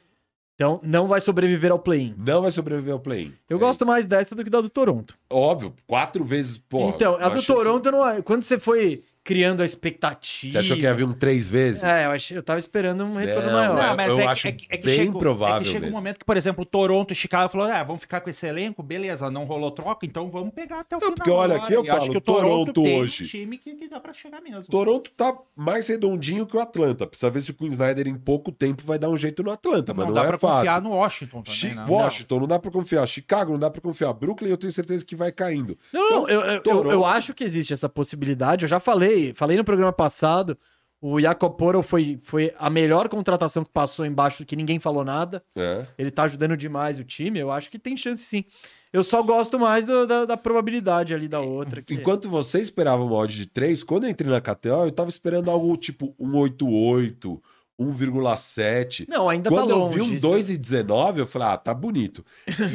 [0.55, 2.13] Então não vai sobreviver ao play-in.
[2.17, 3.33] Não vai sobreviver ao play-in.
[3.49, 3.91] Eu É gosto isso.
[3.91, 5.17] mais dessa do que da do Toronto.
[5.29, 6.89] Óbvio, quatro vezes, pô.
[6.89, 10.51] então, a do Toronto, não é- quando você foi criando a expectativa.
[10.53, 11.83] Você achou que ia vir um três vezes?
[11.83, 13.75] É, eu, achei, eu tava esperando um retorno Não, maior.
[13.75, 15.59] não, Não, mas eu é, que- acho é que- é que bem chega, provável É
[15.63, 18.29] que chega um momento que, por exemplo, Toronto e Chicago falou: ah, vamos ficar com
[18.29, 21.15] esse elenco, beleza, não rolou troca, então vamos pegar até o Não, final.
[21.17, 23.75] porque olha, aqui eu E acho falo, que o Toronto tem hoje- um time que,
[23.75, 24.63] que dá pra chegar mesmo.
[24.63, 27.05] Toronto tá mais redondinho que o Atlanta.
[27.05, 29.93] Precisa ver se o Queen Snyder em pouco tempo vai dar um jeito no Atlanta,
[29.93, 30.57] mas não, dá é pra fácil.
[30.57, 31.85] confiar no Washington também, Chi- né?
[31.87, 35.15] Washington não dá pra confiar, Chicago não dá pra confiar, Brooklyn eu tenho certeza que
[35.15, 35.77] vai caindo.
[35.93, 38.65] Não, não, eu, eu, eu, Toronto- eu acho que existe essa possibilidade.
[38.65, 40.57] Eu já falei, falei no programa passado.
[41.03, 45.43] O Jacob Poro foi, foi a melhor contratação que passou embaixo, que ninguém falou nada.
[45.55, 45.81] É.
[45.97, 47.39] Ele tá ajudando demais o time.
[47.39, 48.45] Eu acho que tem chance sim.
[48.93, 51.81] Eu só gosto mais do- da, da probabilidade ali da outra.
[51.81, 55.09] que- Enquanto você esperava uma odd de 3, quando eu entrei na KTO, eu tava
[55.09, 57.41] esperando algo tipo 188,
[57.79, 59.05] 1,7.
[59.09, 59.95] Não, ainda Quando tá eu longe.
[59.95, 60.27] vi um isso.
[60.27, 62.23] 2,19, eu falei, ah, tá bonito.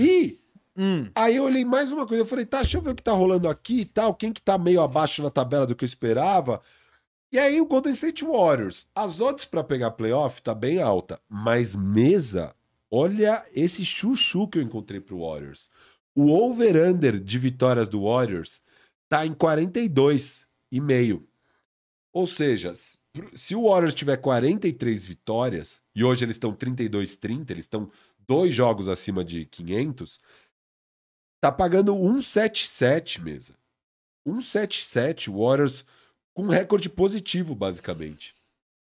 [0.00, 0.40] E
[0.76, 3.02] Hum, aí eu olhei mais uma coisa, eu falei, tá, deixa eu ver o que
[3.02, 5.86] tá rolando aqui e tal, quem que tá meio abaixo na tabela do que eu
[5.86, 6.60] esperava.
[7.32, 11.74] E aí o Golden State Warriors, as odds pra pegar playoff tá bem alta, mas
[11.74, 12.54] mesa,
[12.90, 15.70] olha esse chuchu que eu encontrei pro Warriors.
[16.14, 18.60] O over-under de vitórias do Warriors
[19.08, 21.26] tá em 42 e meio.
[22.12, 22.72] Ou seja,
[23.34, 27.90] se o Warriors tiver 43 vitórias, e hoje eles estão 32-30, eles estão
[28.26, 30.18] dois jogos acima de 500,
[31.50, 33.54] tá pagando 177 mesa.
[34.26, 35.84] 177 Warriors
[36.34, 38.34] com recorde positivo, basicamente.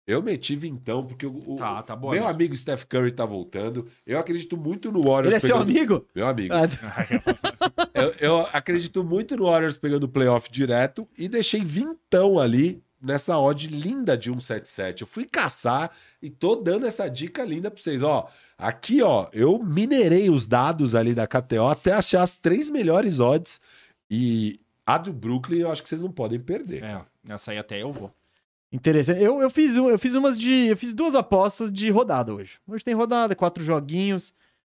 [0.07, 2.09] Eu meti então porque o, o- Tá, tá bom.
[2.11, 3.87] meu amigo Steph Curry tá voltando.
[4.07, 6.07] Eu acredito muito no Warriors ele é seu pegando- amigo?
[6.15, 6.53] Meu amigo.
[6.55, 6.67] Ah,
[7.93, 13.67] Eu, eu acredito muito no Warriors pegando playoff direto e deixei vintão ali nessa odd
[13.67, 15.01] linda de 177.
[15.01, 18.03] Eu fui caçar e tô dando essa dica linda pra vocês.
[18.03, 23.19] Ó, aqui, ó, eu minerei os dados ali da KTO até achar as três melhores
[23.19, 23.59] odds.
[24.09, 26.83] E a do Brooklyn eu acho que vocês não podem perder.
[26.83, 28.11] É, essa aí até eu vou.
[28.71, 29.21] Interessante.
[29.21, 30.67] Eu, eu, fiz, um- eu fiz umas de.
[30.67, 32.59] Eu fiz duas apostas de rodada hoje.
[32.67, 34.33] Hoje tem rodada, quatro joguinhos.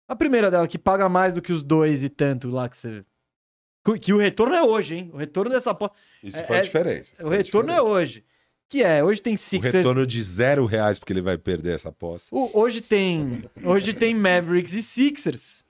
[0.08, 3.04] A primeira dela, que paga mais do que os dois e tanto lá que você.
[4.00, 5.10] Que- o retorno é hoje, hein?
[5.12, 5.96] O retorno dessa aposta.
[6.22, 7.12] Isso É- faz é- diferença.
[7.14, 7.94] isso O faz retorno é diferença.
[7.96, 8.24] hoje.
[8.68, 9.72] Que é, hoje tem O Sixers.
[9.74, 12.34] retorno de zero reais porque ele vai perder essa aposta.
[12.34, 13.42] O- hoje tem.
[13.62, 15.64] Hoje tem Mavericks e Sixers.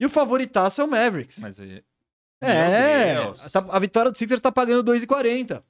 [0.00, 1.38] E o favoritaço é o Mavericks.
[1.38, 1.82] Mas é.
[2.40, 3.14] é.
[3.22, 3.38] Deus.
[3.52, 5.62] tá- a vitória do Sixers tá pagando 2,40.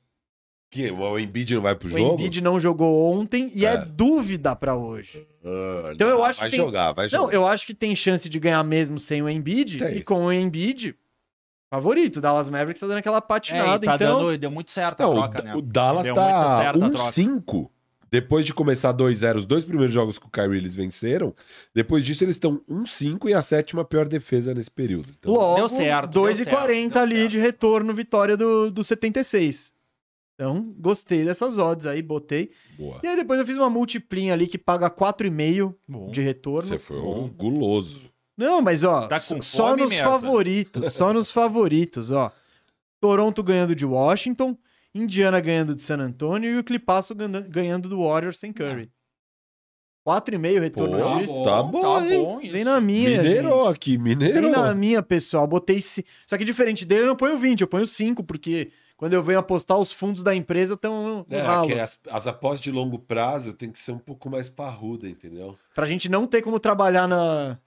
[0.71, 2.15] Que o Embiid não vai pro O jogo?
[2.15, 3.85] Embiid não jogou ontem e é, É.
[3.85, 5.25] dúvida pra hoje.
[5.45, 7.23] Ah, Então não, eu acho vai que tem- jogar, vai jogar.
[7.25, 9.79] Não, eu acho que tem chance de ganhar mesmo sem o Embiid.
[9.79, 9.99] Tem.
[9.99, 10.97] E com o Embiid,
[11.75, 12.17] favorito.
[12.17, 13.87] O Dallas Mavericks tá dando aquela É, patinada.
[13.87, 15.55] tá então, dando, deu muito certo a Não, troca, o, né?
[15.57, 17.13] o Dallas Deu tá muito certo a troca.
[17.13, 17.71] 1-5.
[18.11, 21.35] Depois de começar 2-0, os dois primeiros jogos que o Kyrie eles venceram.
[21.75, 25.09] Depois disso, eles estão 1-5 e a sétima pior defesa nesse período.
[25.19, 27.31] Então, logo, Deu certo, deu 2,40 certo, deu ali certo.
[27.33, 29.73] de retorno, vitória do, do 76.
[30.35, 32.51] Então, gostei dessas odds aí, botei.
[32.79, 33.01] boa.
[33.03, 36.11] E aí depois eu fiz uma multiplinha ali que paga 4,5 Bom.
[36.11, 36.69] de retorno.
[36.69, 38.11] Você foi um guloso.
[38.37, 40.11] Não, mas ó, Tá com só fome nos mesmo.
[40.11, 42.33] favoritos, só nos favoritos, ó.
[43.01, 44.57] Toronto ganhando de Washington,
[44.95, 48.91] Indiana ganhando de San Antonio e o Clipasso ganha- ganhando do Warriors sem Curry.
[50.07, 51.45] 4,5 retorno Pô, disso.
[51.45, 52.23] tá bom, hein?
[52.23, 52.41] bom.
[52.41, 53.75] Vem na minha, Mineirou gente.
[53.75, 54.51] aqui, Vem mineirou.
[54.51, 55.47] na minha, pessoal.
[55.47, 55.81] Botei...
[55.81, 59.23] ci- Só que diferente dele, eu não ponho 20, eu ponho 5, porque quando eu
[59.23, 61.69] venho apostar, os fundos da empresa estão no É, ralo.
[61.69, 65.57] que as, as apostas de longo prazo tem que ser um pouco mais parruda, entendeu?
[65.75, 67.59] Pra gente não ter como trabalhar na...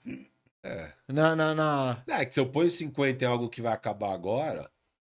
[1.08, 4.70] Na, na, na- É, que se eu ponho 50 em algo que vai acabar agora,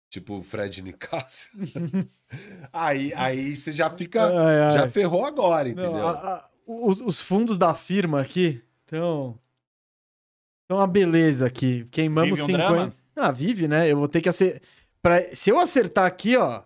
[0.10, 1.50] tipo o Fred Nicásio,
[2.72, 4.24] aí, aí você já fica.
[4.28, 4.72] Ai, ai.
[4.72, 6.08] Já ferrou agora, Não, entendeu?
[6.08, 9.40] a- a- os, os fundos da firma aqui estão.
[10.64, 11.86] Estão uma beleza aqui.
[11.92, 12.68] Queimamos Vive um 50.
[12.74, 12.94] drama?
[13.16, 13.90] Ah, vive, né?
[13.90, 14.62] Eu vou ter que acertar.
[15.02, 15.34] Pra...
[15.34, 16.64] Se eu acertar aqui, ó.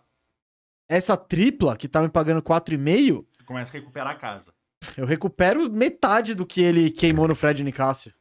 [0.90, 4.52] Essa tripla que tá me pagando 4,5, Começa a recuperar a casa.
[4.98, 8.12] eu recupero metade do que ele queimou no Fred Nicásio.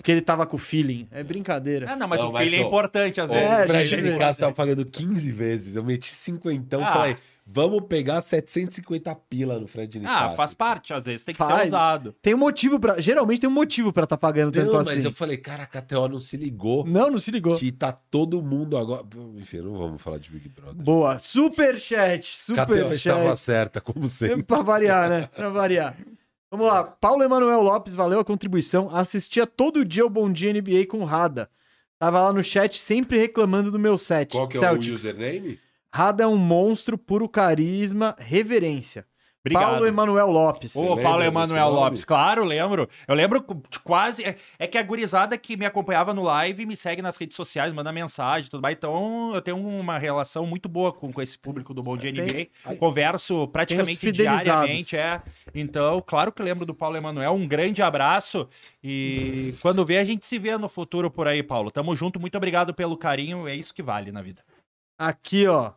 [0.00, 1.06] Porque ele tava com o feeling.
[1.10, 1.90] É brincadeira.
[1.90, 3.44] Ah, não, mas Não, o mas, filho é ó, importante às vezes.
[3.48, 5.76] É, o Fred gente, Nicásio tava pagando 15 vezes.
[5.76, 6.92] Eu meti 50 e Ah.
[6.92, 7.16] falei,
[7.46, 10.26] vamos pegar 750 pila no Fred Nicásio.
[10.26, 11.24] Ah, faz parte, às vezes.
[11.24, 11.60] Tem que Faz.
[11.60, 12.14] ser usado.
[12.22, 14.90] Tem um motivo para Geralmente tem um motivo pra tá pagando tanto Não, assim.
[14.94, 16.84] mas eu falei, cara, a KTO não se ligou.
[16.86, 17.56] Não, não se ligou.
[17.56, 19.02] Que tá todo mundo agora.
[19.36, 20.82] Enfim, não vamos falar de Big Brother.
[20.82, 21.18] Boa.
[21.18, 22.32] Superchat.
[22.32, 23.36] KTO estava Superchat.
[23.38, 24.42] certa, como sempre.
[24.42, 25.28] pra variar, né?
[25.34, 25.96] Pra variar.
[26.56, 26.84] Vamos lá.
[26.84, 28.88] Paulo Emanuel Lopes, valeu a contribuição.
[28.88, 31.50] Assistia todo dia o Bom Dia NBA com Rada.
[31.98, 34.30] Tava lá no chat sempre reclamando do meu set.
[34.30, 34.88] Qual que é Celtics.
[34.88, 35.58] o username?
[35.92, 39.04] Rada é um monstro, puro carisma, reverência.
[39.44, 39.72] Obrigado.
[39.72, 40.74] Paulo Emanuel Lopes.
[40.74, 41.68] Ô, Você Paulo Emanuel?
[41.68, 42.88] Lopes, claro, lembro.
[43.06, 44.24] Eu lembro de quase.
[44.24, 47.70] É, é que a gurizada que me acompanhava no live me segue nas redes sociais,
[47.70, 48.74] manda mensagem e tudo mais.
[48.74, 52.24] Então eu tenho uma relação muito boa com, com esse público do Bom Dia Tem-
[52.24, 52.76] NBA.
[52.78, 54.96] Converso praticamente diariamente.
[54.96, 55.20] É.
[55.54, 57.34] Então, claro que lembro do Paulo Emanuel.
[57.34, 58.48] Um grande abraço.
[58.82, 61.70] E quando vê, a gente se vê no futuro por aí, Paulo.
[61.70, 62.18] Tamo junto.
[62.18, 63.46] Muito obrigado pelo carinho.
[63.46, 64.42] É isso que vale na vida.
[64.98, 65.72] Aqui, ó.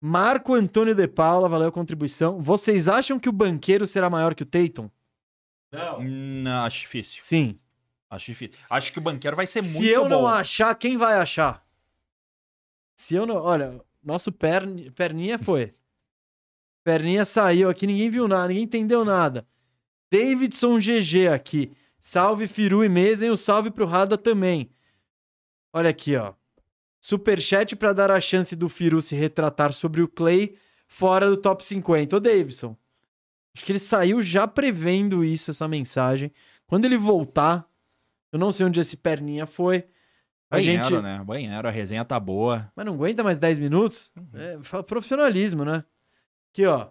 [0.00, 2.40] Marco Antônio de Paula, valeu a contribuição.
[2.40, 4.88] Vocês acham que o banqueiro será maior que o Tatum?
[5.72, 6.02] Não.
[6.02, 7.20] Não, acho difícil.
[7.20, 7.58] Sim.
[8.08, 8.58] Acho difícil.
[8.70, 10.28] Acho que o banqueiro vai ser Se muito eu não bom.
[10.28, 11.66] achar, quem vai achar?
[12.96, 13.36] Se eu não.
[13.36, 15.72] Olha, nosso perni- perninha foi.
[16.84, 19.46] Perninha saiu aqui, ninguém viu nada, ninguém entendeu nada.
[20.10, 21.70] Davidson GG aqui.
[21.98, 24.70] Salve Firu e Mesen, o salve pro Rada também.
[25.72, 26.32] Olha aqui, ó.
[27.00, 31.64] Superchat pra dar a chance do Firu se retratar sobre o Clay fora do top
[31.64, 32.16] 50.
[32.16, 32.76] Ô, Davidson.
[33.54, 36.32] Acho que ele saiu já prevendo isso, essa mensagem.
[36.66, 37.66] Quando ele voltar,
[38.32, 39.84] eu não sei onde esse perninha foi.
[40.50, 41.02] A Banheiro, gente.
[41.02, 41.22] né?
[41.24, 42.70] Banheiro, a resenha tá boa.
[42.74, 44.10] Mas não aguenta mais 10 minutos?
[44.34, 45.84] É fa- profissionalismo, né?
[46.52, 46.88] Aqui, ó.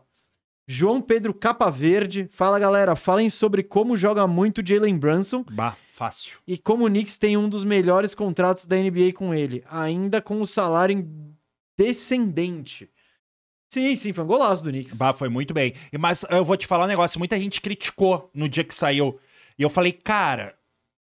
[0.68, 2.28] João Pedro Capa Verde.
[2.32, 2.96] Fala, galera.
[2.96, 6.38] Falem sobre como joga muito Jalen Brunson Bah, fácil.
[6.48, 10.40] e como o Knicks tem um dos melhores contratos da NBA com ele, ainda com
[10.42, 11.06] o salário
[11.78, 12.90] descendente.
[13.70, 14.96] Sim, sim, foi um golaço do Knicks.
[14.96, 15.74] Bah, foi muito bem.
[16.00, 17.20] Mas eu vou te falar um negócio.
[17.20, 19.20] Muita gente criticou no dia que saiu.
[19.60, 20.56] E eu falei, cara,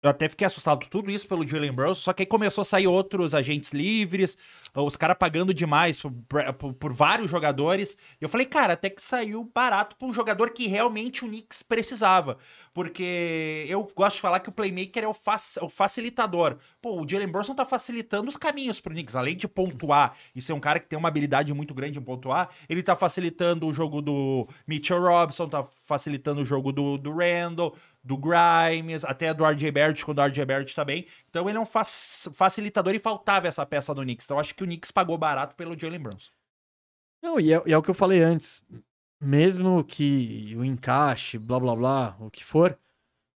[0.04, 2.86] Eu até fiquei assustado tudo isso pelo Jalen Brunson, só que aí começou a sair
[2.86, 4.36] outros agentes livres,
[4.74, 6.12] os caras pagando demais por,
[6.58, 7.96] por- por vários jogadores.
[8.20, 12.38] Eu falei, cara, até que saiu barato pra um jogador que realmente o Knicks precisava.
[12.72, 16.56] Porque eu gosto de falar que o playmaker é o, fac- o facilitador.
[16.82, 19.14] Pô, o Jalen Brunson tá facilitando os caminhos pro Knicks.
[19.14, 22.50] Além de pontuar e ser um cara que tem uma habilidade muito grande em pontuar,
[22.68, 27.76] ele tá facilitando o jogo do Mitchell Robinson, tá facilitando o jogo do, do Randall,
[28.02, 31.06] do Grimes, até do RJ Barrett, quando o RJ Barrett tá bem.
[31.30, 31.86] Então ele é um fac-
[32.34, 34.26] facilitador e faltava essa peça do Knicks.
[34.26, 36.30] Então eu acho que o Knicks pagou barato pelo Jalen Brunson.
[37.22, 38.62] Não, e é, e é o que eu falei antes.
[39.20, 42.78] Mesmo que o encaixe, blá blá blá, o que for,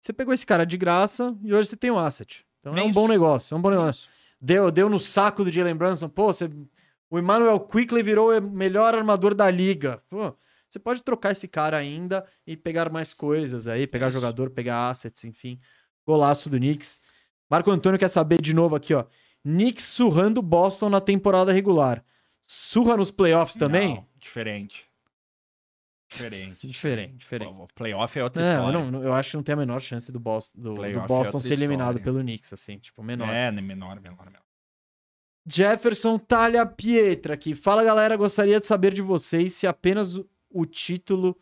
[0.00, 2.44] você pegou esse cara de graça e hoje você tem um asset.
[2.60, 2.94] Então é, É um isso.
[2.94, 4.08] bom negócio, é um bom negócio.
[4.40, 6.50] Deu, deu no saco do Jalen Brunson, pô, você,
[7.08, 10.02] o Emmanuel Quickly virou o melhor armador da liga.
[10.08, 10.34] Pô,
[10.68, 14.14] você pode trocar esse cara ainda e pegar mais coisas aí, pegar Isso.
[14.14, 15.60] jogador, pegar assets, enfim.
[16.04, 17.00] Golaço do Knicks.
[17.48, 19.04] Marco Antônio quer saber de novo aqui, ó.
[19.46, 22.04] Knicks surrando Boston na temporada regular.
[22.42, 23.94] Surra nos playoffs também?
[23.96, 24.86] Não, diferente.
[26.10, 26.66] Diferente.
[26.66, 27.52] Diferente, diferente.
[27.52, 30.10] O playoff é outra É, eu, não- eu acho que não tem a menor chance
[30.12, 32.04] do Boston, do, do é Boston outra ser eliminado história.
[32.04, 33.28] pelo Knicks, assim, tipo, menor.
[33.28, 34.42] É, menor, menor, menor.
[35.48, 37.54] Jefferson Talha Pietra aqui.
[37.54, 40.16] Fala, galera, gostaria de saber de vocês se apenas
[40.50, 41.36] o título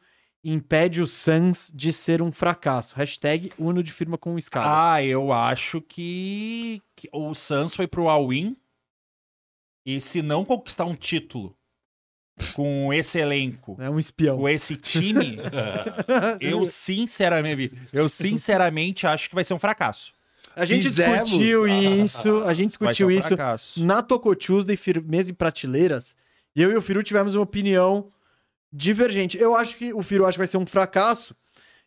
[0.44, 2.94] impede o Suns de ser um fracasso.
[2.96, 4.66] Hashtag Uno de firma com o escada.
[4.94, 8.56] Ah, eu acho que, que o Suns foi pro all-in
[9.86, 11.56] e se não conquistar um título
[12.54, 14.38] com esse elenco, É um espião.
[14.38, 15.38] com esse time,
[16.40, 20.12] eu sinceramente, eu sinceramente acho que vai ser um fracasso.
[20.56, 21.30] A gente Fizemos.
[21.30, 23.84] discutiu isso, a gente discutiu um isso fracasso.
[23.84, 26.16] na Toco Tuesday, firmeza e prateleiras,
[26.56, 28.08] e eu e o Firu tivemos uma opinião
[28.74, 29.38] divergente.
[29.38, 31.34] Eu acho que o Firu acha que vai ser um fracasso.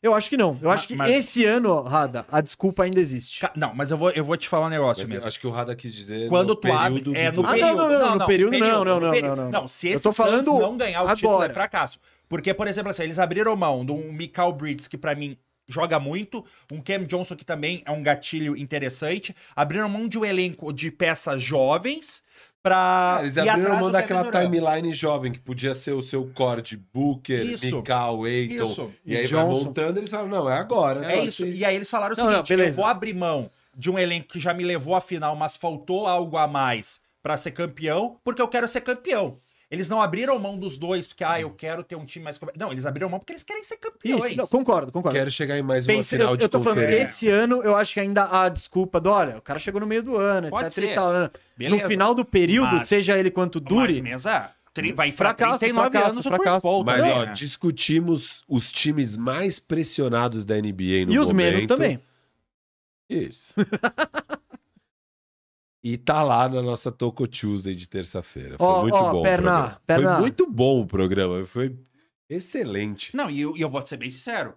[0.01, 0.57] Eu acho que não.
[0.61, 3.41] Eu acho que mas- esse ano, Rada, a desculpa ainda existe.
[3.41, 5.27] Ca- Não, mas eu vou, eu vou te falar um negócio Mas eu mesmo.
[5.27, 7.51] acho que o Rada quis dizer Quando no tu abre, período é do- no Ah,
[7.51, 7.77] não, período.
[7.77, 9.41] não, não, no período não, não, não, período.
[9.41, 9.67] não, não.
[9.67, 11.51] se Eu esse tô falando Suns não ganhar o título agora.
[11.51, 11.99] é fracasso.
[12.29, 15.35] Porque, por exemplo, assim, eles abriram mão de um Mikal Bridges, que pra mim
[15.67, 20.23] joga muito, um Cam Johnson que também é um gatilho interessante, abriram mão de um
[20.23, 22.21] elenco de peças jovens
[22.67, 26.27] pra Ah, eles ir abriram atrás mão daquela timeline jovem que podia ser o seu
[26.33, 27.77] core de Booker, Isso.
[27.77, 28.63] Mikal, Aiton.
[28.65, 28.91] Isso.
[29.05, 29.35] E, E aí Johnson.
[29.53, 31.03] vai montando, eles falam, não, é agora.
[31.05, 31.25] É né?
[31.25, 31.45] isso.
[31.45, 32.75] E aí eles falaram o Não, não, seguinte: eu beleza.
[32.77, 36.35] vou abrir mão de um elenco que já me levou à final, mas faltou algo
[36.37, 39.37] a mais pra ser campeão, porque eu quero ser campeão.
[39.69, 42.39] Eles não abriram mão dos dois, porque, ah, eu quero ter um time mais.
[42.57, 44.23] Não, eles abriram mão porque eles querem ser campeões.
[44.25, 45.17] Isso, não, concordo, concordo.
[45.17, 47.75] Quero chegar em mais uma Pense- final eu, de eu tô falando, esse ano eu
[47.75, 50.49] acho que ainda há a desculpa do, olha, o cara chegou no meio do ano,
[50.49, 50.95] Pode etc e ser.
[50.95, 51.11] tal.
[51.11, 51.29] né?
[51.57, 51.83] Beleza.
[51.83, 55.89] No final do período, Mas- seja ele quanto dure, Mas, mesa, tri- vai Fracasso, 39
[55.91, 56.61] fracasso, anos o fracasso.
[56.61, 57.33] Paul Mas, também, ó, né?
[57.33, 61.45] discutimos os times mais pressionados da NBA no e os momento.
[61.51, 61.99] menos também.
[63.09, 63.53] Isso.
[65.93, 68.57] e tá lá na nossa Toco Tuesday de terça-feira.
[68.57, 69.19] Foi Ó, muito ó, bom.
[69.19, 69.81] o Perna, programa.
[69.85, 70.11] Perna.
[70.11, 71.45] Foi muito bom o programa.
[71.45, 71.77] Foi
[72.29, 73.15] excelente.
[73.15, 74.55] Não, e eu, e eu vou ser bem sincero.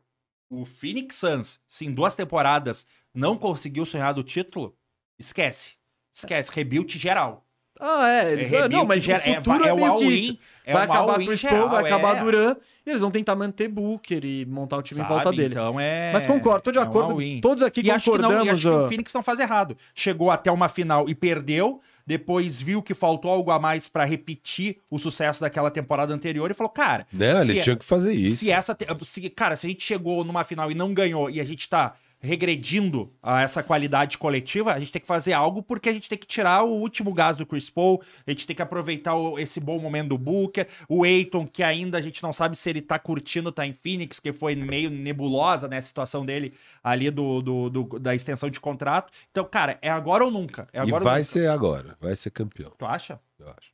[0.51, 2.85] O Phoenix Suns, se em duas temporadas
[3.15, 4.77] não conseguiu sonhar do título,
[5.19, 5.75] esquece.
[6.13, 6.51] Esquece.
[6.53, 7.47] Rebuild geral.
[7.81, 8.33] Ah, é.
[8.33, 9.21] Eles, É ah, não, mas geral.
[9.21, 10.39] o futuro é, é, é o meio que isso.
[10.67, 12.21] É vai um acabar Chris geral, Paul, vai acabar é.
[12.21, 15.37] Duran, e eles vão tentar manter Booker e montar o time em volta Sabe?
[15.39, 15.55] dele.
[15.55, 16.13] Então é.
[16.13, 17.13] Mas concordo, tô de é um acordo.
[17.15, 17.41] all-in.
[17.41, 18.49] todos aqui E acho que não, e concordamos.
[18.53, 18.85] acho que ó.
[18.85, 19.77] o Phoenix não faz errado.
[19.95, 24.77] Chegou até uma final e perdeu, depois viu que faltou algo a mais pra repetir
[24.91, 27.35] o sucesso daquela temporada anterior e falou, cara, Né?
[27.37, 28.37] se Eles é- tinham que fazer isso.
[28.37, 31.41] se essa, te- se, cara, se a gente chegou numa final e não ganhou e
[31.41, 35.89] a gente tá regredindo a essa qualidade coletiva, a gente tem que fazer algo porque
[35.89, 38.61] a gente tem que tirar o último gás do Chris Paul, a gente tem que
[38.61, 42.57] aproveitar o- esse bom momento do Booker, o Aiton, que ainda a gente não sabe
[42.57, 46.53] se ele tá curtindo tá em Phoenix, que foi meio nebulosa, né, a situação dele
[46.85, 49.11] ali do, do- do- da extensão de contrato.
[49.31, 50.69] Então, cara, é agora ou nunca.
[50.75, 51.25] É E agora ou vai nunca.
[51.25, 51.97] ser agora.
[52.01, 53.19] Vai ser campeão, Tu acha?
[53.39, 53.71] eu acho.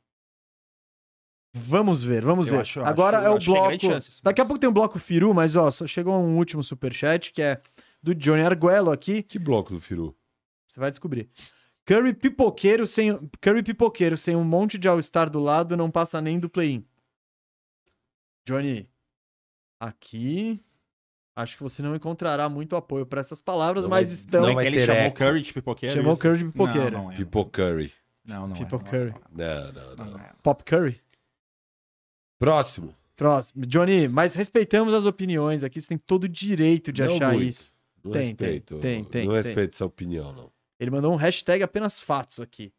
[1.53, 2.61] Vamos ver, vamos Eu ver.
[2.61, 3.99] acho- Agora acho- é o bloco.
[4.21, 7.41] Daqui a pouco tem um bloco Firu, mas ó, só chegou um último superchat que
[7.41, 7.59] é
[8.01, 9.21] do Johnny Arguello aqui.
[9.23, 10.15] Que bloco do Firu?
[10.67, 11.29] Você vai descobrir.
[11.85, 16.37] Curry pipoqueiro sem Curry pipoqueiro sem um monte de All-Star do lado não passa nem
[16.39, 16.85] do play-in.
[18.45, 18.89] Johnny,
[19.79, 20.61] aqui
[21.35, 24.53] acho que você não encontrará muito apoio para essas palavras, Não mas vai- estão Não
[24.53, 25.17] não é que ele chamou eco.
[25.17, 25.95] Curry de pipoqueiro?
[25.95, 26.21] chamou isso?
[26.21, 26.91] Curry de pipoqueiro.
[26.91, 27.15] Não, não é.
[27.15, 27.93] Pipo Curry.
[28.25, 29.13] Não, não é, Pipo não é, Curry.
[29.31, 29.71] não é.
[29.71, 30.19] Não, não, não.
[30.19, 30.31] É.
[30.43, 31.01] Pop Curry.
[32.39, 32.93] Próximo.
[33.15, 33.65] Próximo.
[33.65, 37.43] Johnny, mas respeitamos as opiniões aqui, você tem todo o direito de Não achar muito.
[37.49, 37.73] isso.
[38.07, 38.79] Não Tem, respeito.
[38.79, 39.43] tem, tem, não tem.
[39.43, 40.51] respeito essa opinião, não.
[40.79, 42.71] Ele mandou um hashtag apenas fatos aqui.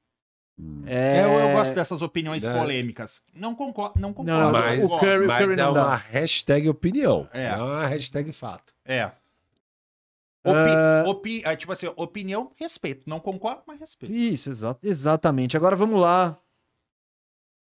[0.59, 0.83] Hum.
[0.87, 1.23] É...
[1.25, 2.53] Eu, eu gosto dessas opiniões Né?
[2.59, 3.23] polêmas.
[3.33, 4.01] Não concordo.
[4.01, 4.31] Não concordo.
[4.41, 5.85] Não, não, Mas, o Curry- o mas Curry é não dá.
[5.87, 7.29] uma hashtag opinião.
[7.33, 7.57] É.
[7.57, 8.75] Não é uma hashtag fato.
[8.85, 9.11] É.
[10.45, 11.05] Opi- Ah.
[11.07, 13.03] opi- ah, tipo assim, opinião, respeito.
[13.07, 14.15] Não concordo, mas respeito.
[14.15, 15.57] Isso, exa- exatamente.
[15.57, 16.39] Agora vamos lá.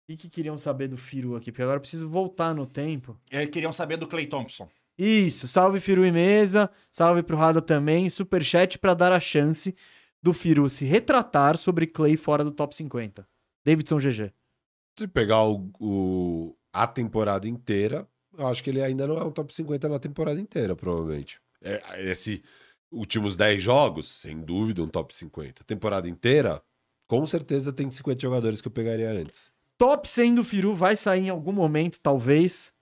[0.08, 1.52] O que, que queriam saber do Firu aqui?
[1.52, 3.20] Porque agora eu preciso voltar no tempo.
[3.32, 4.70] Eh, Queriam saber do Clay Thompson.
[4.98, 9.76] Isso, salve Firu e mesa, salve pro Rada também, superchat pra dar a chance
[10.24, 13.28] do Firu se retratar sobre Clay fora do top 50.
[13.66, 14.32] Davidson GG.
[14.98, 18.08] Se pegar o, o- a temporada inteira,
[18.38, 21.40] eu acho que ele ainda não é um top 50 na temporada inteira, provavelmente.
[21.62, 22.42] É, esse
[22.92, 25.64] últimos 10 jogos, sem dúvida, um top 50.
[25.66, 26.62] Temporada inteira,
[27.08, 29.52] com certeza tem 50 jogadores que eu pegaria antes.
[29.78, 32.74] Top 100 do Firu vai sair em algum momento, talvez.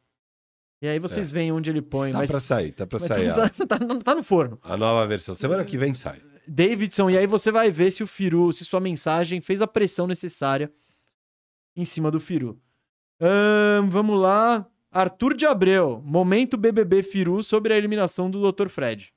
[0.83, 2.11] E aí vocês veem onde ele põe.
[2.11, 3.33] Tá mas pra sair, tá pra mas sair.
[3.33, 4.59] tá, tá- tá- tá no forno.
[4.61, 5.33] A nova versão.
[5.33, 6.21] Semana que vem sai.
[6.45, 10.05] Davidson, e aí você vai ver se o Firu, se sua mensagem fez a pressão
[10.05, 10.69] necessária
[11.73, 12.59] em cima do Firu.
[13.89, 14.67] Vamos lá.
[14.91, 18.67] Arthur de Abreu, momento BBB Firu sobre a eliminação do Dr.
[18.67, 19.13] Fred.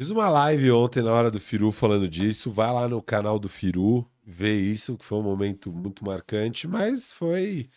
[0.00, 2.48] Fiz uma live ontem na hora do Firu falando disso.
[2.50, 7.12] Vai lá no canal do Firu, vê isso, que foi um momento muito marcante, mas
[7.12, 7.68] foi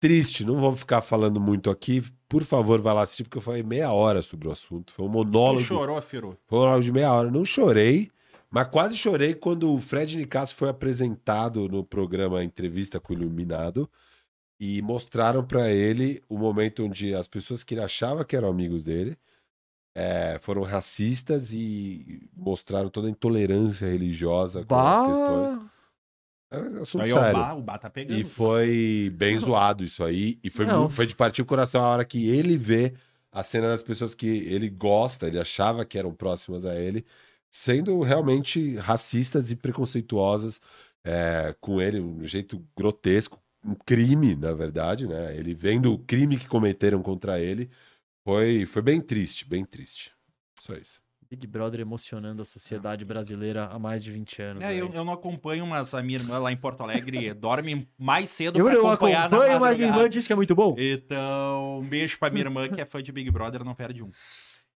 [0.00, 0.44] triste.
[0.44, 2.02] Não vou ficar falando muito aqui.
[2.28, 4.92] Por favor, vai lá assistir, porque eu falei meia hora sobre o assunto.
[4.92, 5.64] Foi um monólogo.
[5.64, 6.36] chorou, Firu.
[6.46, 7.30] Foi um monólogo de meia hora.
[7.30, 8.10] Não chorei,
[8.50, 13.88] mas quase chorei quando o Fred Nicasso foi apresentado no programa Entrevista com o Iluminado
[14.58, 18.82] e mostraram pra ele o momento onde as pessoas que ele achava que eram amigos
[18.82, 19.16] dele
[19.94, 25.58] é, foram racistas e mostraram toda a intolerância religiosa com as questões.
[26.50, 27.38] É assunto Aí ó, o sério.
[27.38, 28.18] Bá, o Bá tá pegando.
[28.18, 30.38] E foi bem zoado isso aí.
[30.42, 30.90] E foi, Não.
[30.90, 32.92] foi de partir o coração a hora que ele vê
[33.32, 37.04] a cena das pessoas que ele gosta, ele achava que eram próximas a ele,
[37.48, 40.60] sendo realmente racistas e preconceituosas
[41.04, 45.36] é, com ele, um jeito grotesco, um crime, na verdade, né?
[45.36, 47.70] Ele vendo o crime que cometeram contra ele,
[48.24, 50.12] foi, foi bem triste, bem triste.
[50.60, 51.00] Só isso.
[51.30, 54.64] Big Brother emocionando a sociedade brasileira há mais de 20 anos.
[54.64, 58.30] É, eu, eu não acompanho, mas a minha irmã lá em Porto Alegre dorme mais
[58.30, 60.74] cedo eu pra não acompanhar na acompanho, mas minha irmã disse que é muito bom.
[60.76, 64.10] Então, um beijo pra minha irmã que é fã de Big Brother, não perde um.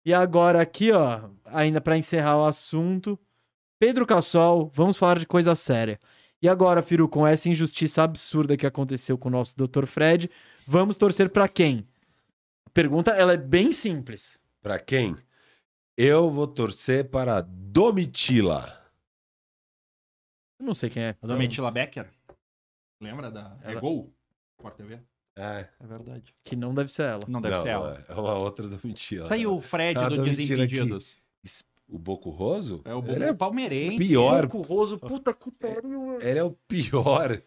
[0.05, 3.19] E agora aqui, ó, ainda pra encerrar o assunto,
[3.79, 5.99] Pedro Cassol, vamos falar de coisa séria.
[6.43, 9.87] E agora, Firu, com essa injustiça absurda que aconteceu com o nosso Dr.
[9.87, 10.29] Fred,
[10.67, 11.87] vamos torcer pra quem?
[12.67, 14.39] A pergunta, ela é bem simples.
[14.61, 15.17] Pra quem?
[15.97, 18.81] Eu vou torcer para Domitila.
[20.59, 21.17] Eu não sei quem é.
[21.21, 22.09] A Domitila Becker,
[23.01, 23.57] lembra da...
[23.63, 24.13] É Ela- Gol?
[24.59, 25.01] Sport TV?
[25.37, 26.35] É, É verdade.
[26.45, 27.25] Que não deve ser ela.
[27.27, 28.05] Não deve não, ser ela.
[28.09, 29.29] É uma outra Domitila.
[29.29, 30.23] Tá aí o Fred Ah, do.
[30.25, 31.17] Desimpedidos.
[31.43, 32.83] Es- O Boco Roso?
[32.85, 33.97] É o ele, Bo- é, palmeirense.
[33.99, 34.47] pior.
[34.47, 36.21] Roso, puta que pariu.
[36.21, 37.43] ele é o pior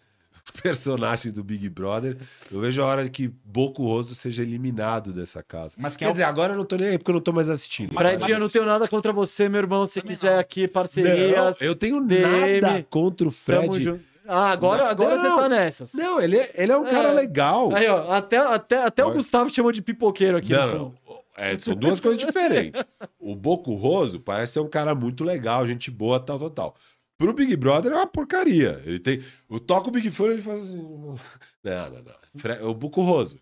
[0.61, 2.17] personagem do Big Brother.
[2.51, 5.75] Eu vejo a hora que Boco Roso seja eliminado dessa casa.
[5.77, 7.21] Mas que Quer é o- dizer, agora eu não tô nem aí porque eu não
[7.21, 7.93] tô mais assistindo.
[7.93, 9.85] Fred, Mas- eu não tenho nada contra você, meu irmão.
[9.87, 10.39] Se Também quiser não.
[10.39, 13.99] aqui Não, parcerias, eu tenho DM, nada contra o Fred.
[14.27, 15.35] Ah, agora, Não, agora não.
[15.35, 15.93] você tá nessas.
[15.93, 17.13] Não, ele é, ele é um cara É.
[17.13, 17.71] legal.
[17.75, 19.11] Aí, ó, até, até, até o.
[19.11, 20.51] Gustavo chamou de pipoqueiro aqui.
[20.51, 20.93] Não, não.
[21.37, 22.81] É, são duas coisas diferentes.
[23.19, 26.75] O Boco Roso parece ser um cara muito legal, gente boa, tal, tal, tal.
[27.17, 28.81] Pro Big Brother é uma porcaria.
[28.85, 29.23] Ele tem.
[29.47, 30.77] O toca o Big Fone ele faz assim.
[30.77, 32.15] Não, não, não.
[32.37, 33.39] Fre- O Boco Roso.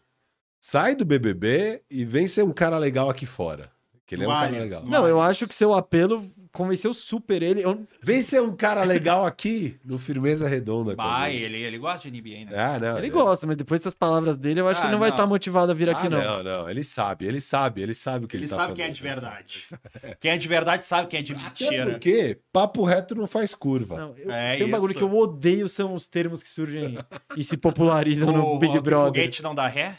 [0.60, 3.72] Sai do BBB e vem ser um cara legal aqui fora.
[4.06, 4.84] Que ele é um cara legal.
[4.84, 7.62] não- Não, eu acho que seu apelo convenceu super ele.
[7.62, 10.96] Eu- Vem ser um cara legal aqui no Firmeza Redonda.
[10.96, 12.52] Vai, ele, ele gosta de NBA, né?
[12.56, 12.98] Ah, não.
[13.00, 15.10] ele é- gosta, mas depois dessas palavras dele, eu acho que Ah, ele não vai
[15.10, 15.16] não.
[15.18, 16.22] estar motivado a vir aqui, Ah, não.
[16.22, 16.70] não, não.
[16.70, 18.78] Ele sabe, ele sabe, ele sabe o que ele, Ele tá sabe fazendo.
[18.78, 19.66] quem é de ele verdade.
[20.22, 21.86] Quem é de verdade sabe quem é de Até mentira.
[21.92, 23.98] porque papo reto não faz curva.
[23.98, 25.00] Não, eu- É tem um bagulho isso.
[25.00, 26.98] que eu odeio são os termos que surgem
[27.36, 29.06] e se popularizam no O- Big que Brother.
[29.08, 29.96] foguete não dá ré?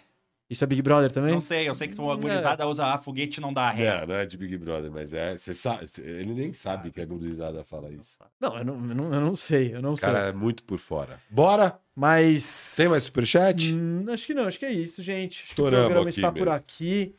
[0.54, 1.32] Isso é Big Brother também?
[1.32, 4.00] Não sei, eu sei que tu agonizada usa ah, foguete não dá ré.
[4.02, 5.36] Não, não é de Big Brother, mas é.
[5.36, 8.16] Você sabe, ele nem sabe que a gurizada fala isso.
[8.40, 10.06] Não, eu não, eu não, eu não sei, eu não O sei.
[10.08, 11.18] cara é muito por fora.
[11.28, 11.76] Bora!
[11.96, 12.74] Mas.
[12.76, 13.74] Tem mais superchat?
[13.74, 15.44] Hum, acho que não, acho que é isso, gente.
[15.48, 16.52] Estouramos o programa aqui está por mesmo.
[16.52, 17.14] aqui.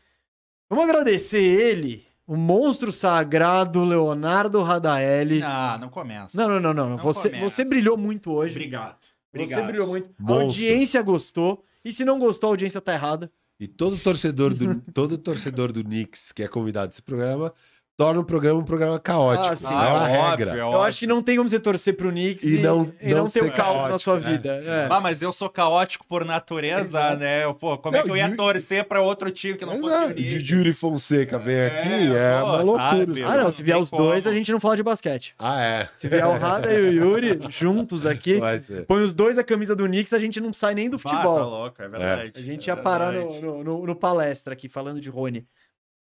[0.69, 5.39] Vamos agradecer ele, o monstro sagrado Leonardo Radaeli.
[5.39, 6.37] Não, não começa.
[6.37, 6.89] Não, não, não, não.
[6.91, 7.49] Não Você, começa.
[7.49, 8.55] você brilhou muito hoje.
[8.55, 8.97] Obrigado.
[9.33, 9.67] Você Obrigado.
[9.67, 10.09] brilhou muito.
[10.19, 10.43] A Monstro.
[10.45, 11.63] audiência gostou.
[11.85, 13.31] E se não gostou, a audiência tá errada.
[13.59, 17.53] E todo torcedor do todo torcedor do Knicks que é convidado desse programa
[17.97, 19.53] torna o programa um programa caótico.
[19.53, 19.67] Ah, sim.
[19.67, 20.31] é uma Ah, é regra.
[20.31, 20.81] óbvio, é Eu óbvio.
[20.81, 23.29] acho que não tem como você torcer pro Knicks E e, não- e não, não
[23.29, 24.19] ter o caos na caótico, sua é.
[24.19, 24.61] vida.
[24.65, 24.87] É.
[24.89, 27.17] Ah, mas eu sou caótico por natureza, Exato.
[27.17, 27.43] né?
[27.45, 29.95] Eu, Pô, como é Não, que eu ia torcer pra outro time que não fosse
[29.95, 30.11] Exato.
[30.11, 30.33] o Knicks?
[30.33, 32.83] De Júri Fonseca vem É, aqui, é pô, uma loucura.
[33.05, 33.23] sabe?
[33.23, 33.51] Ah, não.
[33.51, 34.37] Se vier os tem dois, a como.
[34.37, 35.33] gente não fala de basquete.
[35.39, 35.89] Ah, é.
[35.95, 38.39] Se vier o Rada e o Yuri juntos aqui,
[38.87, 41.09] põe os dois a camisa do Knicks, a gente não sai nem do Ah, tá
[41.09, 41.49] futebol.
[41.49, 42.31] louco, é verdade.
[42.35, 43.41] A gente é ia parar verdade.
[43.41, 45.45] no, no, no- no palestra aqui, falando de Rony.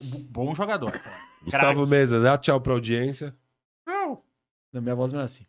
[0.03, 0.93] Bom jogador.
[1.43, 3.35] Gustavo Mesa, dá tchau pra audiência.
[3.87, 4.23] Não.
[4.73, 5.47] Na minha voz não é assim.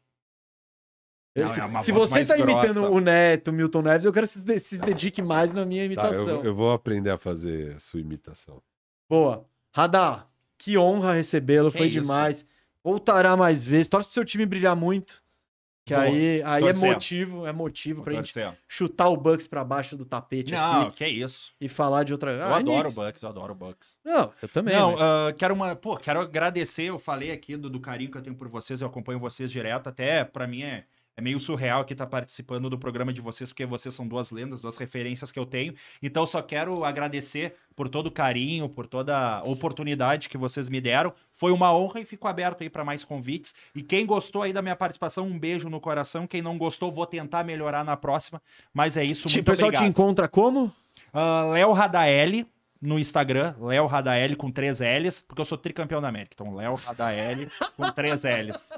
[1.38, 2.90] Não, se é se você tá imitando grossa.
[2.90, 5.66] o Neto, o Milton Neves, eu quero que você se de- se dedique mais na
[5.66, 6.28] minha Tá, imitação.
[6.28, 8.62] eu, eu vou aprender a fazer a sua imitação.
[9.10, 9.46] Boa.
[9.74, 12.02] Radar, que honra recebê-lo, foi isso.
[12.02, 12.46] demais.
[12.84, 13.88] Voltará mais vezes.
[13.88, 15.24] Torce pro seu time brilhar muito.
[15.84, 16.04] Que Vou.
[16.04, 18.34] aí, aí é motivo, é motivo pra gente
[18.68, 21.52] chutar o Bucks pra baixo do tapete Não, aqui que isso.
[21.60, 22.32] e falar de outra.
[22.34, 22.94] Eu Ah, adoro o.
[22.94, 23.98] Bucks, eu adoro o Bucks.
[24.06, 24.76] Não, eu também.
[24.76, 25.76] Não, mas- ah, quero uma.
[25.76, 26.84] Pô, quero agradecer.
[26.84, 29.88] Eu falei aqui do, do carinho que eu tenho por vocês, eu acompanho vocês direto.
[29.88, 33.66] Até pra mim é, é meio surreal aqui estar participando do programa de vocês, porque
[33.66, 35.74] vocês são duas lendas, duas referências que eu tenho.
[36.02, 40.80] Então, só quero agradecer por todo o carinho, por toda a oportunidade que vocês me
[40.80, 41.14] deram.
[41.32, 43.54] Foi uma honra e fico aberto aí pra mais convites.
[43.76, 46.26] E quem gostou aí da minha participação, um beijo no coração.
[46.26, 48.42] Quem não gostou, vou tentar melhorar na próxima.
[48.74, 49.84] Mas é isso, muito o pessoal obrigado.
[49.84, 50.72] te encontra como?
[51.14, 52.48] Ah, Léo Radaeli
[52.82, 56.32] no Instagram, Léo Radaeli com três L's, porque eu sou tricampeão da América.
[56.34, 58.72] Então, Léo Radaeli com três L's.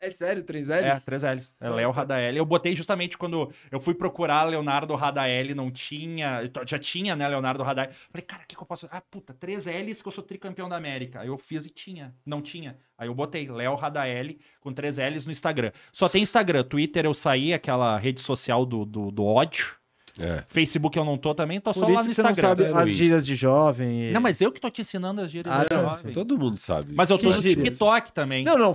[0.00, 1.04] É sério, três É, L's?
[1.04, 1.54] três L's.
[1.58, 2.36] É Léo Radaeli.
[2.36, 6.42] Eu botei justamente quando eu fui procurar Leonardo Radaeli, não tinha.
[6.66, 7.92] Já tinha, né, Leonardo Radaeli.
[8.10, 8.86] Falei, cara, o que, que eu posso.
[8.90, 11.20] Ah, puta, três L's que eu sou tricampeão da América.
[11.20, 12.14] Aí eu fiz e tinha.
[12.26, 12.76] Não tinha.
[12.98, 15.72] Aí eu botei Léo Radaeli com três L's no Instagram.
[15.92, 16.62] Só tem Instagram.
[16.62, 19.76] Twitter eu saí, aquela rede social do, do, do ódio.
[20.18, 20.42] É.
[20.46, 22.64] Facebook eu não tô também, tô Por só isso lá no que você não Instagram.
[22.70, 24.08] sabe É as gírias de jovem.
[24.08, 26.12] e- Não, mas eu que tô te ensinando as gírias Ah, do não, jovem.
[26.12, 26.94] Todo mundo sabe.
[26.94, 27.64] Mas eu tô Que no gírias?
[27.66, 28.44] TikTok também.
[28.44, 28.74] Não, não.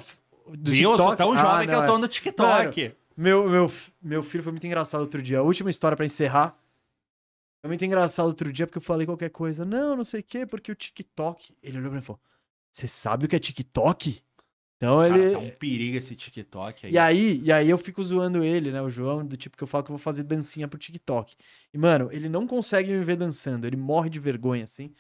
[0.58, 0.92] Do Viu?
[0.92, 1.18] Eu sou TikTok?
[1.18, 2.00] tão Ah, jovem que não, eu tô é.
[2.00, 2.96] no TikTok.
[3.16, 3.72] Meu, meu,
[4.02, 5.40] meu filho foi muito engraçado outro dia.
[5.40, 6.58] A última história pra encerrar.
[7.62, 9.64] Foi muito engraçado outro dia porque eu falei qualquer coisa.
[9.64, 11.54] Não, não sei o quê, porque o TikTok.
[11.62, 12.20] Ele olhou pra mim e falou:
[12.72, 14.22] Você sabe o que é TikTok?
[14.78, 15.32] Então Cara, ele.
[15.34, 16.92] tá um perigo esse TikTok aí.
[16.94, 18.82] E aí, e aí eu fico zoando ele, né?
[18.82, 21.36] O João, do tipo que eu falo que eu vou fazer dancinha pro TikTok.
[21.72, 24.92] E, mano, ele não consegue me ver dançando, ele morre de vergonha, assim.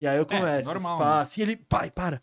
[0.00, 1.22] E aí eu começo, normal, pá, né?
[1.22, 2.20] assim, ele, pai, para.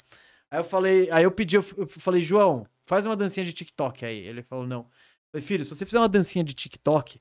[0.51, 4.17] Aí eu falei, aí eu pedi, eu falei, João, faz uma dancinha de TikTok aí.
[4.19, 4.79] Ele falou, não.
[4.81, 4.85] Eu
[5.41, 7.19] falei, filho, se você fizer uma dancinha de TikTok,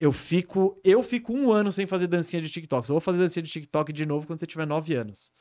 [0.00, 2.86] eu fico, eu fico um ano sem fazer dancinha de TikTok.
[2.86, 5.32] Só vou fazer dancinha de TikTok de novo quando você tiver nove anos.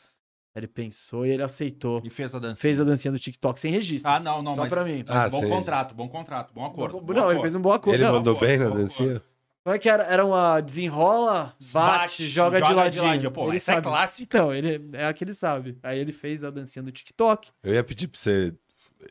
[0.55, 2.01] Ele pensou e ele aceitou.
[2.05, 2.61] E fez a dança.
[2.61, 4.09] Fez a dancinha do TikTok sem registro.
[4.09, 5.03] Ah, não, não, Só mas- pra mim.
[5.05, 5.49] Mas Ah, bom sei.
[5.49, 7.01] contrato, bom contrato, bom acordo.
[7.01, 7.41] bom não, ele acordo.
[7.41, 7.95] fez um bom acordo.
[7.97, 9.21] Ele Não, mandou bem na dancinha?
[9.65, 10.03] Como é que era?
[10.03, 13.03] Era uma desenrola, bate, Bate, joga, de joga de ladinho.
[13.03, 13.31] ladinho.
[13.31, 13.87] Pô, ele essa é sabe.
[13.87, 14.23] clássica.
[14.37, 15.77] Então, ele é a que ele sabe.
[15.83, 17.49] Aí ele fez a dancinha do TikTok.
[17.63, 18.53] Eu ia pedir pra você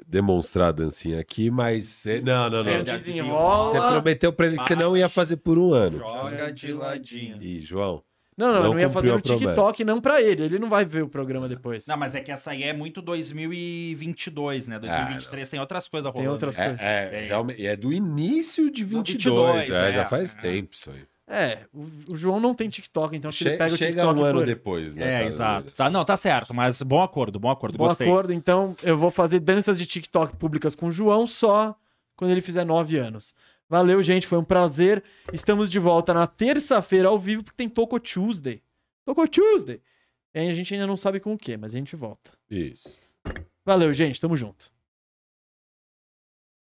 [0.06, 1.86] demonstrar a dancinha aqui, mas.
[1.86, 2.70] você- Não, não, não.
[2.70, 5.98] É, Você prometeu pra ele que você não ia fazer por um ano.
[5.98, 7.38] Joga de ladinho.
[7.42, 8.02] Ih, João.
[8.36, 9.20] Não, não, eu Não não ia fazer no.
[9.20, 10.42] TikTok, não pra ele.
[10.42, 11.86] Ele não vai ver o programa depois.
[11.86, 14.78] Não, mas é que essa aí é muito 2022, né?
[14.78, 16.22] 2023 tem outras coisas rolando.
[16.22, 16.80] Tem outras coisas.
[16.80, 19.68] É, é, é do início de 22.
[19.68, 19.92] 22, é, é.
[19.92, 21.02] já faz tempo isso aí.
[21.26, 24.20] É, o, João não tem TikTok, então acho que ele Che- pega o chega TikTok
[24.20, 24.46] um ano por...
[24.46, 25.22] depois, né?
[25.22, 25.72] É, exato.
[25.74, 28.06] Tá, não, tá certo, mas bom acordo, bom acordo, Bom gostei.
[28.06, 31.74] acordo, então eu vou fazer danças de TikTok públicas com o João só
[32.14, 33.34] quando ele fizer nove anos.
[33.70, 35.02] Valeu, gente, foi um prazer.
[35.32, 38.62] Estamos de volta na terça-feira ao vivo, porque tem Toco Tuesday.
[39.06, 39.80] Toco Tuesday!
[40.34, 42.32] E a gente ainda não sabe com o que, mas a gente volta.
[42.50, 42.94] Isso.
[43.64, 44.70] Valeu, gente, tamo junto.